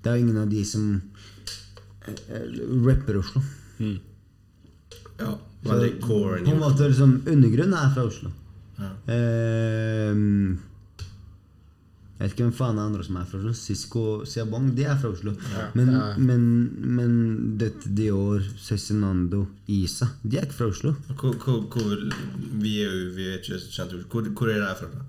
Det 0.04 0.12
er 0.12 0.20
ingen 0.20 0.36
av 0.42 0.50
de 0.52 0.64
som 0.68 0.84
eh, 2.04 2.20
eh, 2.36 2.60
rapper 2.84 3.16
Oslo. 3.22 3.40
Ja, 5.20 5.32
veldig 5.64 5.92
core. 6.02 6.42
På 6.44 6.52
en 6.52 6.60
måte 6.60 6.88
liksom 6.90 7.18
Undergrunnen 7.26 7.74
er 7.78 7.92
fra 7.94 8.04
Oslo. 8.08 8.30
Ja. 8.78 8.90
Ehm, 9.12 10.58
jeg 12.16 12.20
vet 12.30 12.32
ikke 12.34 12.44
hvem 12.46 12.52
faen 12.56 12.78
er 12.80 12.86
andre 12.88 13.04
som 13.04 13.16
er 13.20 13.24
fra 13.28 13.38
Oslo. 13.40 13.52
Sisko 13.56 14.02
Siabong, 14.28 14.70
de 14.76 14.84
er 14.88 14.96
fra 15.00 15.10
Oslo. 15.12 15.32
Men, 15.76 15.90
Ja. 15.92 16.04
men, 16.16 16.46
men 16.96 17.16
dette 17.60 17.88
Dior, 17.96 18.40
Cezinando, 18.56 19.46
Isa, 19.68 20.08
de 20.22 20.38
er 20.38 20.46
ikke 20.48 20.58
fra 20.60 20.70
Oslo. 20.72 20.94
Hvor, 21.16 21.34
hvor, 21.44 21.66
hvor, 21.72 21.96
vi 22.62 22.78
er 22.84 22.92
jo 22.92 23.10
vi 23.16 23.28
er 23.32 23.38
ikke 23.40 23.60
kjent. 23.68 23.92
Hvor, 24.12 24.22
hvor 24.32 24.48
er 24.52 24.60
de 24.64 24.74
fra? 24.80 24.88
da? 24.94 25.04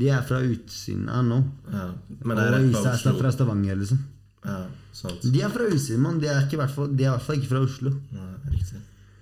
De 0.00 0.08
er 0.12 0.22
fra 0.28 0.40
utsiden 0.44 1.08
av 1.08 1.24
nå. 1.24 1.42
Ja. 1.72 1.86
Men 2.24 2.36
de 2.36 2.46
Og 2.54 2.70
Isa 2.70 2.92
er 2.92 3.18
fra 3.20 3.30
Stavanger, 3.32 3.76
liksom. 3.80 4.00
Ja, 4.44 4.58
sant. 4.92 5.22
De 5.32 5.40
er 5.42 5.48
fra 5.52 5.64
utsiden, 5.68 6.00
mann. 6.04 6.20
De 6.20 6.26
er 6.28 6.44
i 6.44 6.56
hvert 6.60 6.70
fall- 6.74 6.92
de 6.96 7.04
er 7.04 7.08
i 7.08 7.16
hvert 7.16 7.22
fall 7.24 7.36
ikke 7.36 7.48
fra 7.52 7.62
Oslo. 7.64 7.92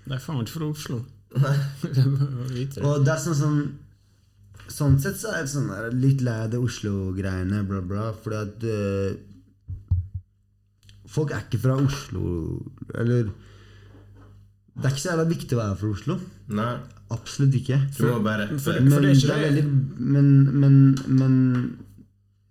De 0.06 0.14
er 0.14 0.22
faen 0.22 0.40
ikke 0.44 0.56
fra 0.58 0.68
Oslo. 0.70 1.00
Nei 1.36 1.56
må 2.06 2.46
vite 2.52 2.78
det. 2.80 2.84
Og 2.86 3.02
det 3.04 3.12
er 3.16 3.20
sånn 3.24 3.40
sånn 3.42 3.58
Sånn 4.72 4.96
sett 4.98 5.14
så 5.20 5.28
er 5.30 5.44
jeg 5.44 5.50
sånn 5.52 5.68
der, 5.70 5.92
litt 5.94 6.22
lei 6.26 6.32
av 6.42 6.48
det 6.50 6.58
Oslo-greiene, 6.58 7.60
bla, 7.68 7.78
bla, 7.86 8.08
fordi 8.18 8.38
at 8.40 8.64
eh, 8.66 9.12
Folk 11.06 11.30
er 11.36 11.44
ikke 11.44 11.60
fra 11.62 11.76
Oslo, 11.78 12.24
eller 12.98 13.28
Det 13.30 14.84
er 14.84 14.90
ikke 14.90 15.04
så 15.04 15.12
jævla 15.12 15.26
viktig 15.30 15.54
å 15.56 15.60
være 15.60 15.76
fra 15.80 15.90
Oslo. 15.94 16.16
Nei, 16.58 16.72
Absolutt 17.14 17.54
ikke. 17.60 17.78
du 17.96 18.02
må 18.10 18.16
bare 18.26 18.48
for- 18.58 18.80
Men 18.82 18.90
det 18.90 18.98
er 18.98 19.14
ikke 19.14 19.28
det- 19.30 19.44
veldig 19.46 19.64
men, 20.16 20.26
men, 20.60 20.74
men 21.06 21.36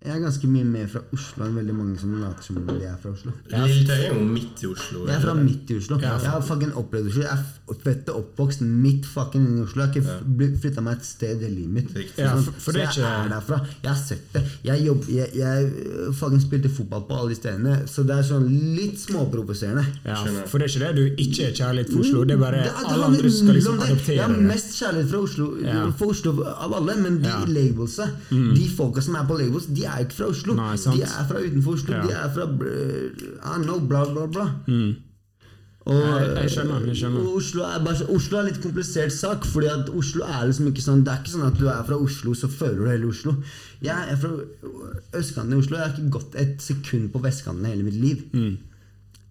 jeg 0.05 0.15
er 0.15 0.21
ganske 0.23 0.47
mye 0.47 0.63
mer 0.65 0.87
fra 0.87 1.01
Oslo 1.13 1.45
enn 1.45 1.55
veldig 1.57 1.73
mange 1.75 1.97
som 1.99 2.13
later 2.21 2.43
som 2.45 2.55
de 2.67 2.75
er 2.85 2.95
fra 3.01 3.11
Oslo. 3.15 3.31
Lilletøy 3.51 3.95
er 3.95 4.13
jo 4.13 4.23
midt 4.29 4.63
i 4.63 4.67
Oslo. 4.69 5.05
Jeg 5.07 5.15
er 5.15 5.21
fra 5.25 5.33
midt 5.39 5.71
i 5.71 5.77
Oslo. 5.79 5.97
Jeg 5.99 6.29
har 6.31 6.41
fucking 6.45 6.73
opplevd 6.77 7.07
Oslo. 7.11 7.21
Jeg 7.25 7.31
er 7.33 7.79
født 7.85 8.09
og 8.13 8.19
oppvokst 8.21 8.61
midt 8.61 9.05
fucking 9.09 9.45
inne 9.47 9.59
i 9.59 9.65
Oslo. 9.65 9.81
Jeg 9.85 10.03
har 10.05 10.21
ikke 10.21 10.59
flytta 10.61 10.83
meg 10.85 10.97
et 10.99 11.05
sted 11.09 11.41
i 11.41 11.49
livet 11.49 11.73
mitt. 11.73 12.17
Ja, 12.17 12.35
Sånn, 12.35 12.43
for- 12.45 12.59
for 12.67 12.71
så 12.71 12.77
er 12.77 12.81
jeg 12.85 12.89
ikke- 12.93 13.25
er 13.25 13.29
derfra. 13.33 13.59
Jeg 13.83 13.89
har 13.91 14.01
sett 14.03 14.33
det. 14.33 14.43
Jeg, 14.63 14.85
jobb, 14.85 15.03
jeg, 15.09 15.29
jeg 15.35 15.71
øh, 15.85 16.13
fucking 16.13 16.41
spilte 16.41 16.69
fotball 16.69 17.01
på 17.09 17.17
alle 17.19 17.29
de 17.29 17.35
stedene, 17.35 17.75
så 17.87 18.03
det 18.05 18.15
er 18.19 18.23
sånn 18.23 18.47
litt 18.75 18.97
småprovoserende. 18.99 19.85
Ja, 20.05 20.15
for 20.45 20.57
det 20.59 20.69
er 20.69 20.71
ikke 20.75 20.85
det 20.85 20.95
du 20.95 21.23
ikke 21.23 21.49
er 21.49 21.53
kjærlighet 21.57 21.89
for 21.93 21.99
Oslo. 22.05 22.23
Det 22.25 22.35
er 22.35 22.41
bare 22.43 22.61
Det 22.63 22.71
det 22.75 22.93
alle 22.93 23.05
andre 23.05 23.31
skal 23.31 23.53
liksom 23.55 23.79
adoptere 23.79 24.05
det. 24.05 24.15
Jeg 24.15 24.25
har 24.25 24.37
mest 24.53 24.69
kjærlighet 24.79 25.09
for 25.09 25.17
Oslo, 25.25 25.91
for 25.97 26.05
Oslo 26.13 26.31
av 26.45 26.73
alle, 26.73 26.95
men 27.01 27.21
de 27.21 27.29
Ja. 27.29 27.43
labelsa, 27.45 28.09
de 28.29 28.69
folka 28.77 29.01
som 29.01 29.15
er 29.15 29.25
på 29.25 29.37
labels, 29.39 29.65
de 29.65 29.83
er 29.85 29.94
jo 30.01 30.05
ikke 30.07 30.17
fra 30.19 30.27
Oslo. 30.33 30.53
Nei, 30.59 30.75
de 30.75 31.01
er 31.07 31.25
fra 31.29 31.39
utenfor 31.45 31.73
Oslo. 31.79 31.93
Ja. 31.95 32.03
De 32.05 32.13
er 32.13 32.29
fra 32.35 32.45
uh, 32.45 33.25
I 33.55 33.63
know, 33.63 33.79
bla, 33.79 34.05
bla, 34.13 34.25
bla. 34.27 34.47
Og, 35.85 35.93
Jeg- 36.01 36.29
jeg 36.41 36.49
skjønner, 36.55 36.85
jeg 36.89 36.95
skjønner. 36.97 37.25
Oslo 37.37 37.61
er, 37.63 37.83
bare, 37.85 38.05
Oslo 38.09 38.37
er 38.39 38.43
litt 38.47 38.61
komplisert 38.63 39.11
sak, 39.13 39.43
Fordi 39.45 39.67
at 39.69 39.89
Oslo 39.93 40.23
er 40.25 40.47
liksom 40.49 40.67
ikke 40.71 40.81
sånn 40.81 41.03
Det 41.05 41.11
er 41.13 41.19
ikke 41.21 41.33
sånn 41.35 41.45
at 41.45 41.59
du 41.59 41.67
er 41.69 41.83
fra 41.85 41.95
Oslo, 42.01 42.33
så 42.33 42.47
føler 42.49 42.79
du 42.79 42.85
hele 42.89 43.09
Oslo. 43.11 43.35
Jeg 43.85 44.07
er 44.09 44.15
fra 44.17 44.31
østkanten 45.19 45.53
i 45.53 45.59
Oslo. 45.61 45.77
Jeg 45.77 45.85
har 45.85 45.93
ikke 45.93 46.09
gått 46.17 46.35
et 46.41 46.55
sekund 46.65 47.11
på 47.13 47.21
vestkanten 47.21 47.65
i 47.67 47.69
hele 47.75 47.83
mitt 47.85 47.99
liv. 48.01 48.23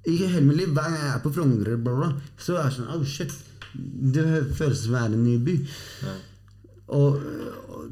Ikke 0.06 0.28
hele 0.30 0.46
mitt 0.46 0.56
liv. 0.62 0.68
Hver 0.76 0.86
gang 0.92 0.94
jeg 1.00 1.10
er 1.16 1.18
på 1.24 1.32
Frogner, 1.34 1.76
bla, 1.76 1.96
bla, 1.98 2.12
så 2.38 2.54
er 2.60 2.68
det 2.70 2.76
sånn 2.78 2.94
Oh, 2.94 3.02
shit. 3.04 3.34
Det 3.74 4.24
føles 4.54 4.84
som 4.84 4.94
å 4.94 4.98
være 5.00 5.18
en 5.18 5.24
ny 5.24 5.38
by. 5.42 5.56
Og, 6.94 7.18
og 7.74 7.90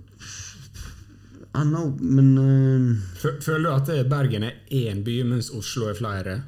Know, 1.53 1.91
men 2.01 2.31
uh, 2.38 2.97
Føler 3.45 3.67
du 3.67 3.73
at 3.75 4.09
Bergen 4.09 4.47
er 4.49 4.55
én 4.73 5.03
by, 5.05 5.19
mens 5.29 5.51
Oslo 5.53 5.91
er 5.91 5.99
flere? 5.99 6.38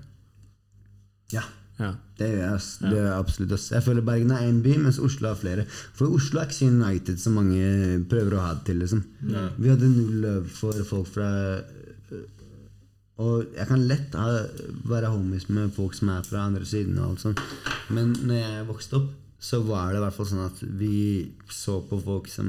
Ja. 1.33 1.43
Ja. 1.79 1.91
Det 2.15 2.29
gjør 2.31 2.43
jeg. 2.45 2.61
Det 2.81 2.91
gjør 2.95 3.07
jeg 3.09 3.19
absolutt. 3.19 3.53
også. 3.57 3.75
Jeg 3.75 3.83
føler 3.83 4.05
Bergen 4.07 4.31
er 4.31 4.45
én 4.47 4.61
by, 4.63 4.77
mens 4.85 5.01
Oslo 5.03 5.29
har 5.33 5.39
flere. 5.41 5.65
For 5.99 6.07
Oslo 6.15 6.41
er 6.41 6.47
ikke 6.47 6.57
så 6.61 6.69
United 6.71 7.19
som 7.19 7.35
mange 7.41 8.05
prøver 8.11 8.37
å 8.37 8.45
ha 8.45 8.53
det 8.55 8.65
til. 8.69 8.79
liksom. 8.85 9.03
Vi 9.59 9.73
hadde 9.73 9.91
null 9.91 10.29
for 10.55 10.85
folk 10.87 11.11
fra 11.11 11.31
Og 13.19 13.45
jeg 13.55 13.67
kan 13.71 13.83
lett 13.87 14.15
ha, 14.19 14.31
være 14.91 15.11
homies 15.13 15.49
med 15.49 15.75
folk 15.75 15.95
som 15.95 16.09
er 16.15 16.25
fra 16.27 16.47
andre 16.49 16.65
siden. 16.67 16.99
og 16.99 17.13
alt 17.13 17.27
sånt. 17.27 17.43
Men 17.91 18.15
når 18.23 18.41
jeg 18.41 18.67
vokste 18.71 18.99
opp, 19.03 19.11
så 19.45 19.59
var 19.67 19.91
det 19.93 19.99
i 19.99 20.03
hvert 20.05 20.15
fall 20.17 20.29
sånn 20.31 20.45
at 20.47 20.61
vi 20.81 20.93
så 21.53 21.75
på 21.85 21.99
folk 22.01 22.31
som 22.33 22.47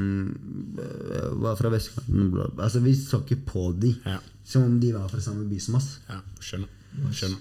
øh, 0.80 1.34
var 1.44 1.58
fra 1.60 1.72
vestkanten. 1.74 2.30
Altså 2.56 2.80
Vi 2.86 2.94
så 2.96 3.20
ikke 3.26 3.42
på 3.50 3.66
de 3.82 3.96
Ja. 4.06 4.20
som 4.48 4.64
om 4.64 4.80
de 4.80 4.94
var 4.96 5.10
fra 5.12 5.20
samme 5.20 5.44
by 5.50 5.60
som 5.60 5.76
oss. 5.82 5.90
ja. 6.10 6.22
Skjønner. 6.40 6.70
Skjønner. 7.12 7.38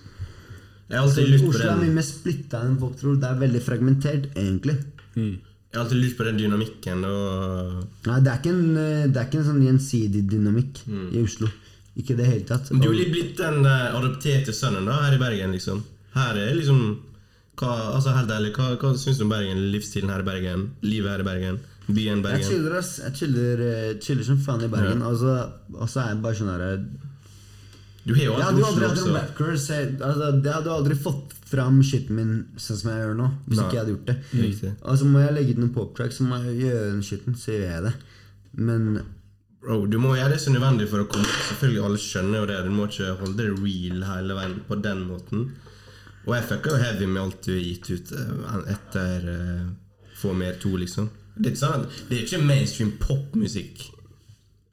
Jeg 0.90 0.98
har 0.98 1.06
alltid 1.06 1.28
lurt 1.30 1.40
på 1.46 1.52
Oslo 1.54 1.68
er 1.70 1.78
mye 1.80 1.94
mer 1.94 2.04
splitta 2.04 2.58
enn 2.66 2.74
folk 2.80 2.96
tror. 3.00 3.14
Det 3.20 3.28
er 3.30 3.38
veldig 3.40 3.62
fragmentert, 3.64 4.26
egentlig. 4.36 4.74
jeg 5.14 5.38
har 5.78 5.84
alltid 5.84 6.02
lurt 6.02 6.16
på 6.18 6.24
den 6.28 6.36
dynamikken. 6.42 7.04
Og 7.08 7.86
Nei, 8.10 8.18
det 8.20 8.32
er 8.34 8.38
ikke 8.42 8.52
en, 8.52 8.76
eh, 8.76 9.06
det 9.06 9.16
er 9.22 9.24
ikke 9.30 9.38
en 9.40 9.48
sånn 9.52 9.62
gjensidig 9.64 10.24
dynamikk 10.34 10.82
i 11.14 11.22
Oslo. 11.22 11.48
Ikke 11.96 12.10
i 12.14 12.16
det 12.18 12.26
hele 12.26 12.44
tatt. 12.44 12.70
Men 12.72 12.82
du 12.82 12.88
er 12.90 12.98
litt 12.98 13.12
blitt 13.14 13.36
den 13.38 13.64
eh, 13.64 13.94
adopterte 13.94 14.52
sønnen 14.52 14.84
da, 14.90 14.98
her 15.06 15.14
i 15.14 15.18
Bergen, 15.22 15.52
liksom. 15.54 15.84
Her 16.18 16.34
er 16.42 16.54
liksom 16.58 16.98
hva, 17.60 17.70
altså 17.94 18.14
Helt 18.16 18.30
ærlig, 18.34 18.52
hva, 18.56 18.72
hva 18.80 18.92
syns 18.98 19.20
du 19.20 19.24
om 19.26 19.32
Bergen? 19.32 19.60
Livsstilen 19.72 20.10
her 20.10 20.24
i 20.24 20.26
Bergen? 20.26 20.68
Livet 20.82 21.10
her 21.12 21.22
i 21.24 21.28
Bergen? 21.28 21.60
Byen 21.86 22.22
Jeg 22.24 22.44
chiller, 22.48 22.78
ass. 22.78 22.98
Jeg 23.02 23.12
chiller, 23.18 23.60
eh, 23.60 23.98
chiller 24.00 24.24
som 24.24 24.38
faen 24.40 24.64
i 24.64 24.70
Bergen. 24.72 25.02
Ja. 25.04 25.10
Altså, 25.10 25.34
og 25.74 25.88
så 25.90 26.00
er 26.00 26.14
jeg 26.14 26.22
bare 26.24 26.38
sånn 26.38 26.52
herre 26.54 26.70
Du 28.04 28.14
har 28.14 28.24
jo 28.24 28.34
alltid 28.36 28.64
Oslo 28.64 28.88
også. 28.88 29.12
rapcurse. 29.14 29.68
Jeg, 29.78 29.90
altså, 30.00 30.30
jeg 30.42 30.52
hadde 30.52 30.72
aldri 30.72 30.96
fått 30.96 31.34
fram 31.44 31.82
shitten 31.84 32.16
min 32.16 32.32
sånn 32.56 32.80
som 32.80 32.90
jeg 32.90 33.02
gjør 33.04 33.18
nå. 33.20 33.28
Hvis 33.48 33.58
Nei. 33.58 33.64
ikke 33.66 33.76
jeg 33.76 33.82
hadde 33.82 33.94
gjort 33.94 34.08
det. 34.10 34.16
Riktig. 34.40 34.72
Altså 34.82 35.10
Må 35.12 35.20
jeg 35.24 35.34
legge 35.36 35.54
ut 35.54 35.60
noen 35.62 35.74
poptracks, 35.76 36.16
så 36.18 36.24
må 36.28 36.40
jeg 36.44 36.56
gjøre 36.64 36.88
den 36.90 37.04
shitten, 37.06 37.36
så 37.38 37.52
gjør 37.52 37.68
jeg 37.68 37.84
det. 37.88 37.94
Men 38.54 38.88
Bro, 39.64 39.86
du 39.88 39.96
må 39.96 40.12
gjøre 40.16 40.34
det 40.34 40.40
som 40.42 40.52
nødvendig 40.52 40.90
for 40.90 41.00
å 41.00 41.06
komme 41.08 41.24
Selvfølgelig 41.24 41.84
alle 41.86 42.00
skjønner 42.02 42.42
jo 42.42 42.48
det. 42.50 42.58
Du 42.66 42.72
må 42.74 42.88
ikke 42.90 43.14
holde 43.20 43.38
det 43.38 43.46
real 43.54 44.02
hele 44.10 44.36
veien 44.36 44.58
på 44.68 44.76
den 44.84 45.04
måten. 45.08 45.46
Og 46.24 46.34
jeg 46.36 46.46
fucka 46.48 46.72
jo 46.72 46.80
heavy 46.80 47.08
med 47.10 47.20
alt 47.22 47.42
du 47.44 47.52
har 47.52 47.64
gitt 47.64 47.90
ut 47.90 48.12
eh, 48.16 48.60
etter 48.74 49.26
uh, 49.28 49.66
Få 50.14 50.32
mer 50.32 50.56
to, 50.62 50.70
liksom. 50.78 51.10
Det 51.34 51.52
ikke 51.52 51.60
sånn 51.60 51.86
Det 52.08 52.16
er 52.16 52.22
ikke 52.22 52.44
mainstream 52.46 52.92
popmusikk. 53.02 53.82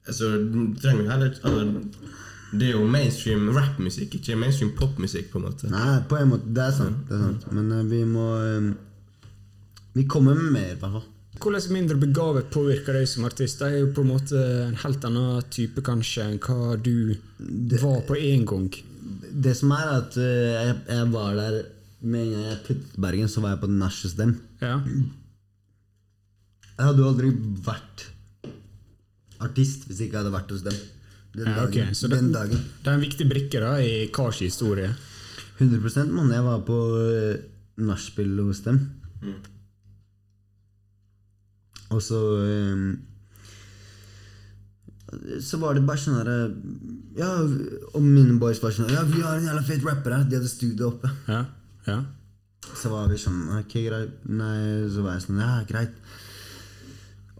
Altså, 0.06 0.30
du 0.38 0.60
trenger 0.78 1.04
jo 1.04 1.10
heller 1.10 1.32
altså, 1.42 1.64
Det 2.52 2.68
er 2.68 2.76
jo 2.76 2.86
mainstream 2.90 3.50
rappmusikk, 3.56 4.16
ikke 4.18 4.38
mainstream 4.38 4.72
popmusikk, 4.78 5.30
på 5.32 5.40
en 5.40 5.48
måte. 5.48 5.70
Nei, 5.72 5.96
på 6.08 6.20
en 6.20 6.30
måte. 6.34 6.52
Det 6.54 6.64
er 6.68 6.76
sant. 6.76 7.02
Det 7.08 7.18
er 7.18 7.24
sant. 7.26 7.48
Men 7.56 7.72
uh, 7.74 7.82
vi 7.90 8.04
må 8.08 8.28
eh, 8.38 8.70
Vi 9.96 10.06
kommer 10.08 10.38
med 10.38 10.54
mer, 10.54 10.70
i 10.72 10.78
hvert 10.78 11.00
fall. 11.00 11.08
Hvordan 11.42 11.74
mindre 11.74 11.96
begavet 11.98 12.52
påvirker 12.54 12.94
deg 12.94 13.08
som 13.10 13.26
artist? 13.26 13.58
Det 13.58 13.66
er 13.66 13.80
jo 13.80 13.90
på 13.96 14.04
en 14.04 14.12
måte 14.12 14.40
en 14.68 14.76
helt 14.78 15.04
annen 15.08 15.48
type 15.50 15.82
kanskje 15.84 16.28
enn 16.28 16.40
hva 16.44 16.76
du 16.78 17.16
var 17.82 18.04
på 18.06 18.16
en 18.20 18.44
gang. 18.46 18.68
Det 19.42 19.54
som 19.58 19.72
er 19.74 19.88
at 19.98 20.16
eh, 20.20 20.52
jeg, 20.54 20.76
jeg 20.88 21.08
var 21.12 21.34
der 21.38 21.56
med 22.02 22.20
en 22.26 22.32
gang 22.34 22.44
jeg 22.50 22.60
puttet 22.66 22.96
Bergen, 23.02 23.28
så 23.30 23.40
var 23.42 23.54
jeg 23.56 23.60
på 23.62 23.70
nach 23.70 23.98
hos 24.04 24.14
dem. 24.18 24.32
Ja. 24.62 24.76
Jeg 26.72 26.86
hadde 26.88 27.02
jo 27.02 27.08
aldri 27.12 27.30
vært 27.66 28.06
artist 29.42 29.86
hvis 29.88 29.98
jeg 30.00 30.08
ikke 30.10 30.20
hadde 30.22 30.32
vært 30.34 30.50
hos 30.54 30.62
dem. 30.66 30.76
Den 31.34 31.48
Ja, 31.48 31.62
okay. 31.64 31.80
dagen. 31.86 31.94
så 31.96 32.08
det- 32.10 32.18
den 32.20 32.32
dagen. 32.32 32.58
Det 32.82 32.90
er 32.90 32.94
en 32.98 33.00
viktig 33.06 33.26
brikke 33.30 33.60
da 33.60 33.76
i 33.80 34.08
Kars 34.12 34.38
historie. 34.44 34.90
100% 35.58 36.10
mann. 36.12 36.30
Jeg 36.30 36.42
var 36.44 36.60
på 36.66 36.76
uh, 36.98 37.36
nachspiel 37.78 38.38
hos 38.44 38.60
dem. 38.66 38.80
Og 41.92 42.00
så 42.02 42.18
eh, 42.46 42.82
Så 45.44 45.58
var 45.60 45.74
det 45.76 45.82
bare 45.86 46.00
sånn 46.00 46.16
herre 46.16 46.36
Ja, 47.18 47.28
og 47.92 48.02
mine 48.02 48.38
boys 48.40 48.62
var 48.62 48.72
sånn 48.72 48.88
Ja, 48.90 49.02
vi 49.04 49.20
har 49.20 49.36
en 49.36 49.44
jævla 49.44 49.62
fet 49.66 49.84
rapper 49.84 50.14
her. 50.16 50.24
De 50.24 50.38
hadde 50.38 50.48
studio 50.48 50.88
oppe. 50.94 51.10
Ja, 51.28 51.42
ja. 51.86 51.98
Så 52.80 52.88
var 52.92 53.08
vi 53.10 53.18
sånn 53.20 53.42
Ok, 53.58 53.74
greit. 53.88 54.14
Nei, 54.28 54.88
så 54.88 55.02
var 55.04 55.18
jeg 55.18 55.26
sånn 55.26 55.40
Ja, 55.42 55.50
greit. 55.68 55.92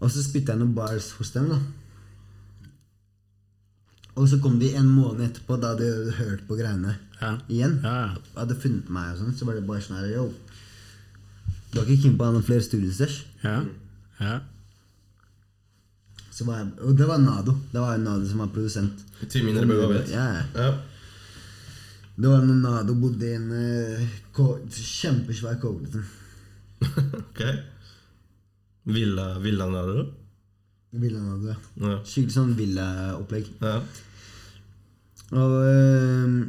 Og 0.03 0.11
så 0.11 0.21
spytta 0.21 0.53
jeg 0.53 0.59
noen 0.61 0.75
bars 0.77 1.11
hos 1.17 1.31
dem, 1.33 1.47
da. 1.49 1.59
Og 4.19 4.27
så 4.29 4.37
kom 4.43 4.59
de 4.61 4.69
en 4.77 4.89
måned 4.93 5.23
etterpå, 5.25 5.55
da 5.57 5.71
hadde 5.73 5.87
de 6.05 6.11
hørt 6.19 6.43
på 6.47 6.57
greiene 6.59 6.97
Ja. 7.21 7.37
igjen. 7.49 7.79
Ja. 7.81 8.13
Hadde 8.35 8.55
funnet 8.59 8.89
meg 8.89 9.13
og 9.15 9.21
sånn, 9.23 9.33
så 9.37 9.45
var 9.47 9.55
det 9.57 9.65
bare 9.65 9.81
sånn 9.81 9.97
her 9.97 10.11
Yo, 10.11 10.27
du 11.71 11.79
har 11.79 11.87
ikke 11.87 12.03
keen 12.03 12.17
på 12.19 12.21
å 12.21 12.29
ha 12.29 12.33
noen 12.35 12.45
flere 12.45 12.61
studiestæsj? 12.61 13.15
Ja. 13.43 13.55
ja. 14.19 14.35
Jeg, 16.33 16.71
og 16.81 16.97
det 16.97 17.05
var 17.07 17.19
Nado. 17.21 17.53
Det 17.71 17.81
var 17.81 17.97
Nado 18.01 18.25
som 18.25 18.39
var 18.41 18.49
produsent. 18.55 19.03
Ti 19.29 19.43
mindre 19.45 19.67
begavet. 19.69 20.09
Ja, 20.11 20.41
Ja. 20.55 20.71
Det 22.15 22.29
var 22.29 22.43
når 22.45 22.59
Nado 22.61 22.93
bodde 22.93 23.25
i 23.25 23.35
en 23.35 23.49
uh, 23.49 24.67
kjempesvær 24.69 25.59
Cogleton. 25.61 26.03
Ok. 27.21 27.41
Villa, 28.85 29.39
villa 29.39 29.65
Nado? 29.71 30.03
Villa 30.91 31.19
Nado, 31.23 31.47
ja. 31.49 31.55
Ja. 31.81 31.95
Skikkelig 32.05 32.35
sånn 32.35 32.53
villaopplegg. 32.57 33.47
ja. 33.63 33.79
Og 35.33 35.53
uh, 35.65 36.43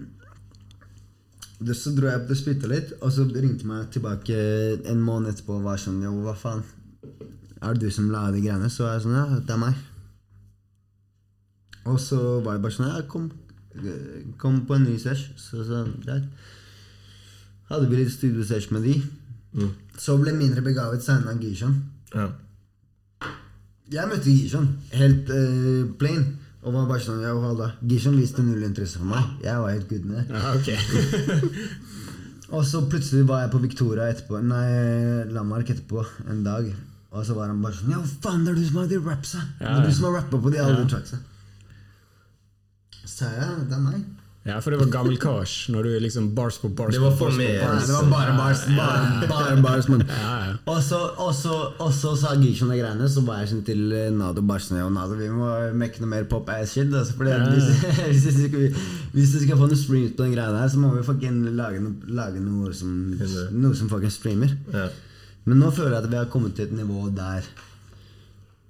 så 1.73 1.95
dro 1.97 2.11
jeg 2.11 2.21
opp 2.21 2.33
og 2.35 2.37
spytta 2.37 2.69
litt, 2.69 2.91
og 3.01 3.13
så 3.15 3.25
ringte 3.31 3.65
meg 3.69 3.89
tilbake 3.95 4.37
en 4.91 5.01
måned 5.01 5.33
etterpå 5.33 5.57
og 5.57 5.65
var 5.65 5.81
sånn 5.81 6.03
Jo, 6.05 6.13
hva 6.27 6.35
faen? 6.37 6.61
Er 7.65 7.75
det 7.75 7.87
du 7.89 7.95
som 7.95 8.11
la 8.13 8.27
de 8.35 8.43
greiene? 8.45 8.69
Så 8.71 8.85
var 8.85 8.97
jeg 8.97 9.07
sånn 9.07 9.17
Ja, 9.17 9.25
det 9.41 9.55
er 9.55 9.61
meg. 9.63 9.81
Og 11.89 11.99
så 12.01 12.21
var 12.45 12.57
det 12.57 12.65
bare 12.65 12.77
sånn 12.77 12.91
Ja, 12.91 13.03
kom. 13.09 13.31
Kom 14.41 14.63
på 14.69 14.77
en 14.77 14.87
ny 14.89 14.99
sesh. 15.01 15.33
Så 15.41 15.65
han 15.71 15.97
greit. 16.05 16.29
Hadde 17.71 17.89
vi 17.91 18.03
litt 18.03 18.13
studiosesh 18.13 18.73
med 18.75 18.87
de. 18.87 18.95
Så 19.99 20.17
ble 20.21 20.35
mindre 20.37 20.65
begavet 20.65 21.05
signa 21.05 21.37
Gishan. 21.41 21.79
ja. 22.15 22.33
Jeg 23.93 24.09
møtte 24.09 24.33
Gishan 24.33 24.65
helt 24.97 25.29
uh, 25.29 25.85
plain. 26.01 26.25
Og 26.65 26.73
var 26.73 26.87
bare 26.89 27.03
sånn, 27.05 27.21
ja, 27.21 27.35
hold 27.37 27.59
da. 27.61 27.67
Gishan 27.85 28.17
viste 28.17 28.43
null 28.43 28.63
interesse 28.65 28.97
for 28.97 29.11
meg. 29.11 29.27
Jeg 29.45 29.61
var 29.61 29.75
helt 29.75 29.91
good 29.91 30.07
med 30.09 30.23
det. 30.23 30.41
ja 30.41 30.55
okay. 30.57 30.79
Og 32.55 32.65
så 32.65 32.81
plutselig 32.89 33.27
var 33.29 33.43
jeg 33.43 33.53
på 33.53 33.61
Victoria 33.63 34.09
etterpå 34.13 34.41
Nei, 34.45 34.65
Landmark 35.33 35.71
etterpå 35.75 36.05
en 36.31 36.43
dag. 36.47 36.69
Og 37.15 37.23
så 37.27 37.35
var 37.37 37.47
han 37.53 37.61
bare 37.63 37.77
sånn 37.79 37.93
Ja, 37.95 38.01
faen, 38.25 38.43
det 38.45 38.53
er 38.57 38.59
du 38.59 38.65
som 38.67 38.81
har 38.83 38.89
de 38.91 38.99
rapsa! 39.05 39.45
Det 39.61 39.69
Ja, 39.69 39.77
er 39.79 39.87
du 39.87 39.95
som 39.95 40.09
har 40.11 40.17
rappa 40.21 40.41
på 40.43 40.51
de 40.51 40.59
alle 40.59 40.81
Ja. 40.83 40.91
tracksa. 40.97 41.21
Så 43.05 43.09
sa 43.19 43.25
jeg 43.31 43.41
ja, 43.45 43.55
det 43.69 43.73
er 43.77 43.83
meg. 43.85 44.05
Ja, 44.45 44.59
for 44.61 44.75
det 44.75 44.79
var 44.83 44.91
gammel 44.93 45.15
Kars, 45.17 45.53
når 45.73 45.87
du 45.87 45.93
liksom 46.05 46.27
bars 46.37 46.59
på 46.61 46.69
bars 46.77 46.93
Det 46.93 47.01
var 47.01 47.15
for 47.17 47.31
meg, 47.33 47.55
Ja, 47.63 47.71
det 47.81 47.95
var 47.95 48.11
bare 48.11 48.35
bars. 48.37 48.65
Bare, 48.77 49.29
bare 49.31 49.63
bars, 49.65 49.89
men 49.89 50.03
Ja, 50.05 50.33
ja. 50.51 50.57
Og 50.67 50.83
så, 51.95 52.11
sa 52.21 52.35
Gishon 52.37 52.69
de 52.69 52.77
greiene, 52.77 53.09
så 53.09 53.23
var 53.25 53.39
jeg 53.41 53.49
sånn 53.55 53.63
til 53.65 53.87
Nado 54.19 54.43
Barsne 54.45 54.83
og 54.83 54.91
Ja, 54.93 54.93
Nado, 54.99 55.15
vi 55.17 55.31
må 55.33 55.49
mekke 55.73 56.01
noe 56.03 56.11
mer 56.13 56.25
pop-ass-shit. 56.29 56.93
Altså, 56.93 57.15
fordi 57.17 57.31
Ja. 57.31 57.49
hvis, 57.49 57.71
hvis, 58.11 58.37
vi 58.37 58.49
skal, 58.51 58.69
hvis 59.15 59.33
vi 59.39 59.47
skal 59.47 59.57
få 59.57 59.71
noe 59.71 59.81
streams 59.81 60.13
på 60.13 60.27
den 60.27 60.35
greia 60.37 60.53
der, 60.53 60.69
så 60.69 60.77
må 60.83 60.93
vi 60.99 61.03
fucking 61.09 61.41
lage, 61.57 61.81
noe, 61.81 61.95
lage 62.21 62.41
noe 62.45 62.75
som, 62.75 62.93
noe 63.53 63.75
som 63.75 63.89
fucking 63.89 64.11
streamer. 64.13 64.53
ja. 64.75 64.89
Men 65.45 65.59
nå 65.61 65.71
føler 65.77 65.97
jeg 65.99 66.05
at 66.05 66.11
vi 66.11 66.17
har 66.17 66.31
kommet 66.33 66.55
til 66.57 66.65
et 66.69 66.73
nivå 66.79 67.09
der 67.15 67.45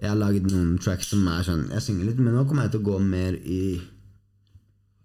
jeg 0.02 0.10
har 0.10 0.18
laget 0.18 0.48
noen 0.50 0.78
tracks 0.82 1.06
som 1.12 1.22
er 1.30 1.44
sånn 1.46 1.68
Jeg 1.70 1.80
synger 1.84 2.08
litt, 2.10 2.18
men 2.18 2.34
nå 2.34 2.42
kommer 2.48 2.66
jeg 2.66 2.72
til 2.74 2.80
å 2.82 2.88
gå 2.90 2.96
mer 3.00 3.36
i 3.46 3.80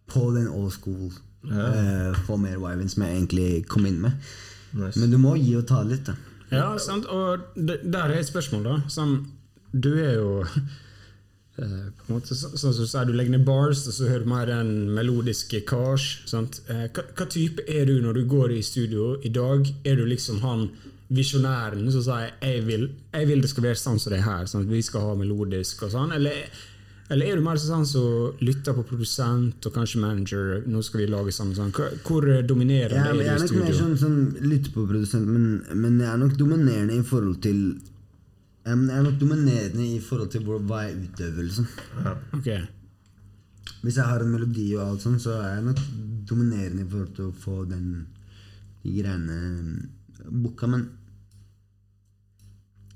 på 0.10 0.32
den 0.34 0.48
old 0.50 0.72
school. 0.74 1.12
eh, 1.46 2.16
få 2.26 2.36
mer 2.42 2.58
viben 2.60 2.90
som 2.90 3.04
jeg 3.06 3.16
egentlig 3.16 3.68
kom 3.70 3.86
inn 3.86 4.02
med. 4.02 4.12
Nice. 4.74 4.98
Men 5.00 5.12
du 5.14 5.18
må 5.22 5.36
gi 5.38 5.54
og 5.56 5.68
ta 5.70 5.84
litt, 5.84 6.04
da. 6.10 6.16
Ja, 6.52 6.78
sant? 6.82 7.06
og 7.06 7.46
der 7.56 8.10
er 8.10 8.18
et 8.18 8.28
spørsmål, 8.28 8.64
da. 8.66 8.76
Som, 8.90 9.14
du 9.72 9.92
er 10.02 10.16
jo 10.18 10.32
eh, 10.44 11.86
på 11.94 12.10
en 12.10 12.16
måte, 12.18 12.36
så- 12.36 12.50
Sånn 12.58 12.74
som 12.74 12.84
du 12.84 12.88
sier, 12.90 13.06
du 13.06 13.14
legger 13.14 13.32
ned 13.38 13.46
bars, 13.46 13.86
og 13.88 13.94
så 13.94 14.10
hører 14.10 14.24
du 14.26 14.30
mer 14.34 14.46
den 14.50 14.90
melodiske 14.98 15.62
kars. 15.70 16.10
Eh, 16.34 16.88
hva, 16.90 17.04
hva 17.16 17.30
type 17.30 17.62
er 17.70 17.86
du 17.86 18.02
når 18.02 18.14
du 18.20 18.26
går 18.26 18.58
i 18.58 18.62
studio 18.66 19.16
i 19.24 19.30
dag? 19.30 19.68
Er 19.86 19.96
du 19.96 20.06
liksom 20.06 20.42
han 20.42 20.70
visjonæren 21.10 21.88
som 21.91 22.03
sier 22.05 22.34
jeg 22.41 22.66
vil, 22.68 22.89
'jeg 23.14 23.28
vil 23.28 23.41
det 23.41 23.49
skal 23.49 23.64
være 23.64 23.82
sånn 23.82 23.99
som 23.99 24.12
det 24.14 24.20
er 24.20 24.28
her', 24.30 24.45
sånn 24.45 24.66
at 24.66 24.70
vi 24.70 24.82
skal 24.82 25.01
ha 25.01 25.16
melodisk 25.16 25.84
og 25.84 25.91
sånn? 25.91 26.14
Eller, 26.14 26.45
eller 27.10 27.26
er 27.26 27.36
du 27.36 27.41
mer 27.41 27.57
sånn 27.57 27.86
som 27.86 28.38
lytter 28.39 28.74
på 28.78 28.86
produsent 28.86 29.66
og 29.66 29.74
kanskje 29.74 30.01
manager? 30.01 30.64
'Nå 30.68 30.84
skal 30.84 31.01
vi 31.01 31.07
lage 31.07 31.34
sånn 31.34 31.55
sånn'. 31.55 31.74
Hvor 32.05 32.22
dominerende 32.45 32.93
Jeg, 32.93 33.18
jeg 33.18 33.28
er 33.28 33.34
er 33.34 33.39
du 33.39 33.53
i 33.53 33.57
nok 33.57 33.66
mer 33.66 33.74
sånn, 33.74 33.97
sånn 33.97 34.20
lytter 34.41 34.72
på 34.72 34.88
produsent, 34.88 35.28
men, 35.28 35.64
men 35.74 35.99
jeg 35.99 36.14
er 36.14 36.18
nok 36.18 36.38
dominerende 36.38 36.99
i 36.99 37.03
forhold 37.03 37.41
til 37.41 37.82
jeg 38.66 38.76
jeg 38.78 38.97
er 38.99 39.03
nok 39.03 39.20
dominerende 39.20 39.86
i 39.95 39.99
forhold 39.99 40.30
til 40.30 40.43
hvor, 40.43 40.60
hva 40.60 40.84
jeg 40.86 40.97
utøver, 41.10 41.43
liksom. 41.43 41.68
Ok. 42.38 42.49
Hvis 43.82 43.95
jeg 43.95 44.05
har 44.05 44.22
en 44.22 44.32
melodi 44.32 44.76
og 44.76 44.84
alt 44.86 45.01
sånn, 45.01 45.20
så 45.20 45.32
er 45.41 45.55
jeg 45.55 45.64
nok 45.64 45.80
dominerende 46.30 46.84
i 46.84 46.89
forhold 46.89 47.16
til 47.16 47.26
å 47.26 47.38
få 47.45 47.64
den 47.66 48.07
de 48.84 48.91
greiene 48.95 49.89
booka, 50.30 50.68
men 50.68 50.86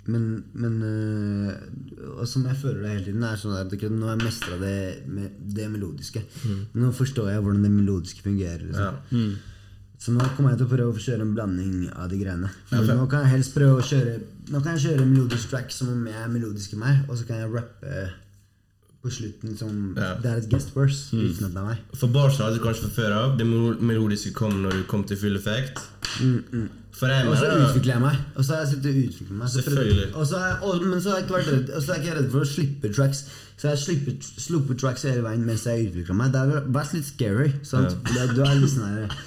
men, 0.06 0.44
men 0.54 0.74
øh, 0.84 2.26
som 2.28 2.44
jeg 2.50 2.58
føler 2.60 2.82
det 2.82 2.90
hele 2.92 3.06
tiden, 3.06 3.24
er 3.24 3.40
sånn 3.40 3.56
at 3.56 3.72
nå 3.72 4.08
har 4.10 4.18
jeg 4.18 4.26
mestra 4.26 4.58
det, 4.60 4.76
det 5.56 5.70
melodiske. 5.72 6.24
Nå 6.76 6.92
forstår 6.98 7.30
jeg 7.32 7.44
hvordan 7.46 7.64
det 7.64 7.72
melodiske 7.72 8.26
fungerer. 8.26 8.66
Liksom. 8.68 8.98
Ja. 9.16 9.52
Så 10.04 10.12
nå 10.12 10.26
kommer 10.36 10.52
jeg 10.52 10.60
til 10.60 10.68
å 10.68 10.74
prøve 10.74 10.92
å 10.98 11.00
kjøre 11.06 11.24
en 11.24 11.32
blanding 11.38 11.76
av 11.96 12.10
de 12.12 12.18
greiene. 12.20 12.50
For 12.68 12.90
nå 12.92 13.06
kan 13.08 13.24
jeg 13.24 13.38
helst 13.38 13.54
prøve 13.56 13.80
å 13.80 13.86
kjøre 13.88 14.18
Nå 14.52 14.60
kan 14.60 14.74
jeg 14.76 14.82
kjøre 14.90 15.06
en 15.06 15.12
melodisk 15.14 15.54
track 15.54 15.70
som 15.72 15.88
om 15.94 16.02
jeg 16.10 16.20
er 16.20 16.28
melodisk 16.28 16.74
i 16.76 16.80
meg, 16.82 17.06
og 17.08 17.16
så 17.16 17.24
kan 17.30 17.38
jeg 17.40 17.54
rappe 17.54 18.02
på 19.04 19.12
slutten 19.12 19.56
som 19.56 19.96
Ja. 19.96 20.14
det 20.20 20.30
er 20.32 20.42
et 20.42 20.50
guest 20.52 20.76
verse 20.76 21.16
uten 21.16 21.46
at 21.48 21.54
det 21.56 21.62
er 21.62 21.70
meg. 21.70 21.78
For 21.96 22.12
bars 22.12 22.38
hadde 22.44 22.60
du 22.60 22.64
kanskje 22.64 22.90
fra 22.90 22.96
før 22.98 23.16
av. 23.22 23.38
Det 23.40 23.48
melodiske 23.48 24.34
kom 24.36 24.62
når 24.66 24.82
du 24.82 24.84
kom 24.92 25.04
til 25.08 25.18
full 25.18 25.40
effekt. 25.40 25.80
For 26.94 27.10
jeg 27.10 27.26
Og 27.28 27.38
så 27.40 27.48
utvikler 27.58 27.96
jeg 27.96 28.02
meg. 28.04 28.18
Og 28.38 28.46
så 28.46 28.54
har 28.54 28.60
jeg 28.64 28.70
sittet 28.74 28.92
og 28.92 29.00
utviklet 29.08 29.38
meg. 29.40 29.50
Selvfølgelig. 29.54 30.10
Og 30.14 30.28
så 30.30 30.42
og, 30.62 30.84
men 30.86 31.02
så 31.02 31.10
har 31.10 31.18
jeg 31.18 31.26
ikke 31.26 31.38
vært 31.38 31.50
redd 31.54 31.72
Og 31.74 31.82
så 31.82 31.88
er 31.88 31.98
jeg 31.98 32.06
ikke 32.06 32.18
redd 32.20 32.30
for 32.36 32.46
å 32.46 32.50
slippe 32.52 32.92
tracks. 32.94 33.24
Så 33.58 33.72
jeg 33.72 33.82
slipper, 33.82 34.30
sluppet 34.46 34.80
tracks 34.84 35.08
hele 35.10 35.26
veien 35.26 35.48
mens 35.48 35.66
jeg 35.70 35.90
utvikler 35.90 36.20
meg. 36.20 36.32
Det 36.36 36.44
har 36.44 36.70
vært 36.78 36.94
litt 36.98 37.10
scary. 37.10 37.50
Sant? 37.66 37.98
Det, 38.12 38.30
du 38.38 38.44
er 38.46 38.56
litt 38.62 38.74
sånn 38.76 38.88
her 38.92 39.18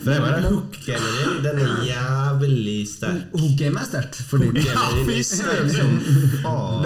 For 0.00 0.14
jeg 0.14 0.44
hook-gamen 0.46 1.16
din, 1.18 1.34
den 1.44 1.58
er 1.60 1.82
jævlig 1.90 2.78
sterk. 2.88 3.34
Hook-game 3.34 3.82
er 3.82 3.88
sterkt. 3.90 4.22
Fordi 4.30 4.48
Hook-gamen 4.54 5.10
din 5.10 5.18
er 5.18 5.26
sterk 5.28 5.74
som 5.74 5.98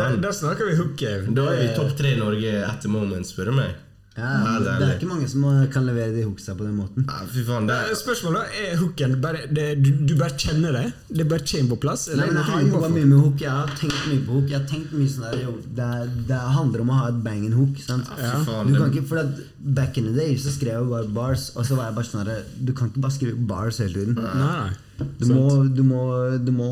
Da, 0.00 0.08
da 0.24 0.32
snakker 0.34 0.72
vi 0.72 0.78
hook-game. 0.80 1.36
Da 1.36 1.50
er 1.52 1.60
vi 1.60 1.72
topp 1.76 1.94
tre 2.00 2.16
i 2.16 2.18
Norge 2.18 2.56
at 2.64 2.80
the 2.82 2.90
moment, 2.90 3.28
spør 3.28 3.52
du 3.52 3.58
meg. 3.60 3.83
Ja, 4.14 4.58
Det 4.62 4.86
er 4.86 4.92
ikke 4.94 5.08
mange 5.10 5.26
som 5.26 5.42
eh, 5.50 5.64
kan 5.74 5.82
levere 5.88 6.12
de 6.14 6.22
hooksa 6.22 6.54
på 6.54 6.62
den 6.68 6.76
måten. 6.78 7.02
Ja, 7.08 7.24
fy 7.26 7.42
faen, 7.48 7.66
det 7.66 7.74
Eh, 7.74 7.90
er 7.90 7.98
Spørsmålet 7.98 8.58
er 8.60 8.76
hooken 8.78 9.16
bare, 9.24 9.40
det, 9.50 9.64
du, 9.82 9.90
du 10.06 10.14
bare 10.20 10.36
kjenner 10.38 10.76
det? 10.76 10.84
Det 11.10 11.26
bare 11.32 11.42
kommer 11.50 11.72
på 11.74 11.80
plass? 11.82 12.04
Nei, 12.12 12.28
men 12.28 12.38
Jeg 12.38 12.46
har 12.50 12.62
jobba 12.68 12.90
mye 12.94 13.08
med 13.10 13.18
hook. 13.24 13.42
Jeg 13.42 13.50
har 13.50 13.72
tenkt 13.80 14.06
mye 14.12 14.22
på 14.28 14.36
hook. 14.38 14.46
Jeg 14.52 14.58
har 14.60 14.68
tenkt 14.70 14.94
mye 14.94 15.10
sånn 15.10 15.26
der, 15.26 15.40
jo, 15.42 15.56
det, 15.80 15.88
det 16.30 16.38
handler 16.58 16.84
om 16.86 16.94
å 16.94 17.00
ha 17.00 17.08
et 17.10 17.20
bang 17.26 17.42
and 17.48 17.58
hook. 17.58 17.82
Sant? 17.82 18.06
fy 18.14 18.30
faen, 18.46 18.70
Du 18.70 18.78
kan 18.78 18.94
ikke, 18.94 19.06
for 19.10 19.22
at 19.24 19.42
Back 19.80 19.98
in 19.98 20.06
the 20.10 20.14
day 20.14 20.36
så 20.38 20.52
skrev 20.54 20.78
jeg 20.78 20.90
bare 20.94 21.10
bars, 21.18 21.48
og 21.56 21.66
så 21.66 21.74
var 21.78 21.90
jeg 21.90 21.98
bare 21.98 22.10
sånn 22.12 22.26
der, 22.28 22.42
Du 22.60 22.74
kan 22.76 22.92
ikke 22.92 23.02
bare 23.08 23.16
skrive 23.18 23.46
bars 23.50 23.82
hele 23.82 23.98
tiden. 23.98 24.14
Nei, 24.20 24.34
nei. 24.38 25.08
Du 25.18 25.26
må, 25.34 25.44
du 25.74 25.82
må, 25.82 26.02
du 26.38 26.52
må, 26.54 26.70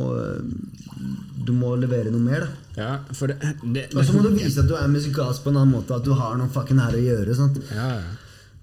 du 1.42 1.50
må 1.56 1.74
levere 1.80 2.12
noe 2.14 2.22
mer, 2.22 2.46
da. 2.46 2.61
Ja, 2.76 2.96
for 3.12 3.28
det, 3.28 3.36
det, 3.62 3.88
Og 3.92 4.04
så 4.06 4.14
må 4.16 4.22
du 4.24 4.32
vise 4.32 4.62
at 4.62 4.68
du 4.70 4.74
er 4.78 4.88
musikalsk 4.88 5.44
på 5.44 5.52
en 5.52 5.60
annen 5.60 5.74
måte, 5.76 5.96
at 5.96 6.06
du 6.06 6.14
har 6.16 6.38
noe 6.40 6.48
fucking 6.52 6.80
her 6.80 6.96
å 6.96 7.02
gjøre. 7.02 7.36
Sant? 7.36 7.60
Ja, 7.72 7.88
ja. 7.98 8.18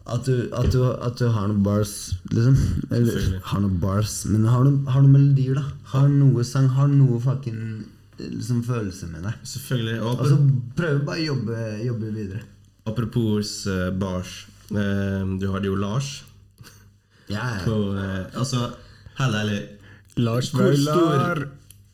At 0.10 0.26
du, 0.26 0.49
at, 0.57 0.72
du, 0.74 0.80
at 0.89 1.20
du 1.20 1.28
har 1.30 1.49
noen 1.51 1.62
bars, 1.62 1.93
liksom. 2.34 2.55
Eller 2.89 3.36
har 3.45 3.62
noen 3.62 3.78
bars, 3.82 4.24
men 4.26 4.47
har 4.49 4.64
noen, 4.66 4.80
har 4.89 5.03
noen 5.05 5.14
melodier, 5.14 5.60
da. 5.60 5.68
Har 5.91 6.07
noe 6.10 6.45
sang, 6.47 6.72
har 6.74 6.89
noe 6.89 7.20
fucking 7.22 7.60
liksom, 8.18 8.64
følelse 8.66 9.12
med 9.12 9.28
deg. 9.28 9.43
Selvfølgelig. 9.51 9.99
Og 10.01 10.24
så 10.32 10.39
prøv 10.80 11.03
bare 11.05 11.22
å 11.22 11.28
jobbe, 11.28 11.60
jobbe 11.86 12.14
videre. 12.16 12.41
apropos 12.89 13.53
uh, 13.70 13.91
bars. 13.93 14.47
Uh, 14.72 15.38
du 15.38 15.47
hadde 15.53 15.66
jo 15.66 15.76
Lars 15.76 16.24
Ja, 17.26 17.57
på 17.66 17.74
uh, 17.97 18.28
Altså, 18.38 18.68
helt 19.18 19.38
ærlig 19.39 19.64
Lars 20.22 20.51
Hvor 20.53 20.76
stor 20.78 21.07
Vaular 21.10 21.41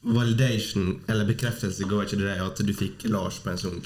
validation 0.06 0.99
eller 1.10 1.26
bekreftelse 1.28 1.88
ga 1.89 2.03
ikke 2.06 2.20
det 2.22 2.36
at 2.43 2.62
du 2.66 2.74
fikk 2.78 3.08
Lars 3.10 3.39
på 3.41 3.51
en 3.53 3.58
sang? 3.62 3.80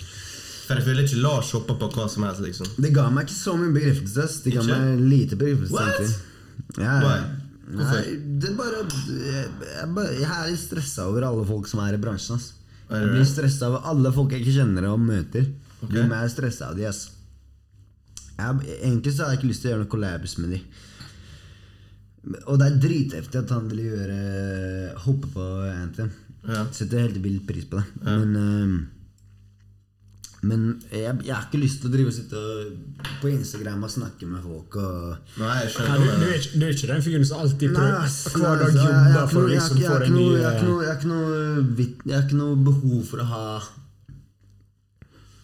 For 0.70 0.78
jeg 0.78 0.86
føler 0.86 1.06
ikke 1.08 1.22
Lars 1.24 1.50
hoppa 1.56 1.74
på 1.82 1.88
hva 1.96 2.06
som 2.12 2.26
helst, 2.28 2.44
liksom. 2.46 2.68
Det 2.78 2.92
ga 2.94 3.08
meg 3.10 3.26
ikke 3.26 3.38
så 3.40 3.56
mye 3.58 3.74
bekreftelse. 3.74 4.26
Det 4.46 4.52
ga 4.54 4.62
Ikke? 4.62 4.76
meg 4.78 5.06
lite 5.10 5.38
bekreftelse. 5.40 6.20
What? 6.70 6.78
Ja, 6.78 6.98
Why? 7.02 7.20
Nei, 7.70 8.04
det 8.42 8.50
er 8.50 8.56
bare 8.58 8.80
jeg, 8.82 9.48
jeg, 9.62 9.88
jeg 10.20 10.30
er 10.30 10.48
litt 10.50 10.62
stressa 10.62 11.06
over 11.10 11.26
alle 11.28 11.46
folk 11.46 11.68
som 11.70 11.82
er 11.86 11.98
i 11.98 12.02
bransjen. 12.02 12.38
Ass. 12.38 12.52
Er 12.90 13.04
Jeg 13.04 13.12
blir 13.16 13.28
stressa 13.30 13.70
over 13.70 13.90
alle 13.92 14.12
folk 14.14 14.34
jeg 14.34 14.42
ikke 14.44 14.56
kjenner 14.60 14.88
og 14.90 15.02
møter. 15.02 15.46
Okay. 15.80 15.92
Blir 15.94 16.08
mer 16.10 16.30
stressa 16.34 16.70
av 16.72 16.78
de, 16.78 16.86
ass. 16.90 17.08
Jeg, 18.40 18.78
egentlig 18.80 19.14
så 19.16 19.26
har 19.26 19.34
jeg 19.34 19.42
ikke 19.42 19.52
lyst 19.52 19.66
til 19.66 19.70
å 19.70 19.74
gjøre 19.74 19.84
noe 19.86 19.92
collabs 19.94 20.38
med 20.42 20.54
de. 20.56 20.62
Og 22.46 22.60
det 22.60 22.66
er 22.68 22.80
dritheftig 22.84 23.40
at 23.44 23.52
han 23.56 23.68
ville 23.72 23.90
gjøre 23.90 24.98
hoppe 25.06 25.28
på 25.34 25.46
Anthem. 25.72 26.10
Ja. 26.48 26.66
Setter 26.72 27.06
helt 27.08 27.20
vill 27.24 27.40
pris 27.48 27.66
på 27.70 27.80
det. 27.80 27.86
Men 28.06 28.36
uh, 28.36 28.80
men 30.42 30.62
jeg, 30.88 31.18
jeg 31.28 31.34
har 31.36 31.48
ikke 31.50 31.60
lyst 31.60 31.82
til 31.84 31.90
å 31.90 31.92
drive 31.92 32.08
og 32.08 32.16
sitte 32.16 32.40
og- 32.40 33.08
på 33.20 33.28
Instagram 33.28 33.82
og 33.84 33.90
snakke 33.92 34.24
med 34.30 34.40
folk 34.46 34.78
og 34.80 35.18
Nei, 35.42 35.56
jeg 35.66 35.74
skjønner 35.74 36.00
du, 36.00 36.06
du, 36.06 36.14
du 36.22 36.30
er 36.30 36.38
ikke, 36.40 36.54
du 36.54 36.64
er 36.64 36.72
ikke 36.78 36.88
den 36.94 37.04
fyren 37.04 37.26
som 37.28 37.42
alltid 37.44 37.74
prøver 37.76 38.14
hver 38.40 38.62
dag 38.62 38.78
har 38.80 39.10
jobber 39.10 39.34
for 39.34 39.42
å 39.42 39.50
liksom 39.52 39.82
få 39.82 39.90
har 39.90 40.06
en 40.06 40.16
ny 40.16 40.24
noe- 40.24 40.38
Jeg 40.40 40.46
har 40.46 40.94
eh, 40.94 40.96
ikke 40.96 41.12
noe- 41.12 41.90
jeg 42.08 42.16
har 42.16 42.24
ikke 42.24 42.40
noe 42.40 42.56
behov 42.70 43.02
for 43.10 43.20
å 43.20 43.28
ha 43.34 43.44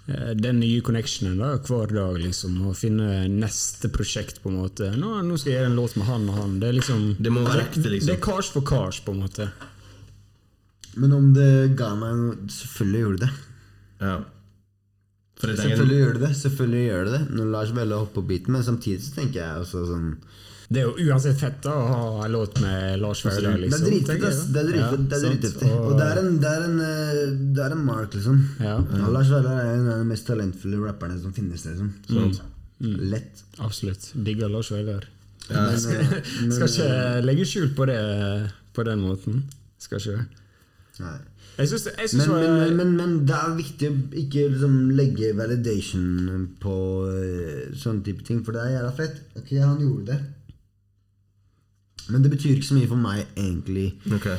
den 0.06 0.60
nye 0.62 0.82
connectionen 0.86 1.40
da, 1.42 1.56
hver 1.66 1.90
dag, 1.90 2.20
liksom. 2.22 2.60
Å 2.70 2.76
finne 2.78 3.26
neste 3.32 3.90
prosjekt, 3.94 4.42
på 4.44 4.52
en 4.52 4.60
måte. 4.62 4.92
Nå, 5.02 5.16
nå 5.26 5.38
skal 5.42 5.52
jeg 5.52 5.60
gjøre 5.64 5.72
en 5.72 5.80
låt 5.80 5.96
med 5.98 6.10
han 6.10 6.28
og 6.30 6.38
han. 6.42 6.60
Det 6.62 6.70
er 6.70 6.78
liksom 6.78 7.08
Det 7.18 7.34
må 7.34 7.46
være 7.48 7.66
ekte, 7.66 7.88
liksom. 7.90 8.12
Det 8.12 8.18
er 8.20 8.22
cars 8.28 8.52
for 8.54 8.68
cars, 8.68 9.02
på 9.02 9.16
en 9.16 9.24
måte. 9.26 9.50
Men 10.96 11.16
om 11.16 11.34
det 11.36 11.76
ga 11.76 11.92
meg 12.00 12.16
noe 12.16 12.54
Selvfølgelig 12.54 13.02
gjorde 13.02 13.26
det. 13.26 13.32
Ja. 14.06 14.16
Selvfølgelig 15.42 15.98
gjør 16.00 16.14
det 16.14 16.22
det. 16.24 16.34
Selvfølgelig 16.40 16.84
gjør 16.86 17.06
det 17.06 17.14
det 17.18 17.24
Når 17.36 17.50
Lars 17.52 17.72
Velle 17.76 17.98
hopper 18.00 18.22
på 18.22 18.28
beaten, 18.30 18.56
men 18.56 18.64
samtidig 18.64 19.04
så 19.04 19.18
tenker 19.18 19.42
jeg 19.42 19.64
også 19.66 19.86
sånn 19.90 20.12
Det 20.66 20.82
er 20.82 20.88
jo 20.88 21.10
uansett 21.12 21.38
fett 21.38 21.60
da, 21.62 21.74
å 21.78 21.88
ha 21.92 22.26
en 22.26 22.32
låt 22.34 22.58
med 22.64 23.00
Lars 23.00 23.22
Vaular, 23.26 23.54
Det 23.54 23.68
liksom. 23.68 23.84
er 23.86 23.92
dritfett, 23.92 24.22
Det 24.54 24.62
er 24.62 24.70
Ja, 24.80 24.88
dritfett. 24.90 25.04
Det 25.10 25.18
er 25.18 25.26
sant. 25.52 25.66
Og 25.78 25.92
det 26.00 26.08
er 26.08 26.22
en, 26.24 26.40
det 26.42 26.52
er 26.52 26.64
en, 26.66 26.80
eh, 26.82 27.20
det 27.58 27.66
er 27.66 27.76
en 27.76 27.84
mark, 27.86 28.16
liksom. 28.18 28.40
Ja, 28.60 28.78
Ja, 28.82 29.12
Lars 29.14 29.30
Vaular 29.30 29.60
er 29.62 29.74
en 29.76 29.90
av 29.94 30.00
de 30.02 30.08
mest 30.10 30.26
talentfulle 30.26 30.82
rapperne 30.82 31.20
som 31.22 31.34
finnes, 31.34 31.66
liksom. 31.70 31.94
Sant. 32.10 32.42
Lett. 32.82 33.44
Absolutt. 33.60 34.10
Digger 34.26 34.50
Lars 34.50 34.72
Vaular. 34.74 35.06
Ja. 35.50 35.68
Men, 35.70 35.78
eh, 35.78 36.18
men, 36.42 36.52
Skal 36.58 36.68
ikke 36.68 37.22
legge 37.30 37.46
skjul 37.46 37.70
på 37.78 37.86
det 37.86 38.02
på 38.74 38.84
den 38.84 39.06
måten. 39.06 39.44
Skal 39.78 40.02
ikke. 40.02 40.26
Nei. 41.00 41.18
Jeg 41.56 41.70
synes, 41.70 41.86
jeg 41.88 42.10
Men, 42.20 42.30
men, 42.30 42.54
men, 42.56 42.78
men, 42.78 42.96
men 42.98 43.12
det 43.28 43.36
er 43.36 43.54
viktig 43.56 43.88
å 43.88 43.94
ikke 44.20 44.48
liksom 44.52 44.74
legge 44.98 45.30
validation 45.38 46.50
på 46.60 46.74
eh, 47.14 47.70
sånne 47.80 48.04
type 48.04 48.26
ting, 48.28 48.42
for 48.44 48.58
det 48.58 48.66
er 48.66 48.74
jævla 48.80 48.92
fett. 48.98 49.22
Ok, 49.40 49.54
han 49.62 49.80
gjorde 49.80 50.10
det. 50.10 50.18
Men 52.10 52.22
det 52.24 52.32
betyr 52.36 52.56
ikke 52.58 52.70
så 52.72 52.78
mye 52.78 52.88
for 52.92 53.02
meg, 53.02 53.26
egentlig. 53.36 53.88
Okay. 54.14 54.38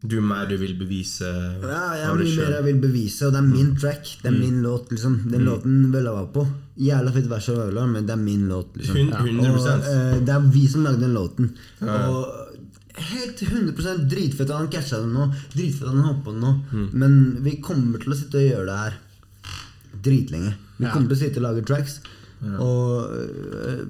Du 0.00 0.14
er 0.16 0.24
mer 0.24 0.46
du 0.48 0.54
vil 0.56 0.72
bevise 0.80 1.28
Ja, 1.60 1.80
jeg 1.92 2.06
deg 2.08 2.20
mye 2.24 2.36
mer 2.38 2.54
jeg 2.54 2.64
vil 2.70 2.78
bevise, 2.80 3.26
og 3.26 3.34
det 3.34 3.40
er 3.42 3.48
min 3.50 3.74
track. 3.76 4.12
Det 4.22 4.30
er 4.30 4.36
min 4.38 4.62
låt, 4.64 4.88
liksom. 4.94 5.18
Den 5.28 5.44
låten 5.44 5.90
Vølla 5.92 6.14
var 6.16 6.30
på. 6.32 6.46
Jævla 6.80 7.12
fett 7.12 7.28
vers 7.28 7.48
av 7.52 7.58
Vølla, 7.60 7.84
men 7.90 8.06
det 8.08 8.14
er 8.14 8.22
min 8.22 8.46
låt. 8.48 8.70
liksom 8.80 8.96
100%. 8.96 9.50
Og, 9.50 9.90
uh, 9.90 10.24
Det 10.24 10.32
er 10.38 10.46
vi 10.54 10.66
som 10.72 10.86
lagde 10.88 11.04
den 11.04 11.12
låten. 11.18 11.50
Og 11.82 12.46
helt 13.10 13.42
100 13.42 14.08
dritfett 14.08 14.48
at 14.48 14.56
han 14.56 14.72
catcha 14.72 15.02
den 15.02 15.12
nå. 15.12 15.28
Dritfett 15.52 15.88
at 15.88 15.94
han 15.94 16.08
hoppa 16.08 16.24
på 16.30 16.32
den 16.32 16.40
nå. 16.40 16.88
Men 16.92 17.20
vi 17.44 17.58
kommer 17.60 18.00
til 18.00 18.12
å 18.14 18.16
sitte 18.16 18.40
og 18.40 18.48
gjøre 18.48 18.66
det 18.72 18.78
her 18.80 18.98
dritlenge. 20.00 20.54
Vi 20.78 20.84
Ja. 20.86 20.92
kommer 20.94 21.08
til 21.12 21.16
å 21.16 21.20
sitte 21.20 21.36
og 21.36 21.42
lage 21.42 21.66
tracks. 21.66 22.00
Og 22.40 23.12
øh, 23.12 23.84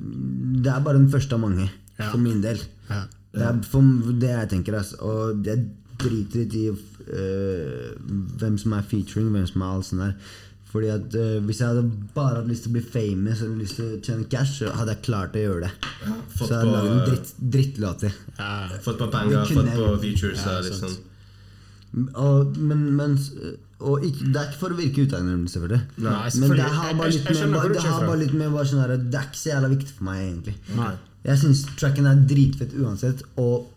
det 0.65 0.67
er 0.73 0.81
bare 0.85 0.99
den 0.99 1.11
første 1.13 1.35
av 1.37 1.41
mange, 1.41 1.71
Ja. 1.99 2.11
for 2.11 2.19
min 2.19 2.43
del. 2.43 2.59
Ja. 2.91 3.03
Det 3.33 3.43
er 3.47 3.59
for 3.63 3.83
det 4.21 4.29
jeg 4.31 4.49
tenker, 4.51 4.75
altså. 4.79 4.97
Og 5.07 5.45
jeg 5.47 5.67
driter 6.01 6.41
litt 6.41 6.55
i 6.59 6.69
uh, 6.71 7.91
hvem 8.41 8.57
som 8.59 8.73
er 8.73 8.83
featuring, 8.89 9.29
hvem 9.31 9.47
som 9.47 9.63
er 9.63 9.75
alt 9.75 9.87
sånt 9.87 10.01
der. 10.03 10.15
Fordi 10.71 10.87
at 10.87 11.15
uh, 11.19 11.45
Hvis 11.45 11.61
jeg 11.61 11.69
hadde 11.69 11.85
bare 12.15 12.41
hatt 12.41 12.49
lyst 12.49 12.63
til 12.65 12.71
å 12.73 12.77
bli 12.79 12.83
famous 12.95 13.43
eller 13.43 13.57
lyst 13.61 13.77
til 13.79 13.85
å 13.95 14.01
tjene 14.03 14.27
cash, 14.33 14.57
så 14.63 14.73
hadde 14.75 14.95
jeg 14.97 15.03
klart 15.07 15.37
å 15.39 15.45
gjøre 15.45 15.61
det. 15.69 15.71
Fått 16.39 16.49
Så 16.49 16.51
jeg 16.55 16.59
hadde 16.59 16.75
lagd 16.75 16.91
en 16.91 17.01
dritt, 17.11 17.33
drittlåter. 17.55 18.19
ja. 18.39 18.51
Fått 18.83 18.99
på 18.99 19.11
penger, 19.13 19.45
fått 19.51 19.73
på 19.77 19.89
features. 20.07 20.45
Ja, 20.47 20.53
Ja, 20.57 20.61
liksom. 20.67 20.97
Og, 22.15 22.57
men, 22.57 22.85
men, 22.97 23.17
ikke, 23.81 24.27
det 24.29 24.41
er 24.41 24.49
ikke 24.51 24.61
for 24.61 24.75
å 24.75 24.79
virke 24.79 25.05
utakknemlig, 25.09 25.51
selvfølgelig. 25.55 25.81
Nei, 26.05 26.31
Men 26.43 26.55
det 26.59 26.69
har 26.77 26.95
bare 26.99 27.13
litt 27.15 27.29
med, 27.31 27.55
bare, 27.55 27.73
det 27.73 27.85
har 27.87 28.07
bare 28.07 28.21
litt 28.21 28.35
med 28.37 28.53
bare 28.55 28.69
sånn 28.69 28.83
her, 28.85 28.95
Det 29.01 29.21
er 29.21 29.29
ikke 29.31 29.41
så 29.41 29.53
jævla 29.55 29.71
viktig 29.73 29.95
for 29.97 30.09
meg, 30.11 30.23
egentlig. 30.27 30.57
Nei. 30.77 30.93
Jeg 31.25 31.41
syns 31.43 31.63
tracken 31.81 32.09
er 32.09 32.21
dritfett 32.29 32.77
uansett, 32.81 33.25
og 33.41 33.69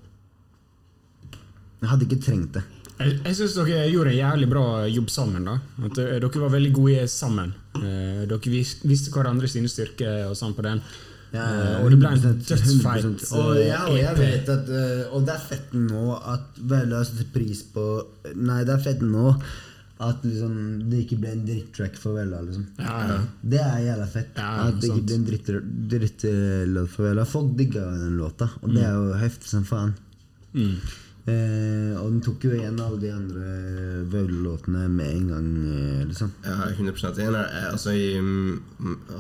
jeg 1.84 1.92
hadde 1.92 2.08
ikke 2.08 2.22
trengt 2.24 2.60
det. 2.60 2.64
Jeg, 2.94 3.16
jeg 3.26 3.38
syns 3.40 3.56
dere 3.58 3.88
gjorde 3.92 4.12
en 4.14 4.20
jævlig 4.20 4.48
bra 4.52 4.66
jobb 4.88 5.10
sammen. 5.12 5.48
da 5.50 5.58
At 5.84 5.98
eh, 6.00 6.14
Dere 6.24 6.44
var 6.46 6.54
veldig 6.54 6.76
gode 6.76 7.08
sammen. 7.12 7.56
Eh, 7.80 8.22
dere 8.30 8.54
visste 8.54 9.12
hverandre 9.12 9.50
sine 9.52 9.72
styrker 9.72 10.30
og 10.30 10.38
sånn 10.40 10.56
på 10.56 10.64
den. 10.66 10.84
Ja, 11.34 11.44
og 11.82 11.90
det 11.90 11.98
ble 11.98 12.12
en 12.14 12.20
100%, 12.22 12.44
dødsfeit 12.46 13.06
100%. 13.08 13.32
Og 13.42 13.56
jeg, 13.58 13.78
og 13.90 13.96
jeg 13.98 14.18
vet 14.20 14.50
at 14.54 14.68
eh, 14.70 15.00
Og 15.18 15.24
det 15.26 15.34
er 15.34 15.46
fett 15.48 15.72
nå 15.74 16.04
at 16.20 16.60
Vella 16.70 17.00
setter 17.10 17.32
pris 17.34 17.64
på 17.74 17.86
Nei, 18.38 18.60
det 18.68 18.76
er 18.76 18.84
fett 18.86 19.02
nå 19.02 19.32
at 20.10 20.24
liksom 20.26 20.56
det 20.90 21.04
ikke 21.06 21.20
ble 21.22 21.32
en 21.36 21.46
drittrack 21.48 21.96
for 22.00 22.18
Vella. 22.18 22.42
Liksom. 22.46 22.66
Ja, 22.80 22.98
ja. 23.10 23.20
Det 23.54 23.62
er 23.64 23.80
jævla 23.88 24.08
fett. 24.12 24.34
Ja, 24.38 24.50
at 24.68 24.82
det 24.82 24.90
sant. 24.90 24.98
ikke 25.00 25.06
ble 25.08 25.16
en 25.16 25.26
dritt- 25.30 25.88
drittlåt 25.94 26.90
for 26.96 27.08
Vella. 27.10 27.26
Folk 27.26 27.56
digga 27.58 27.86
den 27.92 28.18
låta, 28.20 28.50
og 28.62 28.74
det 28.74 28.84
er 28.84 28.94
jo 28.98 29.14
heftig 29.22 29.50
som 29.54 29.64
faen. 29.68 29.96
Mm. 30.54 30.76
Eh, 31.24 31.94
og 32.02 32.10
den 32.12 32.20
tok 32.26 32.44
jo 32.44 32.52
igjen 32.52 32.80
alle 32.84 33.00
de 33.00 33.10
andre 33.16 33.52
Vøyle-låtene 34.12 34.90
med 34.92 35.08
en 35.16 35.28
gang, 35.32 35.46
eh, 35.72 36.02
liksom. 36.10 36.34
Ja, 36.44 36.68
100 36.76 37.14
en 37.24 37.36
er, 37.40 37.70
altså, 37.72 37.94
mm, 37.96 38.60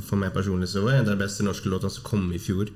For 0.02 0.18
meg 0.20 0.34
personlig 0.34 0.68
så 0.68 0.84
var 0.84 0.92
det 0.92 1.00
en 1.00 1.08
av 1.14 1.18
de 1.18 1.24
beste 1.24 1.46
norske 1.48 1.72
låtene 1.72 1.92
som 1.96 2.04
kom 2.04 2.28
i 2.34 2.40
fjor. 2.44 2.68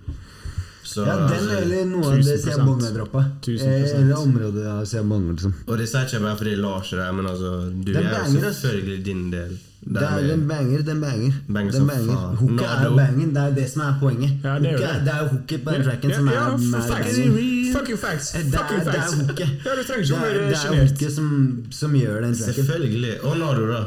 Så, 0.88 1.04
Ja, 1.06 1.16
den 1.20 1.36
altså, 1.36 1.56
eller 1.62 1.86
noe 1.92 2.06
av 2.08 2.18
det 2.18 2.36
1000%. 2.38 2.82
Sia 2.82 2.92
droppa. 2.98 3.24
1000%. 3.44 3.64
Eh, 3.68 3.96
eller 4.00 4.18
området 4.24 4.66
av 4.72 4.86
Sia 4.88 5.04
Bonga, 5.04 5.34
liksom. 5.36 5.54
Og 5.68 5.78
det 5.82 5.88
sier 5.92 6.06
ikke 6.08 6.16
jeg 6.18 6.24
bare 6.24 6.38
fordi 6.42 6.54
Lars 6.64 6.94
er 6.94 7.02
der, 7.04 7.12
men 7.18 7.26
altså, 7.32 7.50
du 7.72 7.92
Den 7.92 7.98
er 7.98 8.08
jo 8.08 8.14
banger, 8.16 8.48
ass. 8.50 8.62
selvfølgelig 8.62 9.00
din 9.06 9.26
del. 9.34 9.58
Det 9.88 10.02
er, 10.04 10.24
den 10.28 10.48
banger, 10.48 10.82
den 10.84 11.02
banger. 11.02 11.34
Banger 11.48 11.72
den 11.72 11.86
banger. 11.88 12.16
Hooket 12.40 12.66
er 12.68 12.86
jo 12.88 12.96
bangen, 12.98 13.30
det 13.36 13.44
er 13.44 13.52
det 13.60 13.68
som 13.72 13.82
er 13.86 13.94
poenget. 14.02 14.32
Ja, 14.44 14.56
det 14.60 14.68
er 14.68 14.72
jo 14.72 14.78
Hooket 14.78 14.96
det. 14.96 15.06
det 15.06 15.14
er 15.14 15.28
hooket 15.28 15.64
på 15.68 15.76
den 15.76 15.84
tracken 15.88 16.10
Ja, 16.10 16.18
som 16.18 16.28
er, 16.28 16.34
ja, 16.34 16.48
er 16.48 16.58
for 16.58 16.82
facts. 16.92 17.20
Fucking 17.78 18.00
facts. 18.06 18.32
Det 18.32 18.42
er, 18.42 18.58
Fucking 18.58 18.80
det 18.80 18.88
er 18.88 18.92
facts. 18.98 19.14
hooket. 19.22 19.50
Ja, 19.66 19.72
du 19.78 19.84
trenger 19.88 20.04
Det 20.04 20.10
ikke 20.10 20.18
å 20.18 20.26
er, 20.26 20.34
det 20.50 20.58
er 20.58 20.82
hooket 20.82 21.14
som, 21.20 21.30
som 21.82 21.96
gjør 22.02 22.22
den 22.26 22.36
tracken. 22.42 22.58
Selvfølgelig. 22.64 23.14
Og 23.24 23.38
Nardo, 23.44 23.68
da. 23.72 23.84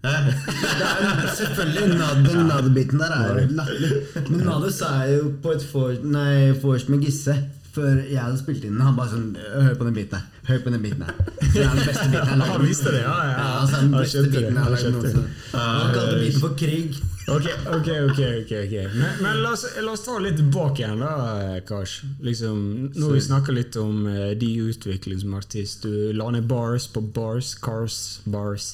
Det 0.00 0.10
er 0.16 1.34
selvfølgelig 1.36 1.98
Nad- 2.00 2.24
Den 2.28 2.46
Nade-biten 2.48 2.98
der 3.02 3.12
er 3.16 3.40
jo 3.42 3.46
latterlig. 3.58 3.90
Men 4.30 4.40
Nade 4.46 4.70
sa 4.72 4.92
jeg 5.04 5.18
jo 5.18 5.32
på 5.42 5.52
et 5.56 5.66
vor- 5.72 6.62
vors 6.62 6.88
med 6.88 7.02
Gisse 7.04 7.34
før 7.74 8.00
jeg 8.10 8.18
hadde 8.18 8.38
spilt 8.40 8.64
inn 8.64 8.72
den. 8.74 8.80
Han 8.82 8.96
bare 8.96 9.12
sånn 9.12 9.36
Hør 9.38 9.74
på 9.78 9.84
den 9.86 9.94
biten 9.94 10.16
her. 10.18 10.24
Hør 10.48 10.62
på 10.64 10.70
den 10.74 10.82
biten 10.82 11.04
her. 11.06 11.14
Det 11.40 11.60
er 11.62 11.68
den 11.70 11.84
beste 11.86 12.06
biten 12.10 12.32
jeg 12.32 12.40
har 12.40 12.48
Han 12.56 12.64
visste 12.66 12.90
det, 12.96 13.02
ja, 13.04 13.12
ja. 13.28 13.34
ja 13.36 13.50
altså, 13.60 13.76
den 13.84 13.92
Han 13.94 14.02
beste 14.02 14.22
biten 14.24 14.42
jeg 14.42 14.56
har 14.56 14.64
han 14.64 14.72
lagd 14.72 14.84
det. 14.84 14.92
noensinne. 14.96 15.28
Han 15.52 15.94
kalte 15.94 16.18
biten 16.24 16.40
for 16.40 16.56
krig. 16.64 16.98
Ok, 17.30 17.46
ok, 17.76 17.88
ok. 18.08 18.20
ok, 18.40 18.52
okay. 18.64 18.86
Men, 18.96 19.10
men 19.22 19.42
la, 19.44 19.52
oss, 19.54 19.66
la 19.84 19.92
oss 19.92 20.02
ta 20.02 20.16
litt 20.18 20.40
tilbake 20.40 20.82
igjen, 20.82 20.98
da, 21.04 21.60
Kars. 21.68 22.00
Liksom, 22.26 22.64
nå 22.96 23.10
vi 23.12 23.20
snakker 23.22 23.54
litt 23.54 23.76
om 23.78 24.00
uh, 24.08 24.32
de 24.40 24.48
utvikling 24.64 25.20
som 25.22 25.36
artist. 25.38 25.84
Du 25.86 26.10
la 26.16 26.30
ned 26.34 26.48
bars 26.50 26.88
på 26.90 27.04
bars, 27.14 27.52
cars, 27.62 28.00
bars. 28.24 28.72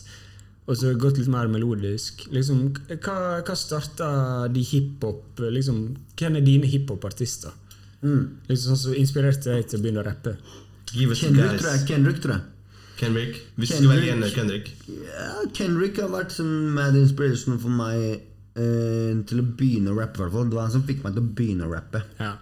Og 0.67 0.75
så 0.75 0.93
gått 0.99 1.21
litt 1.21 1.31
mer 1.31 1.47
melodisk. 1.51 2.27
Liksom, 2.35 2.64
hva, 2.91 3.17
hva 3.47 3.57
starta 3.59 4.09
de 4.51 4.64
hiphop 4.67 5.39
liksom, 5.39 5.85
Hvem 6.19 6.41
er 6.41 6.47
dine 6.47 6.71
hiphopartister? 6.71 7.55
Mm. 8.03 8.43
Liksom 8.49 8.73
sånn 8.73 8.83
som 8.83 8.99
inspirerte 8.99 9.55
deg 9.55 9.71
til 9.71 9.79
å 9.79 9.85
begynne 9.85 10.03
å 10.03 10.07
rappe? 10.07 10.35
Kendrick, 10.91 11.61
tror 11.61 11.73
jeg. 11.73 11.87
Kendrick, 11.89 12.23
tror 12.23 12.37
jeg. 12.37 12.45
Kendrick. 12.97 13.37
Hvis 13.57 13.75
du 13.75 13.77
skal 13.77 13.93
velge 13.93 14.14
en 14.14 14.25
Kendrick. 14.33 14.73
Ja, 14.89 15.29
Kendrick 15.55 16.01
har 16.01 16.11
vært 16.12 16.33
som 16.33 16.49
mad 16.77 16.97
inspiration 16.97 17.61
for 17.61 17.73
meg 17.73 18.23
uh, 18.57 19.12
til 19.29 19.43
å 19.43 19.47
begynne 19.47 19.93
å 19.93 20.01
rappe. 20.01 20.27
Det 20.27 20.57
var 20.57 20.67
han 20.67 20.75
som 20.75 20.85
fikk 20.89 21.05
meg 21.05 21.17
til 21.17 21.25
å 21.25 21.33
begynne 21.41 21.69
å 21.69 21.75
rappe. 21.75 22.03
Ja. 22.21 22.33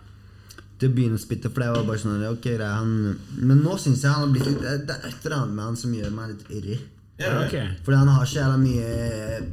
Til 0.78 0.90
å 0.90 0.94
begynne 0.94 1.18
å 1.18 1.22
spitte, 1.22 1.50
for 1.50 1.64
det 1.64 1.72
var 1.74 1.88
bare 1.88 2.02
sånn 2.02 2.22
ok, 2.28 2.46
det 2.58 2.66
er 2.66 2.72
han 2.74 2.94
Men 3.38 3.60
nå 3.62 3.76
syns 3.78 4.02
jeg 4.02 4.10
han 4.10 4.24
har 4.24 4.32
blitt 4.34 4.48
litt 4.48 4.88
Det 4.88 4.96
er 4.96 5.04
et 5.06 5.20
eller 5.22 5.36
annet 5.36 5.54
med 5.54 5.68
han 5.68 5.76
som 5.78 5.92
gjør 5.94 6.16
meg 6.16 6.32
litt 6.32 6.48
irri. 6.58 6.78
Ja, 7.16 7.46
okay. 7.46 7.68
Fordi 7.84 7.96
han 7.96 8.08
har 8.08 8.24
ikke 8.24 8.40
jævla 8.40 8.56
mye 8.58 8.86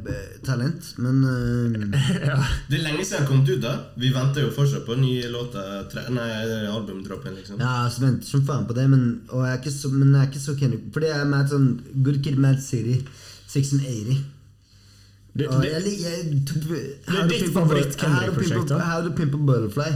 eh, 0.09 0.29
talent, 0.45 0.87
men 0.97 1.19
uh... 1.23 1.99
ja. 2.29 2.37
Det 2.69 2.79
er 2.79 2.85
lenge 2.87 3.05
siden 3.05 3.21
han 3.21 3.27
kom 3.29 3.43
ut, 3.45 3.51
da. 3.61 3.73
Vi 4.01 4.09
venter 4.15 4.47
jo 4.47 4.49
fortsatt 4.55 4.87
på 4.87 4.97
nye 4.97 5.29
låter. 5.29 5.83
Tre, 5.91 6.07
nei, 6.09 6.25
albumdroppen, 6.71 7.35
liksom. 7.37 7.61
Ja, 7.61 7.83
jeg 7.85 8.01
venter 8.01 8.31
som 8.31 8.47
faen 8.47 8.65
på 8.65 8.77
det, 8.77 8.87
men, 8.89 9.03
og 9.29 9.45
jeg 9.45 9.53
er 9.53 9.61
ikke 9.61 9.75
så, 9.75 9.93
men 9.93 10.09
jeg 10.09 10.23
er 10.23 10.31
ikke 10.31 10.45
så 10.47 10.57
Kendrick. 10.57 10.87
Fordi 10.95 11.11
jeg 11.11 11.21
er 11.21 11.29
med 11.35 11.53
sånn 11.53 11.67
Good 12.01 12.21
Kid 12.25 12.41
Mad 12.41 12.63
City 12.65 12.97
680. 13.53 14.23
Det, 15.31 15.47
Og 15.47 15.61
det, 15.61 15.69
jeg, 15.71 15.93
jeg, 16.01 16.23
Det 16.41 17.19
er 17.21 17.29
ditt 17.29 17.53
favoritt-Kendrick-prosjekt, 17.53 18.73
da? 18.73 18.81
How 18.89 19.05
to 19.05 19.13
Pimp 19.15 19.37
a 19.37 19.43
Butterfly. 19.51 19.91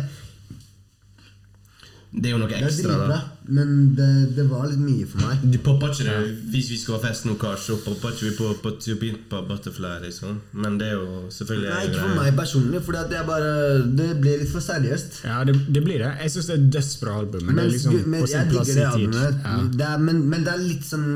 Det 2.13 2.30
er 2.30 2.38
jo 2.38 2.43
noe 2.45 2.61
ekstra, 2.61 3.01
da. 3.09 3.24
Men 3.47 3.93
det, 3.95 4.35
det 4.37 4.45
var 4.49 4.65
litt 4.69 4.81
mye 4.81 5.05
for 5.09 5.21
meg. 5.21 5.43
Du 5.53 5.57
popper 5.61 5.91
ikke 5.93 6.05
det 6.07 6.33
Hvis 6.53 6.69
vi 6.73 6.77
skal 6.81 6.97
ha 6.97 7.01
fest 7.03 7.27
nå, 7.27 7.35
Kars, 7.41 7.65
så 7.67 7.77
popper 7.83 8.15
ikke 8.15 8.25
vi 8.29 8.31
på, 8.39 8.47
på, 8.63 8.71
på, 8.81 9.09
på 9.29 9.41
Butterfly, 9.49 9.91
liksom. 10.05 10.39
Men 10.57 10.79
det 10.79 10.87
er 10.89 10.95
jo 10.97 11.19
selvfølgelig 11.33 11.69
Nei, 11.73 11.81
ikke 11.89 11.99
for 12.01 12.15
meg 12.19 12.39
personlig, 12.39 12.81
for 12.85 12.97
det 13.11 13.21
bare 13.27 13.51
Det 13.99 14.07
blir 14.23 14.41
litt 14.41 14.51
for 14.53 14.65
seriøst. 14.65 15.19
ja, 15.27 15.43
det, 15.47 15.55
det 15.75 15.83
blir 15.85 16.01
det. 16.01 16.11
Jeg 16.23 16.33
syns 16.35 16.49
det 16.49 16.55
er 16.55 16.63
et 16.63 16.71
dødsbra 16.77 17.17
album. 17.21 17.45
Men 17.49 17.59
det 17.59 17.65
er 17.65 17.73
liksom 17.75 17.99
men, 18.05 18.23
på 18.23 18.31
sin 18.31 18.39
jeg 18.39 18.51
plass 18.53 18.71
digger 18.71 18.81
det 18.81 18.87
i 18.87 19.05
tid. 19.05 19.19
albumet. 19.19 19.45
Ja. 19.45 19.55
Det 19.81 19.87
er, 19.89 20.03
men, 20.07 20.23
men 20.33 20.47
det 20.47 20.53
er 20.55 20.63
litt 20.65 20.87
sånn 20.89 21.07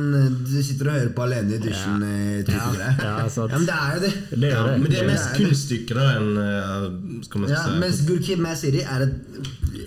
Du 0.44 0.56
sitter 0.70 0.92
og 0.92 1.00
hører 1.00 1.14
på 1.18 1.26
alene 1.26 1.58
i 1.58 1.62
dusjen. 1.66 2.06
Ja. 2.06 2.12
eh, 2.20 2.44
type 2.50 2.60
Ja, 2.60 3.16
ja, 3.26 3.48
men 3.56 3.66
det 3.70 3.80
er 3.80 3.96
jo 3.96 4.04
det. 4.06 4.14
Det 4.36 4.52
er 4.52 4.54
Ja, 4.54 4.68
det. 4.68 4.78
men 4.84 4.92
det 4.94 5.02
er 5.02 5.10
mest 5.10 5.32
er 5.32 5.42
kunststykker 5.42 6.00
da 6.00 6.08
enn 6.20 6.30
uh, 6.38 6.86
Skal 7.26 7.46
man 7.46 7.56
Ja, 7.56 7.64
si 7.66 7.82
mens 7.82 8.38
Mad 8.40 8.58
City 8.60 8.84
er 8.86 9.08
et 9.08 9.18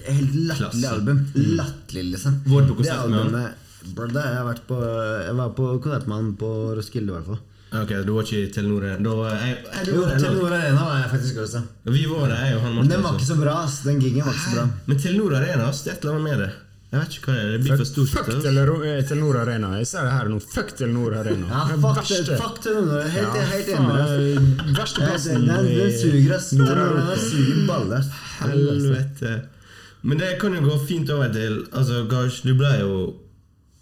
helt 0.08 0.34
latterlig 0.48 0.88
album 0.88 1.12
album. 1.12 1.26
Latterlig, 1.92 2.12
liksom. 2.12 2.40
Hvor 2.46 2.62
på 2.62 2.68
Det 2.68 2.76
konsert 2.76 3.08
med 3.08 3.18
han? 3.18 3.34
albumet- 3.34 3.94
Bro, 3.94 4.06
det 4.06 4.22
har 4.22 4.34
jeg 4.34 4.44
vært 4.46 4.66
på 4.68 4.76
Jeg 5.26 5.34
var 5.36 5.48
på 5.50 5.80
konsert 5.82 6.06
med 6.06 6.16
han 6.16 6.32
på 6.36 6.50
Roskilde, 6.76 7.08
i 7.08 7.14
hvert 7.16 7.26
fall. 7.26 7.38
Ok, 7.72 7.88
du 8.06 8.12
var 8.12 8.22
ikke 8.22 8.36
i 8.46 8.50
Telenor 8.52 8.84
Arena? 8.84 9.10
jeg, 9.40 9.64
jeg, 9.64 9.94
Jo. 9.94 10.02
Telenor 10.04 10.52
Arena 10.52 10.84
var 10.84 10.98
jeg 11.02 11.10
faktisk 11.10 11.36
også. 11.40 11.62
Vi 11.84 12.04
var 12.06 12.28
det, 12.28 12.38
jeg 12.38 12.56
og 12.56 12.60
han 12.62 12.74
Men 12.76 12.88
den 12.88 13.02
var 13.02 13.12
ikke 13.16 13.26
så 13.32 13.36
bra. 13.40 13.64
ass. 13.64 13.80
Den 13.82 13.98
gigen 14.00 14.24
var 14.24 14.32
ikke 14.32 14.50
så 14.50 14.54
bra. 14.56 14.68
Men 14.86 14.98
Telenor 14.98 15.34
Arena, 15.36 15.68
ass, 15.68 15.82
det 15.82 15.92
er 15.92 15.96
et 15.96 16.04
eller 16.04 16.14
annet 16.14 16.28
med 16.30 16.38
det. 16.38 16.52
Jeg 16.92 17.00
vet 17.00 17.08
ikke 17.16 17.24
hva 17.24 17.32
det 17.32 17.42
er. 17.42 17.52
Det 17.52 17.60
blir 17.64 17.76
for 17.80 17.84
stort. 17.88 18.08
Fuck. 18.12 18.26
Telenor 18.42 19.36
eh, 19.38 19.40
Arena. 19.42 19.68
Jeg 19.78 19.86
ser 19.86 20.02
det 20.04 20.12
her 20.12 20.28
nå. 20.28 20.38
Fuck 20.44 20.74
Telenor 20.76 21.14
Arena. 21.16 21.46
Ja, 21.48 21.64
fuck, 21.80 22.08
det, 22.08 22.36
fuck 22.38 22.60
Telenor. 22.60 23.02
Helt, 23.08 23.34
Ja, 23.34 23.44
helt 23.54 23.68
enig 23.68 24.76
Verste 24.76 25.00
Den, 25.00 25.08
plassen 25.08 25.46
den, 25.46 25.92
suger, 25.96 26.34
ass. 26.36 26.50
Telenor 26.50 26.76
Arena 26.76 27.16
suger 27.16 27.66
baller. 27.66 28.04
Helvete. 28.42 29.32
Men 30.02 30.18
det 30.18 30.38
kan 30.40 30.54
jo 30.54 30.60
gå 30.64 30.76
fint 30.88 31.10
over 31.14 31.28
til 31.32 31.60
Altså, 31.72 32.04
Gash, 32.10 32.40
du 32.42 32.54
ble 32.58 32.70
jo 32.80 32.94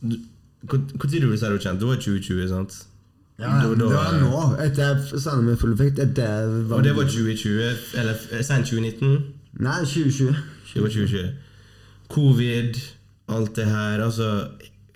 Når 0.03 0.19
ble 0.69 1.19
du 1.19 1.59
kjent? 1.65 1.81
Det 1.81 1.89
var 1.89 1.97
2020, 1.97 2.49
sant? 2.49 2.75
Ja, 3.41 3.47
da, 3.63 3.69
Da- 3.69 3.75
det 3.75 3.87
var 3.89 4.19
nå. 4.21 4.41
Etter 4.61 4.83
jeg 4.85 5.21
sendte 5.21 5.37
det 5.39 5.45
med 5.47 5.59
full 5.59 5.73
effekt. 5.73 5.99
Etter 5.99 6.75
Og 6.77 6.83
det 6.85 6.93
var 6.97 7.05
2020, 7.05 7.77
eller 7.97 8.13
f- 8.15 8.45
sent 8.45 8.67
2019? 8.69 9.15
Nei, 9.59 9.79
2020. 9.85 10.37
Det 10.75 10.83
var 10.83 10.89
2020. 10.89 11.31
Covid, 12.09 12.77
alt 13.29 13.55
det 13.57 13.65
her. 13.67 14.03
Altså, 14.05 14.27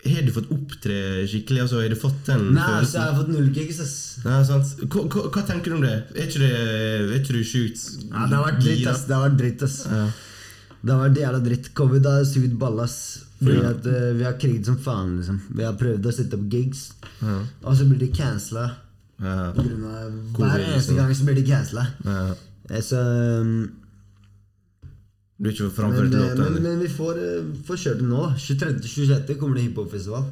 har 0.04 0.22
du 0.26 0.32
fått 0.36 0.50
opptre 0.52 1.24
skikkelig? 1.26 1.62
Altså, 1.64 1.80
Har 1.80 1.88
du 1.88 1.96
fått 1.96 2.26
den 2.26 2.52
Nei, 2.52 2.84
så 2.84 2.98
jeg 3.00 3.08
har 3.08 3.16
fått 3.22 3.28
null 3.32 3.48
gigs, 3.54 3.80
ass. 3.80 3.96
Nei, 4.26 4.42
sant? 4.44 4.76
Hva, 4.92 5.06
hva, 5.08 5.24
hva 5.32 5.46
tenker 5.48 5.70
du 5.72 5.76
om 5.78 5.80
det? 5.86 5.94
Er 6.14 6.26
ikke 6.28 6.42
det, 6.44 6.52
er 6.52 7.16
ikke 7.18 7.32
du 7.38 7.42
sjukt 7.42 7.80
Ja, 8.12 8.26
det 8.28 8.36
har 8.36 8.44
vært 8.52 8.60
dritt, 8.62 8.86
ass. 8.92 9.04
Det 9.08 9.14
har 9.16 9.28
vært 9.30 9.38
dritt, 9.40 9.62
ass. 9.62 9.78
Ja. 9.88 10.04
Det 10.84 10.92
har 10.92 11.08
vært 11.08 11.20
jævla 11.22 11.40
dritt. 11.44 11.68
Covid 11.74 12.06
har 12.10 12.24
sugd 12.28 12.58
ballas. 12.60 12.96
Fordi 13.40 13.56
Ja. 13.60 13.70
at 13.70 13.86
uh, 13.86 14.12
vi 14.16 14.24
har 14.24 14.36
kriget 14.40 14.66
som 14.66 14.76
faen, 14.78 15.16
liksom. 15.18 15.40
Vi 15.56 15.62
har 15.64 15.72
prøvd 15.80 16.06
å 16.06 16.12
sette 16.12 16.34
opp 16.38 16.44
gigs, 16.52 16.92
Ja. 17.20 17.38
og 17.64 17.76
så 17.76 17.84
blir 17.88 17.98
de 17.98 18.08
cancela. 18.14 18.66
Ja. 19.20 19.52
På 19.56 19.62
grunn 19.62 19.84
av 19.84 20.12
Hver 20.38 20.58
eneste 20.60 20.92
liksom. 20.92 20.96
gang 20.96 21.14
så 21.14 21.24
blir 21.24 21.34
de 21.40 21.44
cancela. 21.48 21.86
Ja. 22.04 22.34
Eh, 22.70 22.80
Så 22.80 22.96
um, 23.40 23.70
Du 25.40 25.48
er 25.48 25.52
ikke 25.52 25.64
Men, 25.66 25.72
framført 25.76 26.14
eh, 26.14 26.20
låta? 26.20 26.50
men, 26.50 26.62
men 26.62 26.78
vi 26.80 26.88
får, 26.88 27.18
uh, 27.18 27.54
får 27.66 27.76
kjørt 27.76 27.98
det 27.98 28.08
nå. 28.08 28.22
da. 28.22 28.34
23.-26. 28.38 29.38
kommer 29.38 29.56
det 29.56 29.64
hiphopfestival. 29.68 30.24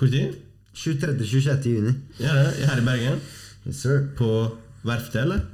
Tid? 0.00 0.34
23.-26. 0.74 1.64
juni. 1.70 1.94
Ja, 2.18 2.32
er 2.50 2.66
her 2.72 2.80
i 2.82 2.84
Bergen? 2.84 3.20
Yes, 3.66 3.76
sir. 3.84 4.08
På 4.18 4.32
verftet, 4.84 5.22
eller? 5.22 5.44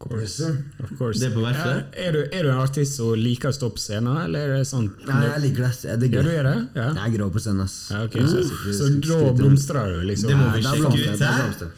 Course. 0.00 0.40
Of 0.80 0.92
course. 0.96 1.20
Det 1.20 1.26
er 1.28 1.34
på 1.34 1.42
verftet? 1.44 1.90
Ja, 1.92 2.04
er, 2.08 2.14
du, 2.14 2.20
er 2.32 2.46
du 2.46 2.50
en 2.54 2.60
artist 2.62 2.96
som 2.96 3.10
liker 3.20 3.50
å 3.50 3.52
stå 3.52 3.68
på 3.74 3.82
scenen, 3.82 4.16
eller 4.22 4.46
er 4.54 4.62
det 4.62 4.68
sånn 4.70 4.86
Nei, 5.04 5.18
jeg 5.26 5.42
liker 5.42 5.66
det. 5.66 5.72
Jeg 5.84 5.90
Ja, 5.90 5.96
du 6.00 6.06
det. 6.08 6.36
er 6.38 6.46
det? 6.48 6.54
Ja. 6.78 6.86
Jeg 6.86 7.02
er 7.02 7.12
grå 7.18 7.26
på 7.34 7.42
scenen, 7.44 7.66
ass. 7.66 7.74
Ja, 7.92 8.00
okay, 8.06 8.24
så, 8.24 8.40
så, 8.48 8.72
så 8.78 9.18
da 9.20 9.34
blomstrer 9.36 9.92
du, 9.92 9.98
liksom? 10.08 10.32
Det 10.32 10.38
må 10.40 10.46
vi 10.54 10.62
sjekke 10.64 11.02
ut 11.04 11.26
her. 11.26 11.68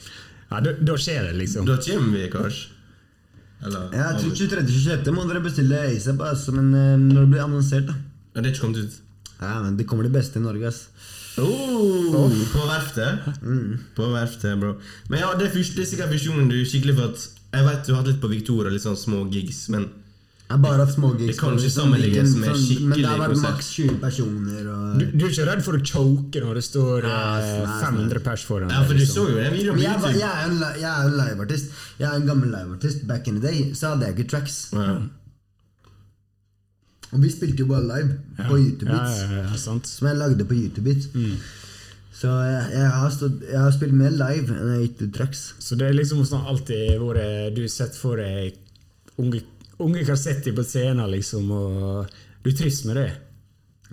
Ja, 0.52 0.60
da, 0.68 0.76
da 0.92 0.96
skjer 1.02 1.26
det, 1.26 1.34
liksom. 1.40 1.66
Da 1.66 1.80
kommer 1.82 2.14
vi, 2.20 2.28
kanskje? 2.36 2.70
Eller? 3.66 3.90
Ja, 3.94 4.06
jeg 4.12 4.22
tror 4.22 4.38
23.-26. 4.38 5.12
må 5.18 5.26
dere 5.26 5.42
bestille 5.42 5.82
ASAP, 5.88 6.22
altså, 6.30 6.54
men 6.54 6.70
eh, 6.78 6.94
når 7.02 7.20
det 7.24 7.28
blir 7.34 7.42
annonsert, 7.48 7.90
da. 7.90 7.98
Ja, 8.36 8.38
det 8.40 8.46
er 8.46 8.54
ikke 8.54 8.64
kommet 8.68 8.86
ut? 8.86 9.02
Ja, 9.42 9.52
men 9.66 9.76
Det 9.82 9.90
kommer 9.90 10.06
det 10.06 10.14
beste 10.14 10.38
i 10.38 10.46
Norge, 10.46 10.70
ass. 10.70 10.86
Oh, 11.42 12.30
på 12.54 12.64
verftet? 12.70 13.30
På 13.98 14.14
verftet, 14.14 14.58
bro. 14.62 14.76
Men 15.10 15.24
ja, 15.24 15.34
det 15.38 15.50
er, 15.50 15.54
det 15.58 15.86
er 15.86 15.94
sikkert 15.96 16.12
visjonen 16.14 16.50
du 16.50 16.60
skikkelig 16.62 16.98
for 16.98 17.10
at 17.10 17.41
Jeg 17.52 17.64
vet 17.66 17.82
du 17.86 17.92
har 17.92 18.00
hatt 18.02 18.08
litt 18.12 18.20
på 18.22 18.30
Victoria, 18.32 18.70
litt 18.72 18.82
sånn 18.84 18.96
små 18.96 19.26
gigs, 19.30 19.66
men 19.72 19.82
Jeg 20.52 20.58
har 20.58 20.62
bare 20.64 20.84
hatt 20.84 20.92
små 20.94 21.10
gigs. 21.16 21.30
Det 21.32 21.38
kan 21.40 21.54
ikke 21.56 21.68
sånn 21.72 21.84
sammenlignes 21.86 22.32
med 22.36 22.56
sånn- 22.56 22.88
Men 22.88 22.98
det 22.98 23.06
har 23.08 23.18
vært 23.22 23.40
maks 23.42 23.68
20 23.76 23.98
personer. 24.00 24.66
Og... 24.72 24.98
Du, 25.00 25.04
du 25.16 25.24
er 25.26 25.30
ikke 25.32 25.46
redd 25.48 25.62
for 25.64 25.78
å 25.78 25.82
choke 25.92 26.42
når 26.44 26.54
det 26.60 26.64
står 26.66 27.06
Nei, 27.08 27.62
nei, 27.62 27.78
500 27.84 28.20
pers 28.26 28.44
foran 28.48 28.68
deg? 28.68 28.76
Ja, 28.76 28.82
for 28.88 28.92
du 28.92 29.00
liksom. 29.00 29.16
så 29.16 29.30
jo 29.30 29.38
den 29.38 29.52
videoen 29.56 29.78
Men 29.80 29.84
på 30.00 30.10
YouTube. 30.12 30.20
jeg 30.20 30.28
er 30.28 30.50
en, 30.50 30.58
jeg 30.80 30.90
er 30.92 31.08
en 31.08 31.16
liveartist. 31.22 31.72
Jeg 32.02 32.08
er 32.10 32.14
en 32.20 32.26
gammel 32.32 32.52
liveartist. 32.52 33.06
Back 33.08 33.28
in 33.28 33.40
the 33.40 33.46
day 33.48 33.72
så 33.74 33.92
hadde 33.94 34.08
jeg 34.10 34.18
ikke 34.18 34.28
tracks. 34.34 34.58
Ja. 34.76 34.92
Og 37.12 37.20
vi 37.20 37.28
spilte 37.32 37.60
jo 37.60 37.66
bare 37.68 37.84
live 37.84 38.14
på 38.48 38.56
YouTube 38.56 38.88
Ja, 38.88 38.96
Beats. 38.96 39.18
ja, 39.20 39.42
ja. 39.44 39.78
Som 39.84 40.08
jeg 40.08 40.16
lagde 40.16 40.44
på 40.48 40.54
YouTube 40.56 40.84
Beats. 40.88 41.08
Så 42.22 42.30
jeg, 42.30 42.66
jeg, 42.76 42.90
har 42.94 43.10
stått, 43.10 43.40
jeg 43.50 43.58
har 43.58 43.72
spilt 43.74 43.94
mer 43.98 44.12
live 44.14 44.54
enn 44.54 44.68
jeg 44.70 44.76
har 44.76 44.82
gitt 44.84 45.00
ut 45.02 45.14
tracks. 45.16 45.40
Så 45.58 45.74
det 45.80 45.88
er 45.88 45.96
liksom 45.98 46.22
sånn 46.28 46.44
alltid 46.52 47.00
vært 47.02 47.56
Du 47.56 47.64
sett 47.72 47.96
for 47.98 48.20
deg 48.22 48.60
unge, 49.18 49.40
unge 49.82 50.04
kassetter 50.06 50.54
på 50.54 50.62
scenen, 50.66 51.02
liksom, 51.10 51.50
og 51.50 52.12
du 52.44 52.50
er 52.52 52.56
trives 52.58 52.84
med 52.86 53.00
det? 53.00 53.08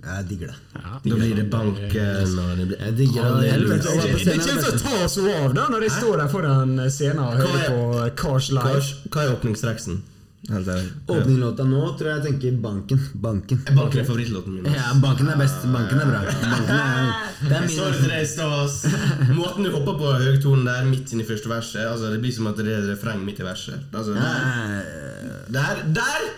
Jeg 0.00 0.26
digger 0.30 0.52
det. 0.52 0.58
Ja. 0.78 0.92
Da 1.04 1.16
blir 1.18 1.34
det 1.36 1.42
banken, 1.52 2.38
og 2.40 2.52
det 2.56 2.66
blir 2.70 2.78
Jeg 2.86 2.94
digger 3.02 3.26
det. 3.42 3.50
Helvete, 3.52 3.90
Å 3.90 3.96
det 3.98 4.12
det 4.14 4.36
er 4.36 4.38
kommer 4.46 4.62
til 4.62 4.70
å 4.70 4.80
ta 4.84 5.08
så 5.12 5.24
av 5.34 5.56
da 5.58 5.66
når 5.74 5.84
jeg 5.84 5.92
står 5.98 6.22
der 6.22 6.30
foran 6.32 6.72
scenen 6.88 7.20
og 7.26 7.34
hører 7.42 7.58
er- 7.58 7.74
på 7.74 8.06
Cars 8.22 8.48
Live. 8.54 8.80
Hva, 8.80 9.10
hva 9.12 9.26
er 9.26 9.34
åpningstreksen? 9.34 10.00
Helt 10.48 10.68
ærlig. 10.68 10.88
Åpninglåta 11.06 11.64
nå 11.68 11.80
tror 11.98 12.08
jeg 12.08 12.16
jeg 12.16 12.24
tenker 12.26 12.54
Banken. 12.62 13.00
Banken. 13.20 13.58
Banken 13.76 14.00
er 14.00 14.06
favorittlåten 14.08 14.54
min. 14.56 14.68
Ja, 14.72 14.94
Banken 15.02 15.28
er 15.28 15.36
best. 15.36 15.66
Banken 15.68 16.00
er 16.00 16.08
bra. 16.08 16.20
Banken 16.24 16.76
er, 16.76 17.10
det 17.44 17.56
er 17.58 17.66
min. 17.68 19.36
Måten 19.36 19.66
du 19.68 19.72
hopper 19.74 19.98
på 20.00 20.12
høgtonen 20.24 20.64
der 20.64 20.88
midt 20.88 21.12
inn 21.12 21.20
i 21.20 21.26
første 21.28 21.50
verset 21.50 21.84
altså 21.84 22.12
Det 22.14 22.22
blir 22.24 22.32
som 22.32 22.48
at 22.48 22.56
det 22.60 22.72
er 22.72 22.88
refreng 22.88 23.20
midt 23.26 23.42
i 23.42 23.46
verset. 23.46 23.84
Altså, 23.92 24.16
der, 24.16 24.38
Eh, 24.80 25.52
der, 25.52 25.82
der 25.98 26.30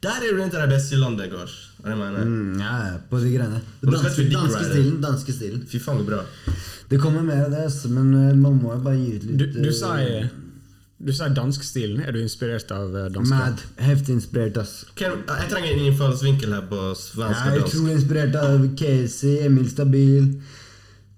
Der 0.00 0.16
er 0.16 0.32
du 0.32 0.42
en 0.42 0.48
av 0.48 0.62
de 0.62 0.68
beste 0.70 0.94
i 0.94 0.98
landet, 0.98 1.30
Gars. 1.32 1.54
Mener. 1.84 2.24
Mm, 2.24 2.60
ja, 2.60 2.98
på 3.10 3.18
de 3.18 3.32
greiene. 3.34 3.60
Danske, 3.82 4.28
danske 4.32 4.64
stilen. 4.64 5.00
danske 5.02 5.32
stilen 5.32 5.66
Fy 5.68 5.78
faen, 5.78 5.98
så 5.98 6.06
bra. 6.06 6.22
Det 6.88 7.00
kommer 7.00 7.22
mer 7.22 7.44
av 7.44 7.50
det, 7.50 7.66
men 7.90 8.14
eh, 8.14 8.36
man 8.36 8.56
må 8.62 8.72
jo 8.76 8.80
bare 8.86 8.96
gi 8.96 9.16
ut 9.16 9.26
litt 9.26 9.42
Du, 9.42 9.60
du 9.66 9.72
sa 9.72 9.96
sier 9.98 10.30
du 11.00 11.12
sier 11.16 11.32
danskstilen. 11.32 12.00
Er 12.04 12.12
du 12.12 12.20
inspirert 12.20 12.70
av 12.76 12.92
dansk? 13.14 13.30
Mad. 13.32 13.62
Heftig 13.80 14.18
inspirert, 14.18 14.56
ass. 14.60 14.84
Jeg 15.00 15.48
trenger 15.50 15.72
en 15.72 15.84
innfallsvinkel 15.88 16.52
her 16.52 16.66
på 16.68 16.80
Jeg 16.90 16.96
svensk 17.06 17.46
er 17.46 17.52
og 17.54 17.60
dansk. 17.62 17.74
utrolig 17.74 17.94
inspirert 17.98 18.34
av 18.36 18.66
Casey, 18.76 19.38
Emil 19.46 19.70
Stabil, 19.72 20.26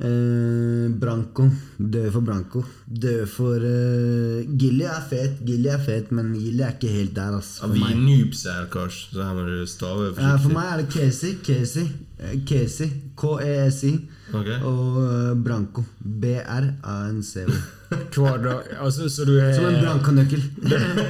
eh, 0.02 0.86
Branko. 1.02 1.48
Død 1.78 2.08
for 2.14 2.20
Branko. 2.28 2.62
Død 2.86 3.26
for 3.34 3.56
eh, 3.66 4.46
Gilly 4.58 4.86
er 4.86 5.02
fet, 5.10 5.42
Gilly 5.46 5.68
er 5.74 5.82
fet, 5.82 6.12
men 6.14 6.32
Gilly 6.38 6.62
er 6.62 6.76
ikke 6.76 6.92
helt 6.94 7.14
der, 7.18 7.36
ass. 7.40 7.58
Ja, 7.60 7.66
For 7.66 7.74
vi 7.74 7.80
meg. 7.82 7.90
er 7.96 8.02
noobs 8.06 8.44
her, 8.46 8.64
Kars, 8.72 9.02
så 9.12 9.22
her 9.26 9.34
må 9.34 9.44
du 9.50 9.66
stave 9.66 10.12
forsiktig. 10.14 10.30
Ja, 10.30 10.36
for 10.46 10.56
meg 10.56 10.72
er 10.72 10.82
det 10.84 10.88
Casey, 10.94 11.34
Casey, 11.42 11.86
eh, 12.20 12.38
Casey, 12.46 12.90
K-E-S-I, 13.18 13.94
okay. 14.32 14.58
og 14.62 15.02
eh, 15.08 15.34
Branko. 15.42 15.84
B-R-A-N-C-O. 16.22 17.62
Hver 18.14 18.38
dag. 18.44 18.70
Altså, 18.80 19.08
så 19.08 19.24
du 19.28 19.32
er 19.38 19.54
Som 19.54 19.68
en 19.68 19.78
Branko-nøkkel. 19.84 20.42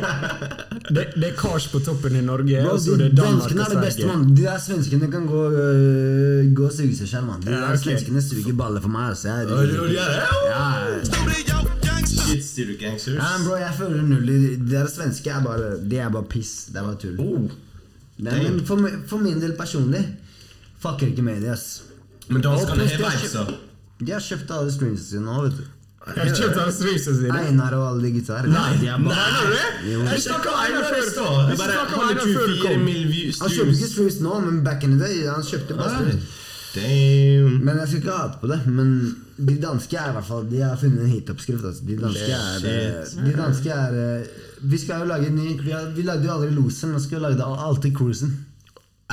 det, 0.95 1.05
det 1.16 1.28
er 1.28 1.37
kars 1.39 1.68
på 1.72 1.80
toppen 1.85 2.16
i 2.16 2.22
Norge, 2.24 2.62
Bro, 2.64 2.74
og 2.74 2.85
de 2.85 2.97
det 2.99 3.07
er 3.07 3.16
Danmark 3.16 3.43
danskene 3.43 3.64
er 3.64 3.74
det 3.74 3.85
beste, 3.87 4.07
mann. 4.07 4.37
De 4.37 4.43
der 4.43 4.59
svenskene 4.66 5.11
kan 5.11 5.26
gå, 5.26 5.43
øh, 5.51 6.53
gå 6.55 6.66
og 6.66 6.72
suge 6.72 6.97
seg 6.97 7.09
selv, 7.09 7.26
mann. 7.26 7.43
De 7.43 7.51
Ja, 7.51 7.61
der 7.70 7.76
svenskene 7.76 8.22
suger 8.22 8.57
baller 8.59 8.80
for 8.80 8.93
meg. 8.93 9.09
Altså. 9.09 9.28
Jeg, 9.28 9.49
de 9.49 9.55
ja, 9.97 10.07
ja. 10.51 10.64
Shit, 12.12 12.45
sier 12.45 12.66
du 12.66 12.76
gangsters? 12.80 13.14
ja, 13.14 13.30
bro, 13.47 13.57
jeg 13.57 13.74
føler 13.78 14.03
null 14.03 14.28
i 14.28 14.39
De 14.57 14.70
der 14.70 14.89
svenske 14.91 15.30
er 15.30 15.43
bare 15.45 15.76
De 15.91 15.99
er 15.99 16.09
bare 16.12 16.24
piss. 16.28 16.66
Det 16.72 16.80
er 16.80 16.89
bare 16.89 16.99
tull. 17.01 17.20
Oh. 17.20 17.51
Nei, 18.22 18.43
men 18.43 18.61
for, 18.66 18.89
for 19.09 19.22
min 19.22 19.41
del 19.43 19.55
personlig 19.59 20.03
fucker 20.83 21.11
ikke 21.12 21.22
med 21.22 21.41
det, 21.43 21.53
ass. 21.55 21.83
Men 22.28 22.43
danskene 22.43 22.87
har 22.87 22.99
vibes, 22.99 23.37
da. 23.37 23.47
De 24.03 24.12
har 24.12 24.22
kjøpt 24.24 24.51
alle 24.55 24.72
screensene 24.74 25.09
sine 25.09 25.26
nå, 25.26 25.39
vet 25.47 25.61
du. 25.61 25.64
Kjøpt 26.03 26.57
alle 26.59 26.73
streamsene 26.75 27.17
sine? 27.21 27.41
Einar 27.47 27.75
og 27.79 27.85
alle 27.93 28.03
de 28.09 28.11
gutta 28.17 28.39
her. 28.41 28.49
Nei, 28.51 28.71
de 28.81 28.89
er 28.91 29.03
bare 29.05 29.27
Nei, 29.33 29.51
det? 29.55 29.67
Jeg 29.87 30.23
snakket 30.25 30.51
om 30.53 30.61
Einar 30.65 30.87
først 30.91 31.19
Jeg 31.23 31.59
bare 31.61 31.77
om 31.83 32.07
Einar 32.09 32.25
før 32.27 32.47
du 32.51 32.55
24 32.57 32.63
kom. 32.67 32.87
views. 33.13 33.41
Han 33.43 33.53
kjøpte 33.57 33.77
ikke 33.77 33.91
streams 33.93 34.21
nå, 34.27 34.39
men 34.47 34.63
back 34.67 34.87
in 34.89 34.97
the 34.97 35.05
day, 35.05 35.21
han 35.31 35.47
kjøpte 35.47 35.79
bare 35.79 36.07
Nei. 36.09 36.17
Damn. 36.73 37.59
Men 37.67 37.79
jeg 37.83 37.89
skal 37.89 37.99
ikke 38.01 38.17
hate 38.17 38.39
på 38.41 38.49
det. 38.49 38.61
Men 38.67 38.93
de 39.37 39.57
danske 39.61 39.97
er 40.01 40.09
i 40.09 40.15
hvert 40.17 40.25
fall 40.25 40.47
De 40.49 40.63
har 40.65 40.79
funnet 40.81 41.03
en 41.05 41.11
hitoppskrift. 41.13 41.65
Altså. 41.69 41.85
De 41.85 41.99
danske 42.01 42.33
er, 42.33 43.05
de 43.27 43.35
danske 43.37 43.75
er 43.77 43.99
eh, 44.01 44.27
Vi 44.73 44.79
skal 44.81 45.03
jo 45.05 45.11
lage 45.11 45.29
en 45.29 45.37
ny 45.37 45.53
Vi, 45.61 45.71
har, 45.71 45.91
vi 45.97 46.03
lagde 46.07 46.25
jo 46.25 46.33
aldri 46.33 46.51
Losen, 46.57 46.95
nå 46.97 47.03
skal 47.03 47.19
vi 47.19 47.25
lage 47.27 47.37
det 47.43 47.49
alltid 47.69 47.97
Cruisen. 47.97 48.33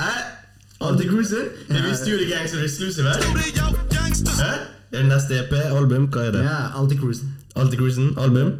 Eh? 0.00 0.20
Anti-cruiser? 0.80 1.50
Det 1.68 1.82
visste 1.84 2.10
jo 2.10 2.18
de 2.18 2.26
gangster 2.30 2.64
exclusive 2.64 3.08
her. 3.08 4.79
Er 4.92 5.02
det 5.04 5.08
neste 5.12 5.38
EP? 5.38 5.52
Album? 5.70 6.08
Hva 6.10 6.26
er 6.26 6.32
det? 6.34 6.42
Ja, 6.44 6.58
alltid 6.80 6.98
Cruisen. 7.78 8.10
Album? 8.18 8.50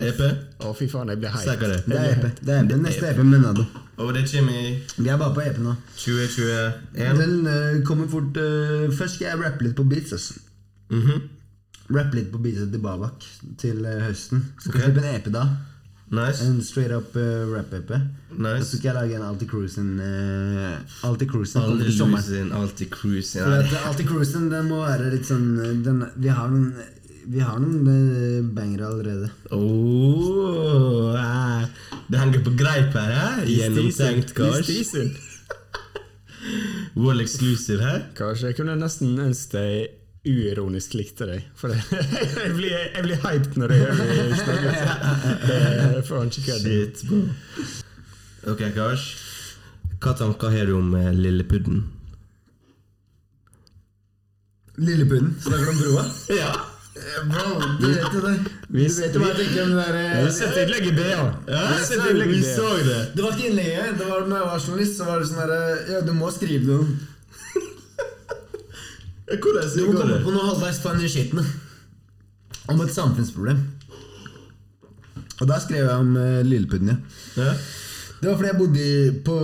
EP? 0.00 0.20
Å, 0.64 0.72
fy 0.74 0.88
faen, 0.90 1.10
jeg 1.12 1.20
blir 1.22 1.30
hyped. 1.34 1.60
det 1.60 1.82
Det 1.86 1.98
er. 1.98 2.04
er 2.04 2.14
EP. 2.16 2.40
Det 2.40 2.54
er 2.54 2.64
EP. 2.64 2.72
Neste 2.82 3.10
EP 3.10 3.20
med 3.22 3.44
Nado. 3.44 3.64
Og 4.02 4.10
det 4.14 4.24
kommer 4.30 4.52
i 4.58 4.72
Vi 4.96 5.08
er 5.08 5.18
bare 5.20 5.34
på 5.36 5.44
EP 5.44 5.58
nå. 5.62 5.74
2021. 5.96 6.72
Den 7.20 7.46
uh, 7.46 7.84
kommer 7.86 8.08
fort 8.10 8.36
uh, 8.40 8.88
Først 8.90 9.14
skal 9.14 9.28
jeg 9.28 9.38
rappe 9.44 9.64
litt 9.64 9.76
på 9.78 9.84
beats. 9.84 10.12
Altså. 10.16 10.40
Mhm. 10.90 11.22
Rappe 11.94 12.16
litt 12.16 12.32
på 12.32 12.40
beatset 12.42 12.72
til 12.72 12.80
Babak 12.82 13.24
til 13.60 13.84
uh, 13.84 14.00
høsten. 14.08 14.42
Skal 14.58 14.72
vi 14.80 14.84
slippe 14.86 15.04
en 15.04 15.14
EP 15.14 15.30
da. 15.34 15.44
Nice. 16.10 16.44
En 16.44 16.60
straight 16.62 16.92
up 16.92 17.16
uh, 17.16 17.46
rap-appe. 17.48 18.00
Nice. 18.36 18.64
så 18.70 18.76
skal 18.76 18.88
jeg 18.88 18.94
lage 18.94 19.16
en 19.16 19.22
Alti 19.22 19.46
Cruisen 19.46 20.00
uh, 20.00 21.06
Alti 21.08 21.26
Cruisen 21.26 21.62
kommer 21.62 21.84
til 21.84 21.96
sommeren. 21.96 22.52
Alti 22.52 22.88
Cruisen, 22.90 23.42
Alltid 23.86 24.08
Cruisen 24.08 24.50
den 24.50 24.68
må 24.68 24.82
være 24.82 25.12
litt 25.14 25.28
sånn 25.28 25.46
eh, 25.62 25.76
den, 25.86 26.02
Vi 26.18 26.32
har 26.34 26.50
noen 26.50 26.72
Vi 27.30 27.40
har 27.40 27.60
noen 27.62 28.50
bangere 28.52 28.90
allerede. 28.90 29.30
Oh, 29.54 31.14
eh, 31.16 31.68
det 32.10 32.20
henger 32.20 32.42
på 32.44 32.52
greip 32.58 32.92
her, 32.98 33.14
hæ? 33.16 33.46
Gjennomtenkt, 33.48 34.34
Kars. 34.36 34.66
Stisel. 34.66 35.14
World 37.00 37.24
exclusive 37.24 37.80
her. 37.80 38.02
Kanskje 38.18 38.50
jeg 38.50 38.58
kunne 38.60 38.76
nesten 38.76 39.16
ønske 39.24 39.62
jeg 39.64 39.86
uironisk 40.24 40.94
likte 40.96 41.26
deg. 41.28 41.42
For 41.58 41.68
det, 41.68 41.80
jeg, 42.44 42.52
blir, 42.56 42.76
jeg 42.94 43.02
blir 43.04 43.20
hyped 43.24 43.58
når 43.60 43.74
jeg 43.74 43.80
hører 43.84 43.96
deg 44.12 44.36
snakke. 44.40 44.76
Det 45.44 45.58
er 45.58 46.02
faen 46.08 46.30
ikke 46.32 46.46
kødd. 46.48 46.68
Shit, 46.68 47.04
bro. 47.08 47.20
Ok, 48.54 48.62
Kars. 48.76 49.04
Hva 50.04 50.12
tanker 50.18 50.52
har 50.52 50.66
du 50.68 50.74
om 50.76 50.90
eh, 50.98 51.10
Lillepudden? 51.16 51.82
Lillepudden. 54.76 55.34
Snakker 55.40 55.64
du 55.64 55.70
om 55.70 55.78
broa? 55.82 56.04
Ja. 56.40 56.52
Eh, 56.94 57.24
Bro, 57.26 57.54
du 57.80 57.86
vet 57.90 58.12
jo 58.14 58.20
det. 58.22 58.32
Du 58.68 58.76
Vi- 58.78 58.84
vet 58.86 59.14
jo 59.16 59.20
hva 59.22 59.28
jeg 59.32 59.38
tenker 59.40 59.62
om 59.64 59.70
det 59.74 59.76
der 59.82 59.94
Vi 59.94 60.02
har 60.04 60.26
eh, 60.28 60.60
innlegg 60.62 60.86
i 60.86 60.92
BA. 60.98 61.24
Så- 61.84 61.96
Vi 62.28 62.42
så 62.44 62.68
det. 62.86 62.98
Det 63.16 63.22
var 63.24 63.32
ikke 63.34 63.48
innlegget. 63.50 63.98
Det 63.98 64.06
var 64.10 64.26
når 64.30 64.36
jeg 64.38 64.46
var 64.50 64.60
journalist, 64.66 64.96
så 65.00 65.04
var 65.08 65.18
det 65.22 65.28
sånn 65.30 65.40
herre 65.42 65.60
Ja, 65.90 66.00
du 66.06 66.12
må 66.14 66.30
skrive 66.34 66.64
noe. 66.68 66.86
Hvordan 69.24 69.68
Du 69.76 69.86
må 69.86 69.92
går 69.92 70.00
komme 70.00 70.14
det? 70.14 70.22
på 70.24 70.30
noe 70.34 70.46
halvveis 70.50 70.80
funny 70.84 71.08
shit 71.08 71.32
nå. 71.34 71.42
Om 72.68 72.80
et 72.84 72.92
samfunnsproblem. 72.94 73.58
Og 75.40 75.48
da 75.48 75.58
skrev 75.60 75.84
jeg 75.84 75.94
om 75.94 76.16
uh, 76.16 76.40
Lillepudden, 76.46 76.88
ja. 76.88 76.96
Ja. 77.42 77.52
Det 78.20 78.28
var 78.30 78.36
fordi 78.36 78.48
jeg 78.48 78.58
bodde 78.58 78.80
i, 78.80 79.10
på 79.24 79.34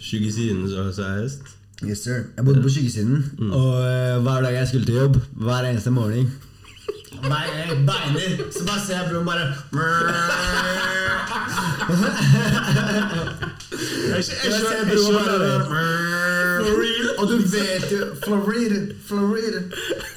så 0.00 0.92
sa 0.96 1.02
jeg 1.14 1.22
hest. 1.22 1.42
Yes, 1.86 1.98
sir. 2.04 2.24
Jeg 2.36 2.44
bodde 2.44 2.62
på 2.62 2.68
skyggesiden, 2.68 3.24
og 3.52 3.74
eh, 3.80 4.18
hver 4.22 4.40
dag 4.44 4.52
jeg 4.54 4.68
skulle 4.68 4.86
til 4.86 4.94
jobb, 4.94 5.16
hver 5.30 5.64
eneste 5.70 5.90
morgen 5.90 6.26
Hver 7.22 7.28
gang 7.28 7.56
jeg 7.56 7.76
beiner, 7.88 8.44
så 8.52 8.64
bare 8.66 8.80
ser 8.86 8.96
jeg 9.00 9.06
broren 9.10 9.26
bare 9.26 9.40
Jeg 14.10 14.16
Jeg 14.16 14.24
ser 14.24 14.84
broren 14.90 15.14
bare 15.14 16.99
Og 17.20 17.28
du 17.28 17.36
vet 17.52 17.90
jo 17.92 18.06
Florida, 18.24 18.78
Florida, 19.06 19.60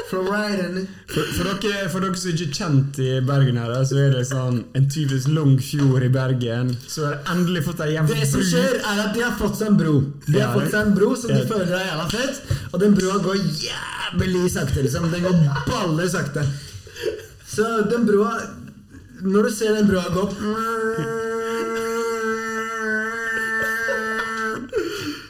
Florida 0.09 0.83
For, 1.11 1.25
for, 1.35 1.49
dere, 1.61 1.89
for 1.91 2.03
dere 2.03 2.19
som 2.19 2.31
ikke 2.31 2.47
er 2.47 2.55
kjent 2.57 2.99
i 3.03 3.09
Bergen, 3.27 3.59
her, 3.59 3.73
så 3.87 3.99
er 3.99 4.15
det 4.15 4.23
sånn 4.29 4.61
en 4.77 4.87
typisk 4.91 5.29
lang 5.35 5.57
fjord 5.61 6.05
i 6.07 6.11
Bergen. 6.13 6.71
Så 6.87 7.05
har 7.05 7.17
de 7.19 7.35
endelig 7.35 7.65
fått 7.67 7.83
ei 7.85 7.91
jævla 7.95 8.19
Det 8.19 8.29
som 8.31 8.45
skjer, 8.47 8.79
er 8.79 9.03
at 9.05 9.13
de 9.17 9.25
har 9.25 9.35
fått 9.39 9.59
seg 9.59 9.73
en 9.73 9.79
bro. 9.79 9.95
De 10.27 10.39
har 10.39 10.55
fått 10.55 10.71
seg 10.71 10.81
en 10.81 10.95
bro 10.97 11.11
som 11.19 11.33
de 11.35 11.43
føler 11.49 11.75
er 11.77 11.87
jævla 11.91 12.09
fett, 12.15 12.57
og 12.71 12.81
den 12.85 12.97
broa 12.97 13.19
går 13.27 13.39
jævlig 13.67 14.45
sakte. 14.55 14.85
liksom 14.87 15.09
Den 15.13 15.27
går 15.27 15.39
baller 15.69 16.11
sakte. 16.11 16.47
Så 17.53 17.69
den 17.89 18.07
broa 18.09 18.33
Når 19.23 19.43
du 19.43 19.51
ser 19.55 19.75
den 19.77 19.87
broa 19.87 20.09
gå 20.11 20.23
opp 20.25 21.82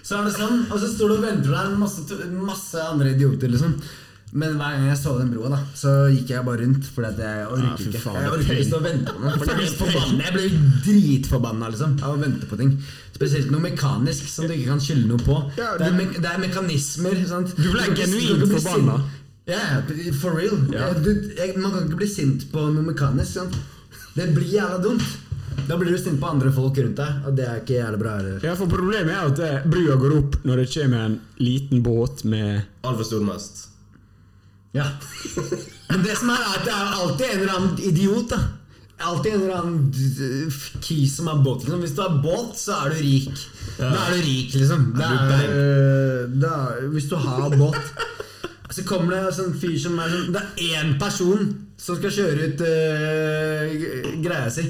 Så 0.04 0.20
er 0.20 0.28
det 0.28 0.36
sånn, 0.36 0.66
og 0.68 0.80
så 0.82 0.90
står 0.92 1.14
du 1.14 1.16
og 1.16 1.24
venter 1.24 1.54
der 1.54 1.76
masse, 1.80 2.04
masse 2.36 2.82
andre 2.92 3.14
idioter, 3.16 3.52
liksom. 3.54 3.78
Men 4.34 4.56
hver 4.58 4.74
gang 4.74 4.88
jeg 4.90 4.98
så 4.98 5.12
den 5.20 5.30
broa, 5.30 5.50
da 5.54 5.60
så 5.78 5.92
gikk 6.10 6.32
jeg 6.34 6.46
bare 6.48 6.64
rundt. 6.64 6.88
Fordi 6.96 7.10
at 7.12 7.20
jeg 7.22 7.50
orker 7.54 7.68
Ja, 7.68 7.74
ikke 7.86 8.02
faen, 8.02 8.16
Jeg 8.18 8.26
er 8.26 8.38
orker 8.38 8.62
ikke 8.64 8.80
å 8.80 8.84
vente 8.84 9.14
på 9.14 9.20
noe. 9.22 10.22
Jeg 10.24 10.34
ble 10.34 10.46
dritforbanna 10.88 11.70
liksom, 11.70 11.94
av 12.02 12.16
å 12.16 12.22
vente 12.22 12.50
på 12.50 12.58
ting. 12.58 12.72
Spesielt 13.14 13.52
noe 13.54 13.62
mekanisk 13.62 14.32
som 14.32 14.50
du 14.50 14.56
ikke 14.56 14.72
kan 14.72 14.82
skylde 14.82 15.12
noe 15.12 15.22
på. 15.22 15.38
Ja, 15.60 15.76
det, 15.78 15.92
er 15.92 16.00
me 16.00 16.08
det 16.16 16.32
er 16.32 16.42
mekanismer. 16.42 17.20
Sant? 17.30 17.54
Du 17.60 17.70
ble 17.76 17.86
genuint 17.94 18.48
forbanna. 18.56 18.98
Ja, 19.46 19.60
yeah, 19.60 20.10
for 20.18 20.40
real. 20.40 20.58
Ja. 20.72 20.90
Du, 20.98 21.12
jeg, 21.38 21.54
man 21.60 21.76
kan 21.76 21.86
ikke 21.86 22.02
bli 22.02 22.10
sint 22.10 22.48
på 22.50 22.66
noe 22.74 22.90
mekanisk. 22.90 23.38
Sant? 23.38 23.60
Det 24.18 24.32
blir 24.34 24.50
jævla 24.50 24.82
dumt. 24.82 25.06
Da 25.68 25.78
blir 25.80 25.92
du 25.94 25.98
sint 25.98 26.20
på 26.20 26.28
andre 26.30 26.52
folk 26.52 26.78
rundt 26.78 26.98
deg, 27.00 27.22
og 27.28 27.36
det 27.38 27.46
er 27.48 27.60
ikke 27.62 27.78
jævlig 27.78 28.00
bra. 28.02 28.16
Eller? 28.20 28.40
Ja, 28.44 28.56
for 28.60 28.68
Problemet 28.72 29.14
er 29.16 29.30
at 29.30 29.38
det, 29.40 29.52
brua 29.72 29.96
går 30.02 30.18
opp 30.18 30.40
når 30.48 30.64
det 30.64 30.66
kommer 30.74 31.06
en 31.08 31.20
liten 31.40 31.84
båt 31.86 32.24
med 32.28 32.64
Altfor 32.84 33.08
stor 33.08 33.24
mast. 33.28 33.64
Ja. 34.74 34.88
Men 35.92 36.04
det 36.04 36.16
som 36.18 36.32
er, 36.34 36.42
er 36.42 36.58
at 36.58 36.66
det 36.66 36.74
er 36.74 36.94
alltid 36.98 37.26
en 37.30 37.40
eller 37.44 37.56
annen 37.60 37.80
idiot. 37.92 38.30
da 38.34 38.42
Alltid 39.04 39.34
en 39.36 39.42
eller 39.42 39.58
annen 39.60 39.92
d- 39.92 40.80
kis 40.86 41.16
som 41.18 41.28
er 41.28 41.42
båt. 41.44 41.64
Liksom. 41.66 41.82
Hvis 41.84 41.96
du 41.98 42.02
har 42.02 42.18
båt, 42.24 42.54
så 42.58 42.78
er 42.86 42.94
du 42.94 43.02
rik. 43.04 43.42
Da 43.78 43.90
er 43.92 44.14
du 44.16 44.22
rik, 44.24 44.54
liksom. 44.56 44.86
Da 44.98 45.10
Er 45.38 45.48
du 46.32 46.40
da, 46.44 46.54
hvis 46.94 47.10
du 47.12 47.16
har 47.20 47.54
båt 47.58 47.76
Så 48.74 48.82
kommer 48.90 49.12
det 49.14 49.20
en 49.28 49.36
sånn 49.38 49.54
fyr 49.62 49.76
som 49.82 50.00
er 50.02 50.10
sånn 50.10 50.32
Det 50.34 50.42
er 50.42 50.80
én 50.82 50.94
person 51.02 51.44
som 51.84 51.98
skal 52.00 52.14
kjøre 52.16 52.50
ut 52.50 52.62
uh, 52.64 53.74
greia 54.24 54.52
si 54.54 54.70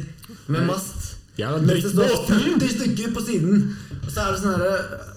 med 0.49 0.66
mast. 0.68 1.11
Ja, 1.38 1.51
Mens 1.57 1.86
det 1.86 1.93
står 1.93 2.09
drittbåten. 2.09 2.41
50 2.59 2.74
stykker 2.78 3.14
på 3.16 3.22
siden. 3.26 3.64
Og 4.03 4.09
så 4.14 4.26
er 4.26 4.36
det 4.36 4.41
sånn 4.43 4.59
derre 4.61 5.09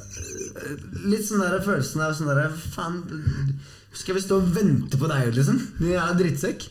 Litt 1.07 1.27
sånn 1.27 1.43
der 1.45 1.59
følelsen 1.61 2.01
av 2.01 2.15
sånn 2.17 2.31
derre 2.31 2.47
Faen, 2.73 3.03
skal 3.97 4.17
vi 4.17 4.23
stå 4.25 4.39
og 4.41 4.49
vente 4.57 4.97
på 5.01 5.09
deg, 5.11 5.29
liksom? 5.37 5.59
Din 5.77 5.93
er 5.97 6.17
drittsekk. 6.17 6.65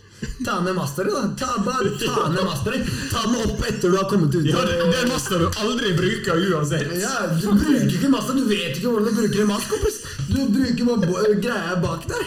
Ta 0.46 0.60
ned 0.64 0.74
masteret, 0.78 1.14
da. 1.14 1.28
Ta, 1.38 1.60
bare 1.66 1.92
ta 2.02 2.28
ned 2.34 2.46
masteret. 2.48 2.90
Ta 3.12 3.26
den 3.28 3.38
opp 3.44 3.62
etter 3.70 3.94
du 3.94 3.98
har 4.00 4.08
kommet 4.10 4.34
ut. 4.34 4.48
Ja, 4.50 4.64
det, 4.66 4.78
det 4.82 5.02
er 5.04 5.10
master 5.12 5.44
du 5.44 5.60
aldri 5.62 5.94
bruker 5.98 6.42
uansett. 6.54 6.94
Ja, 7.02 7.14
Du 7.34 7.50
bruker 7.52 7.94
ikke 7.98 8.12
master, 8.14 8.38
du 8.38 8.46
vet 8.50 8.78
ikke 8.78 8.94
hvordan 8.94 9.10
du 9.10 9.22
bruker 9.22 9.46
en 9.46 9.52
mast, 9.54 9.70
kompis. 9.74 10.02
Du 10.30 10.42
bruker 10.54 11.06
bare 11.06 11.38
greia 11.44 11.78
bak 11.84 12.10
der. 12.10 12.26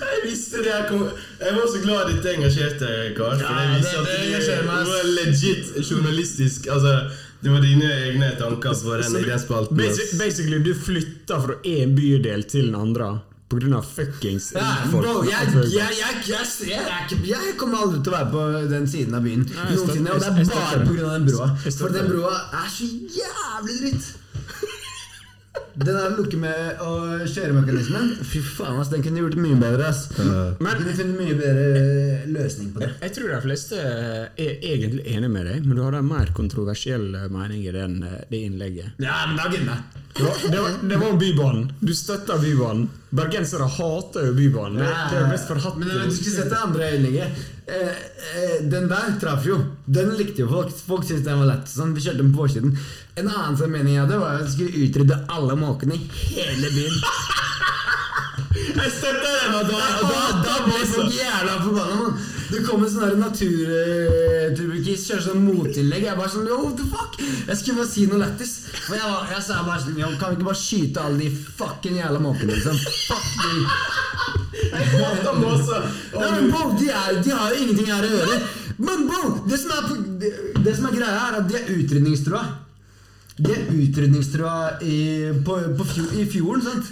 Jeg 0.00 0.20
visste 0.24 0.62
det. 0.62 0.72
Jeg, 0.72 0.88
kom, 0.88 1.06
jeg 1.40 1.54
var 1.56 1.66
så 1.72 1.80
glad 1.84 2.10
dette 2.12 2.34
engasjerte, 2.34 2.90
Karl. 3.16 3.38
For 3.40 3.62
jeg 3.62 3.78
visste 3.78 3.96
at 3.98 4.06
du- 4.06 4.84
du 4.84 4.90
var 4.90 5.08
legit 5.18 5.72
journalistisk. 5.90 6.66
Altså, 6.74 6.92
det 7.42 7.50
var 7.54 7.60
dine 7.62 7.88
egne 8.08 8.32
tanker 8.38 8.74
på 8.82 8.98
den, 9.02 9.16
idéspalten. 9.22 9.76
Basically. 9.76 10.18
Basically, 10.18 10.58
du 10.62 10.74
flytta 10.74 11.40
fra 11.46 11.54
én 11.64 11.94
bydel 11.96 12.42
til 12.50 12.66
den 12.72 12.74
andre 12.74 13.20
av 13.78 13.82
fuckings 13.88 14.50
Ja, 14.52 14.84
folk. 14.92 15.06
bro, 15.06 15.22
jeg, 15.24 15.52
jeg, 15.72 15.94
er 16.02 16.18
kommer 17.56 17.78
aldri 17.86 18.02
til 18.04 18.12
å 18.12 18.16
være 18.18 18.30
på 18.34 18.68
den 18.68 18.86
siden 18.86 19.14
av 19.16 19.22
byen. 19.24 19.46
Noensinne, 19.48 20.10
Og 20.12 20.20
det 20.20 20.28
er 20.28 20.44
bare 20.52 20.84
pga. 20.84 21.12
den 21.14 21.24
broa. 21.30 21.48
For 21.78 21.88
den 21.88 22.10
broa 22.12 22.34
er 22.52 22.68
så 22.68 22.90
jævlig 23.16 23.78
dritt. 23.80 24.14
Den 25.78 25.94
der 25.94 26.16
lukke 26.18 26.38
med 26.40 26.80
og 26.82 27.26
kjøremekanismen, 27.30 28.10
fy 28.26 28.40
faen, 28.42 28.80
ass, 28.80 28.90
den 28.90 29.04
kunne 29.04 29.22
gjort 29.22 29.38
mye 29.38 29.58
bedre. 29.60 29.92
ass 29.92 30.08
Men 30.18 30.82
du 30.82 30.90
finner 30.90 31.14
mye 31.14 31.36
bedre 31.38 32.24
løsning 32.34 32.72
på 32.74 32.82
det. 32.82 32.90
Jeg 33.04 33.14
tror 33.14 33.30
de 33.34 33.40
fleste 33.44 33.78
er 33.78 34.52
egentlig 34.56 35.06
enig 35.14 35.30
med 35.30 35.46
deg, 35.50 35.62
men 35.66 35.78
du 35.78 35.84
hadde 35.84 36.02
en 36.02 36.10
mer 36.10 36.34
kontroversiell 36.36 37.10
mening 37.30 37.62
i 37.66 37.74
den, 37.74 38.00
det 38.02 38.42
innlegget. 38.48 38.98
Ja, 38.98 39.22
men 39.28 39.38
da 39.38 39.50
gidder 39.52 39.76
jeg. 39.76 40.04
Det 40.18 40.58
var, 40.58 40.70
det 40.82 40.96
var, 40.96 41.12
Bybanen. 41.12 41.72
Du 41.80 41.94
støtter 41.94 42.38
Bybanen. 42.42 42.88
Bergensere 43.10 43.68
hater 43.70 44.26
jo 44.26 44.32
Bybanen. 44.34 44.82
Ja, 44.82 45.06
det 45.12 45.20
er 45.20 45.30
mest 45.30 45.46
forhatte. 45.50 45.78
Men 45.78 46.08
du 46.08 46.14
skulle 46.16 46.34
sett 46.34 46.50
det 46.50 46.58
andre 46.58 46.90
innlegget. 46.96 47.46
Eh, 47.68 47.88
eh, 48.40 48.56
den 48.72 48.88
der 48.90 49.14
traff 49.20 49.46
jo. 49.46 49.58
Den 49.86 50.10
likte 50.18 50.42
jo 50.42 50.48
folk. 50.50 50.72
Folk 50.88 51.06
syntes 51.06 51.26
den 51.26 51.38
var 51.42 51.50
lett. 51.52 51.70
Sånn, 51.70 51.94
vi 51.94 52.02
kjørte 52.02 52.22
den 52.24 52.32
på 52.34 52.42
forsiden. 52.42 52.74
En 53.18 53.28
annen 53.28 53.56
som 53.58 53.70
mening 53.72 53.94
jeg 53.96 54.04
hadde, 54.04 54.18
var 54.22 54.36
at 54.38 54.44
jeg 54.46 54.52
skulle 54.54 54.84
utrydde 54.86 55.16
alle 55.34 55.54
måkene 55.58 55.96
i 55.96 56.08
hele 56.36 56.68
byen. 56.70 56.98
jeg 58.78 58.90
støtter 58.94 59.30
den! 59.34 59.54
Og 59.58 59.70
da, 59.72 59.78
Og 59.98 60.10
da, 60.12 60.20
da 60.44 60.56
ble 60.66 60.82
folk 60.92 61.14
jævla 61.16 61.56
forbanna. 61.64 62.10
Det 62.48 62.62
kommer 62.64 62.86
en 62.88 62.92
sånn 62.94 63.18
naturtrubukis, 63.20 65.02
kjører 65.10 65.24
sånn 65.26 65.42
motinnlegg. 65.44 66.06
Jeg 66.06 66.16
bare 66.16 66.32
sånn, 66.32 66.46
yo, 66.48 66.56
what 66.62 66.78
the 66.78 66.86
fuck? 66.88 67.18
Jeg 67.20 67.58
skulle 67.60 67.82
bare 67.82 67.90
si 67.90 68.06
noe 68.08 68.20
lættis. 68.22 68.52
For 68.86 68.94
jeg, 68.96 69.04
var- 69.04 69.32
jeg 69.34 69.42
sa 69.48 69.58
bare 69.66 69.82
sånn, 69.82 69.98
yo, 70.00 70.08
kan 70.20 70.32
vi 70.32 70.38
ikke 70.38 70.48
bare 70.48 70.62
skyte 70.62 71.02
alle 71.04 71.18
de 71.26 71.28
fucking 71.58 71.98
jævla 72.00 72.22
måkene, 72.24 72.54
liksom? 72.56 72.78
Fuck 73.08 73.26
de. 73.42 73.52
Nei, 76.14 76.30
men 76.38 76.48
bro, 76.54 76.62
de, 76.80 76.88
er, 77.02 77.20
de 77.26 77.30
har 77.36 77.52
jo 77.52 77.60
ingenting 77.66 77.92
her 77.92 78.06
å 78.08 78.14
gjøre. 78.14 78.38
Men 78.78 79.04
bro, 79.10 79.22
det 79.50 79.58
som 79.60 79.74
er, 79.74 79.92
det, 80.22 80.32
det 80.64 80.74
som 80.78 80.88
er 80.88 80.96
greia, 80.96 81.20
er 81.28 81.38
at 81.42 81.48
de 81.50 81.58
er 81.60 81.68
utrydningstrua. 81.76 82.42
De 83.38 83.52
er 83.54 83.68
utrydningstrua 83.70 84.54
i, 84.82 84.96
på, 85.46 85.58
på 85.78 85.84
fjor, 85.92 86.12
i 86.18 86.24
fjorden, 86.30 86.62
sant? 86.64 86.88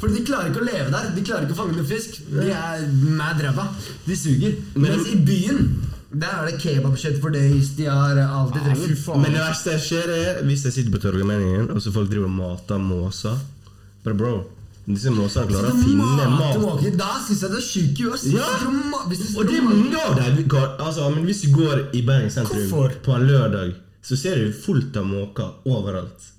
For 0.00 0.08
de 0.10 0.22
klarer 0.26 0.50
ikke 0.50 0.62
å 0.62 0.66
leve 0.66 0.90
der. 0.90 1.08
De 1.14 1.22
klarer 1.26 1.46
ikke 1.46 1.54
å 1.56 1.60
fange 1.64 1.76
noe 1.76 1.86
fisk. 1.86 2.20
De 2.30 2.48
er 2.54 2.84
mad 3.18 3.40
ræva. 3.42 3.68
De 4.06 4.16
suger. 4.16 4.56
Mens 4.78 5.06
i 5.10 5.16
byen, 5.26 5.68
der 6.14 6.34
er 6.40 6.48
det 6.50 6.60
kebabkjøtt 6.62 7.20
for 7.22 7.34
days. 7.34 7.72
De 7.78 7.86
har 7.90 8.18
alt 8.22 8.54
de 8.54 8.60
Ah, 8.62 8.68
trenger. 8.70 9.20
Men 9.22 9.34
det 9.34 9.42
verste 9.42 9.74
som 9.76 9.82
skjer, 9.88 10.12
er 10.14 10.42
hvis 10.46 10.64
jeg 10.68 10.76
sitter 10.78 10.94
på 10.94 11.02
Torgallmenningen, 11.02 11.70
og 11.74 11.82
så 11.82 11.92
folk 11.94 12.10
driver 12.10 12.30
og 12.30 12.36
mater 12.38 12.78
måser. 12.82 13.38
Bare 14.04 14.18
bro, 14.18 14.32
disse 14.86 15.10
måsene 15.14 15.48
klarer 15.50 15.70
å 15.72 15.78
finne 15.80 16.28
mat. 16.38 16.58
Måke. 16.60 16.90
da 16.98 17.14
syns 17.26 17.42
jeg 17.42 17.54
det 17.54 17.60
er 17.60 17.66
sjukt 17.70 18.00
i 18.02 18.08
huet. 18.08 18.26
Ja. 18.34 18.50
Og 19.38 19.46
det 19.48 19.58
er 19.58 19.64
mange 19.64 20.02
av 20.02 20.18
dem. 20.18 20.36
vi 20.38 20.44
Altså, 20.54 21.08
men 21.14 21.24
hvis 21.24 21.42
du 21.46 21.54
går 21.56 21.88
i 21.96 22.02
Bergen 22.06 22.30
sentrum 22.30 22.62
Hvorfor? 22.68 22.98
på 23.02 23.14
en 23.16 23.26
lørdag, 23.26 23.74
så 24.04 24.16
ser 24.20 24.36
du 24.44 24.52
fullt 24.52 24.96
av 25.00 25.06
måker 25.08 25.54
overalt. 25.66 26.30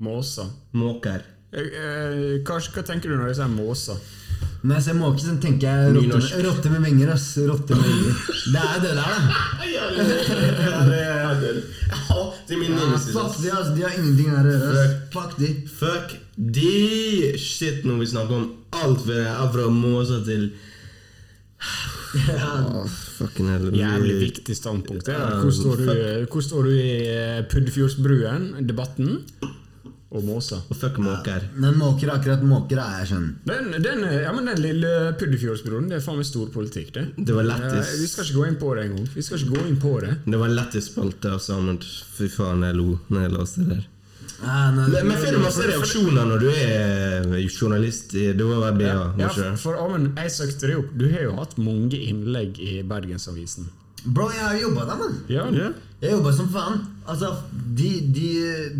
Måser. 0.00 0.46
Måker. 0.78 1.24
Eh, 1.52 2.38
Hva, 2.46 2.58
hva 2.60 2.82
tenker 2.86 3.10
du 3.10 3.16
når 3.18 3.32
jeg 3.32 3.38
sier 3.40 3.50
måser? 3.50 3.98
Når 4.62 4.74
jeg 4.74 4.82
ser 4.84 4.94
Måker, 4.98 5.22
så 5.22 5.32
tenker 5.42 5.66
jeg 5.68 5.90
rotte 5.94 6.06
Nynorsk. 6.06 6.32
med, 6.36 6.44
rotte 6.46 6.70
med 6.70 6.82
vinger. 6.86 7.10
ass. 7.14 7.26
Rotte 7.46 7.76
med 7.78 7.86
vinger. 7.86 8.14
Det 8.52 8.62
er 8.62 8.80
det 8.82 8.90
der, 8.90 8.98
da. 8.98 9.66
Ja, 9.70 9.84
det 10.86 10.98
er 11.02 11.34
det. 11.42 12.58
Min 12.58 12.72
Ja, 12.72 12.78
nemesis. 12.84 13.12
fuck 13.14 13.24
ass. 13.30 13.38
de, 13.42 13.50
altså. 13.54 13.74
De 13.76 13.82
har 13.86 13.94
ingenting 13.98 14.30
her 14.34 14.46
å 14.46 14.54
gjøre. 14.54 14.84
Fuck 15.14 15.36
de. 15.38 15.50
Fuck 15.78 16.14
de 16.38 17.38
shit 17.38 17.84
når 17.86 18.00
vi 18.02 18.06
snakker 18.12 18.34
om 18.38 18.48
alt 18.82 19.02
fra, 19.06 19.48
fra 19.54 19.68
måser 19.74 20.22
til 20.26 20.48
Åh, 22.14 22.88
fucking. 23.18 23.52
Jævlig 23.76 24.18
viktig 24.22 24.56
standpunkt. 24.56 25.06
Det. 25.06 25.12
Ja, 25.12 25.38
Hvor, 25.42 25.52
står 25.52 25.82
du, 25.84 26.26
hvor 26.32 26.44
står 26.44 26.68
du 26.68 26.74
i 26.74 26.90
eh, 27.12 27.40
Puddefjordsbruen-debatten? 27.50 29.18
Og 30.08 30.24
måsa. 30.24 30.62
Og 30.72 30.76
fuck 30.80 30.96
måker. 31.04 31.42
Men 31.60 31.76
måker, 31.76 32.08
akkurat 32.14 32.40
måker 32.40 32.80
er 32.80 33.02
jeg 33.02 33.10
skjønner. 33.10 33.34
Den, 33.50 33.74
den, 33.84 34.06
ja, 34.22 34.30
men 34.32 34.48
den 34.48 34.62
lille 34.64 34.92
Puddefjordsbroen, 35.20 35.90
det 35.90 35.98
er 35.98 36.04
faen 36.04 36.16
meg 36.16 36.28
storpolitikk, 36.30 36.94
det. 36.94 37.04
Det 37.18 37.36
var 37.36 37.44
lettis. 37.44 37.76
lættis. 37.76 38.00
vi 38.00 38.08
skal 38.14 38.24
ikke 38.24 38.38
gå 38.38 38.46
inn 38.48 38.58
på 38.62 38.72
det 38.78 38.86
engang. 38.88 39.10
Vi 39.12 39.26
skal 39.26 39.42
ikke 39.42 39.58
gå 39.58 39.66
inn 39.68 39.78
på 39.82 39.92
det. 40.06 40.14
Det 40.24 40.40
var 40.40 40.54
lættis 40.54 40.88
spalte, 40.94 41.34
altså, 41.36 41.60
men 41.60 41.80
fy 41.84 42.30
faen, 42.32 42.64
jeg 42.64 42.80
lo 42.80 42.94
når 43.12 43.26
jeg 43.26 43.36
leste 43.36 43.66
det 43.66 43.76
der. 43.76 43.86
Ah, 44.40 44.70
nei, 44.70 45.02
Men, 45.02 45.16
får 45.18 45.34
du 45.34 45.40
masse 45.42 45.64
reaksjoner 45.66 46.28
når 46.30 46.42
du 46.44 46.48
er 46.52 47.48
journalist? 47.48 48.12
Du 48.12 48.32
Det 48.38 48.44
var 48.46 48.76
BA, 48.78 48.86
Ja, 48.86 49.00
ja, 49.18 49.28
for, 49.34 49.56
for 49.64 49.80
Amund, 49.82 50.12
jeg 50.14 50.30
søkte 50.30 50.70
deg 50.70 50.78
opp. 50.78 50.92
Du 50.94 51.08
har 51.10 51.24
jo 51.26 51.34
hatt 51.40 51.56
mange 51.58 51.98
innlegg 51.98 52.60
i 52.62 52.78
Bergensavisen. 52.86 53.66
Bro, 54.04 54.28
jeg 54.30 54.44
har 54.44 54.60
jobba 54.60 54.84
der, 54.86 55.00
mann. 55.02 55.18
Ja, 55.28 55.48
Ja. 55.50 55.72
Jeg 55.98 56.12
jobba 56.14 56.30
som 56.30 56.46
faen. 56.54 56.84
Altså, 57.10 57.32
de, 57.50 57.88
de, 58.14 58.28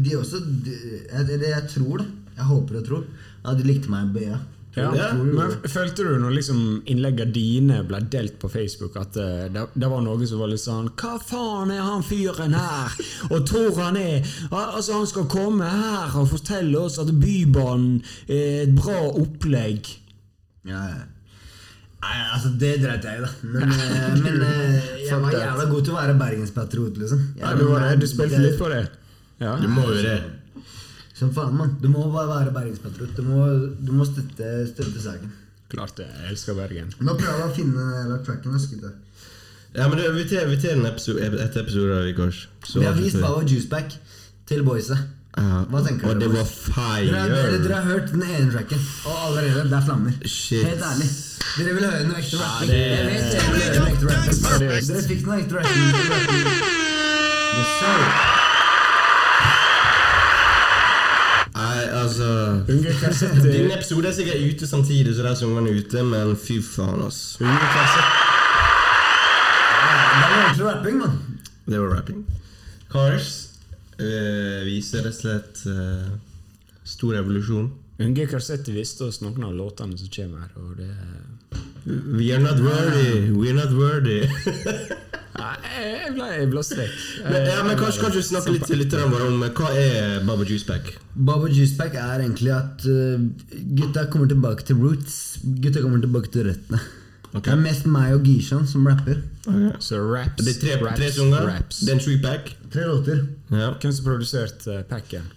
de 0.04 0.12
også 0.14 0.38
de, 0.38 0.70
jeg, 1.10 1.24
jeg, 1.32 1.40
jeg 1.48 1.64
tror 1.72 1.98
det. 1.98 2.06
Jeg 2.36 2.46
håper 2.46 2.78
og 2.78 2.84
tror 2.86 3.02
at 3.48 3.58
de 3.58 3.66
likte 3.66 3.90
meg 3.90 4.06
i 4.06 4.12
BA. 4.20 4.38
Ja, 4.78 5.08
men 5.14 5.56
Følte 5.68 6.06
du 6.06 6.14
når 6.22 6.36
liksom 6.38 6.62
innleggene 6.88 7.34
dine 7.34 7.82
ble 7.88 8.00
delt 8.12 8.38
på 8.42 8.50
Facebook, 8.52 8.96
at 9.00 9.18
eh, 9.20 9.46
det, 9.52 9.66
det 9.74 9.90
var 9.90 10.02
noen 10.04 10.24
som 10.28 10.42
var 10.42 10.52
litt 10.52 10.62
sånn 10.62 10.90
Hva 10.98 11.18
faen 11.22 11.74
er 11.74 11.84
han 11.84 12.06
fyren 12.06 12.56
her? 12.56 12.96
Og 13.30 13.44
tror 13.48 13.76
han 13.82 13.98
er 14.00 14.24
Altså 14.48 14.98
Han 14.98 15.08
skal 15.10 15.28
komme 15.30 15.68
her 15.68 16.16
og 16.18 16.30
fortelle 16.32 16.80
oss 16.80 16.98
at 17.02 17.12
Bybanen 17.18 18.00
er 18.26 18.64
et 18.64 18.74
bra 18.76 18.98
opplegg. 19.08 19.88
Ja. 20.68 20.82
Nei, 21.98 22.16
altså, 22.30 22.52
det 22.60 22.76
dreit 22.82 23.04
jeg 23.04 23.18
i, 23.18 23.24
da. 23.24 23.30
Men, 23.42 23.72
eh, 23.84 24.18
men 24.22 24.42
eh, 24.46 24.90
jeg 25.08 25.22
var 25.22 25.34
jævla 25.34 25.68
god 25.72 25.86
til 25.86 25.94
å 25.94 25.98
være 25.98 26.18
bergenspatriot, 26.20 27.00
liksom. 27.02 27.24
Ja, 27.40 27.54
du, 27.58 27.64
var 27.72 27.88
du 27.98 28.06
spilte 28.10 28.42
litt 28.42 28.58
på 28.60 28.70
det? 28.72 28.84
Ja. 29.42 29.56
Du 29.58 29.66
må 29.70 29.86
jo 29.90 29.98
det. 30.02 30.18
Som 31.18 31.32
faen, 31.34 31.54
mann. 31.58 31.76
Du 31.82 31.88
må 31.90 32.04
bare 32.14 32.28
være 32.30 32.52
bergenspatriot. 32.54 33.16
Du 33.16 33.22
du 33.88 33.92
må 33.92 34.04
støtte, 34.06 34.52
støtte 34.70 35.02
saken. 35.02 35.32
Klart 35.68 35.96
det. 35.98 36.06
Jeg 36.06 36.30
elsker 36.32 36.54
Bergen. 36.56 36.92
Nå 37.04 37.14
prøver 37.18 37.42
jeg 37.42 37.48
å 37.50 37.54
finne 37.56 37.86
den 38.08 38.22
tracken. 38.24 38.54
ass, 38.56 38.66
gutta. 38.70 38.92
Ja, 39.76 39.88
men 39.88 39.98
det, 39.98 40.06
vi 40.14 40.24
tar, 40.30 40.46
vi 40.48 40.56
tar 40.62 40.70
en 40.78 40.86
episode, 40.88 41.20
et 41.28 41.56
episode 41.60 41.98
av 41.98 42.08
går. 42.16 42.38
Vi 42.72 42.84
har 42.86 42.94
vist 42.96 43.18
Baba 43.20 43.42
Juiceback 43.44 43.92
til 44.48 44.62
boysa. 44.64 44.96
Hva 45.38 45.82
tenker 45.84 46.08
Og 46.08 46.14
dere, 46.16 46.22
det 46.24 46.30
var 46.32 46.48
fire! 46.48 47.12
Dere, 47.12 47.28
dere, 47.34 47.58
dere 47.62 47.74
har 47.76 47.84
hørt 47.92 48.08
den 48.14 48.22
ene 48.24 48.48
tracken, 48.54 48.80
og 49.06 49.18
allerede 49.28 49.68
det 49.68 49.76
er 49.76 49.84
flammer. 49.90 50.16
Shit. 50.24 50.64
Helt 50.66 50.82
ærlig. 50.88 51.10
Dere 51.58 51.74
vil 51.76 51.84
høre 51.90 52.08
noe 52.08 52.18
ekte 52.22 52.40
rapping. 52.40 52.68
det- 52.70 52.78
Jeg 52.88 53.02
vet. 54.72 54.88
Dere 54.88 55.02
fikk 55.12 55.22
noe 55.28 55.36
ekte 55.42 55.54
rapping. 55.60 55.78
Yes, 57.58 57.70
sir. 57.78 57.98
Nei, 61.58 61.78
altså 62.08 62.28
Unge 62.72 62.94
Din 63.54 63.70
episode 63.70 64.08
er 64.08 64.16
sikkert 64.16 64.44
ute 64.48 64.66
samtidig, 64.66 65.14
så 65.16 65.22
der 65.22 65.30
er 65.30 65.44
ungene 65.46 65.76
ute, 65.78 66.02
men 66.04 66.34
fy 66.36 66.58
faen, 66.64 67.04
ass. 67.06 67.36
Unge 67.40 67.70
Karsette 67.74 68.12
Det 70.18 70.24
var 70.24 70.38
ordentlig 70.42 70.66
rapping, 70.66 70.98
mann. 70.98 71.18
Det 71.66 71.80
var 71.80 71.96
rapping. 71.96 72.24
Cars 72.92 73.50
øh, 73.98 74.64
viser 74.66 75.04
rett 75.04 75.12
og 75.12 75.20
slett 75.20 75.66
øh, 75.66 76.08
stor 76.84 77.18
evolusjon. 77.20 77.68
Unge 78.00 78.26
kassetter 78.30 78.72
visste 78.72 79.08
oss 79.08 79.20
noen 79.24 79.44
av 79.44 79.56
låtene 79.58 79.98
som 79.98 80.10
kommer 80.14 80.46
her, 80.46 80.52
og 80.62 80.76
det 80.78 80.92
We 81.86 82.32
are 82.32 82.40
not 82.42 82.58
worthy. 82.60 83.30
We 83.30 83.50
are 83.50 83.54
not 83.56 83.72
worthy. 83.72 84.20
Nei, 85.38 85.54
Jeg 85.78 86.14
ble, 86.16 86.26
jeg 86.34 86.48
ble 86.50 86.62
strekk. 86.66 86.94
men, 87.28 87.44
ja, 87.46 87.58
men 87.62 87.76
kanskje, 87.78 88.00
kanskje 88.02 88.22
du 88.24 88.26
snakke 88.26 88.54
litt 88.56 88.64
til 88.66 88.80
lytterne 88.82 89.06
våre 89.12 89.28
om 89.30 89.44
eh, 89.46 89.52
hva 89.54 89.68
er 89.78 90.24
Baba 90.26 90.46
Juiceback? 90.48 90.88
Baba 91.14 91.46
Juiceback 91.52 91.94
er 91.94 92.24
egentlig 92.24 92.50
at 92.56 92.86
uh, 92.90 93.22
gutta 93.78 94.08
kommer 94.10 94.26
tilbake 94.32 94.66
til 94.66 94.80
roots. 94.82 95.38
Gutta 95.62 95.84
kommer 95.84 96.02
tilbake 96.02 96.32
til 96.34 96.48
røttene. 96.50 96.80
Okay. 97.28 97.44
Det 97.44 97.54
er 97.54 97.62
mest 97.62 97.86
meg 97.86 98.16
og 98.16 98.24
Gishan 98.26 98.66
som 98.66 98.86
rapper. 98.88 99.20
Så 99.84 100.00
raps, 100.00 100.42
Det 100.42 100.56
er 100.56 100.60
tre, 100.64 100.76
raps, 100.82 100.98
tre 100.98 101.10
sanger. 101.12 101.46
raps. 101.52 101.80
Det 101.84 101.92
er 101.92 101.98
en 101.98 102.02
three-pack. 102.02 102.52
Tre 102.72 102.86
låter. 102.88 103.24
Ja. 103.52 103.70
Hvem 103.78 103.92
som 103.92 104.04
produserte 104.08 104.82
packen? 104.90 105.28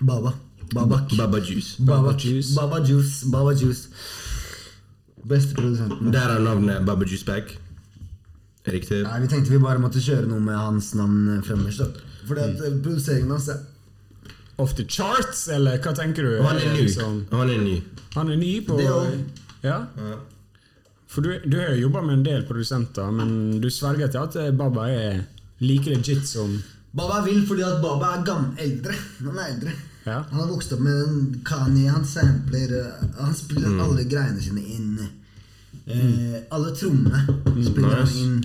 Baba. 0.00 0.32
Babak. 0.74 1.12
Baba 1.16 1.38
Juice. 1.38 1.76
Baba 1.78 2.02
Baba 2.02 2.18
Juice. 2.18 2.54
Baba 2.56 2.80
Juice. 2.84 3.24
Baba 3.30 3.52
Juice. 3.54 3.88
Beste 5.24 5.54
produsenten. 5.54 6.12
Der 6.12 6.36
er 6.36 6.44
navnet 6.44 6.86
Baba 6.86 7.04
Juice 7.04 7.24
Bag. 7.24 7.56
Riktig. 8.68 9.02
Nei, 9.02 9.20
Vi 9.20 9.28
tenkte 9.28 9.50
vi 9.50 9.58
bare 9.58 9.80
måtte 9.80 10.00
kjøre 10.02 10.28
noe 10.28 10.40
med 10.44 10.56
hans 10.56 10.92
navn 10.94 11.42
fremmest. 11.46 12.00
Fordi 12.28 12.44
at 12.44 12.58
mm. 12.60 12.80
produseringen 12.84 13.30
hans 13.30 13.48
er 13.48 13.64
Off 14.58 14.72
the 14.74 14.82
charts, 14.90 15.44
eller 15.54 15.78
hva 15.78 15.92
tenker 15.94 16.26
du? 16.26 16.42
Han 16.42 16.56
er 16.58 16.72
ny. 16.74 16.80
Liksom- 16.82 17.26
Han 17.30 17.50
er 17.50 17.60
ny. 17.62 17.76
Han 18.14 18.30
er 18.30 18.36
ny 18.36 18.66
på 18.66 18.76
Det 18.76 18.88
også. 18.90 19.18
Ja? 19.62 19.84
For 21.06 21.22
du, 21.22 21.38
du 21.46 21.56
har 21.58 21.68
jo 21.74 21.86
jobba 21.86 22.02
med 22.02 22.14
en 22.18 22.24
del 22.24 22.42
produsenter, 22.46 23.10
men 23.10 23.60
du 23.60 23.70
sverger 23.70 24.10
til 24.10 24.18
at 24.18 24.36
eh, 24.36 24.50
Baba 24.50 24.88
er 24.90 25.22
like 25.60 25.88
legit 25.90 26.26
som 26.26 26.58
Baba 26.92 27.20
er 27.20 27.24
vill 27.28 27.46
fordi 27.46 27.62
at 27.62 27.80
Baba 27.82 28.16
er 28.16 28.24
gammel, 28.24 28.50
eldre. 28.58 28.94
Han 29.22 29.38
er 29.38 29.54
eldre. 29.54 29.72
Ja. 30.06 30.22
Han 30.30 30.40
har 30.40 30.46
vokst 30.48 30.72
opp 30.72 30.80
med 30.80 30.92
en 31.02 31.40
Kanye, 31.44 31.90
han 31.90 32.04
sampler 32.06 32.70
eh, 32.78 33.08
Han 33.20 33.34
spiller 33.34 33.68
Mm. 33.68 33.80
alle 33.80 34.04
greiene 34.04 34.40
sine 34.42 34.60
inn. 34.62 34.98
Eh, 35.86 36.38
alle 36.50 36.70
trommene 36.76 37.24
spiller 37.64 37.94
han 37.94 38.04
nice. 38.04 38.18
inn 38.18 38.44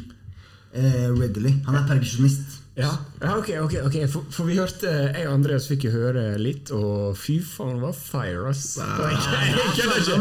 eh, 0.74 1.08
regularly. 1.14 1.54
Han 1.66 1.76
er 1.76 1.88
perkusjonist. 1.88 2.53
Ja, 2.74 2.90
ja 3.22 3.36
ok, 3.38 3.50
ok, 3.62 3.74
ok 3.86 3.96
for, 4.10 4.24
for 4.34 4.48
vi 4.50 4.56
hørte 4.58 4.90
Jeg 4.90 5.28
og 5.30 5.36
Andreas 5.36 5.68
fikk 5.70 5.84
jo 5.86 5.92
høre 5.94 6.24
litt, 6.42 6.72
og 6.74 7.12
fy 7.22 7.36
faen, 7.46 7.76
det 7.78 7.84
var 7.84 7.94
fire, 7.94 8.48
ass. 8.50 8.64
Jeg 8.82 9.76
kødder 9.78 10.00
ikke! 10.00 10.16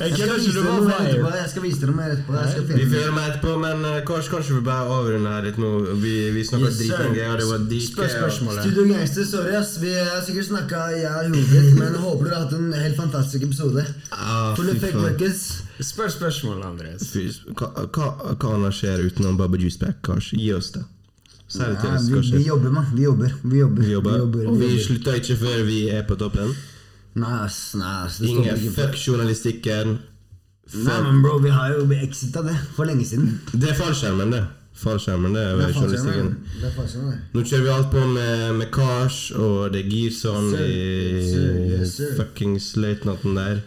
Jeg 0.00 0.14
kødder 0.14 0.38
vise 0.38 0.48
ikke, 0.48 0.54
det 0.54 0.62
dere 0.62 0.86
var 0.86 1.02
fire. 1.02 1.34
Jeg 1.42 1.50
skal 1.52 1.66
vise 1.66 1.82
dere 1.82 1.96
mer 1.98 2.14
etterpå. 2.14 2.38
Jeg 2.38 2.48
skal 2.54 2.64
Vi 2.70 2.86
får 2.88 2.96
gjøre 3.02 3.12
mer 3.18 3.28
etterpå, 3.34 3.52
men 3.66 3.84
eh, 3.90 3.98
kanskje, 4.08 4.32
kanskje 4.38 4.56
vi 4.56 4.64
bare 4.70 4.96
avrunde 4.96 5.34
her 5.36 5.46
litt 5.50 5.60
nå. 5.60 5.70
Vi, 6.06 6.14
vi 6.38 6.46
snakka 6.48 6.70
Yes, 6.70 6.80
dritlenge, 6.80 7.28
og 7.28 7.38
det 7.42 7.50
var 7.52 7.60
Spør 7.60 7.70
dritgøy. 7.74 8.10
spørsmålet. 8.16 8.64
Studio 8.64 8.88
Gangster, 8.94 9.30
sorry 9.34 9.54
ass. 9.60 9.76
Vi 9.84 9.92
har 10.00 10.20
sikkert 10.24 10.48
snakka 10.48 10.82
jeg 10.96 11.06
og 11.12 11.36
hodet, 11.36 11.72
men 11.76 12.02
håper 12.08 12.24
dere 12.30 12.34
har 12.40 12.44
hatt 12.48 12.56
en 12.56 12.72
helt 12.88 12.96
fantastisk 13.04 13.44
episode. 13.52 13.84
Ah, 14.16 14.54
Full 14.56 14.72
fy 14.72 14.78
of 14.78 14.84
fake 14.86 14.96
faen. 14.96 15.10
records. 15.12 15.44
Spør 15.92 16.08
spørsmålet, 16.16 16.64
Andreas. 16.72 17.10
Hva, 17.52 17.68
hva, 17.92 18.12
hva 18.40 18.72
skjer 18.80 19.04
utenom 19.10 19.36
Baba 19.36 19.60
Juice 19.60 19.76
Pack? 19.84 20.08
Gi 20.32 20.54
oss 20.56 20.72
det. 20.72 20.88
Ja, 21.54 21.94
oss, 21.94 22.08
vi, 22.10 22.36
vi 22.36 22.42
jobber, 22.44 22.70
mann. 22.70 22.90
Vi 22.94 23.02
jobber. 23.02 23.32
Vi 23.42 23.58
jobber. 23.58 23.82
Vi 23.82 23.92
jobber, 23.92 24.20
og 24.20 24.60
vi 24.60 24.66
jobber. 24.66 24.82
slutter 24.84 25.14
ikke 25.16 25.36
før 25.40 25.62
vi 25.64 25.78
er 25.88 26.04
på 26.04 26.18
toppen. 26.20 26.52
Nei, 27.16 27.38
ass. 27.46 27.72
Nei, 27.78 27.94
ass. 28.04 28.20
Ingen 28.20 28.60
fuck 28.76 28.98
journalistikken. 29.00 29.98
Nei, 30.74 30.98
men 31.06 31.22
bro, 31.24 31.38
vi 31.40 31.48
har 31.48 31.72
jo 31.72 31.86
exita 31.96 32.42
det 32.44 32.56
for 32.76 32.84
lenge 32.84 33.06
siden. 33.08 33.38
Det 33.54 33.72
er 33.72 33.78
fallskjermen, 33.78 34.34
det. 34.36 34.44
Fallskjermen, 34.78 35.32
det 35.34 35.42
er 35.42 35.72
journalistikken. 35.72 36.28
Nå 37.32 37.42
kjører 37.42 37.64
vi 37.64 37.72
alt 37.72 37.88
på 37.94 38.04
med, 38.12 38.44
med 38.60 38.68
Kars, 38.74 39.22
og 39.32 39.72
det 39.72 39.86
er 39.86 39.90
Girson 39.90 40.52
sir. 40.52 40.68
i 40.68 41.24
sir. 41.24 41.58
Yes, 41.72 41.96
sir. 41.96 42.12
fuckings 42.20 42.74
løytnanten 42.76 43.40
der. 43.40 43.64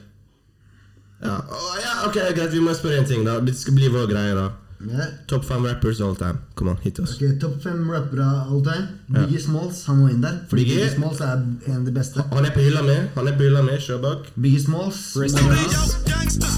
Ja. 1.21 1.39
Oh, 1.49 1.73
ja, 1.81 1.97
ok, 2.07 2.21
greit, 2.37 2.53
vi 2.53 2.61
må 2.63 2.77
spørre 2.77 3.01
en 3.01 3.09
ting, 3.09 3.25
da. 3.25 3.39
Det 3.41 3.57
skal 3.57 3.75
bli 3.77 3.89
vår 3.91 4.07
greie, 4.13 4.37
da. 4.37 4.51
Ja. 4.89 5.05
Top 5.27 5.45
five 5.45 5.61
rappers 5.67 6.01
all 6.01 6.15
time. 6.15 6.39
Come 6.55 6.71
on, 6.71 6.77
hit 6.81 6.99
oss. 6.99 7.15
Okay, 7.15 7.37
Topp 7.39 7.61
fem 7.61 7.89
rappere 7.89 8.25
all 8.49 8.63
time. 8.63 8.87
Biggie 9.07 9.39
Smalls, 9.41 9.83
han 9.85 9.97
må 10.01 10.07
inn 10.09 10.21
der. 10.23 10.39
Fordi 10.49 10.63
Biggie? 10.63 10.75
Biggie 10.79 10.95
Smalls 10.95 11.21
er 11.21 11.33
en 11.67 11.75
av 11.75 11.85
de 11.85 11.93
beste. 11.95 12.25
Han 12.33 12.45
er 12.45 12.53
på 12.55 12.63
hylla 12.65 12.81
med. 12.87 13.09
Han 13.15 13.27
er 13.27 13.37
på 13.37 13.47
hylla 13.47 13.61
med, 13.67 13.79
kjør 13.85 14.01
bak. 14.01 14.31
Biggie 14.35 14.63
Smalls. 14.63 15.01
Rest 15.21 15.39
in 15.39 15.51
peace. 15.53 16.57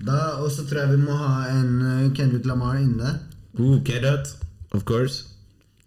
Da, 0.00 0.18
Og 0.40 0.50
så 0.50 0.64
tror 0.66 0.80
jeg 0.80 0.96
vi 0.96 1.02
må 1.04 1.16
ha 1.20 1.50
en 1.52 1.74
uh, 1.82 2.12
Kendrick 2.16 2.46
Lamar 2.48 2.78
inne 2.80 2.98
der. 3.04 3.20
Uh, 3.58 3.78
K-Dot, 3.84 4.34
of 4.72 4.84
course. 4.88 5.24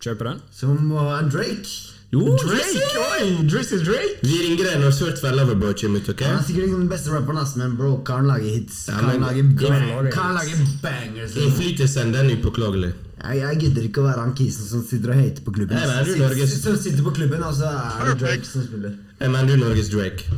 Kjør 0.04 0.20
på 0.20 0.30
den? 0.30 0.40
Så 0.52 0.68
vi 0.68 0.86
må 0.86 1.00
ha 1.00 1.20
en 1.20 1.32
Drake. 1.34 1.93
Jo, 2.14 2.36
Drake! 2.38 2.82
Oi! 3.02 3.48
Drizzy 3.50 3.80
Drake! 3.82 4.20
Vi 4.22 4.36
ringer 4.44 4.68
deg 4.68 4.82
når 4.84 4.92
sørt 4.94 5.18
Fell 5.22 5.34
Loverboy 5.40 5.74
kommer 5.80 6.04
ut, 6.04 6.10
ok? 6.14 6.20
Han 6.28 6.36
er 6.38 6.44
sikkert 6.46 6.68
ikke 6.68 6.82
den 6.84 6.92
beste 6.92 7.10
rapperen, 7.14 7.40
men 7.58 7.74
bro, 7.80 7.94
karen 8.06 8.28
lager 8.30 8.52
hits. 8.54 8.84
Ja, 8.92 9.00
Karen 9.00 9.08
men- 9.18 9.26
lager, 9.26 9.48
bang, 9.64 10.12
karen 10.14 10.38
lager 10.38 10.62
bangers. 10.84 11.34
Innflytelsen, 11.42 12.14
den 12.14 12.30
er 12.30 12.38
upåklagelig. 12.38 12.92
Jeg, 13.24 13.40
jeg 13.40 13.60
gidder 13.64 13.88
ikke 13.88 14.04
å 14.04 14.06
være 14.12 14.20
han 14.28 14.34
kisen 14.38 14.68
som 14.68 14.84
sitter 14.86 15.14
og 15.16 15.22
hater 15.24 15.46
på 15.48 15.56
klubben. 15.56 15.80
Nei, 15.80 15.88
men 15.90 16.34
du, 16.38 16.48
Som 16.54 16.78
sitter 16.78 17.04
på 17.08 17.14
klubben, 17.18 17.44
og 17.48 17.56
så 17.58 17.72
er 17.72 18.12
det 18.12 18.18
Drake 18.22 18.46
som 18.52 18.66
spiller. 18.68 18.94
Men 19.24 19.48
du 19.50 19.54
er 19.56 19.62
Norges 19.64 19.90
Drake. 19.94 20.38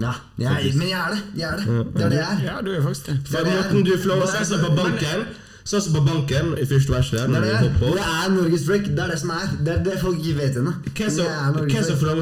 Ja, 0.00 0.14
jeg, 0.40 0.72
men 0.80 0.88
jeg 0.88 0.96
er 0.98 1.10
det. 1.12 1.22
Jeg 1.36 1.48
er 1.52 1.56
det. 1.60 1.66
Det 1.94 2.02
er 2.02 2.08
det 2.08 2.18
jeg 2.18 2.26
er. 2.32 2.44
Ja, 2.48 2.54
du 2.64 2.70
er 2.72 2.82
faktisk 2.82 3.10
det. 3.12 3.16
For 3.28 3.44
Det 3.44 3.52
måten 3.52 3.84
du 3.86 3.92
flåser 4.00 4.46
sånn 4.48 4.62
på 4.64 4.70
banken 4.78 5.26
Sånn 5.64 5.82
som 5.84 5.94
på 5.94 6.02
banken 6.06 6.52
i 6.58 6.64
første 6.66 6.90
verset 6.90 7.20
Det 7.30 7.38
er 7.38 7.44
det 7.46 7.90
er. 8.02 8.30
Norges 8.34 8.64
Drake. 8.66 8.90
Det 8.90 8.98
er 9.04 9.12
det 9.12 9.18
som 9.20 9.30
er. 9.30 9.50
Det 9.62 9.74
er 9.76 9.82
det 9.86 9.98
folk 10.02 10.18
ikke 10.18 10.38
vet 10.40 10.56
ennå. 10.58 10.72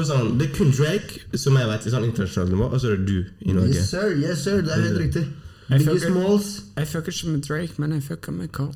Sånn 0.05 0.37
Det 0.37 0.49
er 0.49 0.55
kun 0.55 0.73
Drake, 0.77 1.21
som 1.41 1.57
jeg 1.57 1.69
vet, 1.71 1.85
i 1.87 1.93
sånn 1.93 2.05
internasjonalt 2.09 2.53
nivå, 2.53 2.69
og 2.69 2.81
så 2.81 2.91
er 2.91 2.99
det 3.01 3.07
du 3.07 3.47
i 3.49 3.55
Norge. 3.57 3.73
Yes 3.73 3.89
sir, 3.89 4.13
yes 4.21 4.43
sir, 4.45 4.61
det 4.61 4.75
er 4.75 4.85
helt 4.89 5.01
riktig. 5.01 5.25
Jeg 5.71 5.81
fucker- 5.87 7.13
ikke 7.13 7.29
med 7.31 7.41
Drake, 7.47 7.73
men 7.77 7.91
jeg 7.93 8.03
fucker 8.03 8.31
med 8.31 8.51
Carl. 8.51 8.73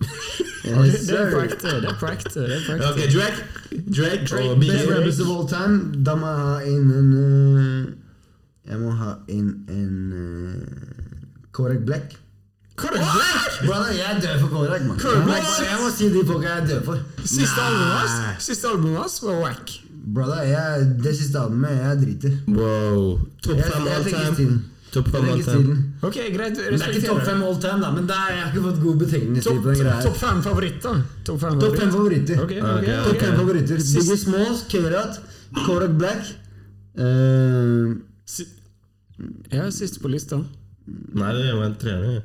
Yes 0.63 1.05
Det 1.07 1.19
er 1.19 1.31
prakte, 1.31 1.67
Det 1.81 1.89
er 1.89 1.97
prakte. 1.99 2.39
Det 2.39 2.55
er 2.55 2.61
på 2.65 2.73
Ok, 2.73 2.97
ekte. 2.97 3.17
Drake, 3.17 3.41
Drake, 3.97 4.25
Drake, 4.29 4.49
og 4.49 4.59
Best 4.59 4.89
rappers 4.89 5.19
of 5.19 5.27
all 5.27 5.47
time. 5.47 6.03
Da 6.03 6.15
må 6.15 6.27
jeg 6.27 6.37
ha 6.37 6.59
inn 6.65 6.91
en 6.91 7.09
uh, 7.13 7.91
Jeg 8.71 8.79
må 8.79 8.91
ha 8.91 9.13
inn 9.27 9.51
en 9.69 10.13
uh, 10.13 11.47
Korek 11.51 11.85
Black. 11.85 12.15
Kodak 12.75 12.99
Black! 13.15 13.51
Brother, 13.67 13.91
jeg 13.95 14.07
er 14.15 14.19
død 14.21 14.39
for. 14.39 14.47
Kodak 14.47 14.81
Jeg, 14.81 15.23
Black? 15.25 15.43
jeg 15.69 15.77
må 15.83 15.89
si 15.97 16.09
de 16.13 16.21
folka 16.27 16.47
jeg 16.49 16.61
er 16.63 16.67
død 16.67 16.81
for. 16.85 16.97
Siste 17.25 18.67
albumet 18.67 18.97
hans 18.99 19.19
var 19.23 19.39
wack. 19.41 19.71
Brother, 20.15 20.41
jeg, 20.43 20.87
det 21.03 21.13
siste 21.17 21.39
albumet, 21.39 21.69
jeg 21.71 21.97
driter. 22.01 22.33
Wow. 22.47 23.19
Topp 23.43 23.61
fem 23.63 23.87
all 23.93 24.03
time. 24.09 24.57
Topp 24.93 25.07
fem 25.13 25.29
all 25.31 25.43
time. 25.43 25.77
Ok, 26.01 26.17
greit. 26.35 26.59
Det 26.59 26.81
er 26.81 26.91
ikke 26.91 27.07
topp 27.07 27.23
fem 27.29 27.41
all 27.47 27.57
time, 27.63 27.79
da, 27.85 27.91
men 27.95 28.07
der, 28.11 28.27
jeg 28.33 28.43
har 28.43 28.51
ikke 28.53 28.65
fått 28.67 28.81
god 28.83 28.99
betegnelse 29.05 29.49
Topp 29.49 29.63
topp 30.05 30.19
fem 30.25 30.43
favoritter. 30.49 31.01
Topp 31.25 31.41
fem 31.41 31.95
favoritter. 31.95 32.43
Ok, 32.43 32.53
ok, 32.59 32.69
Ok, 32.75 33.15
ok. 33.15 33.25
Favoritter. 33.39 33.79
Sist- 33.79 33.97
Biggie 34.01 34.17
Smalls, 34.25 34.65
Kerat, 34.71 35.19
Korak 35.65 35.95
Black. 35.97 36.27
eh, 36.97 37.95
Si- 38.25 38.47
Ja, 39.51 39.69
siste 39.71 39.99
på 40.03 40.07
lista. 40.11 40.37
Nei, 41.15 41.33
det 41.33 41.53
var 41.55 41.65
en 41.65 41.75
trener. 41.81 42.21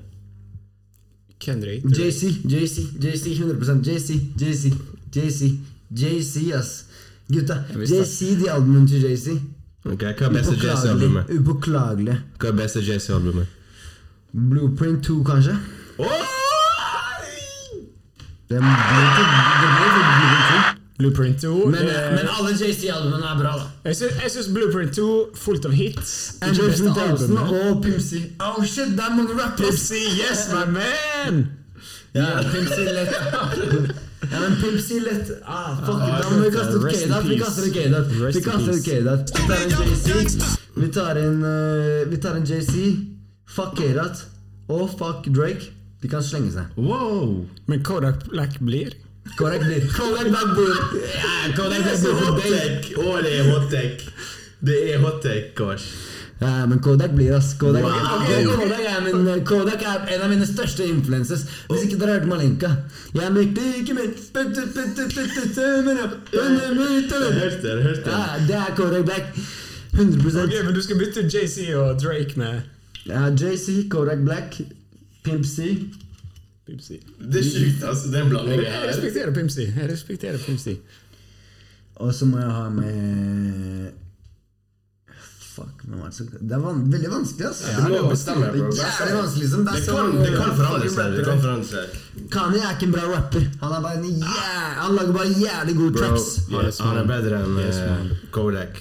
Kendrick. 1.40 1.84
JC, 1.84 2.42
JC, 2.44 2.86
JC, 3.00 3.34
100 3.38 3.82
JC, 3.82 4.20
JC, 4.36 4.72
JC, 5.14 5.54
JC, 5.90 6.52
ass. 6.54 6.84
Gutta. 7.32 7.64
JC, 7.74 8.36
de 8.40 8.50
albumene 8.50 8.88
til 8.88 9.00
JC. 9.04 9.40
Okay, 9.84 10.12
Hva 10.12 10.26
er 10.26 10.34
beste 10.34 10.56
Jay-Z-albumet? 10.60 11.30
Upåklagelig. 11.38 12.18
Hva 12.40 12.50
er 12.50 12.56
beste 12.58 12.82
Jay-Z-albumet? 12.84 13.46
Blueprint 14.32 15.04
2, 15.06 15.22
kanskje? 15.24 15.54
Oh! 15.98 16.04
Det 18.50 18.58
ble 18.60 18.74
ikke 18.74 19.24
Blueprint 19.78 20.44
2. 20.74 20.79
Blueprint 21.00 21.40
2. 21.42 21.52
Men, 21.72 21.86
det- 21.86 22.10
men 22.16 22.28
alle 22.36 22.52
JC-albumene 22.60 23.26
er 23.32 23.38
bra, 23.40 23.52
da. 23.58 23.66
jeg 23.90 23.96
syns, 23.96 24.18
jeg 24.22 24.30
syns 24.36 24.48
Blueprint 24.54 24.92
2 24.96 25.08
fullt 25.34 25.64
av 25.66 25.72
hits. 25.72 26.12
Ikke 26.36 26.48
Andrew 26.50 26.68
beste 26.68 27.06
albumet. 27.06 27.54
og 27.70 27.82
Pimsy. 27.84 28.20
Oh 28.40 28.60
shit, 28.64 28.92
det 28.98 29.04
er 29.08 29.16
mange 29.16 29.34
rappers! 29.40 29.66
Pipsy, 29.66 30.02
yes, 30.20 30.46
my 30.54 30.64
man! 30.76 31.40
Ja, 32.14 32.26
Pimsy 32.52 32.84
lett. 32.90 33.12
Ja, 34.30 34.38
men 34.40 34.56
Pimsy 34.60 34.98
lett. 35.00 35.30
Ah, 35.46 35.76
fuck 35.86 36.02
it, 36.04 36.22
da 36.22 36.30
må 36.30 36.42
vi 36.44 36.50
kaste 36.54 36.76
ut 36.76 36.84
Rest 36.84 37.02
in 37.02 37.08
K-Dot. 37.08 37.24
Vi 37.24 37.36
peace. 37.36 37.44
kaster 37.44 37.62
ut 37.66 37.74
K-Dot. 37.74 38.06
Rest 38.22 38.36
Vi 38.36 38.42
in 38.42 38.50
kaster 38.50 38.72
ut 38.72 38.84
peace. 38.84 38.90
K-Dot. 38.90 39.30
Vi 39.36 39.46
tar 39.48 39.60
en 39.64 39.70
JC. 39.80 40.56
Vi 40.76 40.88
tar 40.96 41.20
en 41.22 41.44
eh, 41.44 42.10
Vi 42.10 42.16
tar 42.26 42.34
en 42.36 42.44
JC. 42.44 42.74
Fuck 43.56 43.76
K-Dot. 43.80 44.24
Og 44.68 44.90
fuck 44.98 45.26
Drake. 45.34 45.70
De 46.02 46.08
kan 46.08 46.22
slenge 46.24 46.52
seg. 46.54 46.76
Wow! 46.76 47.46
Men 47.68 47.82
Kodak 47.84 48.26
Black 48.30 48.58
blir 48.60 48.94
Kodak 49.36 49.60
Black 50.30 50.54
blir 50.56 50.76
Ja, 51.14 51.52
Kodak 51.56 51.84
Det 51.84 51.92
er 51.92 51.96
så 51.96 52.14
for 52.18 52.30
Å, 53.04 53.20
det 53.24 53.34
er 53.38 53.50
hot-tech. 53.50 54.08
Det 54.60 54.78
er 54.94 54.98
hot-tech, 55.04 55.54
Kars. 55.56 55.86
Ja, 56.40 56.66
men 56.66 56.80
Kodak 56.80 57.10
blir 57.12 57.34
ass. 57.36 57.54
Kodak, 57.60 57.82
Wow. 57.82 57.92
Kodak, 58.56 58.80
er 58.80 59.00
min, 59.04 59.44
Kodak 59.44 59.82
er 59.82 60.14
en 60.14 60.22
av 60.22 60.30
mine 60.30 60.46
største 60.48 60.86
influences. 60.88 61.44
Hvis 61.68 61.84
ikke 61.84 61.98
dere 62.00 62.14
har 62.14 62.20
hørt 62.20 62.28
Malenka 62.28 62.70
Jeg 63.14 63.32
mektig, 63.32 63.66
ikke 63.82 63.94
min 63.94 64.14
hørte 67.40 67.62
det, 67.62 67.82
hørte 67.82 68.04
det. 68.04 68.12
Ja, 68.12 68.24
det 68.48 68.56
er 68.56 68.74
Kodak 68.76 69.04
Black. 69.04 69.26
100 69.92 70.44
Ok, 70.44 70.64
Men 70.64 70.74
du 70.74 70.82
skal 70.82 70.98
bytte 70.98 71.26
JC 71.28 71.74
og 71.74 72.00
Drake 72.02 72.32
med 72.36 72.60
ja, 73.06 73.26
JC, 73.28 73.88
Kodak 73.90 74.18
Black, 74.24 74.60
Pimp 75.24 75.44
C. 75.46 75.76
Pipsy. 76.70 76.98
Det 77.20 77.40
er 77.42 77.46
sjukt, 77.50 77.82
altså. 77.90 78.10
Den 78.14 78.30
blandingen 78.32 78.64
Jeg 78.64 78.72
her. 78.78 78.88
respekterer 78.92 79.34
Pimsy. 79.36 79.64
Jeg 79.68 79.90
respekterer 79.90 80.38
Pimsy. 80.46 80.76
Og 82.00 82.14
så 82.16 82.24
må 82.30 82.38
jeg 82.40 82.50
ha 82.56 82.68
med 82.72 83.90
Fuck, 85.50 85.82
men 85.90 85.98
er 86.06 86.12
det 86.14 86.38
Det 86.48 86.54
er 86.56 86.60
van 86.62 86.78
veldig 86.92 87.08
vanskelig, 87.10 87.46
ass. 87.50 87.60
Du 87.76 87.88
må 87.90 88.10
bestemme 88.12 88.50
bro. 88.54 88.68
Det 88.70 88.84
er 88.86 89.16
vanskelig, 89.16 89.42
liksom. 89.44 89.64
Det 89.66 89.72
er 89.74 89.80
Det 89.80 89.96
kan, 89.96 90.12
det 90.22 90.30
kan 90.38 90.54
forandre 90.60 90.90
seg. 90.94 91.16
Det 91.16 91.24
kan 91.26 91.42
forandre 91.42 91.66
seg. 91.72 91.98
Kanye 92.36 92.62
er 92.62 92.76
ikke 92.76 92.86
en 92.88 92.94
bra 92.94 93.08
rapper. 93.10 93.48
Han 93.64 93.74
er 93.76 93.82
bare 93.88 93.98
en 93.98 94.06
yeah, 94.22 94.70
Han 94.84 94.94
lager 94.96 95.12
bare 95.18 95.34
jævlig 95.42 95.74
gode 95.80 95.92
Bro, 95.98 96.06
tracks. 96.06 96.28
han, 96.54 96.64
Yes, 96.64 96.78
han 96.86 97.02
er 97.02 97.10
bedre 97.10 97.42
enn 97.44 97.58
Yes, 97.64 97.82
eh. 97.82 98.14
Kodak. 98.30 98.80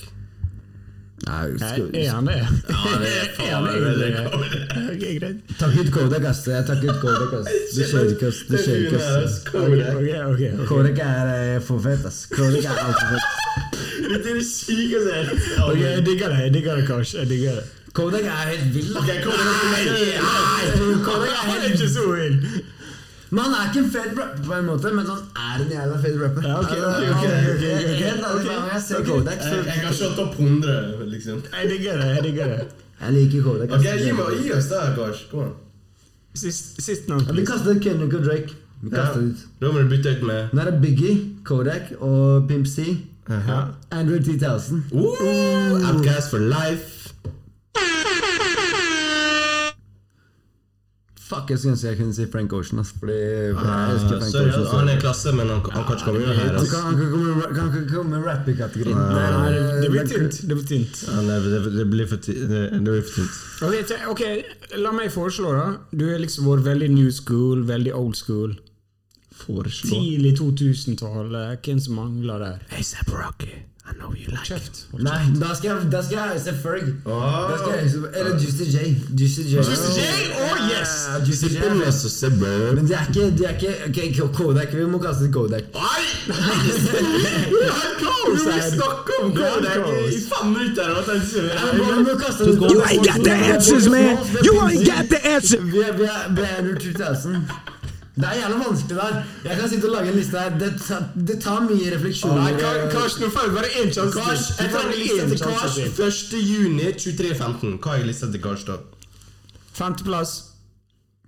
Nei, 1.27 1.45
Er 1.45 1.79
er 1.93 2.11
han 2.13 2.27
det? 2.27 2.35
Ja, 2.35 2.91
det 3.01 3.09
er 3.11 3.27
faen 3.37 3.65
egentlig 3.67 3.97
det 3.99 4.09
okay, 4.93 5.19
greit. 5.19 5.37
Takk 5.59 5.75
ut 5.81 5.91
Kodak, 5.93 6.23
ass. 6.29 6.45
Jeg 6.47 6.65
takker 6.69 6.93
ut 6.93 7.01
Kodak, 7.03 7.33
ass. 7.39 7.49
Det 7.75 7.87
skjer 7.89 8.13
ikke, 8.13 8.27
ass. 8.31 8.39
Det 8.49 8.61
skjer 8.63 8.77
ikke, 8.87 8.99
ass. 9.03 9.33
Kodak 10.69 11.01
er 11.05 11.33
eh, 11.35 11.59
for 11.65 11.83
fett, 11.83 12.05
ass. 12.07 12.23
Kodak 12.31 12.63
er 12.63 12.79
altfor 12.85 13.07
fett. 13.15 13.27
Det 14.09 14.15
er 14.15 14.39
det 14.39 14.45
sykeste 14.47 15.11
jeg 15.11 15.25
Ok, 15.61 15.79
Jeg 15.81 16.05
digger 16.05 16.31
det, 16.31 16.39
jeg 16.45 16.53
digger 16.53 16.79
det, 16.79 16.85
Kars. 16.87 17.13
Jeg 17.13 17.29
digger 17.29 17.59
det. 17.59 17.65
Kodak 17.93 18.25
er 18.25 18.49
helt 18.53 18.73
vill. 18.73 18.93
da. 18.93 18.99
Kodak 19.25 19.49
er 19.53 19.69
helt 20.55 21.03
Kodak 21.05 21.29
er 21.35 21.49
helt 21.51 21.71
ikke 21.73 21.89
så 21.93 22.05
vill. 22.15 22.37
Men 23.31 23.39
han 23.45 23.53
er 23.53 23.63
ikke 23.69 23.81
en 23.85 23.91
fed 23.93 24.11
rapper 24.19 24.43
på 24.47 24.53
en 24.57 24.65
måte, 24.65 24.91
men 24.97 25.05
han 25.05 25.19
er 25.35 25.63
en 25.63 25.71
jævla 25.75 25.97
fed 26.03 26.15
rapper. 26.23 26.41
Ja, 26.49 26.55
ok, 26.59 26.71
ok, 26.71 26.77
ok, 26.77 27.05
Han- 27.05 27.05
ok, 27.13 27.33
ok, 27.53 27.63
ok. 27.63 27.99
Helt 28.03 28.23
ærlig, 28.29 28.45
hver 28.45 28.59
gang 28.59 28.67
jeg 29.69 29.81
kan 29.83 29.93
se 29.93 30.07
opp 30.23 30.33
100, 30.39 31.05
liksom. 31.13 31.43
Jeg 31.61 31.69
digger 31.71 31.97
det. 32.01 32.07
jeg 32.15 32.23
digger 32.23 32.47
det. 32.53 32.67
Jeg 33.01 33.13
liker 33.13 33.43
Kodak. 33.43 33.69
Ok. 33.71 33.83
Gi, 33.83 34.11
meg, 34.11 34.25
gi 34.43 34.51
oss 34.53 34.65
det, 34.65 34.79
Kars. 34.95 35.19
Kom 35.31 35.39
an. 35.39 35.53
Sist, 36.35 36.81
sist 36.85 37.07
navn. 37.09 37.23
Vi 37.35 37.45
kastet 37.45 37.81
Kendrick 37.83 38.13
og 38.13 38.23
Drake. 38.25 38.49
Vi 38.81 38.89
Ja. 38.91 38.95
kastet 39.05 39.23
ut. 39.23 39.39
Da 39.61 39.71
må 39.71 39.79
du 39.79 39.87
bytte 39.89 40.09
ut 40.17 40.23
med 40.27 40.49
Nå 40.53 40.61
er 40.61 40.71
det 40.71 40.81
Biggie, 40.81 41.15
Kodak 41.45 41.81
og 41.99 42.47
Pimp 42.47 42.67
C. 42.67 42.97
Ja. 43.29 43.61
Android 43.91 44.23
10,000. 44.23 44.83
uh, 44.91 45.89
Outcast 45.89 46.29
for 46.29 46.37
life. 46.39 46.98
Fuck, 51.29 51.49
jeg 51.53 51.59
skulle 51.61 51.73
ønske 51.75 51.87
jeg 51.91 51.97
kunne 51.99 52.13
si 52.17 52.25
Frank 52.33 52.53
Ocean. 52.57 52.79
Ass, 52.81 52.91
fordi 52.99 53.13
jeg 53.13 53.49
elsker 53.53 54.15
Uh, 54.15 54.21
Frank 54.21 54.35
Ocean. 54.39 54.79
han 54.79 54.87
er 54.89 54.95
i 54.97 55.01
klasse, 55.03 55.33
men 55.37 55.51
han, 55.53 55.59
han 55.75 55.83
kan 55.85 55.97
ikke 55.99 56.05
komme 56.07 56.21
her. 56.25 56.55
Han 56.57 56.69
kan, 56.71 56.87
ikke 56.95 57.09
komme, 57.13 57.81
komme 57.91 58.17
i 58.17 58.23
rapping-kategorien. 58.25 58.97
Nei, 58.97 59.51
det, 59.83 59.91
blir 59.93 60.01
er- 60.01 60.09
tynt. 60.13 60.39
Det 60.49 60.57
blir 60.57 60.65
tynt. 60.71 61.03
Det, 61.29 61.59
det 61.77 61.85
blir 61.91 62.07
for 62.09 62.17
ti- 62.25 62.39
det, 62.49 62.63
det 62.73 62.81
blir 62.87 63.05
for 63.05 63.19
tynt. 63.19 63.37
Ok, 63.69 63.77
te- 63.91 64.01
ok, 64.15 64.23
La 64.81 64.91
meg 64.93 65.11
foreslå, 65.13 65.53
da. 65.53 65.67
Du 65.93 66.07
har 66.09 66.19
liksom 66.25 66.49
vært 66.49 66.65
veldig 66.65 66.89
new 66.97 67.11
school, 67.13 67.61
veldig 67.69 67.93
old 67.97 68.17
school. 68.17 68.57
Foreslå. 69.39 69.89
Tidlig 70.01 70.33
2000-tallet. 70.41 71.59
Hvem 71.65 71.79
som 71.79 71.95
mangler 72.01 72.41
der? 72.43 72.65
ASAP 72.77 73.13
Rocky, 73.13 73.53
I 73.89 73.93
know 73.97 74.11
you 74.13 74.27
like 74.29 74.43
Kjeft. 74.45 74.75
Nei, 74.93 75.21
da 75.41 75.55
skal 75.57 75.67
jeg, 75.69 75.87
da 75.91 76.01
skal 76.05 76.17
jeg 76.17 76.27
heise 76.33 76.53
Ferg. 76.63 76.85
Da 77.05 77.55
skal 77.57 77.71
jeg 77.73 77.79
heise, 77.83 77.97
eller 78.19 78.31
Juicy 78.41 78.65
J. 78.73 78.77
Juicy 79.19 79.41
J. 79.49 79.55
Juicy 79.55 79.89
J? 79.97 80.03
Oh, 80.43 80.57
yes! 80.69 80.91
Ja, 81.09 81.17
Juicy 81.25 81.45
J. 81.45 81.57
er 81.57 81.61
Sippin' 81.63 81.79
fet. 81.79 81.87
oss 81.87 82.05
og 82.05 82.11
se, 82.11 82.29
bro. 82.39 82.53
Men 82.77 82.87
de 82.87 82.93
er 82.93 83.07
ikke, 83.09 83.25
de 83.37 83.45
er 83.45 84.03
ikke 84.09 84.23
ok, 84.23 84.35
Kodak, 84.37 84.73
vi 84.77 84.85
må 84.85 84.97
kaste 85.07 85.31
Kodak. 85.33 85.63
Ai! 85.73 86.05
Vi! 86.27 87.59
Vi 88.29 88.61
snakker 88.75 89.15
om 89.23 89.31
Kodak 89.35 89.81
i 90.13 90.19
fem 90.29 90.45
minutter. 90.53 90.89
og 90.97 91.03
han 91.09 91.21
sier- 91.25 91.49
Vi 92.45 92.55
må 92.59 92.69
You 92.69 92.81
ain't 92.81 93.03
got 93.09 93.23
the 93.25 93.33
answers, 93.53 93.89
man. 93.89 94.17
You 94.45 94.53
ain't 94.67 94.85
got 94.91 95.05
the 95.09 95.19
answers! 95.35 95.63
Vi 95.73 95.79
er, 95.79 95.93
vi 95.97 96.03
er, 96.03 96.33
vi 96.35 96.41
er 96.41 96.55
under 96.61 96.75
2000. 96.75 97.35
Det 98.19 98.27
er 98.27 98.35
jævla 98.41 98.55
vanskelig 98.65 98.95
der. 98.99 99.19
Jeg 99.45 99.57
kan 99.59 99.69
sitte 99.71 99.85
og 99.87 99.93
lage 99.95 100.11
en 100.11 100.17
liste 100.19 100.39
her. 100.43 100.49
Det, 100.59 100.69
tar- 100.87 101.09
det 101.29 101.37
tar 101.43 101.59
mye 101.69 101.91
refleksjon. 101.93 102.35
Nei, 102.35 102.51
Kars, 102.91 103.15
nå 103.21 103.29
får 103.31 103.47
vi 103.49 103.55
bare 103.55 103.69
én 103.79 103.93
sjanse 103.95 104.11
til. 104.11 104.43
jeg 104.59 104.71
tar 104.73 104.79
en 104.79 104.91
trenger 104.91 104.97
lista 104.99 105.23
til 105.29 105.39
Kars 105.47 105.73
til. 105.79 106.37
1. 106.39 106.43
juni 106.51 106.87
23.15. 106.99 107.77
Hva 107.85 107.95
er 107.99 108.05
lista 108.09 108.27
til 108.33 108.41
Kars 108.43 108.63
da? 108.67 108.75
Femteplass. 109.79 110.33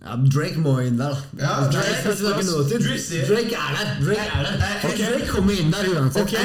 Ja, 0.02 0.16
Drake 0.36 0.58
må 0.60 0.80
inn 0.82 0.98
der. 0.98 1.16
Ja, 1.38 1.54
Drake, 1.70 2.02
Drake, 2.04 2.44
Drake, 2.74 3.28
Drake, 3.30 3.54
er 3.54 3.76
der. 3.78 3.90
Drake 4.02 4.28
er 4.34 4.44
der. 4.48 4.56
Ok. 4.90 4.98
Drake 4.98 5.28
kommer 5.30 5.54
inn 5.62 5.72
der 5.72 5.90
uansett. 5.94 6.24
Okay. 6.24 6.44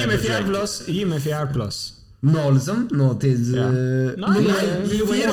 Gi 0.00 0.06
meg 0.10 0.20
fjerdeplass. 0.24 0.80
Gi 0.90 1.04
meg 1.06 1.22
fjerdeplass. 1.22 1.78
Nå, 2.20 2.50
liksom? 2.50 2.88
Nåtids... 2.90 3.48
Ja. 3.56 3.68
uh, 3.68 4.12
Nei, 4.20 4.40
Lil 4.90 5.06
Wayne. 5.08 5.32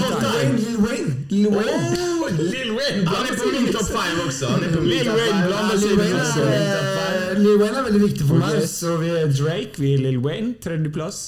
Lil 0.60 0.78
Wayne 0.80 1.16
Lil. 1.30 1.48
Wayne. 1.52 1.90
Lil 1.92 2.52
Lil 2.52 2.72
Wayne. 2.72 3.08
Han 3.08 3.28
er 3.28 3.36
på 3.36 3.50
min 3.52 3.68
topp 3.74 3.90
fem 3.92 4.22
også. 4.28 4.48
Han 4.54 4.64
på 4.72 4.82
min 4.82 4.90
Lil 4.94 5.10
Wayne 5.12 5.42
blander 5.48 5.76
Ja, 5.76 5.80
seg 5.82 5.84
Lil 5.84 5.92
inn 5.92 6.00
Wayne 6.00 6.22
er, 6.46 7.18
eh, 7.18 7.40
Lil 7.42 7.60
Wayne 7.60 7.82
er 7.82 7.88
veldig 7.90 8.04
viktig 8.06 8.28
for 8.30 8.44
meg. 8.44 8.62
så 8.72 8.96
vi 9.02 9.12
er 9.12 9.32
Drake, 9.34 9.82
vi 9.82 9.94
er 9.94 10.04
Lil 10.06 10.20
Wayne. 10.24 10.54
Tredjeplass. 10.64 11.20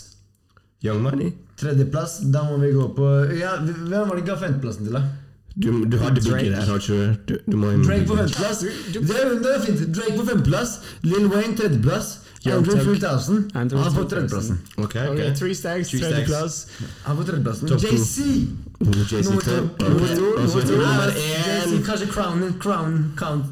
Young 0.85 1.01
Money. 1.03 1.33
Tredjeplass, 1.59 2.19
da 2.31 2.45
må 2.47 2.61
vi 2.61 2.71
gå 2.71 2.85
på 2.95 3.07
ja, 3.35 3.57
Hvem 3.59 3.89
var 3.91 4.15
det 4.15 4.23
ikke 4.23 4.31
ga 4.31 4.37
femteplassen 4.45 4.87
til, 4.87 4.95
da? 4.95 5.03
Du, 5.59 5.69
du 5.91 5.97
hadde 5.99 6.21
Drake. 6.23 6.45
Biggie 6.45 6.55
der, 6.55 6.65
har 6.69 6.79
ikke 6.79 6.95
du? 6.95 7.33
Du, 7.33 7.51
du 7.51 7.57
må 7.59 7.73
Drake 7.83 8.07
på 8.07 8.15
femteplass. 8.15 8.63
Det 8.95 9.03
det 9.03 9.53
er 9.55 9.61
fint. 9.65 9.85
Drake 9.91 10.15
på 10.15 10.27
femteplass. 10.31 10.79
Lil 11.03 11.27
Wayne 11.27 11.57
tredjeplass. 11.59 12.13
Andrew 12.45 12.75
Thug. 12.77 12.99
3000. 12.99 13.51
Han 13.53 13.67
er 13.67 13.91
på 13.95 14.03
tredjeplassen. 14.09 14.59
Ok, 14.77 14.95
Ok, 14.95 14.95
ok. 15.09 15.35
Three 15.39 15.55
Stacks, 15.55 15.89
tredjeplass. 15.89 16.67
Han 17.03 17.17
får 17.17 17.23
tredjeplassen. 17.23 17.67
Top. 17.67 17.81
JC! 17.83 18.19
Oh, 18.81 18.87
Nummer 18.87 19.41
to. 19.41 19.51
Én. 21.11 21.83
kanskje 21.83 22.07
Crown 22.07 22.53
Crown 22.61 23.13
Count. 23.17 23.45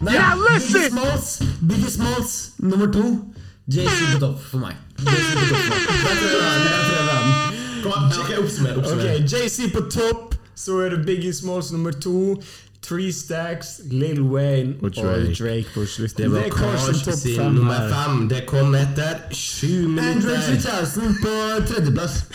Nei, 0.00 0.12
Yeah! 0.12 0.36
Biggie 0.58 0.90
Smalls. 0.90 1.42
Biggie 1.68 1.90
Smalls 1.90 2.50
nummer 2.58 2.92
to. 2.92 3.18
JC 3.66 4.12
på 4.12 4.18
topp 4.20 4.40
for 4.50 4.58
meg. 4.58 4.74
JC 4.98 5.34
på 5.34 5.48
topp 5.48 5.70
for 5.72 7.08
meg. 7.08 7.54
Kom 7.82 7.92
an, 7.92 8.12
oppsummer. 8.38 9.24
JC 9.28 9.72
på 9.72 9.80
topp. 9.90 10.34
Så 10.56 10.78
er 10.80 10.88
det 10.90 11.06
Biggie 11.06 11.32
Smalls 11.32 11.72
nummer 11.72 11.90
to. 11.92 12.42
Three 12.84 13.12
Stacks, 13.12 13.80
Lil 13.90 14.20
Wayne 14.22 14.74
Og 14.82 14.90
Drake. 14.94 15.34
Drake 15.38 15.66
på 15.74 15.86
slutten. 15.86 16.22
Det 16.22 16.32
var 16.32 16.48
topp 16.50 17.14
sin 17.18 17.36
fem 17.38 17.52
nummer 17.54 17.74
her. 17.74 17.88
fem. 17.94 18.28
Det 18.28 18.42
kom 18.46 18.74
etter 18.74 19.22
sju 19.32 19.66
Andrew 19.86 20.36
minutter. 20.36 20.60
3000 20.84 21.16
på 21.22 21.34
tredjeplass. 21.72 22.22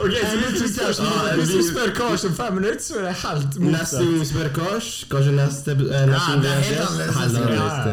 Ok, 0.00 0.12
så 0.30 0.36
hvis 0.38 0.60
du, 0.62 0.68
spør, 0.72 1.34
hvis 1.36 1.50
vi 1.52 1.56
vi- 1.58 1.68
spør 1.70 1.90
Kars 1.96 2.24
om 2.24 2.32
fem 2.34 2.52
minutter, 2.54 2.80
så 2.80 2.94
er 2.98 3.02
det 3.08 3.14
helt 3.24 3.46
Neste 3.58 3.60
motsatt. 3.60 4.00
gang 4.04 4.20
vi 4.20 4.26
spør 4.30 4.48
Kars, 4.58 4.88
kanskje 5.10 5.32
neste, 5.36 5.70
eh, 5.70 5.76
neste 5.76 6.14
Ja, 6.14 6.20
gang 6.30 6.42
det 6.44 6.50
er 6.50 6.60
helt 6.68 6.80
annerledes 6.80 7.16
neste. 7.50 7.90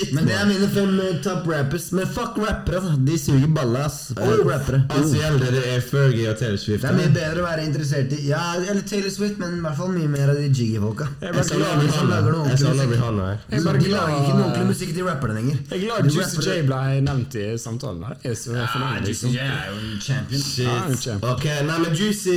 Oh, 0.00 0.14
Men 0.14 0.26
det 0.28 0.34
er 0.40 0.46
mine 0.46 0.68
fem 0.74 1.00
eh, 1.00 1.22
top 1.24 1.48
rappers. 1.50 1.92
Men 1.92 2.06
fuck 2.06 2.38
rappere, 2.38 2.80
da. 2.86 2.94
De 3.10 3.18
suger 3.18 3.46
balle, 3.56 3.78
ass. 3.84 3.98
Fuck 4.16 4.44
rappere. 4.52 4.82
Altså 4.90 5.14
gjelder 5.18 5.50
det 5.56 5.64
er 5.74 5.80
Fergie 5.90 6.30
og 6.30 6.38
Taylor 6.38 6.56
Swift. 6.64 6.82
Det 6.82 6.90
er 6.90 6.98
mye 7.00 7.12
bedre 7.18 7.42
å 7.42 7.46
være 7.48 7.66
interessert 7.66 8.12
i 8.16 8.20
Ja, 8.30 8.44
eller 8.70 8.82
Taylor 8.92 9.10
Swift, 9.10 9.38
men 9.42 9.58
i 9.58 9.60
hvert 9.66 9.76
fall 9.82 9.89
mye 9.94 10.08
mer 10.10 10.30
av 10.32 10.36
de 10.40 10.48
jiggy-folka. 10.48 11.06
Jeg 11.20 11.34
Jeg. 11.34 11.38
Jeg 11.40 11.92
savner 11.92 12.32
ordentlig 12.34 12.58
musikk. 12.60 12.94
Her. 13.00 13.38
Er 13.50 13.78
de 13.80 13.90
lager 13.90 14.16
ikke 14.20 14.36
noe 14.36 14.44
ordentlig 14.44 14.66
musikk 14.70 14.94
til 14.94 15.04
rapperne 15.04 15.34
lenger. 15.38 15.56
jeg 15.70 15.78
er 15.78 15.86
glad 15.86 16.02
De 16.04 16.14
Juicy 16.14 16.40
J 16.46 16.62
ble 16.66 16.80
nevnt 17.06 17.34
i 17.34 17.46
samtalen. 17.58 18.04
her. 18.04 18.16
Jeg 18.24 18.36
J 18.36 19.06
liksom. 19.06 19.34
er 19.36 19.64
jo 19.70 19.76
en 19.80 20.00
champion. 20.00 20.40
Han. 20.70 21.30
Ok, 21.32 21.44
nei, 21.68 21.78
men 21.84 21.94
Juicy 21.94 22.36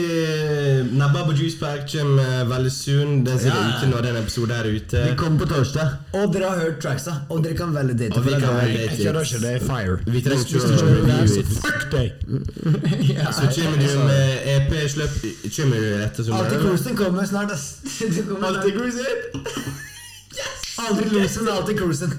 Nababa 0.98 1.34
Juice 1.34 1.58
Pack 1.60 1.88
kommer 1.92 2.46
veldig 2.50 2.72
soon. 2.72 3.24
Den 3.26 3.40
ser 3.40 3.52
ute 3.52 3.90
når 3.92 4.02
den 4.08 4.16
episoden 4.24 4.52
er 4.58 4.70
ute. 4.76 5.04
Vi 5.10 5.16
kommer 5.18 5.40
på 5.40 5.50
torsdag. 5.54 5.88
Og 6.14 6.34
dere 6.34 6.50
har 6.50 6.60
hørt 6.60 6.80
tracksa. 6.84 7.12
Og 7.30 7.44
dere 7.44 7.56
kan 7.58 7.74
velge 7.76 8.10
Og 8.18 8.26
vi 8.26 8.32
kan 8.32 8.56
velge 8.56 8.78
date. 8.78 8.98
Jeg 8.98 9.08
kødder 9.08 9.22
ikke, 9.22 9.40
det 9.46 9.54
er 9.54 9.66
fire. 9.68 9.98
Vi 10.06 10.22
trenger 10.22 10.46
ikke 10.46 10.58
å 10.58 10.68
det 10.68 10.84
review 10.84 11.40
it. 11.40 11.48
Fuck 11.64 11.92
deg! 11.92 12.12
Så 13.34 13.50
kommer 13.56 13.78
du 13.78 14.00
med 14.08 14.48
EP 14.54 14.72
sløp 14.90 15.16
Kommer 15.56 15.78
du 15.84 15.90
etter 16.04 16.24
sommeren? 16.24 16.46
Alltid 16.46 16.64
Kosten 16.70 16.96
kommer 16.98 17.26
snart, 17.26 17.43
ass. 17.52 17.82
Alltid 18.44 18.74
kommer 18.74 18.92
Yes! 20.34 20.64
Aldri 20.78 21.10
losen, 21.10 21.48
alltid 21.50 21.78
cruisen. 21.78 22.14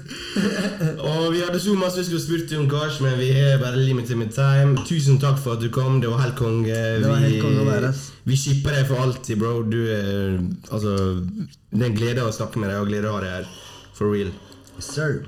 Og 1.09 1.33
vi 1.33 1.41
hadde 1.43 1.59
så 1.59 1.73
masse 1.75 1.99
vi 1.99 2.05
skulle 2.05 2.23
spurt 2.23 2.53
om 2.59 2.69
Kars, 2.71 3.01
men 3.03 3.17
vi 3.19 3.27
er 3.35 3.59
bare 3.59 3.81
limited 3.81 4.15
med 4.15 4.31
time. 4.35 4.77
Tusen 4.87 5.19
takk 5.19 5.41
for 5.43 5.57
at 5.57 5.63
du 5.63 5.67
kom. 5.73 5.99
Det 6.01 6.09
var 6.11 6.23
helt 6.23 6.37
konge. 6.39 6.71
Det 6.71 7.09
var 7.09 7.19
helt 7.23 7.41
konge 7.43 7.65
å 7.65 7.67
være. 7.67 7.91
Vi 8.23 8.39
shipper 8.39 8.77
deg 8.77 8.87
for 8.87 9.03
alltid, 9.03 9.41
bro. 9.41 9.59
Du 9.67 9.81
er 9.91 10.39
Altså 10.71 10.95
Det 11.19 11.81
er 11.81 11.89
en 11.89 11.99
glede 11.99 12.23
å 12.23 12.31
snakke 12.35 12.61
med 12.63 12.71
deg, 12.71 12.79
og 12.79 12.91
glede 12.93 13.11
å 13.11 13.17
ha 13.17 13.23
deg 13.25 13.35
her. 13.39 13.51
For 13.97 14.15
real. 14.15 14.31
Sir. 14.79 15.25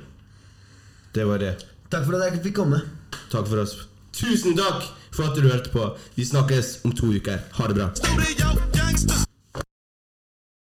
Det 1.15 1.27
var 1.27 1.43
det. 1.43 1.57
Takk 1.91 2.07
for 2.07 2.15
at 2.17 2.29
jeg 2.29 2.43
fikk 2.47 2.59
komme. 2.63 2.81
Takk 3.31 3.47
for 3.51 3.63
oss. 3.63 3.75
Tusen 4.15 4.55
takk 4.57 4.87
for 5.11 5.27
at 5.27 5.35
du 5.35 5.47
hørte 5.49 5.71
på. 5.75 5.91
Vi 6.15 6.25
snakkes 6.25 6.77
om 6.87 6.95
to 6.95 7.11
uker. 7.11 7.43
Ha 7.59 7.67
det 7.67 7.81
bra. 7.81 7.91